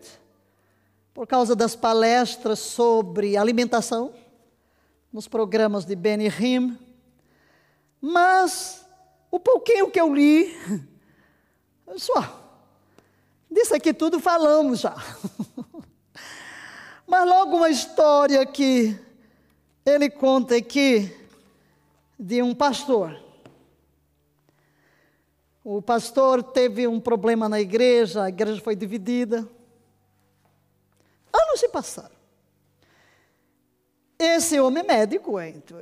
por 1.14 1.28
causa 1.28 1.56
das 1.56 1.76
palestras 1.76 2.58
sobre 2.58 3.38
alimentação, 3.38 4.12
nos 5.14 5.28
programas 5.28 5.86
de 5.86 5.96
Benny 5.96 6.28
Hinn. 6.28 6.76
Mas 8.02 8.84
o 9.30 9.40
pouquinho 9.40 9.92
que 9.92 10.02
eu 10.02 10.12
li, 10.12 10.58
só, 11.96 12.58
disso 13.50 13.76
aqui 13.76 13.94
tudo 13.94 14.20
falamos 14.20 14.80
já. 14.80 14.96
Mas 17.06 17.30
logo 17.30 17.58
uma 17.58 17.70
história 17.70 18.44
que 18.44 19.00
ele 19.86 20.10
conta 20.10 20.56
aqui 20.56 21.16
de 22.18 22.42
um 22.42 22.56
pastor. 22.56 23.29
O 25.72 25.84
pastor 25.84 26.42
teve 26.42 26.88
um 26.88 27.00
problema 27.00 27.48
na 27.48 27.62
igreja, 27.62 28.24
a 28.24 28.30
igreja 28.30 28.60
foi 28.60 28.76
dividida. 28.76 29.48
Anos 31.32 31.60
se 31.60 31.70
passaram. 31.70 32.16
Esse 34.18 34.60
homem 34.60 34.84
é 34.84 34.88
médico, 34.88 35.34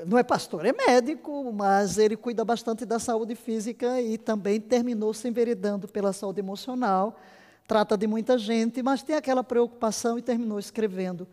não 0.05 0.17
é 0.17 0.23
pastor, 0.23 0.65
é 0.65 0.73
médico, 0.73 1.53
mas 1.53 1.97
ele 1.97 2.17
cuida 2.17 2.43
bastante 2.43 2.85
da 2.85 2.99
saúde 2.99 3.33
física 3.33 4.01
e 4.01 4.17
também 4.17 4.59
terminou 4.59 5.13
se 5.13 5.29
enveredando 5.29 5.87
pela 5.87 6.11
saúde 6.11 6.41
emocional 6.41 7.17
trata 7.65 7.97
de 7.97 8.07
muita 8.07 8.37
gente, 8.37 8.81
mas 8.81 9.03
tem 9.03 9.15
aquela 9.15 9.43
preocupação 9.43 10.17
e 10.17 10.21
terminou 10.21 10.57
escrevendo 10.57 11.27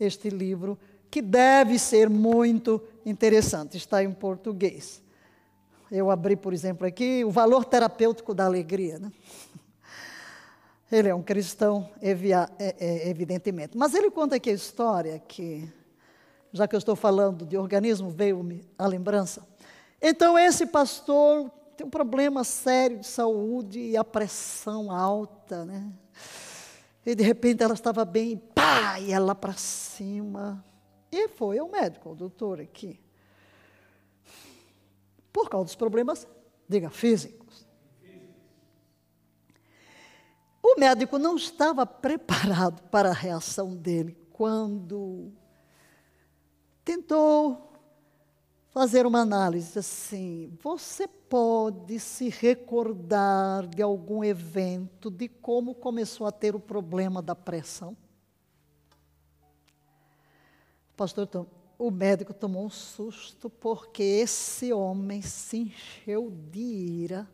este 0.00 0.30
livro, 0.30 0.78
que 1.10 1.20
deve 1.20 1.78
ser 1.78 2.08
muito 2.08 2.82
interessante. 3.04 3.76
Está 3.76 4.02
em 4.02 4.12
português. 4.12 5.02
Eu 5.90 6.10
abri, 6.10 6.36
por 6.36 6.52
exemplo, 6.52 6.86
aqui 6.86 7.24
o 7.24 7.30
valor 7.30 7.64
terapêutico 7.64 8.34
da 8.34 8.44
alegria. 8.44 8.98
Né? 8.98 9.12
Ele 10.90 11.08
é 11.08 11.14
um 11.14 11.22
cristão, 11.22 11.88
é, 12.00 12.10
é, 12.58 13.08
evidentemente. 13.08 13.76
Mas 13.76 13.94
ele 13.94 14.10
conta 14.10 14.36
aqui 14.36 14.50
a 14.50 14.54
história 14.54 15.18
que, 15.18 15.68
já 16.52 16.66
que 16.66 16.74
eu 16.74 16.78
estou 16.78 16.96
falando 16.96 17.46
de 17.46 17.56
organismo, 17.56 18.10
veio-me 18.10 18.64
a 18.76 18.86
lembrança. 18.86 19.46
Então, 20.02 20.38
esse 20.38 20.66
pastor 20.66 21.50
tem 21.76 21.86
um 21.86 21.90
problema 21.90 22.42
sério 22.42 22.98
de 22.98 23.06
saúde 23.06 23.78
e 23.78 23.96
a 23.96 24.04
pressão 24.04 24.90
alta, 24.90 25.64
né? 25.64 25.92
E 27.04 27.14
de 27.14 27.22
repente 27.22 27.62
ela 27.62 27.74
estava 27.74 28.04
bem, 28.04 28.36
pá, 28.36 28.98
e 28.98 29.12
ela 29.12 29.34
para 29.34 29.52
cima. 29.52 30.64
E 31.12 31.28
foi 31.28 31.58
ao 31.58 31.68
médico, 31.68 32.08
ao 32.08 32.16
doutor 32.16 32.60
aqui. 32.60 32.98
Por 35.36 35.50
causa 35.50 35.66
dos 35.66 35.74
problemas, 35.74 36.26
diga, 36.66 36.88
físicos. 36.88 37.66
O 40.62 40.80
médico 40.80 41.18
não 41.18 41.36
estava 41.36 41.84
preparado 41.84 42.82
para 42.88 43.10
a 43.10 43.12
reação 43.12 43.76
dele 43.76 44.16
quando 44.32 45.30
tentou 46.82 47.70
fazer 48.70 49.04
uma 49.04 49.20
análise 49.20 49.78
assim. 49.78 50.56
Você 50.62 51.06
pode 51.06 52.00
se 52.00 52.30
recordar 52.30 53.66
de 53.66 53.82
algum 53.82 54.24
evento, 54.24 55.10
de 55.10 55.28
como 55.28 55.74
começou 55.74 56.26
a 56.26 56.32
ter 56.32 56.56
o 56.56 56.60
problema 56.60 57.20
da 57.20 57.34
pressão? 57.34 57.94
Pastor, 60.96 61.28
o 61.78 61.90
médico 61.90 62.32
tomou 62.32 62.64
um 62.64 62.70
susto 62.70 63.50
porque 63.50 64.02
esse 64.02 64.72
homem 64.72 65.20
se 65.20 65.58
encheu 65.58 66.30
de 66.30 66.60
ira 66.60 67.28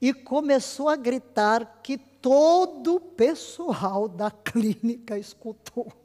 e 0.00 0.12
começou 0.12 0.88
a 0.88 0.96
gritar 0.96 1.80
que 1.82 1.96
todo 1.96 2.96
o 2.96 3.00
pessoal 3.00 4.08
da 4.08 4.30
clínica 4.30 5.18
escutou. 5.18 5.92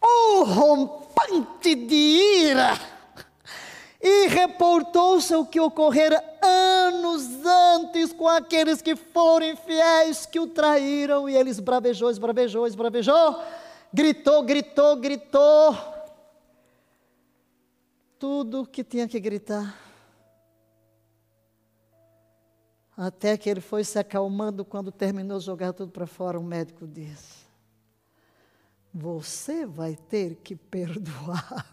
Um 0.00 0.44
rompante 0.44 1.74
de 1.74 1.94
ira. 1.94 2.78
E 4.00 4.28
reportou-se 4.28 5.34
o 5.34 5.44
que 5.44 5.58
ocorrera 5.58 6.22
anos 6.40 7.44
antes 7.44 8.12
com 8.12 8.28
aqueles 8.28 8.80
que 8.80 8.94
foram 8.94 9.48
infiéis, 9.48 10.24
que 10.24 10.38
o 10.38 10.46
traíram, 10.46 11.28
e 11.28 11.36
ele 11.36 11.50
esbravejou, 11.50 12.08
esbravejou, 12.08 12.66
esbravejou, 12.66 13.42
gritou, 13.92 14.42
gritou, 14.42 14.96
gritou. 14.96 15.76
Tudo 18.18 18.66
que 18.66 18.82
tinha 18.82 19.06
que 19.06 19.20
gritar. 19.20 19.78
Até 22.96 23.36
que 23.36 23.48
ele 23.48 23.60
foi 23.60 23.84
se 23.84 23.98
acalmando 23.98 24.64
quando 24.64 24.90
terminou 24.90 25.38
jogar 25.38 25.72
tudo 25.72 25.92
para 25.92 26.06
fora, 26.06 26.38
o 26.38 26.42
médico 26.42 26.86
disse: 26.86 27.48
você 28.92 29.64
vai 29.66 29.94
ter 29.94 30.36
que 30.36 30.56
perdoar. 30.56 31.66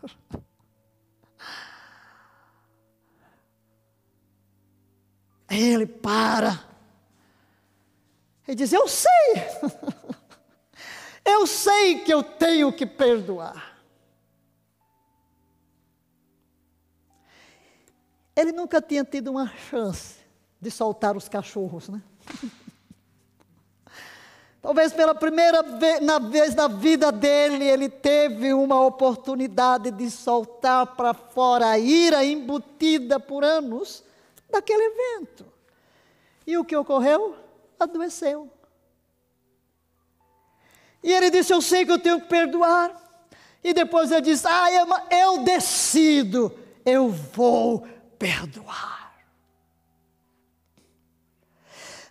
Ele 5.50 5.86
para. 5.88 6.64
Ele 8.48 8.56
diz: 8.56 8.74
Eu 8.74 8.88
sei. 8.88 9.10
Eu 11.26 11.48
sei 11.48 12.00
que 12.00 12.14
eu 12.14 12.22
tenho 12.22 12.72
que 12.72 12.86
perdoar. 12.86 13.76
Ele 18.36 18.52
nunca 18.52 18.80
tinha 18.82 19.04
tido 19.04 19.32
uma 19.32 19.48
chance 19.48 20.16
de 20.62 20.70
soltar 20.70 21.18
os 21.18 21.28
cachorros, 21.28 21.90
né? 21.90 22.02
Talvez 24.62 24.92
pela 24.94 25.14
primeira 25.14 25.62
vez 25.62 26.02
na, 26.02 26.18
vez 26.18 26.56
na 26.56 26.68
vida 26.68 27.12
dele, 27.12 27.64
ele 27.66 27.88
teve 27.88 28.52
uma 28.52 28.84
oportunidade 28.84 29.92
de 29.92 30.10
soltar 30.10 30.96
para 30.96 31.14
fora 31.14 31.70
a 31.70 31.80
ira 31.80 32.26
embutida 32.26 33.20
por 33.20 33.44
anos 33.44 34.04
daquele 34.50 34.84
evento. 34.84 35.46
E 36.48 36.58
o 36.58 36.66
que 36.66 36.76
ocorreu? 36.76 37.36
Adoeceu. 37.80 38.50
E 41.06 41.14
ele 41.14 41.30
disse: 41.30 41.54
Eu 41.54 41.62
sei 41.62 41.86
que 41.86 41.92
eu 41.92 42.00
tenho 42.00 42.20
que 42.20 42.28
perdoar. 42.28 42.92
E 43.64 43.76
depois 43.76 44.12
ele 44.12 44.22
disse: 44.22 44.48
Ah, 44.48 44.72
eu, 44.72 44.88
eu 45.12 45.44
decido, 45.44 46.52
eu 46.84 47.10
vou 47.10 47.88
perdoar. 48.18 49.14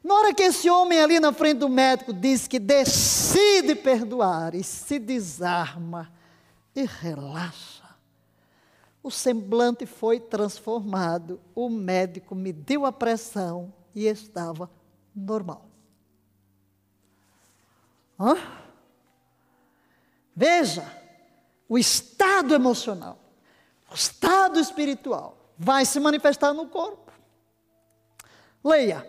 Na 0.03 0.15
hora 0.15 0.33
que 0.33 0.45
esse 0.45 0.71
homem 0.71 1.01
ali 1.01 1.19
na 1.19 1.33
frente 1.33 1.59
do 1.59 1.69
médico 1.69 2.13
diz 2.13 2.47
que 2.47 2.61
decide 2.61 3.75
perdoar 3.75 4.55
e 4.55 4.63
se 4.63 5.01
desarma 5.01 6.13
e 6.73 6.85
relaxa, 6.85 7.97
o 9.03 9.11
semblante 9.11 9.87
foi 9.87 10.21
transformado. 10.21 11.41
O 11.53 11.69
médico 11.69 12.33
mediu 12.37 12.87
a 12.87 12.93
pressão 12.93 13.75
e 13.93 14.07
estava 14.07 14.71
normal. 15.17 15.67
Hã? 18.21 18.64
Veja, 20.35 20.85
o 21.69 21.79
estado 21.79 22.55
emocional, 22.55 23.19
o 23.91 23.95
estado 23.95 24.59
espiritual 24.59 25.39
vai 25.57 25.85
se 25.85 26.01
manifestar 26.01 26.53
no 26.53 26.67
corpo. 26.67 27.13
Leia. 28.63 29.07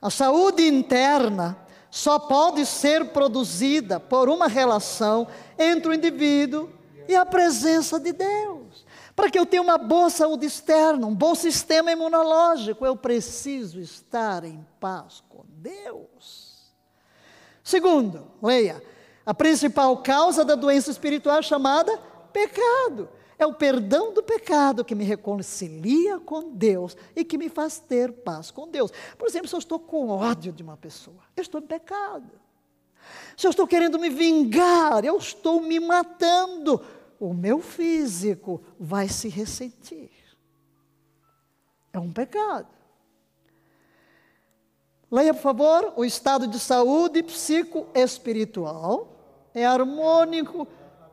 A 0.00 0.10
saúde 0.10 0.66
interna 0.66 1.56
só 1.90 2.18
pode 2.18 2.66
ser 2.66 3.06
produzida 3.12 3.98
por 3.98 4.28
uma 4.28 4.48
relação 4.48 5.26
entre 5.58 5.88
o 5.88 5.94
indivíduo 5.94 6.70
e 7.08 7.14
a 7.14 7.24
presença 7.24 7.98
de 7.98 8.12
Deus. 8.12 8.84
Para 9.14 9.30
que 9.30 9.38
eu 9.38 9.46
tenha 9.46 9.62
uma 9.62 9.78
boa 9.78 10.10
saúde 10.10 10.44
externa, 10.44 11.06
um 11.06 11.14
bom 11.14 11.34
sistema 11.34 11.90
imunológico, 11.90 12.84
eu 12.84 12.94
preciso 12.94 13.80
estar 13.80 14.44
em 14.44 14.66
paz 14.78 15.22
com 15.28 15.44
Deus. 15.48 16.74
Segundo, 17.64 18.30
leia, 18.42 18.82
a 19.26 19.34
principal 19.34 19.96
causa 19.98 20.44
da 20.44 20.54
doença 20.54 20.88
espiritual 20.88 21.40
é 21.40 21.42
chamada 21.42 21.98
pecado. 22.32 23.08
É 23.36 23.44
o 23.44 23.52
perdão 23.52 24.14
do 24.14 24.22
pecado 24.22 24.84
que 24.84 24.94
me 24.94 25.04
reconcilia 25.04 26.20
com 26.20 26.52
Deus 26.52 26.96
e 27.14 27.24
que 27.24 27.36
me 27.36 27.48
faz 27.48 27.78
ter 27.80 28.12
paz 28.12 28.52
com 28.52 28.68
Deus. 28.68 28.92
Por 29.18 29.26
exemplo, 29.26 29.48
se 29.48 29.56
eu 29.56 29.58
estou 29.58 29.80
com 29.80 30.08
ódio 30.08 30.52
de 30.52 30.62
uma 30.62 30.76
pessoa, 30.76 31.18
eu 31.36 31.42
estou 31.42 31.60
em 31.60 31.66
pecado. 31.66 32.30
Se 33.36 33.46
eu 33.46 33.50
estou 33.50 33.66
querendo 33.66 33.98
me 33.98 34.08
vingar, 34.08 35.04
eu 35.04 35.16
estou 35.16 35.60
me 35.60 35.80
matando. 35.80 36.80
O 37.18 37.34
meu 37.34 37.60
físico 37.60 38.62
vai 38.78 39.08
se 39.08 39.28
ressentir. 39.28 40.10
É 41.92 41.98
um 41.98 42.12
pecado. 42.12 42.68
Leia, 45.10 45.34
por 45.34 45.42
favor, 45.42 45.92
o 45.96 46.04
estado 46.04 46.46
de 46.46 46.58
saúde 46.58 47.22
psicoespiritual 47.22 49.15
é 49.56 49.64
harmônico 49.64 50.68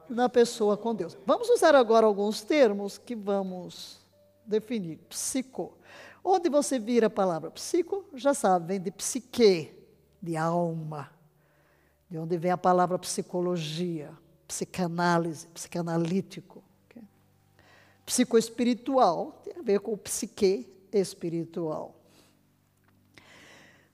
na 0.10 0.28
pessoa 0.28 0.76
com 0.76 0.94
Deus. 0.94 1.18
Vamos 1.26 1.50
usar 1.50 1.74
agora 1.76 2.06
alguns 2.06 2.42
termos 2.42 2.98
que 2.98 3.16
vamos 3.16 4.00
definir. 4.46 4.98
Psico. 5.08 5.78
Onde 6.22 6.50
você 6.50 6.78
vira 6.78 7.08
a 7.08 7.10
palavra 7.10 7.50
psico, 7.50 8.06
já 8.14 8.34
sabe, 8.34 8.68
vem 8.68 8.82
de 8.82 8.92
psique, 8.92 9.74
de 10.22 10.36
alma. 10.36 11.10
De 12.10 12.18
onde 12.18 12.38
vem 12.38 12.52
a 12.52 12.58
palavra 12.58 13.00
psicologia, 13.00 14.12
psicanálise, 14.46 15.48
psicanalítico. 15.48 16.62
Psicoespiritual 18.06 19.40
tem 19.46 19.54
a 19.58 19.62
ver 19.62 19.80
com 19.80 19.94
o 19.94 19.98
psique 19.98 20.70
espiritual. 20.92 21.96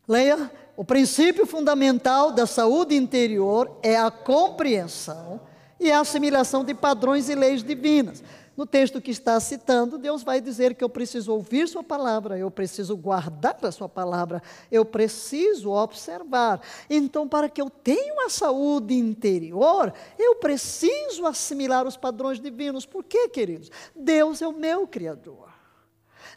Leia, 0.10 0.52
o 0.76 0.84
princípio 0.84 1.46
fundamental 1.46 2.32
da 2.32 2.48
saúde 2.48 2.96
interior 2.96 3.78
é 3.84 3.96
a 3.96 4.10
compreensão 4.10 5.40
e 5.80 5.92
a 5.92 6.00
assimilação 6.00 6.64
de 6.64 6.74
padrões 6.74 7.30
e 7.30 7.36
leis 7.36 7.64
divinas. 7.64 8.24
No 8.58 8.66
texto 8.66 9.00
que 9.00 9.12
está 9.12 9.40
citando, 9.40 10.00
Deus 10.00 10.24
vai 10.24 10.42
dizer 10.42 10.74
que 10.74 10.84
eu 10.84 10.90
preciso 10.90 11.32
ouvir 11.32 11.68
Sua 11.68 11.84
palavra, 11.84 12.40
eu 12.40 12.50
preciso 12.50 12.98
guardar 12.98 13.56
a 13.62 13.72
Sua 13.72 13.88
palavra, 13.88 14.42
eu 14.72 14.84
preciso 14.84 15.70
observar. 15.70 16.60
Então, 16.90 17.28
para 17.28 17.48
que 17.48 17.62
eu 17.62 17.70
tenha 17.70 18.26
a 18.26 18.30
saúde 18.30 18.96
interior, 18.96 19.94
eu 20.18 20.38
preciso 20.38 21.28
assimilar 21.28 21.86
os 21.86 21.96
padrões 21.96 22.40
divinos. 22.40 22.84
Por 22.84 23.04
quê, 23.04 23.30
queridos? 23.30 23.70
Deus 23.96 24.42
é 24.42 24.48
o 24.48 24.54
meu 24.54 24.88
Criador. 24.88 25.49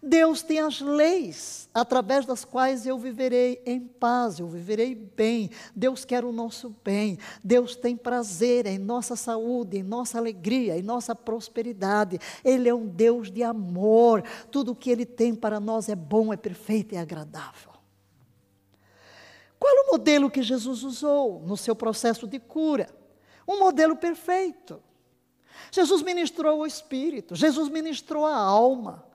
Deus 0.02 0.42
tem 0.42 0.58
as 0.58 0.80
leis 0.80 1.68
através 1.72 2.26
das 2.26 2.44
quais 2.44 2.84
eu 2.84 2.98
viverei 2.98 3.62
em 3.64 3.78
paz, 3.78 4.40
eu 4.40 4.48
viverei 4.48 4.96
bem. 4.96 5.48
Deus 5.76 6.04
quer 6.04 6.24
o 6.24 6.32
nosso 6.32 6.74
bem. 6.82 7.18
Deus 7.42 7.76
tem 7.76 7.96
prazer 7.96 8.66
em 8.66 8.78
nossa 8.78 9.14
saúde, 9.14 9.78
em 9.78 9.82
nossa 9.84 10.18
alegria, 10.18 10.76
em 10.76 10.82
nossa 10.82 11.14
prosperidade. 11.14 12.18
Ele 12.44 12.68
é 12.68 12.74
um 12.74 12.88
Deus 12.88 13.30
de 13.30 13.44
amor. 13.44 14.24
Tudo 14.50 14.72
o 14.72 14.76
que 14.76 14.90
ele 14.90 15.06
tem 15.06 15.36
para 15.36 15.60
nós 15.60 15.88
é 15.88 15.94
bom, 15.94 16.32
é 16.32 16.36
perfeito 16.36 16.94
e 16.94 16.98
é 16.98 17.00
agradável. 17.00 17.70
Qual 19.56 19.86
o 19.86 19.92
modelo 19.92 20.28
que 20.28 20.42
Jesus 20.42 20.82
usou 20.82 21.40
no 21.46 21.56
seu 21.56 21.76
processo 21.76 22.26
de 22.26 22.40
cura? 22.40 22.88
Um 23.46 23.60
modelo 23.60 23.94
perfeito. 23.94 24.82
Jesus 25.70 26.02
ministrou 26.02 26.58
o 26.58 26.66
espírito, 26.66 27.36
Jesus 27.36 27.68
ministrou 27.68 28.26
a 28.26 28.34
alma. 28.34 29.11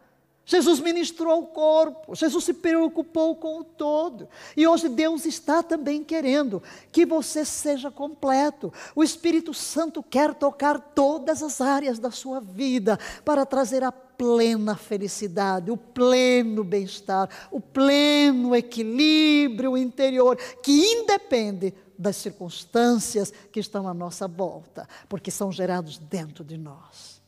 Jesus 0.49 0.79
ministrou 0.79 1.41
o 1.41 1.47
corpo, 1.47 2.15
Jesus 2.15 2.45
se 2.45 2.53
preocupou 2.53 3.35
com 3.35 3.59
o 3.59 3.63
todo. 3.65 4.29
E 4.55 4.65
hoje 4.65 4.87
Deus 4.87 5.25
está 5.25 5.61
também 5.61 6.05
querendo 6.05 6.63
que 6.89 7.05
você 7.05 7.43
seja 7.43 7.91
completo. 7.91 8.71
O 8.95 9.03
Espírito 9.03 9.53
Santo 9.53 10.01
quer 10.01 10.33
tocar 10.33 10.79
todas 10.79 11.43
as 11.43 11.59
áreas 11.59 11.99
da 11.99 12.11
sua 12.11 12.39
vida 12.39 12.97
para 13.25 13.45
trazer 13.45 13.83
a 13.83 13.91
plena 13.91 14.77
felicidade, 14.77 15.69
o 15.69 15.75
pleno 15.75 16.63
bem-estar, 16.63 17.29
o 17.51 17.59
pleno 17.59 18.55
equilíbrio 18.55 19.77
interior, 19.77 20.37
que 20.63 20.71
independe 20.71 21.73
das 21.99 22.15
circunstâncias 22.15 23.33
que 23.51 23.59
estão 23.59 23.85
à 23.85 23.93
nossa 23.93 24.29
volta, 24.29 24.87
porque 25.09 25.29
são 25.29 25.51
gerados 25.51 25.97
dentro 25.97 26.45
de 26.45 26.57
nós. 26.57 27.21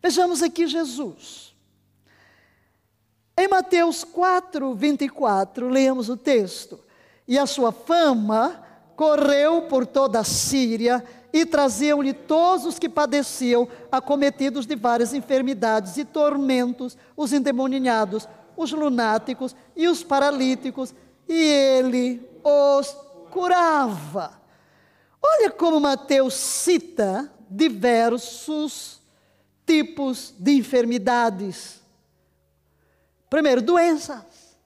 Vejamos 0.00 0.40
aqui 0.40 0.68
Jesus 0.68 1.51
em 3.36 3.48
Mateus 3.48 4.04
4, 4.04 4.74
24, 4.74 5.68
lemos 5.68 6.08
o 6.08 6.16
texto. 6.16 6.78
E 7.26 7.38
a 7.38 7.46
sua 7.46 7.72
fama 7.72 8.62
correu 8.94 9.62
por 9.62 9.86
toda 9.86 10.20
a 10.20 10.24
Síria 10.24 11.02
e 11.32 11.46
traziam-lhe 11.46 12.12
todos 12.12 12.66
os 12.66 12.78
que 12.78 12.88
padeciam, 12.88 13.66
acometidos 13.90 14.66
de 14.66 14.76
várias 14.76 15.14
enfermidades 15.14 15.96
e 15.96 16.04
tormentos, 16.04 16.96
os 17.16 17.32
endemoniados, 17.32 18.28
os 18.54 18.70
lunáticos 18.70 19.56
e 19.74 19.88
os 19.88 20.04
paralíticos, 20.04 20.94
e 21.26 21.34
ele 21.34 22.28
os 22.44 22.94
curava. 23.30 24.40
Olha 25.22 25.50
como 25.50 25.80
Mateus 25.80 26.34
cita 26.34 27.32
diversos 27.48 29.00
tipos 29.64 30.34
de 30.38 30.52
enfermidades 30.52 31.81
Primeiro, 33.32 33.62
doenças, 33.62 34.58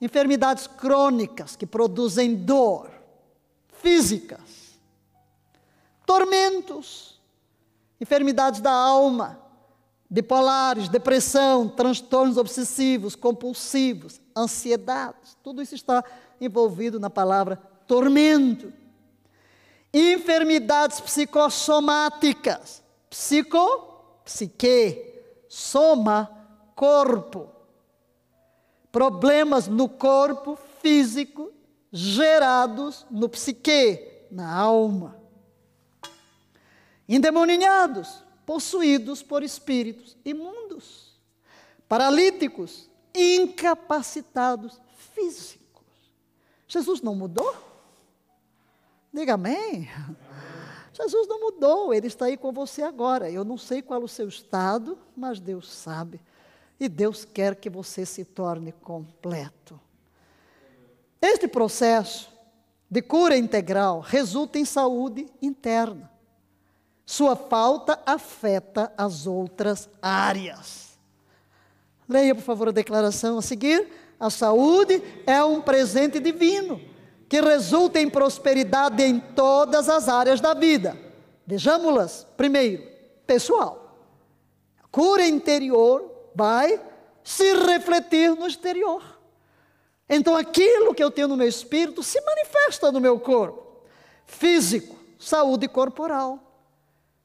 enfermidades 0.00 0.66
crônicas 0.66 1.54
que 1.54 1.64
produzem 1.64 2.34
dor, 2.34 2.90
físicas, 3.68 4.40
tormentos, 6.04 7.20
enfermidades 8.00 8.60
da 8.60 8.72
alma, 8.72 9.38
bipolares, 10.10 10.88
depressão, 10.88 11.68
transtornos 11.68 12.36
obsessivos, 12.36 13.14
compulsivos, 13.14 14.20
ansiedades, 14.36 15.38
tudo 15.40 15.62
isso 15.62 15.76
está 15.76 16.02
envolvido 16.40 16.98
na 16.98 17.08
palavra 17.08 17.62
tormento. 17.86 18.72
Enfermidades 19.92 21.00
psicossomáticas, 21.00 22.82
psico, 23.08 24.18
psique, 24.24 25.22
soma, 25.48 26.28
corpo 26.74 27.53
problemas 28.94 29.66
no 29.66 29.88
corpo 29.88 30.56
físico 30.80 31.52
gerados 31.90 33.04
no 33.10 33.28
psique, 33.28 33.98
na 34.30 34.56
alma. 34.56 35.20
Endemoniados, 37.08 38.22
possuídos 38.46 39.20
por 39.20 39.42
espíritos 39.42 40.16
imundos, 40.24 41.18
paralíticos, 41.88 42.88
incapacitados 43.12 44.80
físicos. 45.12 45.82
Jesus 46.68 47.02
não 47.02 47.16
mudou? 47.16 47.52
Diga 49.12 49.34
amém. 49.34 49.90
Jesus 50.92 51.26
não 51.26 51.40
mudou, 51.40 51.92
Ele 51.92 52.06
está 52.06 52.26
aí 52.26 52.36
com 52.36 52.52
você 52.52 52.82
agora. 52.82 53.28
Eu 53.28 53.44
não 53.44 53.58
sei 53.58 53.82
qual 53.82 54.04
o 54.04 54.08
seu 54.08 54.28
estado, 54.28 54.96
mas 55.16 55.40
Deus 55.40 55.68
sabe. 55.68 56.20
E 56.78 56.88
Deus 56.88 57.24
quer 57.24 57.54
que 57.54 57.70
você 57.70 58.04
se 58.04 58.24
torne 58.24 58.72
completo. 58.72 59.80
Este 61.20 61.48
processo 61.48 62.30
de 62.90 63.00
cura 63.00 63.36
integral 63.36 64.00
resulta 64.00 64.58
em 64.58 64.64
saúde 64.64 65.26
interna. 65.40 66.10
Sua 67.06 67.36
falta 67.36 67.98
afeta 68.04 68.92
as 68.96 69.26
outras 69.26 69.88
áreas. 70.00 70.98
Leia, 72.08 72.34
por 72.34 72.42
favor, 72.42 72.68
a 72.68 72.72
declaração 72.72 73.38
a 73.38 73.42
seguir. 73.42 73.88
A 74.18 74.30
saúde 74.30 75.02
é 75.26 75.42
um 75.42 75.60
presente 75.60 76.20
divino 76.20 76.80
que 77.28 77.40
resulta 77.40 78.00
em 78.00 78.08
prosperidade 78.08 79.02
em 79.02 79.18
todas 79.18 79.88
as 79.88 80.08
áreas 80.08 80.40
da 80.40 80.54
vida. 80.54 80.96
Vejamos-las. 81.46 82.26
Primeiro, 82.36 82.86
pessoal. 83.26 83.98
A 84.82 84.86
cura 84.88 85.26
interior 85.26 86.13
vai 86.34 86.80
se 87.22 87.54
refletir 87.54 88.34
no 88.36 88.46
exterior. 88.46 89.02
Então 90.08 90.36
aquilo 90.36 90.94
que 90.94 91.02
eu 91.02 91.10
tenho 91.10 91.28
no 91.28 91.36
meu 91.36 91.48
espírito 91.48 92.02
se 92.02 92.20
manifesta 92.20 92.92
no 92.92 93.00
meu 93.00 93.18
corpo. 93.18 93.64
Físico, 94.26 94.96
saúde 95.18 95.66
corporal. 95.68 96.38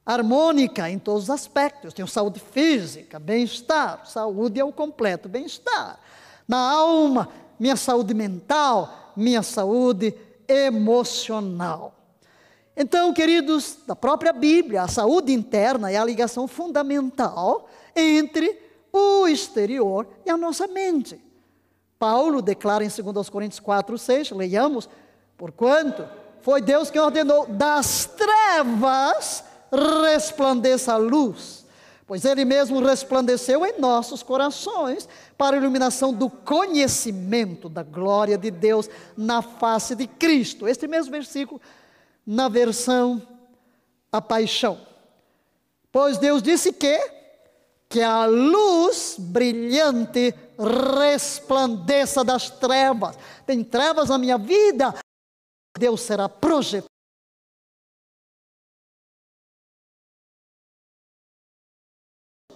Harmônica 0.04 0.88
em 0.88 0.98
todos 0.98 1.24
os 1.24 1.30
aspectos. 1.30 1.84
Eu 1.84 1.92
tenho 1.92 2.08
saúde 2.08 2.40
física, 2.40 3.18
bem-estar. 3.18 4.06
Saúde 4.06 4.58
é 4.58 4.64
o 4.64 4.72
completo 4.72 5.28
bem-estar. 5.28 6.00
Na 6.48 6.58
alma, 6.58 7.28
minha 7.58 7.76
saúde 7.76 8.14
mental, 8.14 9.12
minha 9.14 9.42
saúde 9.42 10.14
emocional. 10.48 11.94
Então, 12.76 13.12
queridos, 13.12 13.78
da 13.86 13.94
própria 13.94 14.32
Bíblia, 14.32 14.82
a 14.82 14.88
saúde 14.88 15.32
interna 15.32 15.90
é 15.90 15.96
a 15.96 16.04
ligação 16.04 16.48
fundamental 16.48 17.68
entre 17.94 18.69
o 18.92 19.26
exterior 19.26 20.06
e 20.24 20.30
a 20.30 20.36
nossa 20.36 20.66
mente. 20.66 21.20
Paulo 21.98 22.40
declara 22.40 22.84
em 22.84 22.88
2 22.88 23.28
Coríntios 23.28 23.60
4, 23.60 23.98
6, 23.98 24.30
leiamos, 24.30 24.88
porquanto 25.36 26.08
foi 26.40 26.62
Deus 26.62 26.90
que 26.90 26.98
ordenou 26.98 27.46
das 27.46 28.06
trevas 28.06 29.44
resplandeça 29.70 30.94
a 30.94 30.96
luz, 30.96 31.64
pois 32.06 32.24
Ele 32.24 32.44
mesmo 32.44 32.80
resplandeceu 32.80 33.64
em 33.64 33.78
nossos 33.78 34.22
corações 34.22 35.08
para 35.38 35.56
a 35.56 35.60
iluminação 35.60 36.12
do 36.12 36.28
conhecimento 36.28 37.68
da 37.68 37.82
glória 37.82 38.36
de 38.36 38.50
Deus 38.50 38.88
na 39.16 39.42
face 39.42 39.94
de 39.94 40.06
Cristo. 40.06 40.66
Este 40.66 40.88
mesmo 40.88 41.12
versículo, 41.12 41.60
na 42.26 42.48
versão 42.48 43.22
A 44.10 44.20
Paixão. 44.20 44.80
Pois 45.92 46.18
Deus 46.18 46.42
disse 46.42 46.72
que 46.72 47.19
que 47.90 48.00
a 48.00 48.24
luz 48.24 49.16
brilhante 49.18 50.32
resplandeça 50.56 52.22
das 52.22 52.48
trevas. 52.48 53.18
Tem 53.44 53.64
trevas 53.64 54.08
na 54.08 54.16
minha 54.16 54.38
vida, 54.38 54.94
Deus 55.76 56.00
será 56.02 56.28
projetado 56.28 56.89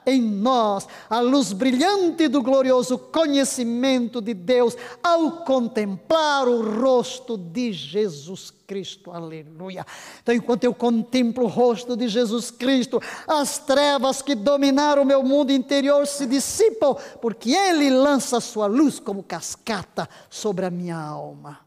em 0.07 0.21
nós 0.21 0.87
a 1.09 1.21
luz 1.21 1.53
brilhante 1.53 2.29
do 2.29 2.43
glorioso 2.43 2.99
conhecimento 2.99 4.21
de 4.21 4.35
Deus 4.35 4.77
ao 5.03 5.45
contemplar 5.45 6.49
o 6.49 6.81
rosto 6.81 7.37
de 7.37 7.73
Jesus 7.73 8.51
Cristo. 8.67 9.11
Aleluia. 9.11 9.87
Então, 10.23 10.35
enquanto 10.35 10.65
eu 10.65 10.75
contemplo 10.75 11.45
o 11.45 11.49
rosto 11.49 11.97
de 11.97 12.09
Jesus 12.09 12.51
Cristo, 12.51 13.01
as 13.27 13.59
trevas 13.59 14.23
que 14.23 14.35
dominaram 14.35 15.03
o 15.03 15.07
meu 15.07 15.23
mundo 15.23 15.53
interior 15.53 16.07
se 16.07 16.27
dissipam, 16.27 16.97
porque 17.21 17.51
Ele 17.51 17.91
lança 17.91 18.39
a 18.39 18.41
sua 18.41 18.67
luz 18.67 18.99
como 18.99 19.23
cascata 19.23 20.09
sobre 20.31 20.67
a 20.67 20.71
minha 20.71 20.97
alma. 20.97 21.61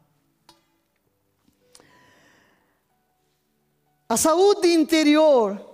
A 4.10 4.16
saúde 4.16 4.70
interior 4.70 5.67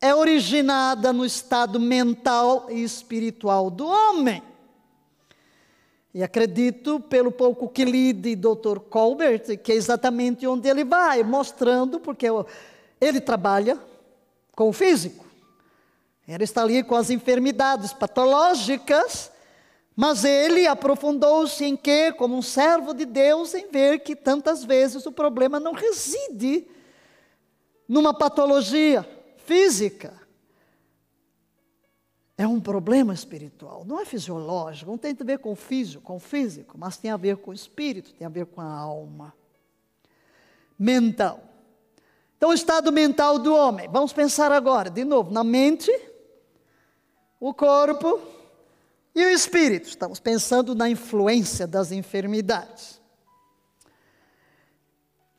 é 0.00 0.14
originada 0.14 1.12
no 1.12 1.24
estado 1.24 1.80
mental 1.80 2.66
e 2.70 2.82
espiritual 2.82 3.70
do 3.70 3.86
homem. 3.86 4.42
E 6.12 6.22
acredito, 6.22 7.00
pelo 7.00 7.30
pouco 7.30 7.68
que 7.68 7.84
li 7.84 8.12
de 8.12 8.34
Dr. 8.36 8.78
Colbert, 8.88 9.58
que 9.58 9.72
é 9.72 9.74
exatamente 9.74 10.46
onde 10.46 10.68
ele 10.68 10.84
vai, 10.84 11.22
mostrando, 11.22 12.00
porque 12.00 12.26
ele 13.00 13.20
trabalha 13.20 13.78
com 14.52 14.68
o 14.68 14.72
físico. 14.72 15.24
Ele 16.26 16.44
está 16.44 16.62
ali 16.62 16.82
com 16.82 16.96
as 16.96 17.10
enfermidades 17.10 17.92
patológicas, 17.92 19.30
mas 19.94 20.24
ele 20.24 20.66
aprofundou-se 20.66 21.64
em 21.64 21.76
que, 21.76 22.12
como 22.12 22.36
um 22.36 22.42
servo 22.42 22.92
de 22.92 23.04
Deus, 23.04 23.54
em 23.54 23.70
ver 23.70 24.00
que 24.00 24.16
tantas 24.16 24.64
vezes 24.64 25.06
o 25.06 25.12
problema 25.12 25.60
não 25.60 25.72
reside 25.72 26.66
numa 27.86 28.12
patologia 28.12 29.06
física. 29.46 30.12
É 32.36 32.46
um 32.46 32.60
problema 32.60 33.14
espiritual, 33.14 33.82
não 33.86 33.98
é 33.98 34.04
fisiológico, 34.04 34.90
não 34.90 34.98
tem 34.98 35.16
a 35.18 35.24
ver 35.24 35.38
com 35.38 35.52
o 35.52 35.56
físico, 35.56 36.02
com 36.02 36.16
o 36.16 36.20
físico, 36.20 36.76
mas 36.76 36.98
tem 36.98 37.10
a 37.10 37.16
ver 37.16 37.38
com 37.38 37.50
o 37.50 37.54
espírito, 37.54 38.12
tem 38.12 38.26
a 38.26 38.30
ver 38.30 38.44
com 38.44 38.60
a 38.60 38.70
alma. 38.70 39.32
Mental. 40.78 41.40
Então, 42.36 42.50
o 42.50 42.52
estado 42.52 42.92
mental 42.92 43.38
do 43.38 43.54
homem. 43.54 43.88
Vamos 43.88 44.12
pensar 44.12 44.52
agora, 44.52 44.90
de 44.90 45.02
novo, 45.02 45.30
na 45.30 45.42
mente, 45.42 45.90
o 47.40 47.54
corpo 47.54 48.20
e 49.14 49.24
o 49.24 49.30
espírito. 49.30 49.88
Estamos 49.88 50.20
pensando 50.20 50.74
na 50.74 50.90
influência 50.90 51.66
das 51.66 51.90
enfermidades. 51.90 53.00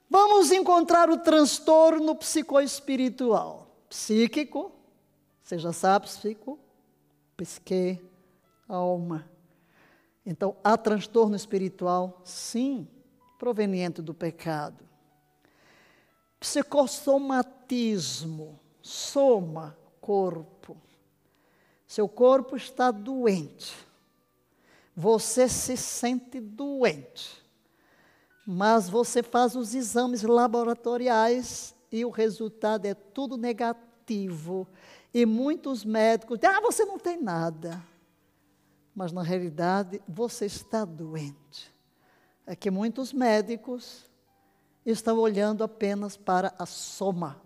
Vamos 0.09 0.51
encontrar 0.51 1.11
o 1.11 1.17
transtorno 1.17 2.15
psicoespiritual 2.15 3.66
psíquico, 3.89 4.71
você 5.43 5.57
já 5.57 5.71
sabe, 5.71 6.07
psíquico, 6.07 6.59
psique, 7.35 7.99
alma. 8.67 9.27
Então, 10.25 10.57
há 10.63 10.75
transtorno 10.75 11.35
espiritual, 11.35 12.19
sim, 12.25 12.87
proveniente 13.39 14.01
do 14.01 14.13
pecado. 14.13 14.85
Psicossomatismo, 16.39 18.59
soma, 18.81 19.77
corpo. 20.01 20.75
Seu 21.87 22.09
corpo 22.09 22.57
está 22.57 22.91
doente. 22.91 23.73
Você 24.95 25.47
se 25.47 25.77
sente 25.77 26.41
doente. 26.41 27.41
Mas 28.45 28.89
você 28.89 29.23
faz 29.23 29.55
os 29.55 29.73
exames 29.73 30.21
laboratoriais 30.23 31.73
e 31.91 32.03
o 32.05 32.09
resultado 32.09 32.85
é 32.85 32.93
tudo 32.93 33.37
negativo. 33.37 34.67
E 35.13 35.25
muitos 35.25 35.83
médicos 35.85 36.39
dizem: 36.39 36.55
ah, 36.55 36.61
você 36.61 36.85
não 36.85 36.97
tem 36.97 37.21
nada. 37.21 37.83
Mas 38.93 39.11
na 39.11 39.21
realidade 39.21 40.01
você 40.07 40.45
está 40.45 40.83
doente. 40.83 41.73
É 42.45 42.55
que 42.55 42.71
muitos 42.71 43.13
médicos 43.13 44.09
estão 44.85 45.17
olhando 45.17 45.63
apenas 45.63 46.17
para 46.17 46.53
a 46.57 46.65
soma. 46.65 47.41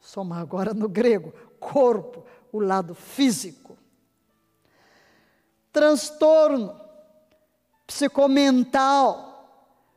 Soma 0.00 0.38
agora 0.38 0.74
no 0.74 0.88
grego, 0.88 1.32
corpo, 1.58 2.24
o 2.52 2.58
lado 2.58 2.94
físico. 2.94 3.78
Transtorno 5.72 6.78
psicomental. 7.86 9.32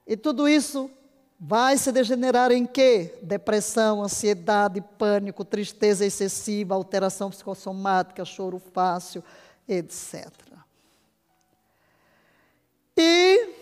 E 0.06 0.16
tudo 0.16 0.48
isso 0.48 0.90
Vai 1.40 1.78
se 1.78 1.92
degenerar 1.92 2.52
em 2.52 2.66
quê? 2.66 3.16
Depressão, 3.22 4.02
ansiedade, 4.02 4.82
pânico, 4.98 5.46
tristeza 5.46 6.04
excessiva, 6.04 6.74
alteração 6.74 7.30
psicossomática, 7.30 8.26
choro 8.26 8.58
fácil, 8.58 9.24
etc. 9.68 10.32
E 12.98 13.54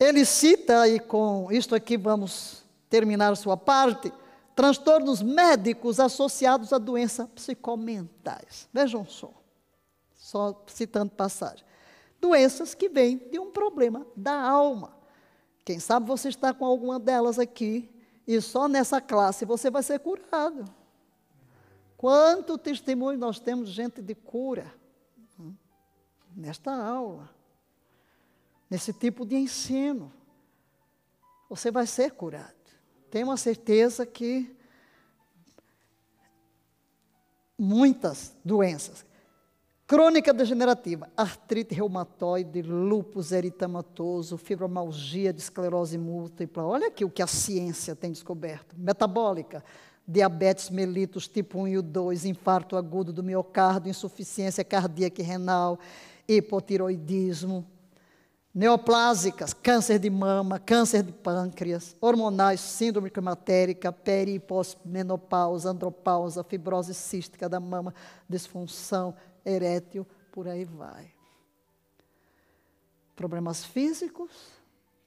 ele 0.00 0.24
cita, 0.24 0.88
e 0.88 0.98
com 0.98 1.46
isto 1.52 1.76
aqui 1.76 1.96
vamos 1.96 2.64
terminar 2.90 3.36
sua 3.36 3.56
parte, 3.56 4.12
transtornos 4.56 5.22
médicos 5.22 6.00
associados 6.00 6.72
a 6.72 6.78
doenças 6.78 7.28
psicomentais. 7.28 8.68
Vejam 8.72 9.06
só, 9.06 9.30
só 10.16 10.64
citando 10.66 11.12
passagem. 11.12 11.64
Doenças 12.20 12.74
que 12.74 12.88
vêm 12.88 13.18
de 13.30 13.38
um 13.38 13.52
problema 13.52 14.04
da 14.16 14.34
alma. 14.40 14.97
Quem 15.68 15.78
sabe 15.78 16.06
você 16.06 16.30
está 16.30 16.54
com 16.54 16.64
alguma 16.64 16.98
delas 16.98 17.38
aqui 17.38 17.90
e 18.26 18.40
só 18.40 18.66
nessa 18.66 19.02
classe 19.02 19.44
você 19.44 19.70
vai 19.70 19.82
ser 19.82 20.00
curado. 20.00 20.64
Quanto 21.94 22.56
testemunho 22.56 23.18
nós 23.18 23.38
temos, 23.38 23.68
gente 23.68 24.00
de 24.00 24.14
cura, 24.14 24.74
hum, 25.38 25.52
nesta 26.34 26.72
aula, 26.72 27.28
nesse 28.70 28.94
tipo 28.94 29.26
de 29.26 29.36
ensino. 29.36 30.10
Você 31.50 31.70
vai 31.70 31.86
ser 31.86 32.12
curado. 32.12 32.54
Tenho 33.10 33.26
uma 33.26 33.36
certeza 33.36 34.06
que 34.06 34.56
muitas 37.58 38.34
doenças 38.42 39.04
Crônica 39.88 40.34
degenerativa, 40.34 41.08
artrite 41.16 41.74
reumatoide, 41.74 42.60
lúpus 42.60 43.32
eritematoso, 43.32 44.36
fibromialgia 44.36 45.32
de 45.32 45.40
esclerose 45.40 45.96
múltipla. 45.96 46.62
Olha 46.62 46.88
aqui 46.88 47.06
o 47.06 47.10
que 47.10 47.22
a 47.22 47.26
ciência 47.26 47.96
tem 47.96 48.12
descoberto. 48.12 48.76
Metabólica, 48.76 49.64
diabetes 50.06 50.68
mellitus 50.68 51.26
tipo 51.26 51.60
1 51.60 51.68
e 51.68 51.80
2, 51.80 52.26
infarto 52.26 52.76
agudo 52.76 53.14
do 53.14 53.22
miocárdio, 53.22 53.88
insuficiência 53.88 54.62
cardíaca 54.62 55.22
e 55.22 55.24
renal, 55.24 55.78
hipotiroidismo. 56.28 57.64
Neoplásicas, 58.54 59.54
câncer 59.54 59.98
de 59.98 60.10
mama, 60.10 60.58
câncer 60.58 61.02
de 61.02 61.12
pâncreas, 61.12 61.96
hormonais, 61.98 62.60
síndrome 62.60 63.08
climatérica, 63.08 63.90
peri 63.90 64.34
e 64.34 64.38
pós-menopausa, 64.38 65.70
andropausa, 65.70 66.44
fibrose 66.44 66.92
cística 66.92 67.48
da 67.48 67.58
mama, 67.58 67.94
disfunção 68.28 69.14
erétil, 69.48 70.06
por 70.32 70.46
aí 70.46 70.64
vai. 70.64 71.12
Problemas 73.16 73.64
físicos 73.64 74.30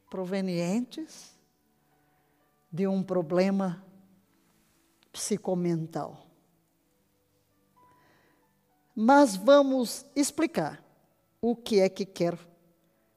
provenientes 0.10 1.38
de 2.72 2.88
um 2.88 3.02
problema 3.02 3.86
psicomental. 5.12 6.28
Mas 8.96 9.36
vamos 9.36 10.06
explicar 10.16 10.84
o 11.40 11.56
que 11.56 11.80
é 11.80 11.90
que 11.90 12.06
quer 12.06 12.38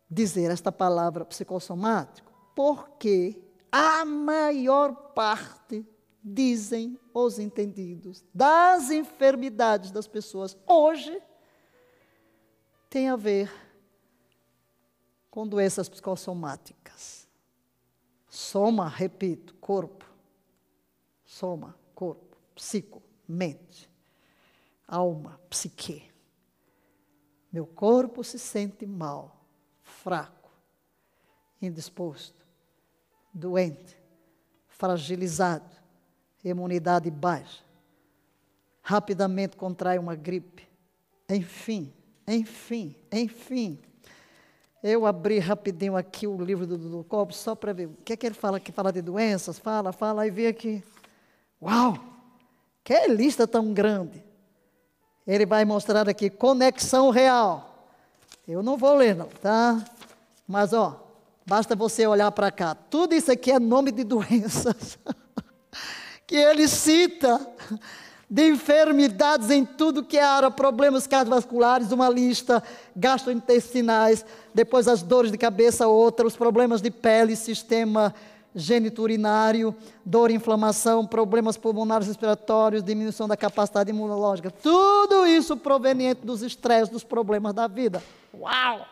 dizer 0.08 0.50
esta 0.50 0.70
palavra 0.70 1.24
psicossomático, 1.24 2.32
porque 2.54 3.42
a 3.70 4.04
maior 4.04 4.94
parte 5.12 5.84
dizem 6.24 6.98
os 7.12 7.38
entendidos, 7.38 8.24
das 8.32 8.90
enfermidades 8.90 9.90
das 9.90 10.08
pessoas 10.08 10.56
hoje 10.66 11.22
tem 12.88 13.10
a 13.10 13.16
ver 13.16 13.52
com 15.30 15.46
doenças 15.46 15.88
psicossomáticas. 15.88 17.28
Soma, 18.28 18.88
repito, 18.88 19.54
corpo. 19.56 20.08
Soma, 21.24 21.76
corpo, 21.94 22.36
psico, 22.54 23.02
mente, 23.26 23.90
alma, 24.86 25.40
psique. 25.50 26.10
Meu 27.52 27.66
corpo 27.66 28.22
se 28.22 28.38
sente 28.38 28.86
mal, 28.86 29.44
fraco, 29.82 30.50
indisposto, 31.60 32.46
doente, 33.32 33.96
fragilizado, 34.68 35.73
imunidade 36.44 37.10
baixa. 37.10 37.62
Rapidamente 38.82 39.56
contrai 39.56 39.98
uma 39.98 40.14
gripe. 40.14 40.68
Enfim, 41.28 41.92
enfim, 42.26 42.94
enfim. 43.10 43.78
Eu 44.82 45.06
abri 45.06 45.38
rapidinho 45.38 45.96
aqui 45.96 46.26
o 46.26 46.36
livro 46.36 46.66
do 46.66 46.76
Dudu 46.76 47.04
Cobb 47.04 47.34
só 47.34 47.54
para 47.54 47.72
ver 47.72 47.86
o 47.86 47.96
que 48.04 48.12
é 48.12 48.16
que 48.16 48.26
ele 48.26 48.34
fala 48.34 48.60
que 48.60 48.70
fala 48.70 48.92
de 48.92 49.00
doenças, 49.00 49.58
fala, 49.58 49.92
fala, 49.92 50.26
e 50.26 50.30
vê 50.30 50.46
aqui. 50.46 50.84
Uau! 51.62 51.98
Que 52.82 53.08
lista 53.08 53.46
tão 53.46 53.72
grande! 53.72 54.22
Ele 55.26 55.46
vai 55.46 55.64
mostrar 55.64 56.06
aqui 56.06 56.28
conexão 56.28 57.08
real. 57.08 57.88
Eu 58.46 58.62
não 58.62 58.76
vou 58.76 58.94
ler, 58.94 59.16
não, 59.16 59.26
tá? 59.26 59.82
Mas, 60.46 60.74
ó, 60.74 61.02
basta 61.46 61.74
você 61.74 62.06
olhar 62.06 62.30
para 62.30 62.50
cá. 62.50 62.74
Tudo 62.74 63.14
isso 63.14 63.32
aqui 63.32 63.50
é 63.50 63.58
nome 63.58 63.90
de 63.90 64.04
doenças 64.04 64.98
que 66.26 66.36
ele 66.36 66.66
cita 66.68 67.40
de 68.28 68.48
enfermidades 68.48 69.50
em 69.50 69.64
tudo 69.64 70.02
que 70.02 70.16
é 70.16 70.22
área, 70.24 70.50
problemas 70.50 71.06
cardiovasculares, 71.06 71.92
uma 71.92 72.08
lista, 72.08 72.62
gastrointestinais, 72.96 74.24
depois 74.52 74.88
as 74.88 75.02
dores 75.02 75.30
de 75.30 75.38
cabeça, 75.38 75.86
outra, 75.86 76.26
os 76.26 76.36
problemas 76.36 76.80
de 76.80 76.90
pele, 76.90 77.36
sistema 77.36 78.14
geniturinário, 78.54 79.74
dor, 80.04 80.30
inflamação, 80.30 81.04
problemas 81.04 81.56
pulmonares 81.56 82.06
respiratórios, 82.06 82.84
diminuição 82.84 83.26
da 83.26 83.36
capacidade 83.36 83.90
imunológica. 83.90 84.50
Tudo 84.50 85.26
isso 85.26 85.56
proveniente 85.56 86.24
dos 86.24 86.42
estresses, 86.42 86.88
dos 86.88 87.04
problemas 87.04 87.52
da 87.52 87.66
vida. 87.66 88.02
Uau! 88.32 88.86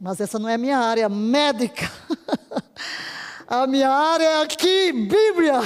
Mas 0.00 0.20
essa 0.20 0.38
não 0.38 0.48
é 0.48 0.58
minha 0.58 0.78
área 0.78 1.08
médica. 1.08 1.90
a 3.46 3.66
minha 3.66 3.90
área 3.90 4.24
é 4.24 4.42
aqui, 4.42 4.92
Bíblia 4.92 5.60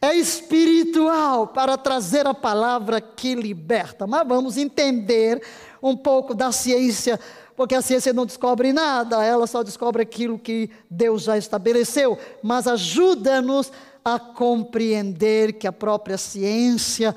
é 0.00 0.14
espiritual 0.14 1.48
para 1.48 1.76
trazer 1.76 2.26
a 2.26 2.32
palavra 2.32 3.00
que 3.00 3.34
liberta. 3.34 4.06
Mas 4.06 4.26
vamos 4.26 4.56
entender 4.56 5.42
um 5.82 5.96
pouco 5.96 6.34
da 6.34 6.50
ciência, 6.50 7.20
porque 7.54 7.74
a 7.74 7.82
ciência 7.82 8.12
não 8.12 8.24
descobre 8.24 8.72
nada, 8.72 9.22
ela 9.22 9.46
só 9.46 9.62
descobre 9.62 10.02
aquilo 10.02 10.38
que 10.38 10.70
Deus 10.90 11.22
já 11.22 11.36
estabeleceu, 11.36 12.18
mas 12.42 12.66
ajuda-nos 12.66 13.70
a 14.02 14.18
compreender 14.18 15.54
que 15.54 15.66
a 15.66 15.72
própria 15.72 16.16
ciência 16.16 17.14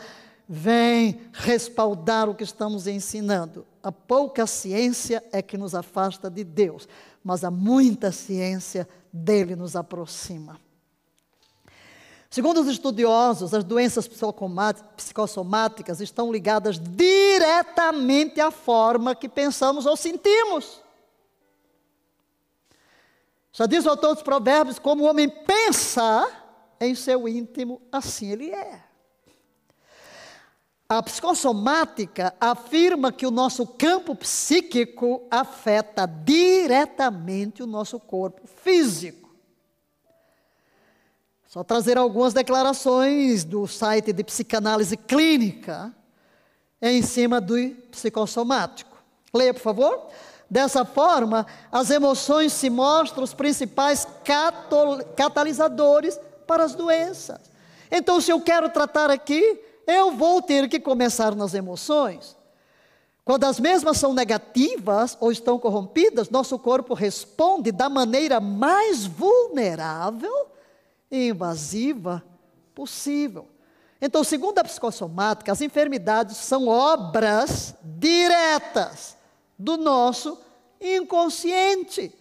vem 0.47 1.22
respaldar 1.31 2.30
o 2.30 2.35
que 2.35 2.43
estamos 2.43 2.85
ensinando. 2.88 3.65
A 3.81 3.91
pouca 3.91 4.45
ciência 4.45 5.23
é 5.31 5.41
que 5.41 5.57
nos 5.57 5.73
afasta 5.73 6.30
de 6.30 6.43
Deus, 6.43 6.88
mas 7.23 7.43
a 7.43 7.51
muita 7.51 8.11
ciência 8.11 8.87
dele 9.11 9.55
nos 9.55 9.75
aproxima. 9.75 10.59
Segundo 12.29 12.61
os 12.61 12.67
estudiosos, 12.67 13.53
as 13.53 13.63
doenças 13.63 14.07
psicossomáticas 14.07 16.01
estão 16.01 16.31
ligadas 16.31 16.79
diretamente 16.79 18.41
à 18.41 18.49
forma 18.49 19.13
que 19.13 19.29
pensamos 19.29 19.85
ou 19.85 19.95
sentimos. 19.95 20.81
Já 23.51 23.67
diz 23.67 23.85
o 23.85 23.89
autor 23.91 24.15
dos 24.15 24.23
Provérbios: 24.23 24.79
como 24.79 25.03
o 25.03 25.07
homem 25.07 25.29
pensa 25.29 26.27
em 26.79 26.95
seu 26.95 27.27
íntimo, 27.27 27.79
assim 27.91 28.31
ele 28.31 28.49
é. 28.49 28.83
A 30.88 31.01
psicossomática 31.01 32.35
afirma 32.39 33.11
que 33.11 33.26
o 33.26 33.31
nosso 33.31 33.65
campo 33.65 34.15
psíquico 34.15 35.26
afeta 35.31 36.05
diretamente 36.05 37.64
o 37.64 37.68
nosso 37.68 37.99
corpo 37.99 38.45
físico. 38.45 39.34
Só 41.47 41.64
trazer 41.64 41.97
algumas 41.97 42.34
declarações 42.34 43.43
do 43.43 43.68
site 43.68 44.11
de 44.11 44.23
psicanálise 44.23 44.97
clínica 44.97 45.93
em 46.81 47.01
cima 47.01 47.39
do 47.39 47.55
psicossomático. 47.91 48.97
Leia, 49.34 49.53
por 49.53 49.61
favor. 49.61 50.07
Dessa 50.49 50.84
forma, 50.85 51.47
as 51.72 51.89
emoções 51.89 52.53
se 52.53 52.69
mostram 52.69 53.23
os 53.23 53.34
principais 53.34 54.05
catalisadores 55.15 56.19
para 56.45 56.64
as 56.64 56.76
doenças. 56.76 57.39
Então, 57.89 58.19
se 58.22 58.31
eu 58.31 58.41
quero 58.41 58.69
tratar 58.69 59.10
aqui, 59.10 59.60
eu 59.88 60.11
vou 60.11 60.41
ter 60.41 60.68
que 60.69 60.80
começar 60.80 61.35
nas 61.35 61.53
emoções. 61.53 62.35
Quando 63.26 63.45
as 63.45 63.60
mesmas 63.60 63.97
são 63.97 64.14
negativas 64.14 65.18
ou 65.19 65.31
estão 65.31 65.57
corrompidas, 65.57 66.30
nosso 66.30 66.60
corpo 66.60 66.93
responde 66.93 67.72
da 67.72 67.88
maneira 67.88 68.39
mais 68.41 69.05
vulnerável 69.05 70.47
e 71.10 71.30
invasiva 71.30 72.23
possível. 72.76 73.47
Então, 74.01 74.23
segundo 74.23 74.60
a 74.60 74.64
psicossomática, 74.65 75.53
as 75.53 75.61
enfermidades 75.61 76.35
são 76.35 76.68
obras 76.68 77.73
diretas 77.81 79.15
do 79.57 79.77
nosso 79.77 80.38
inconsciente. 80.81 82.14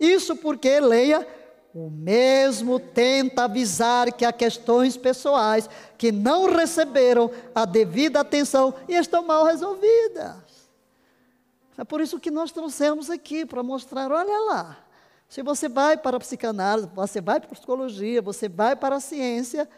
Isso 0.00 0.34
porque, 0.36 0.80
leia, 0.80 1.26
o 1.74 1.90
mesmo 1.90 2.80
tenta 2.80 3.44
avisar 3.44 4.12
que 4.12 4.24
há 4.24 4.32
questões 4.32 4.96
pessoais 4.96 5.68
que 5.96 6.10
não 6.10 6.54
receberam 6.54 7.30
a 7.54 7.64
devida 7.64 8.20
atenção 8.20 8.74
e 8.88 8.94
estão 8.94 9.24
mal 9.24 9.44
resolvidas. 9.44 10.36
É 11.76 11.84
por 11.84 12.00
isso 12.00 12.18
que 12.18 12.30
nós 12.30 12.50
trouxemos 12.50 13.10
aqui, 13.10 13.46
para 13.46 13.62
mostrar: 13.62 14.10
olha 14.10 14.40
lá, 14.50 14.78
se 15.28 15.42
você 15.42 15.68
vai 15.68 15.96
para 15.96 16.16
a 16.16 16.20
psicanálise, 16.20 16.88
você 16.94 17.20
vai 17.20 17.38
para 17.38 17.50
a 17.50 17.54
psicologia, 17.54 18.22
você 18.22 18.48
vai 18.48 18.74
para 18.74 18.96
a 18.96 19.00
ciência, 19.00 19.68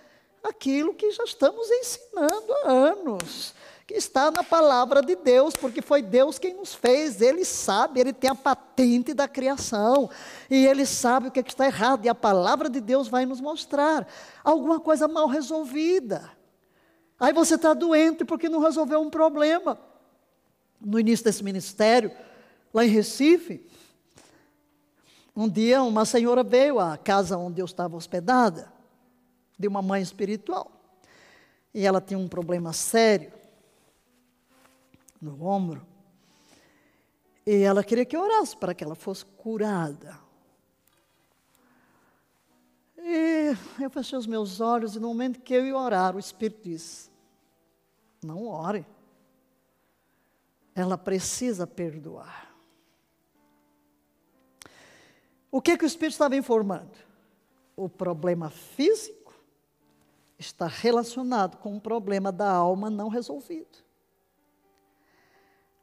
aquilo 0.43 0.95
que 0.95 1.11
já 1.11 1.25
estamos 1.25 1.69
ensinando 1.71 2.53
há 2.65 2.71
anos, 2.71 3.55
que 3.91 3.97
está 3.97 4.31
na 4.31 4.45
palavra 4.45 5.03
de 5.03 5.17
Deus, 5.17 5.57
porque 5.57 5.83
foi 5.83 6.01
Deus 6.01 6.39
quem 6.39 6.55
nos 6.55 6.73
fez, 6.73 7.21
Ele 7.21 7.45
sabe, 7.45 7.99
Ele 7.99 8.13
tem 8.13 8.31
a 8.31 8.37
patente 8.37 9.13
da 9.13 9.27
criação, 9.27 10.09
e 10.49 10.65
Ele 10.65 10.87
sabe 10.87 11.27
o 11.27 11.31
que, 11.33 11.41
é 11.41 11.43
que 11.43 11.51
está 11.51 11.67
errado, 11.67 12.05
e 12.05 12.09
a 12.09 12.15
palavra 12.15 12.71
de 12.71 12.81
Deus 12.81 13.09
vai 13.09 13.27
nos 13.27 13.41
mostrar 13.41 14.07
alguma 14.45 14.79
coisa 14.79 15.09
mal 15.09 15.27
resolvida. 15.27 16.31
Aí 17.19 17.33
você 17.33 17.57
está 17.57 17.75
doente 17.75 18.25
porque 18.25 18.49
não 18.49 18.61
resolveu 18.61 19.01
um 19.01 19.11
problema. 19.11 19.77
No 20.81 20.97
início 21.01 21.25
desse 21.25 21.43
ministério, 21.43 22.13
lá 22.73 22.85
em 22.85 22.89
Recife, 22.89 23.69
um 25.35 25.49
dia, 25.49 25.83
uma 25.83 26.05
senhora 26.05 26.45
veio 26.45 26.79
à 26.79 26.97
casa 26.97 27.37
onde 27.37 27.61
eu 27.61 27.67
estava 27.67 27.97
hospedada, 27.97 28.73
de 29.59 29.67
uma 29.67 29.83
mãe 29.83 30.01
espiritual. 30.01 30.71
E 31.75 31.85
ela 31.85 32.01
tinha 32.01 32.19
um 32.19 32.29
problema 32.29 32.73
sério 32.73 33.40
no 35.21 35.45
ombro. 35.45 35.87
E 37.47 37.63
ela 37.63 37.83
queria 37.83 38.05
que 38.05 38.17
eu 38.17 38.21
orasse 38.21 38.57
para 38.57 38.75
que 38.75 38.85
ela 38.85 38.95
fosse 38.95 39.25
curada. 39.25 40.19
E 42.97 43.57
eu 43.81 43.91
fechei 43.91 44.19
os 44.19 44.27
meus 44.27 44.61
olhos 44.61 44.95
e 44.95 45.01
no 45.01 45.09
momento 45.09 45.41
que 45.41 45.55
eu 45.55 45.67
ia 45.67 45.77
orar, 45.77 46.15
o 46.15 46.19
Espírito 46.19 46.63
disse: 46.63 47.11
Não 48.23 48.47
ore. 48.47 48.87
Ela 50.75 50.97
precisa 50.97 51.67
perdoar. 51.67 52.55
O 55.51 55.61
que, 55.61 55.77
que 55.77 55.85
o 55.85 55.87
Espírito 55.87 56.13
estava 56.13 56.37
informando? 56.37 56.97
O 57.75 57.89
problema 57.89 58.51
físico 58.51 59.35
está 60.39 60.67
relacionado 60.67 61.57
com 61.57 61.77
o 61.77 61.81
problema 61.81 62.31
da 62.31 62.51
alma 62.51 62.89
não 62.89 63.09
resolvido. 63.09 63.90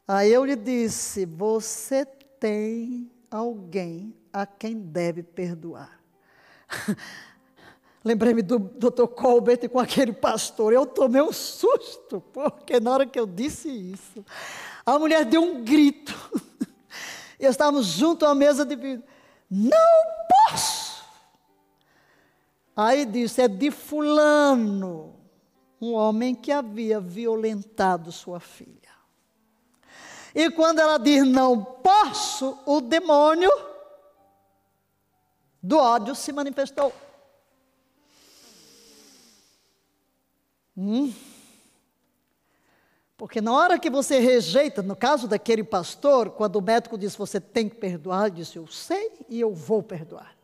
Aí 0.08 0.32
eu 0.32 0.46
lhe 0.46 0.56
disse: 0.56 1.26
Você 1.26 2.06
tem 2.40 3.12
alguém 3.30 4.16
a 4.32 4.46
quem 4.46 4.80
deve 4.80 5.22
perdoar. 5.22 6.00
Lembrei-me 8.04 8.42
do 8.42 8.58
Dr. 8.58 9.08
Colbert 9.08 9.68
com 9.70 9.80
aquele 9.80 10.14
pastor. 10.14 10.72
Eu 10.72 10.86
tomei 10.86 11.22
um 11.22 11.34
susto, 11.34 12.22
porque 12.32 12.80
na 12.80 12.92
hora 12.92 13.06
que 13.06 13.20
eu 13.20 13.26
disse 13.26 13.68
isso, 13.70 14.24
a 14.86 14.98
mulher 14.98 15.26
deu 15.26 15.42
um 15.42 15.64
grito. 15.64 16.16
E 17.40 17.46
estávamos 17.46 17.86
junto 17.86 18.26
à 18.26 18.34
mesa 18.34 18.66
de 18.66 18.76
vidro. 18.76 19.06
Não 19.48 19.70
posso. 20.50 21.06
Aí 22.76 23.06
disse: 23.06 23.44
é 23.44 23.48
de 23.48 23.70
Fulano, 23.70 25.16
um 25.80 25.94
homem 25.94 26.34
que 26.34 26.52
havia 26.52 27.00
violentado 27.00 28.12
sua 28.12 28.40
filha. 28.40 28.87
E 30.38 30.52
quando 30.52 30.78
ela 30.78 31.00
diz 31.00 31.26
não 31.28 31.64
posso, 31.64 32.60
o 32.64 32.80
demônio 32.80 33.50
do 35.64 35.80
ódio 35.80 36.14
se 36.14 36.32
manifestou. 36.32 36.94
Hum? 40.78 41.12
Porque 43.18 43.42
na 43.42 43.52
hora 43.52 43.80
que 43.80 43.90
você 43.90 44.20
rejeita, 44.20 44.84
no 44.84 44.96
caso 44.96 45.28
daquele 45.28 45.64
pastor, 45.64 46.30
quando 46.30 46.58
o 46.58 46.62
médico 46.62 47.00
disse 47.00 47.18
você 47.18 47.42
tem 47.42 47.68
que 47.68 47.78
perdoar, 47.78 48.28
ele 48.28 48.36
disse 48.36 48.58
eu 48.58 48.68
sei 48.68 49.12
e 49.28 49.42
eu 49.42 49.56
vou 49.56 49.82
perdoar. 49.82 50.38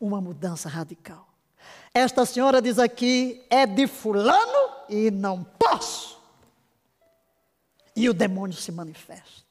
Uma 0.00 0.20
mudança 0.20 0.68
radical. 0.68 1.28
Esta 1.94 2.26
senhora 2.26 2.60
diz 2.60 2.76
aqui 2.76 3.46
é 3.48 3.66
de 3.66 3.86
fulano 3.86 4.84
e 4.88 5.12
não 5.12 5.44
posso. 5.44 6.15
E 7.96 8.10
o 8.10 8.14
demônio 8.14 8.54
se 8.54 8.70
manifesta. 8.70 9.46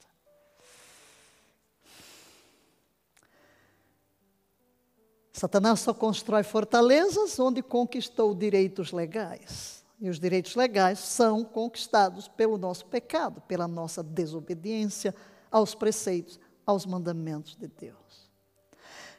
Satanás 5.33 5.81
só 5.81 5.93
constrói 5.93 6.43
fortalezas 6.43 7.37
onde 7.39 7.61
conquistou 7.61 8.33
direitos 8.33 8.91
legais. 8.93 9.83
E 9.99 10.09
os 10.09 10.19
direitos 10.19 10.55
legais 10.55 10.99
são 10.99 11.43
conquistados 11.43 12.27
pelo 12.27 12.57
nosso 12.57 12.85
pecado, 12.85 13.41
pela 13.41 13.67
nossa 13.67 14.03
desobediência 14.03 15.13
aos 15.51 15.73
preceitos, 15.73 16.39
aos 16.65 16.85
mandamentos 16.85 17.55
de 17.55 17.67
Deus. 17.67 18.29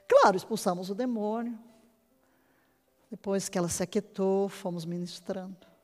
Claro, 0.08 0.36
expulsamos 0.36 0.88
o 0.88 0.94
demônio. 0.94 1.58
Depois 3.10 3.48
que 3.48 3.58
ela 3.58 3.68
se 3.68 3.82
aquietou, 3.82 4.48
fomos 4.48 4.84
ministrando. 4.84 5.75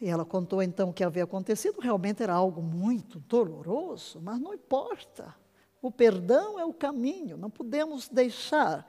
E 0.00 0.08
ela 0.08 0.24
contou 0.24 0.62
então 0.62 0.90
o 0.90 0.92
que 0.92 1.02
havia 1.02 1.24
acontecido. 1.24 1.80
Realmente 1.80 2.22
era 2.22 2.34
algo 2.34 2.60
muito 2.60 3.18
doloroso, 3.20 4.20
mas 4.20 4.38
não 4.38 4.52
importa. 4.52 5.34
O 5.80 5.90
perdão 5.90 6.58
é 6.58 6.64
o 6.64 6.72
caminho, 6.72 7.36
não 7.36 7.50
podemos 7.50 8.08
deixar 8.08 8.86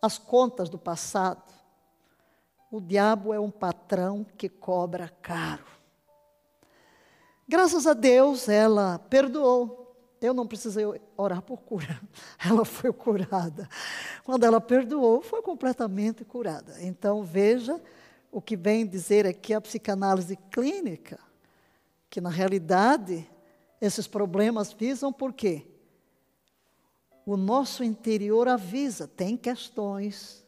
as 0.00 0.18
contas 0.18 0.68
do 0.68 0.78
passado. 0.78 1.52
O 2.70 2.80
diabo 2.80 3.32
é 3.32 3.40
um 3.40 3.50
patrão 3.50 4.24
que 4.36 4.48
cobra 4.48 5.08
caro. 5.22 5.64
Graças 7.46 7.86
a 7.86 7.94
Deus, 7.94 8.48
ela 8.48 8.98
perdoou. 8.98 9.78
Eu 10.20 10.34
não 10.34 10.46
precisei 10.46 10.84
orar 11.16 11.40
por 11.40 11.60
cura. 11.62 12.00
Ela 12.44 12.64
foi 12.64 12.92
curada. 12.92 13.68
Quando 14.24 14.42
ela 14.42 14.60
perdoou, 14.60 15.22
foi 15.22 15.40
completamente 15.40 16.24
curada. 16.24 16.74
Então, 16.80 17.22
veja 17.22 17.80
o 18.30 18.40
que 18.40 18.56
vem 18.56 18.86
dizer 18.86 19.26
aqui 19.26 19.54
a 19.54 19.60
psicanálise 19.60 20.36
clínica, 20.50 21.18
que 22.10 22.20
na 22.20 22.30
realidade 22.30 23.28
esses 23.80 24.06
problemas 24.06 24.72
visam 24.72 25.12
por 25.12 25.32
quê? 25.32 25.66
o 27.30 27.36
nosso 27.36 27.84
interior 27.84 28.48
avisa, 28.48 29.06
tem 29.06 29.36
questões 29.36 30.42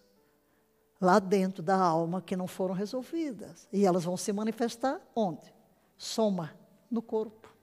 lá 0.98 1.18
dentro 1.18 1.62
da 1.62 1.76
alma 1.76 2.22
que 2.22 2.34
não 2.34 2.46
foram 2.46 2.74
resolvidas. 2.74 3.68
E 3.70 3.84
elas 3.84 4.04
vão 4.04 4.16
se 4.16 4.32
manifestar 4.32 4.98
onde? 5.14 5.52
Soma, 5.98 6.54
no 6.90 7.02
corpo. 7.02 7.54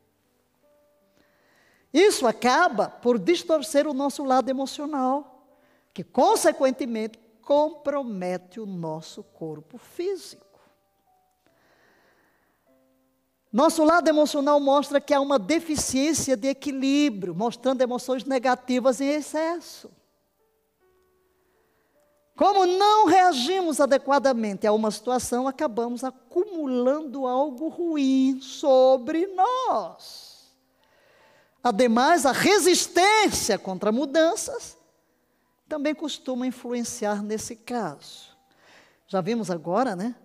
Isso 1.91 2.27
acaba 2.27 2.89
por 2.89 3.17
distorcer 3.17 3.87
o 3.87 3.93
nosso 3.93 4.23
lado 4.23 4.49
emocional, 4.49 5.49
que 5.95 6.03
consequentemente 6.03 7.19
compromete 7.47 8.59
o 8.59 8.65
nosso 8.65 9.23
corpo 9.23 9.77
físico. 9.77 10.59
Nosso 13.49 13.85
lado 13.85 14.09
emocional 14.09 14.59
mostra 14.59 14.99
que 14.99 15.13
há 15.13 15.21
uma 15.21 15.39
deficiência 15.39 16.35
de 16.35 16.49
equilíbrio, 16.49 17.33
mostrando 17.33 17.81
emoções 17.81 18.25
negativas 18.25 18.99
em 18.99 19.07
excesso. 19.11 19.89
Como 22.35 22.65
não 22.65 23.05
reagimos 23.05 23.79
adequadamente 23.79 24.67
a 24.67 24.73
uma 24.73 24.91
situação, 24.91 25.47
acabamos 25.47 26.03
acumulando 26.03 27.25
algo 27.25 27.69
ruim 27.69 28.41
sobre 28.41 29.25
nós. 29.27 30.51
Ademais, 31.63 32.25
a 32.25 32.33
resistência 32.33 33.57
contra 33.57 33.89
mudanças 33.89 34.76
também 35.67 35.93
costuma 35.93 36.47
influenciar 36.47 37.21
nesse 37.21 37.55
caso. 37.55 38.35
Já 39.07 39.21
vimos 39.21 39.51
agora, 39.51 39.95
né? 39.95 40.15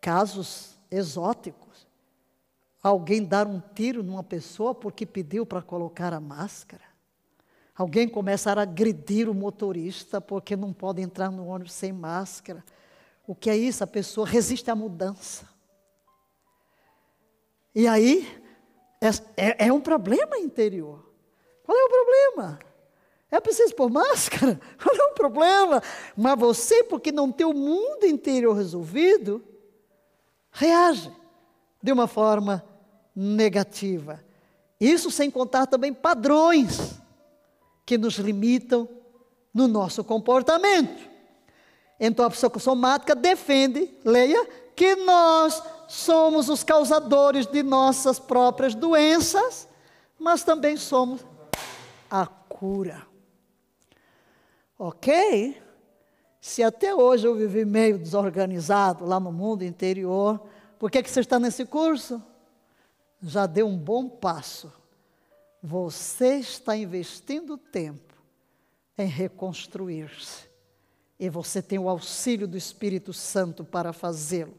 Casos 0.00 0.78
exóticos 0.90 1.66
alguém 2.88 3.24
dar 3.24 3.46
um 3.46 3.60
tiro 3.74 4.02
numa 4.02 4.22
pessoa 4.22 4.74
porque 4.74 5.04
pediu 5.04 5.44
para 5.44 5.62
colocar 5.62 6.12
a 6.12 6.20
máscara. 6.20 6.84
Alguém 7.74 8.08
começar 8.08 8.58
a 8.58 8.62
agredir 8.62 9.28
o 9.28 9.34
motorista 9.34 10.20
porque 10.20 10.56
não 10.56 10.72
pode 10.72 11.02
entrar 11.02 11.30
no 11.30 11.46
ônibus 11.46 11.72
sem 11.72 11.92
máscara. 11.92 12.64
O 13.26 13.34
que 13.34 13.50
é 13.50 13.56
isso? 13.56 13.84
A 13.84 13.86
pessoa 13.86 14.26
resiste 14.26 14.70
à 14.70 14.74
mudança. 14.74 15.48
E 17.74 17.86
aí, 17.86 18.26
é, 19.00 19.08
é, 19.36 19.66
é 19.66 19.72
um 19.72 19.80
problema 19.80 20.38
interior. 20.38 21.12
Qual 21.64 21.76
é 21.76 21.84
o 21.84 21.88
problema? 21.88 22.58
É 23.30 23.40
preciso 23.40 23.74
pôr 23.74 23.90
máscara? 23.90 24.60
Qual 24.82 24.94
é 24.94 25.10
o 25.10 25.14
problema? 25.14 25.82
Mas 26.16 26.38
você, 26.38 26.84
porque 26.84 27.10
não 27.10 27.32
tem 27.32 27.46
o 27.46 27.52
mundo 27.52 28.06
interior 28.06 28.54
resolvido, 28.54 29.44
reage 30.50 31.12
de 31.82 31.92
uma 31.92 32.06
forma 32.06 32.64
negativa. 33.14 34.24
Isso 34.80 35.10
sem 35.10 35.30
contar 35.30 35.66
também 35.66 35.92
padrões 35.92 37.00
que 37.84 37.96
nos 37.96 38.14
limitam 38.16 38.88
no 39.52 39.66
nosso 39.66 40.04
comportamento. 40.04 41.08
Então 41.98 42.26
a 42.26 42.30
psicossomática 42.30 43.14
defende, 43.14 43.90
leia, 44.04 44.46
que 44.74 44.94
nós 44.96 45.62
somos 45.88 46.48
os 46.48 46.62
causadores 46.62 47.46
de 47.46 47.62
nossas 47.62 48.18
próprias 48.18 48.74
doenças, 48.74 49.66
mas 50.18 50.44
também 50.44 50.76
somos 50.76 51.24
a 52.10 52.26
cura. 52.26 53.15
Ok? 54.78 55.56
Se 56.40 56.62
até 56.62 56.94
hoje 56.94 57.26
eu 57.26 57.34
vivi 57.34 57.64
meio 57.64 57.98
desorganizado 57.98 59.04
lá 59.04 59.18
no 59.18 59.32
mundo 59.32 59.64
interior, 59.64 60.40
por 60.78 60.90
que, 60.90 61.02
que 61.02 61.10
você 61.10 61.20
está 61.20 61.38
nesse 61.38 61.64
curso? 61.64 62.22
já 63.22 63.46
deu 63.46 63.66
um 63.66 63.76
bom 63.76 64.08
passo. 64.08 64.72
Você 65.62 66.36
está 66.36 66.76
investindo 66.76 67.56
tempo 67.56 68.14
em 68.96 69.06
reconstruir-se. 69.06 70.46
E 71.18 71.28
você 71.28 71.62
tem 71.62 71.78
o 71.78 71.88
auxílio 71.88 72.46
do 72.46 72.56
Espírito 72.56 73.12
Santo 73.12 73.64
para 73.64 73.92
fazê-lo. 73.92 74.54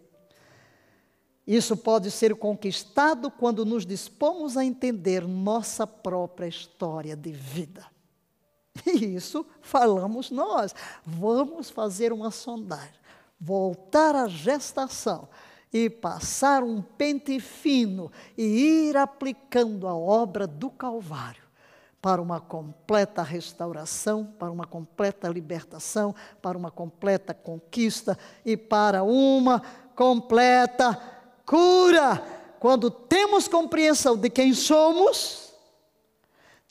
Isso 1.46 1.78
pode 1.78 2.12
ser 2.12 2.36
conquistado 2.36 3.32
quando 3.32 3.64
nos 3.64 3.86
dispomos 3.86 4.58
a 4.58 4.66
entender 4.66 5.26
nossa 5.26 5.88
própria 5.88 6.48
história 6.48 7.16
de 7.16 7.32
vida. 7.32 7.86
E 8.86 9.16
isso 9.16 9.46
falamos 9.62 10.32
nós. 10.32 10.74
Vamos 11.06 11.70
fazer 11.70 12.12
uma 12.14 12.32
sondagem. 12.32 12.98
Voltar 13.40 14.16
à 14.16 14.28
gestação 14.28 15.28
e 15.72 15.90
passar 15.90 16.64
um 16.64 16.82
pente 16.82 17.40
fino 17.40 18.12
e 18.38 18.90
ir 18.90 18.98
aplicando 18.98 19.88
a 19.88 19.96
obra 19.96 20.48
do 20.48 20.70
Calvário 20.70 21.48
para 22.02 22.22
uma 22.22 22.40
completa 22.40 23.22
restauração, 23.22 24.26
para 24.40 24.52
uma 24.52 24.66
completa 24.66 25.28
libertação, 25.28 26.16
para 26.42 26.58
uma 26.58 26.72
completa 26.72 27.34
conquista 27.34 28.18
e 28.46 28.56
para 28.56 29.04
uma 29.04 29.62
completa 29.96 30.98
cura. 31.46 32.24
Quando 32.60 32.90
temos 32.90 33.48
compreensão 33.48 34.16
de 34.16 34.30
quem 34.30 34.54
somos, 34.54 35.47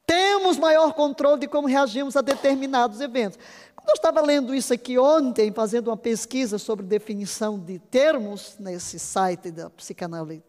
temos 0.06 0.56
maior 0.56 0.94
controle 0.94 1.40
de 1.40 1.48
como 1.48 1.66
reagimos 1.66 2.16
a 2.16 2.20
determinados 2.20 3.00
eventos. 3.00 3.38
Eu 3.86 3.94
estava 3.94 4.20
lendo 4.20 4.54
isso 4.54 4.72
aqui 4.72 4.98
ontem, 4.98 5.52
fazendo 5.52 5.88
uma 5.88 5.96
pesquisa 5.96 6.58
sobre 6.58 6.84
definição 6.84 7.58
de 7.58 7.78
termos 7.78 8.56
nesse 8.58 8.98
site 8.98 9.50
da 9.50 9.68
psicanálise, 9.70 10.42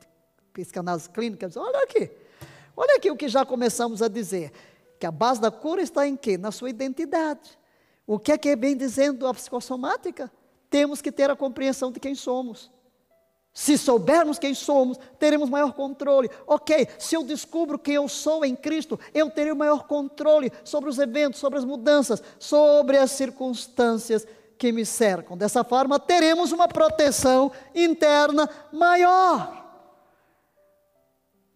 psicanálise 0.53 1.09
clínica. 1.09 1.49
Olha 1.55 1.84
aqui, 1.84 2.09
olha 2.75 2.95
aqui 2.97 3.11
o 3.11 3.15
que 3.15 3.27
já 3.27 3.45
começamos 3.45 4.01
a 4.01 4.07
dizer, 4.07 4.51
que 4.99 5.05
a 5.05 5.11
base 5.11 5.39
da 5.39 5.51
cura 5.51 5.81
está 5.81 6.07
em 6.07 6.15
quê? 6.15 6.38
Na 6.38 6.51
sua 6.51 6.69
identidade. 6.69 7.57
O 8.07 8.17
que 8.17 8.31
é 8.31 8.38
que 8.38 8.55
vem 8.55 8.75
dizendo 8.75 9.27
a 9.27 9.34
psicossomática? 9.34 10.31
Temos 10.69 11.01
que 11.01 11.11
ter 11.11 11.29
a 11.29 11.35
compreensão 11.35 11.91
de 11.91 11.99
quem 11.99 12.15
somos. 12.15 12.71
Se 13.57 13.75
soubermos 13.75 14.38
quem 14.38 14.53
somos, 14.53 14.99
teremos 15.17 15.49
maior 15.49 15.73
controle. 15.73 16.29
Ok, 16.45 16.88
se 16.99 17.15
eu 17.15 17.23
descubro 17.23 17.79
quem 17.79 17.95
eu 17.95 18.07
sou 18.07 18.45
em 18.45 18.55
Cristo, 18.55 18.99
eu 19.15 19.31
terei 19.31 19.51
maior 19.51 19.88
controle 19.88 20.51
sobre 20.63 20.91
os 20.91 20.99
eventos, 20.99 21.39
sobre 21.39 21.57
as 21.57 21.65
mudanças, 21.65 22.21
sobre 22.38 22.99
as 22.99 23.09
circunstâncias 23.09 24.27
que 24.59 24.71
me 24.71 24.85
cercam. 24.85 25.35
Dessa 25.35 25.63
forma, 25.63 25.99
teremos 25.99 26.51
uma 26.51 26.67
proteção 26.67 27.51
interna 27.73 28.47
maior. 28.71 29.65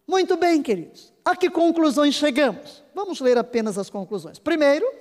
Muito 0.04 0.36
bem, 0.36 0.60
queridos. 0.60 1.12
A 1.24 1.36
que 1.36 1.48
conclusões 1.48 2.16
chegamos? 2.16 2.82
Vamos 2.92 3.20
ler 3.20 3.38
apenas 3.38 3.78
as 3.78 3.88
conclusões. 3.88 4.40
Primeiro, 4.40 4.92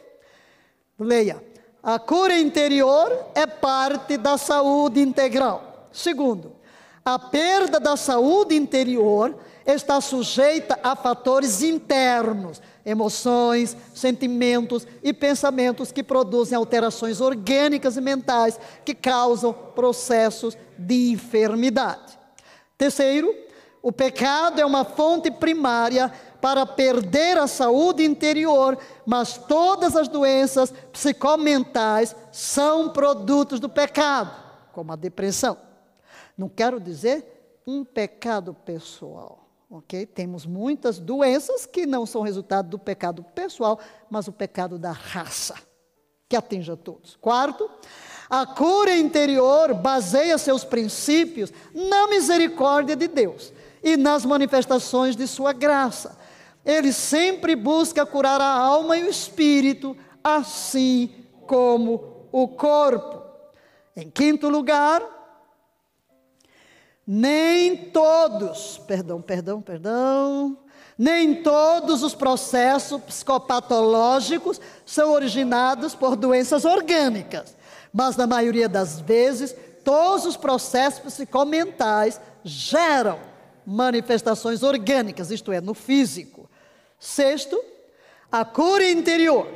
leia. 1.00 1.44
A 1.82 1.98
cura 1.98 2.38
interior 2.38 3.26
é 3.34 3.48
parte 3.48 4.18
da 4.18 4.38
saúde 4.38 5.02
integral. 5.02 5.90
Segundo, 5.92 6.61
a 7.04 7.18
perda 7.18 7.80
da 7.80 7.98
saúde 7.98 8.56
interior 8.56 9.36
está 9.66 10.00
sujeita 10.00 10.80
a 10.84 10.96
fatores 10.96 11.62
internos, 11.62 12.62
emoções, 12.86 13.76
sentimentos 13.94 14.88
e 15.04 15.14
pensamentos 15.14 15.92
que 15.92 16.04
produzem 16.04 16.56
alterações 16.56 17.22
orgânicas 17.22 17.98
e 17.98 18.02
mentais 18.02 18.60
que 18.86 18.94
causam 18.94 19.54
processos 19.54 20.58
de 20.78 21.12
enfermidade. 21.12 22.18
Terceiro, 22.78 23.34
o 23.82 23.92
pecado 23.92 24.60
é 24.62 24.66
uma 24.66 24.84
fonte 24.84 25.32
primária 25.32 26.12
para 26.40 26.66
perder 26.66 27.38
a 27.38 27.48
saúde 27.48 28.04
interior, 28.04 28.78
mas 29.06 29.38
todas 29.38 29.96
as 29.96 30.08
doenças 30.08 30.74
psicomentais 30.92 32.16
são 32.32 32.90
produtos 32.90 33.60
do 33.60 33.70
pecado, 33.70 34.32
como 34.72 34.92
a 34.92 34.96
depressão. 34.96 35.71
Não 36.38 36.50
quero 36.50 36.80
dizer 36.80 37.60
um 37.66 37.84
pecado 37.84 38.54
pessoal, 38.54 39.48
ok? 39.70 40.06
Temos 40.06 40.46
muitas 40.46 41.00
doenças 41.00 41.66
que 41.66 41.86
não 41.86 42.06
são 42.06 42.22
resultado 42.22 42.70
do 42.70 42.80
pecado 42.80 43.24
pessoal, 43.36 43.80
mas 44.10 44.28
o 44.28 44.32
pecado 44.32 44.78
da 44.80 44.92
raça, 44.92 45.56
que 46.28 46.36
atinge 46.36 46.72
a 46.72 46.76
todos. 46.76 47.16
Quarto, 47.18 47.70
a 48.30 48.46
cura 48.46 48.96
interior 48.96 49.74
baseia 49.74 50.38
seus 50.38 50.64
princípios 50.64 51.52
na 51.74 52.08
misericórdia 52.08 52.96
de 52.96 53.08
Deus 53.08 53.54
e 53.84 53.98
nas 53.98 54.26
manifestações 54.26 55.16
de 55.16 55.28
sua 55.28 55.54
graça. 55.54 56.18
Ele 56.66 56.94
sempre 56.94 57.56
busca 57.56 58.06
curar 58.06 58.40
a 58.40 58.46
alma 58.46 58.98
e 58.98 59.04
o 59.04 59.10
espírito, 59.10 59.98
assim 60.24 61.10
como 61.48 62.28
o 62.32 62.48
corpo. 62.48 63.22
Em 63.96 64.10
quinto 64.10 64.48
lugar, 64.48 65.02
nem 67.14 67.76
todos, 67.76 68.80
perdão, 68.88 69.22
perdão, 69.22 69.62
perdão, 69.62 70.58
nem 70.98 71.44
todos 71.44 72.04
os 72.04 72.16
processos 72.16 73.02
psicopatológicos 73.02 74.62
são 74.86 75.12
originados 75.12 75.94
por 75.94 76.16
doenças 76.16 76.64
orgânicas, 76.64 77.54
mas 77.92 78.16
na 78.16 78.26
maioria 78.26 78.70
das 78.70 79.02
vezes, 79.02 79.54
todos 79.84 80.26
os 80.26 80.38
processos 80.38 81.02
psicomentais 81.02 82.22
geram 82.46 83.20
manifestações 83.66 84.64
orgânicas, 84.64 85.32
isto 85.32 85.52
é, 85.52 85.60
no 85.60 85.74
físico. 85.74 86.50
Sexto, 86.98 87.62
a 88.32 88.46
cura 88.46 88.90
interior 88.90 89.50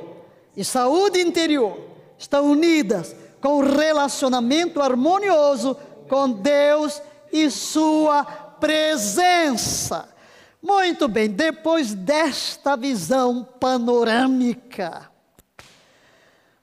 e 0.57 0.65
saúde 0.65 1.21
interior 1.21 1.79
estão 2.17 2.51
unidas 2.51 3.15
com 3.39 3.59
o 3.59 3.65
relacionamento 3.65 4.81
harmonioso 4.81 5.77
com 6.09 6.29
Deus 6.29 7.01
e 7.01 7.14
Sua 7.49 8.23
presença. 8.23 10.09
Muito 10.61 11.07
bem, 11.07 11.29
depois 11.29 11.93
desta 11.93 12.75
visão 12.75 13.43
panorâmica 13.59 15.11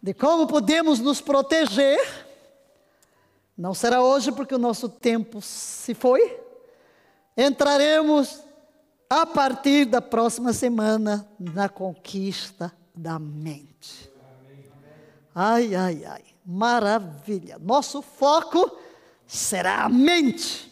de 0.02 0.12
como 0.12 0.48
podemos 0.48 0.98
nos 0.98 1.20
proteger, 1.20 2.00
não 3.56 3.72
será 3.72 4.02
hoje 4.02 4.32
porque 4.32 4.54
o 4.54 4.58
nosso 4.58 4.88
tempo 4.88 5.40
se 5.40 5.94
foi, 5.94 6.40
entraremos 7.36 8.42
a 9.08 9.24
partir 9.24 9.84
da 9.84 10.02
próxima 10.02 10.52
semana 10.52 11.28
na 11.38 11.68
conquista 11.68 12.72
da 12.92 13.16
mente. 13.18 14.10
Ai, 15.32 15.74
ai, 15.76 16.04
ai, 16.04 16.24
maravilha. 16.44 17.58
Nosso 17.60 18.02
foco 18.02 18.76
será 19.32 19.84
a 19.84 19.88
mente. 19.88 20.70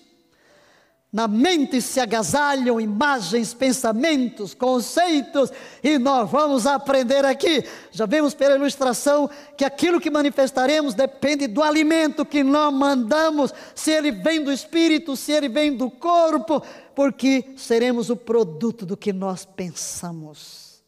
Na 1.10 1.26
mente 1.26 1.80
se 1.80 1.98
agasalham 1.98 2.80
imagens, 2.80 3.52
pensamentos, 3.52 4.54
conceitos, 4.54 5.50
e 5.82 5.98
nós 5.98 6.30
vamos 6.30 6.66
aprender 6.66 7.24
aqui. 7.24 7.64
Já 7.90 8.06
vimos 8.06 8.32
pela 8.32 8.54
ilustração 8.54 9.28
que 9.56 9.64
aquilo 9.64 10.00
que 10.00 10.10
manifestaremos 10.10 10.94
depende 10.94 11.48
do 11.48 11.62
alimento 11.62 12.24
que 12.24 12.44
nós 12.44 12.72
mandamos, 12.72 13.52
se 13.74 13.90
ele 13.90 14.12
vem 14.12 14.44
do 14.44 14.52
espírito, 14.52 15.16
se 15.16 15.32
ele 15.32 15.48
vem 15.48 15.76
do 15.76 15.90
corpo, 15.90 16.62
porque 16.94 17.54
seremos 17.56 18.08
o 18.08 18.16
produto 18.16 18.86
do 18.86 18.96
que 18.96 19.12
nós 19.12 19.44
pensamos. 19.44 20.80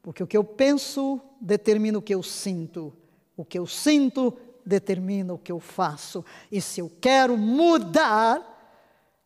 Porque 0.00 0.22
o 0.22 0.26
que 0.26 0.36
eu 0.36 0.44
penso 0.44 1.20
determina 1.38 1.98
o 1.98 2.02
que 2.02 2.14
eu 2.14 2.22
sinto, 2.22 2.94
o 3.36 3.44
que 3.44 3.58
eu 3.58 3.66
sinto 3.66 4.34
determina 4.64 5.32
o 5.32 5.38
que 5.38 5.52
eu 5.52 5.60
faço, 5.60 6.24
e 6.50 6.60
se 6.60 6.80
eu 6.80 6.90
quero 7.00 7.36
mudar, 7.36 8.46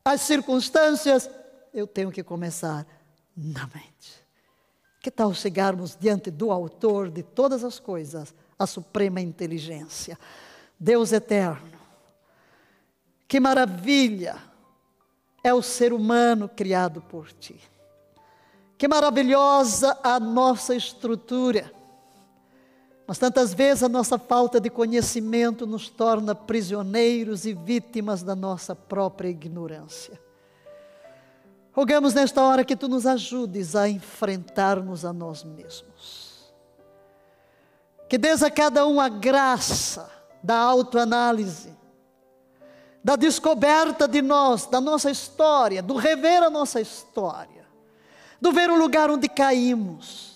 as 0.05 0.20
circunstâncias, 0.20 1.31
eu 1.73 1.86
tenho 1.86 2.11
que 2.11 2.23
começar 2.23 2.86
na 3.35 3.66
mente. 3.66 4.23
Que 5.01 5.11
tal 5.11 5.32
chegarmos 5.35 5.97
diante 5.98 6.31
do 6.31 6.51
Autor 6.51 7.11
de 7.11 7.23
todas 7.23 7.65
as 7.65 7.81
coisas, 7.81 8.35
a 8.59 8.66
suprema 8.66 9.20
inteligência, 9.20 10.19
Deus 10.78 11.12
eterno? 11.12 11.73
Que 13.27 13.40
maravilha 13.40 14.36
é 15.43 15.52
o 15.52 15.62
ser 15.62 15.93
humano 15.93 16.48
criado 16.48 17.01
por 17.01 17.32
ti. 17.32 17.59
Que 18.77 18.86
maravilhosa 18.86 19.98
a 20.02 20.20
nossa 20.20 20.74
estrutura. 20.74 21.73
Mas 23.06 23.18
tantas 23.18 23.52
vezes 23.52 23.82
a 23.82 23.89
nossa 23.89 24.18
falta 24.18 24.59
de 24.59 24.70
conhecimento 24.70 25.66
nos 25.66 25.90
torna 25.90 26.35
prisioneiros 26.35 27.44
e 27.44 27.52
vítimas 27.52 28.22
da 28.22 28.35
nossa 28.35 28.74
própria 28.74 29.28
ignorância. 29.28 30.18
Rogamos 31.72 32.14
nesta 32.14 32.43
hora 32.43 32.64
que 32.64 32.76
tu 32.76 32.89
nos 32.89 33.05
ajudes 33.05 33.76
a 33.76 33.89
enfrentarmos 33.89 35.05
a 35.05 35.12
nós 35.12 35.44
mesmos. 35.44 36.55
Que 38.09 38.16
dês 38.16 38.43
a 38.43 38.51
cada 38.51 38.86
um 38.86 39.01
a 39.01 39.09
graça 39.09 40.10
da 40.43 40.56
autoanálise, 40.56 41.74
da 43.02 43.16
descoberta 43.16 44.09
de 44.09 44.22
nós, 44.22 44.66
da 44.66 44.81
nossa 44.81 45.10
história, 45.10 45.82
do 45.82 45.97
rever 45.97 46.43
a 46.43 46.48
nossa 46.48 46.81
história, 46.81 47.66
do 48.40 48.51
ver 48.52 48.70
o 48.70 48.78
lugar 48.78 49.10
onde 49.10 49.28
caímos 49.28 50.34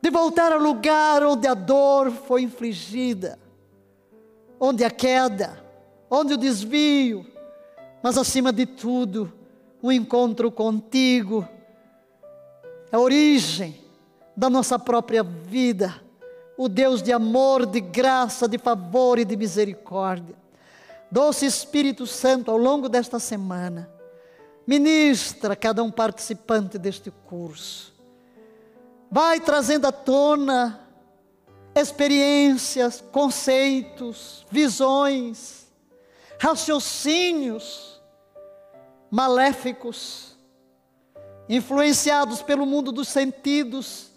de 0.00 0.10
voltar 0.10 0.52
ao 0.52 0.58
lugar 0.58 1.22
onde 1.24 1.46
a 1.46 1.54
dor 1.54 2.10
foi 2.10 2.42
infligida, 2.42 3.38
onde 4.58 4.84
a 4.84 4.90
queda, 4.90 5.62
onde 6.08 6.34
o 6.34 6.38
desvio, 6.38 7.26
mas 8.02 8.16
acima 8.16 8.52
de 8.52 8.64
tudo, 8.64 9.32
o 9.82 9.90
encontro 9.90 10.50
contigo, 10.50 11.46
a 12.90 12.98
origem 12.98 13.80
da 14.36 14.48
nossa 14.48 14.78
própria 14.78 15.22
vida, 15.22 16.00
o 16.56 16.68
Deus 16.68 17.02
de 17.02 17.12
amor, 17.12 17.66
de 17.66 17.80
graça, 17.80 18.48
de 18.48 18.58
favor 18.58 19.18
e 19.18 19.24
de 19.24 19.36
misericórdia. 19.36 20.36
Doce 21.10 21.46
Espírito 21.46 22.06
Santo, 22.06 22.50
ao 22.50 22.56
longo 22.56 22.88
desta 22.88 23.18
semana, 23.18 23.90
ministra 24.66 25.56
cada 25.56 25.82
um 25.82 25.90
participante 25.90 26.78
deste 26.78 27.10
curso 27.10 27.97
vai 29.10 29.40
trazendo 29.40 29.86
à 29.86 29.92
tona 29.92 30.80
experiências, 31.74 33.00
conceitos, 33.12 34.44
visões, 34.50 35.68
raciocínios 36.40 38.00
maléficos, 39.10 40.36
influenciados 41.48 42.42
pelo 42.42 42.66
mundo 42.66 42.92
dos 42.92 43.08
sentidos, 43.08 44.10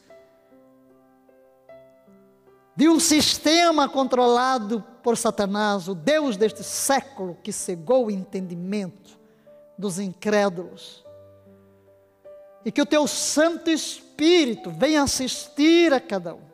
de 2.76 2.89
um 2.89 2.99
sistema 2.99 3.88
controlado 3.88 4.84
por 5.03 5.18
Satanás, 5.18 5.88
o 5.88 5.95
Deus 5.95 6.35
deste 6.35 6.63
século 6.63 7.38
que 7.43 7.51
cegou 7.51 8.07
o 8.07 8.11
entendimento 8.11 9.19
dos 9.77 9.99
incrédulos. 9.99 11.05
E 12.63 12.71
que 12.71 12.81
o 12.81 12.85
teu 12.85 13.07
Santo 13.07 13.69
Espírito 13.69 14.69
vem 14.71 14.97
assistir 14.97 15.93
a 15.93 15.99
cada 15.99 16.35
um. 16.35 16.51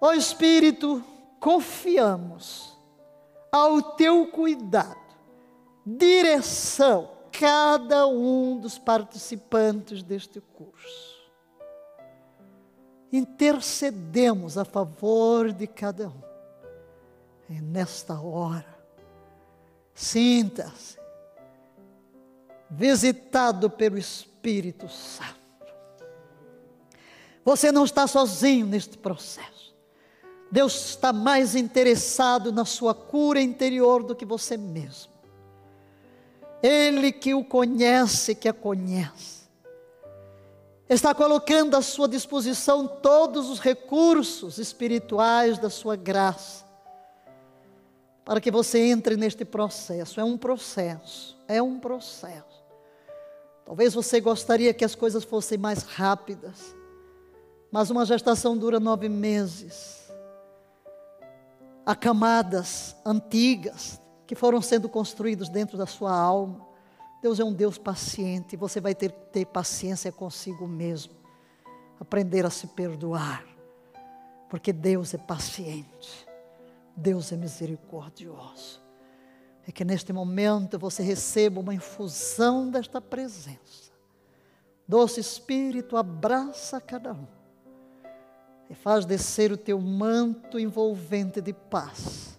Ó 0.00 0.12
Espírito, 0.12 1.04
confiamos 1.38 2.76
ao 3.52 3.82
teu 3.82 4.26
cuidado, 4.28 4.96
direção, 5.84 7.10
cada 7.32 8.06
um 8.06 8.58
dos 8.58 8.78
participantes 8.78 10.02
deste 10.02 10.40
curso. 10.40 11.20
Intercedemos 13.12 14.56
a 14.56 14.64
favor 14.64 15.52
de 15.52 15.66
cada 15.66 16.08
um. 16.08 16.22
E 17.48 17.60
nesta 17.60 18.20
hora, 18.20 18.78
sinta-se 19.92 20.99
visitado 22.70 23.68
pelo 23.68 23.98
Espírito 23.98 24.88
Santo. 24.88 25.40
Você 27.44 27.72
não 27.72 27.84
está 27.84 28.06
sozinho 28.06 28.66
neste 28.66 28.96
processo. 28.96 29.74
Deus 30.52 30.90
está 30.90 31.12
mais 31.12 31.54
interessado 31.54 32.52
na 32.52 32.64
sua 32.64 32.94
cura 32.94 33.40
interior 33.40 34.02
do 34.02 34.14
que 34.14 34.24
você 34.24 34.56
mesmo. 34.56 35.10
Ele 36.62 37.12
que 37.12 37.34
o 37.34 37.44
conhece, 37.44 38.34
que 38.34 38.48
a 38.48 38.52
conhece, 38.52 39.48
está 40.88 41.14
colocando 41.14 41.76
à 41.76 41.82
sua 41.82 42.08
disposição 42.08 42.86
todos 42.86 43.48
os 43.48 43.60
recursos 43.60 44.58
espirituais 44.58 45.58
da 45.58 45.70
sua 45.70 45.96
graça, 45.96 46.64
para 48.24 48.40
que 48.40 48.50
você 48.50 48.80
entre 48.90 49.16
neste 49.16 49.44
processo. 49.44 50.20
É 50.20 50.24
um 50.24 50.36
processo, 50.36 51.38
é 51.48 51.62
um 51.62 51.78
processo. 51.78 52.59
Talvez 53.70 53.94
você 53.94 54.20
gostaria 54.20 54.74
que 54.74 54.84
as 54.84 54.96
coisas 54.96 55.22
fossem 55.22 55.56
mais 55.56 55.84
rápidas, 55.84 56.74
mas 57.70 57.88
uma 57.88 58.04
gestação 58.04 58.58
dura 58.58 58.80
nove 58.80 59.08
meses. 59.08 60.10
Há 61.86 61.94
camadas 61.94 62.96
antigas 63.06 64.00
que 64.26 64.34
foram 64.34 64.60
sendo 64.60 64.88
construídas 64.88 65.48
dentro 65.48 65.78
da 65.78 65.86
sua 65.86 66.12
alma. 66.12 66.66
Deus 67.22 67.38
é 67.38 67.44
um 67.44 67.52
Deus 67.52 67.78
paciente, 67.78 68.56
você 68.56 68.80
vai 68.80 68.92
ter 68.92 69.12
que 69.12 69.26
ter 69.26 69.46
paciência 69.46 70.10
consigo 70.10 70.66
mesmo, 70.66 71.14
aprender 72.00 72.44
a 72.44 72.50
se 72.50 72.66
perdoar, 72.66 73.46
porque 74.48 74.72
Deus 74.72 75.14
é 75.14 75.18
paciente, 75.18 76.26
Deus 76.96 77.30
é 77.30 77.36
misericordioso. 77.36 78.89
É 79.66 79.72
que 79.72 79.84
neste 79.84 80.12
momento 80.12 80.78
você 80.78 81.02
receba 81.02 81.60
uma 81.60 81.74
infusão 81.74 82.70
desta 82.70 83.00
presença. 83.00 83.90
Doce 84.86 85.20
Espírito 85.20 85.96
abraça 85.96 86.80
cada 86.80 87.12
um 87.12 87.26
e 88.68 88.74
faz 88.74 89.04
descer 89.04 89.52
o 89.52 89.56
teu 89.56 89.80
manto 89.80 90.58
envolvente 90.58 91.40
de 91.40 91.52
paz 91.52 92.38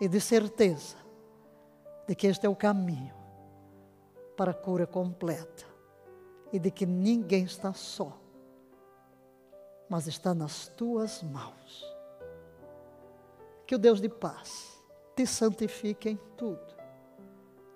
e 0.00 0.08
de 0.08 0.20
certeza 0.20 0.96
de 2.06 2.14
que 2.14 2.26
este 2.26 2.46
é 2.46 2.48
o 2.48 2.56
caminho 2.56 3.14
para 4.36 4.50
a 4.50 4.54
cura 4.54 4.86
completa 4.86 5.64
e 6.52 6.58
de 6.58 6.70
que 6.70 6.86
ninguém 6.86 7.44
está 7.44 7.72
só, 7.72 8.16
mas 9.88 10.06
está 10.06 10.34
nas 10.34 10.68
tuas 10.68 11.22
mãos. 11.22 11.84
Que 13.66 13.74
o 13.74 13.78
Deus 13.78 14.00
de 14.00 14.08
paz 14.08 14.73
te 15.14 15.26
santifique 15.26 16.08
em 16.08 16.18
tudo, 16.36 16.74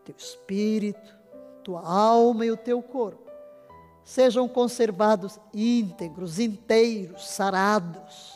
teu 0.05 0.15
espírito, 0.17 1.17
tua 1.63 1.87
alma 1.87 2.45
e 2.45 2.51
o 2.51 2.57
teu 2.57 2.83
corpo 2.83 3.29
sejam 4.09 4.49
conservados 4.49 5.39
íntegros, 5.53 6.39
inteiros, 6.39 7.29
sarados, 7.29 8.35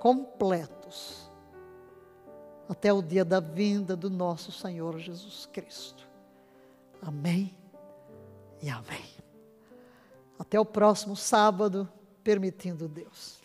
completos, 0.00 1.30
até 2.66 2.90
o 2.90 3.02
dia 3.02 3.22
da 3.22 3.38
vinda 3.38 3.94
do 3.94 4.08
nosso 4.08 4.50
Senhor 4.50 4.98
Jesus 4.98 5.44
Cristo. 5.52 6.08
Amém 7.02 7.54
e 8.62 8.70
amém. 8.70 9.04
Até 10.38 10.58
o 10.58 10.64
próximo 10.64 11.14
sábado, 11.14 11.86
permitindo 12.24 12.88
Deus. 12.88 13.35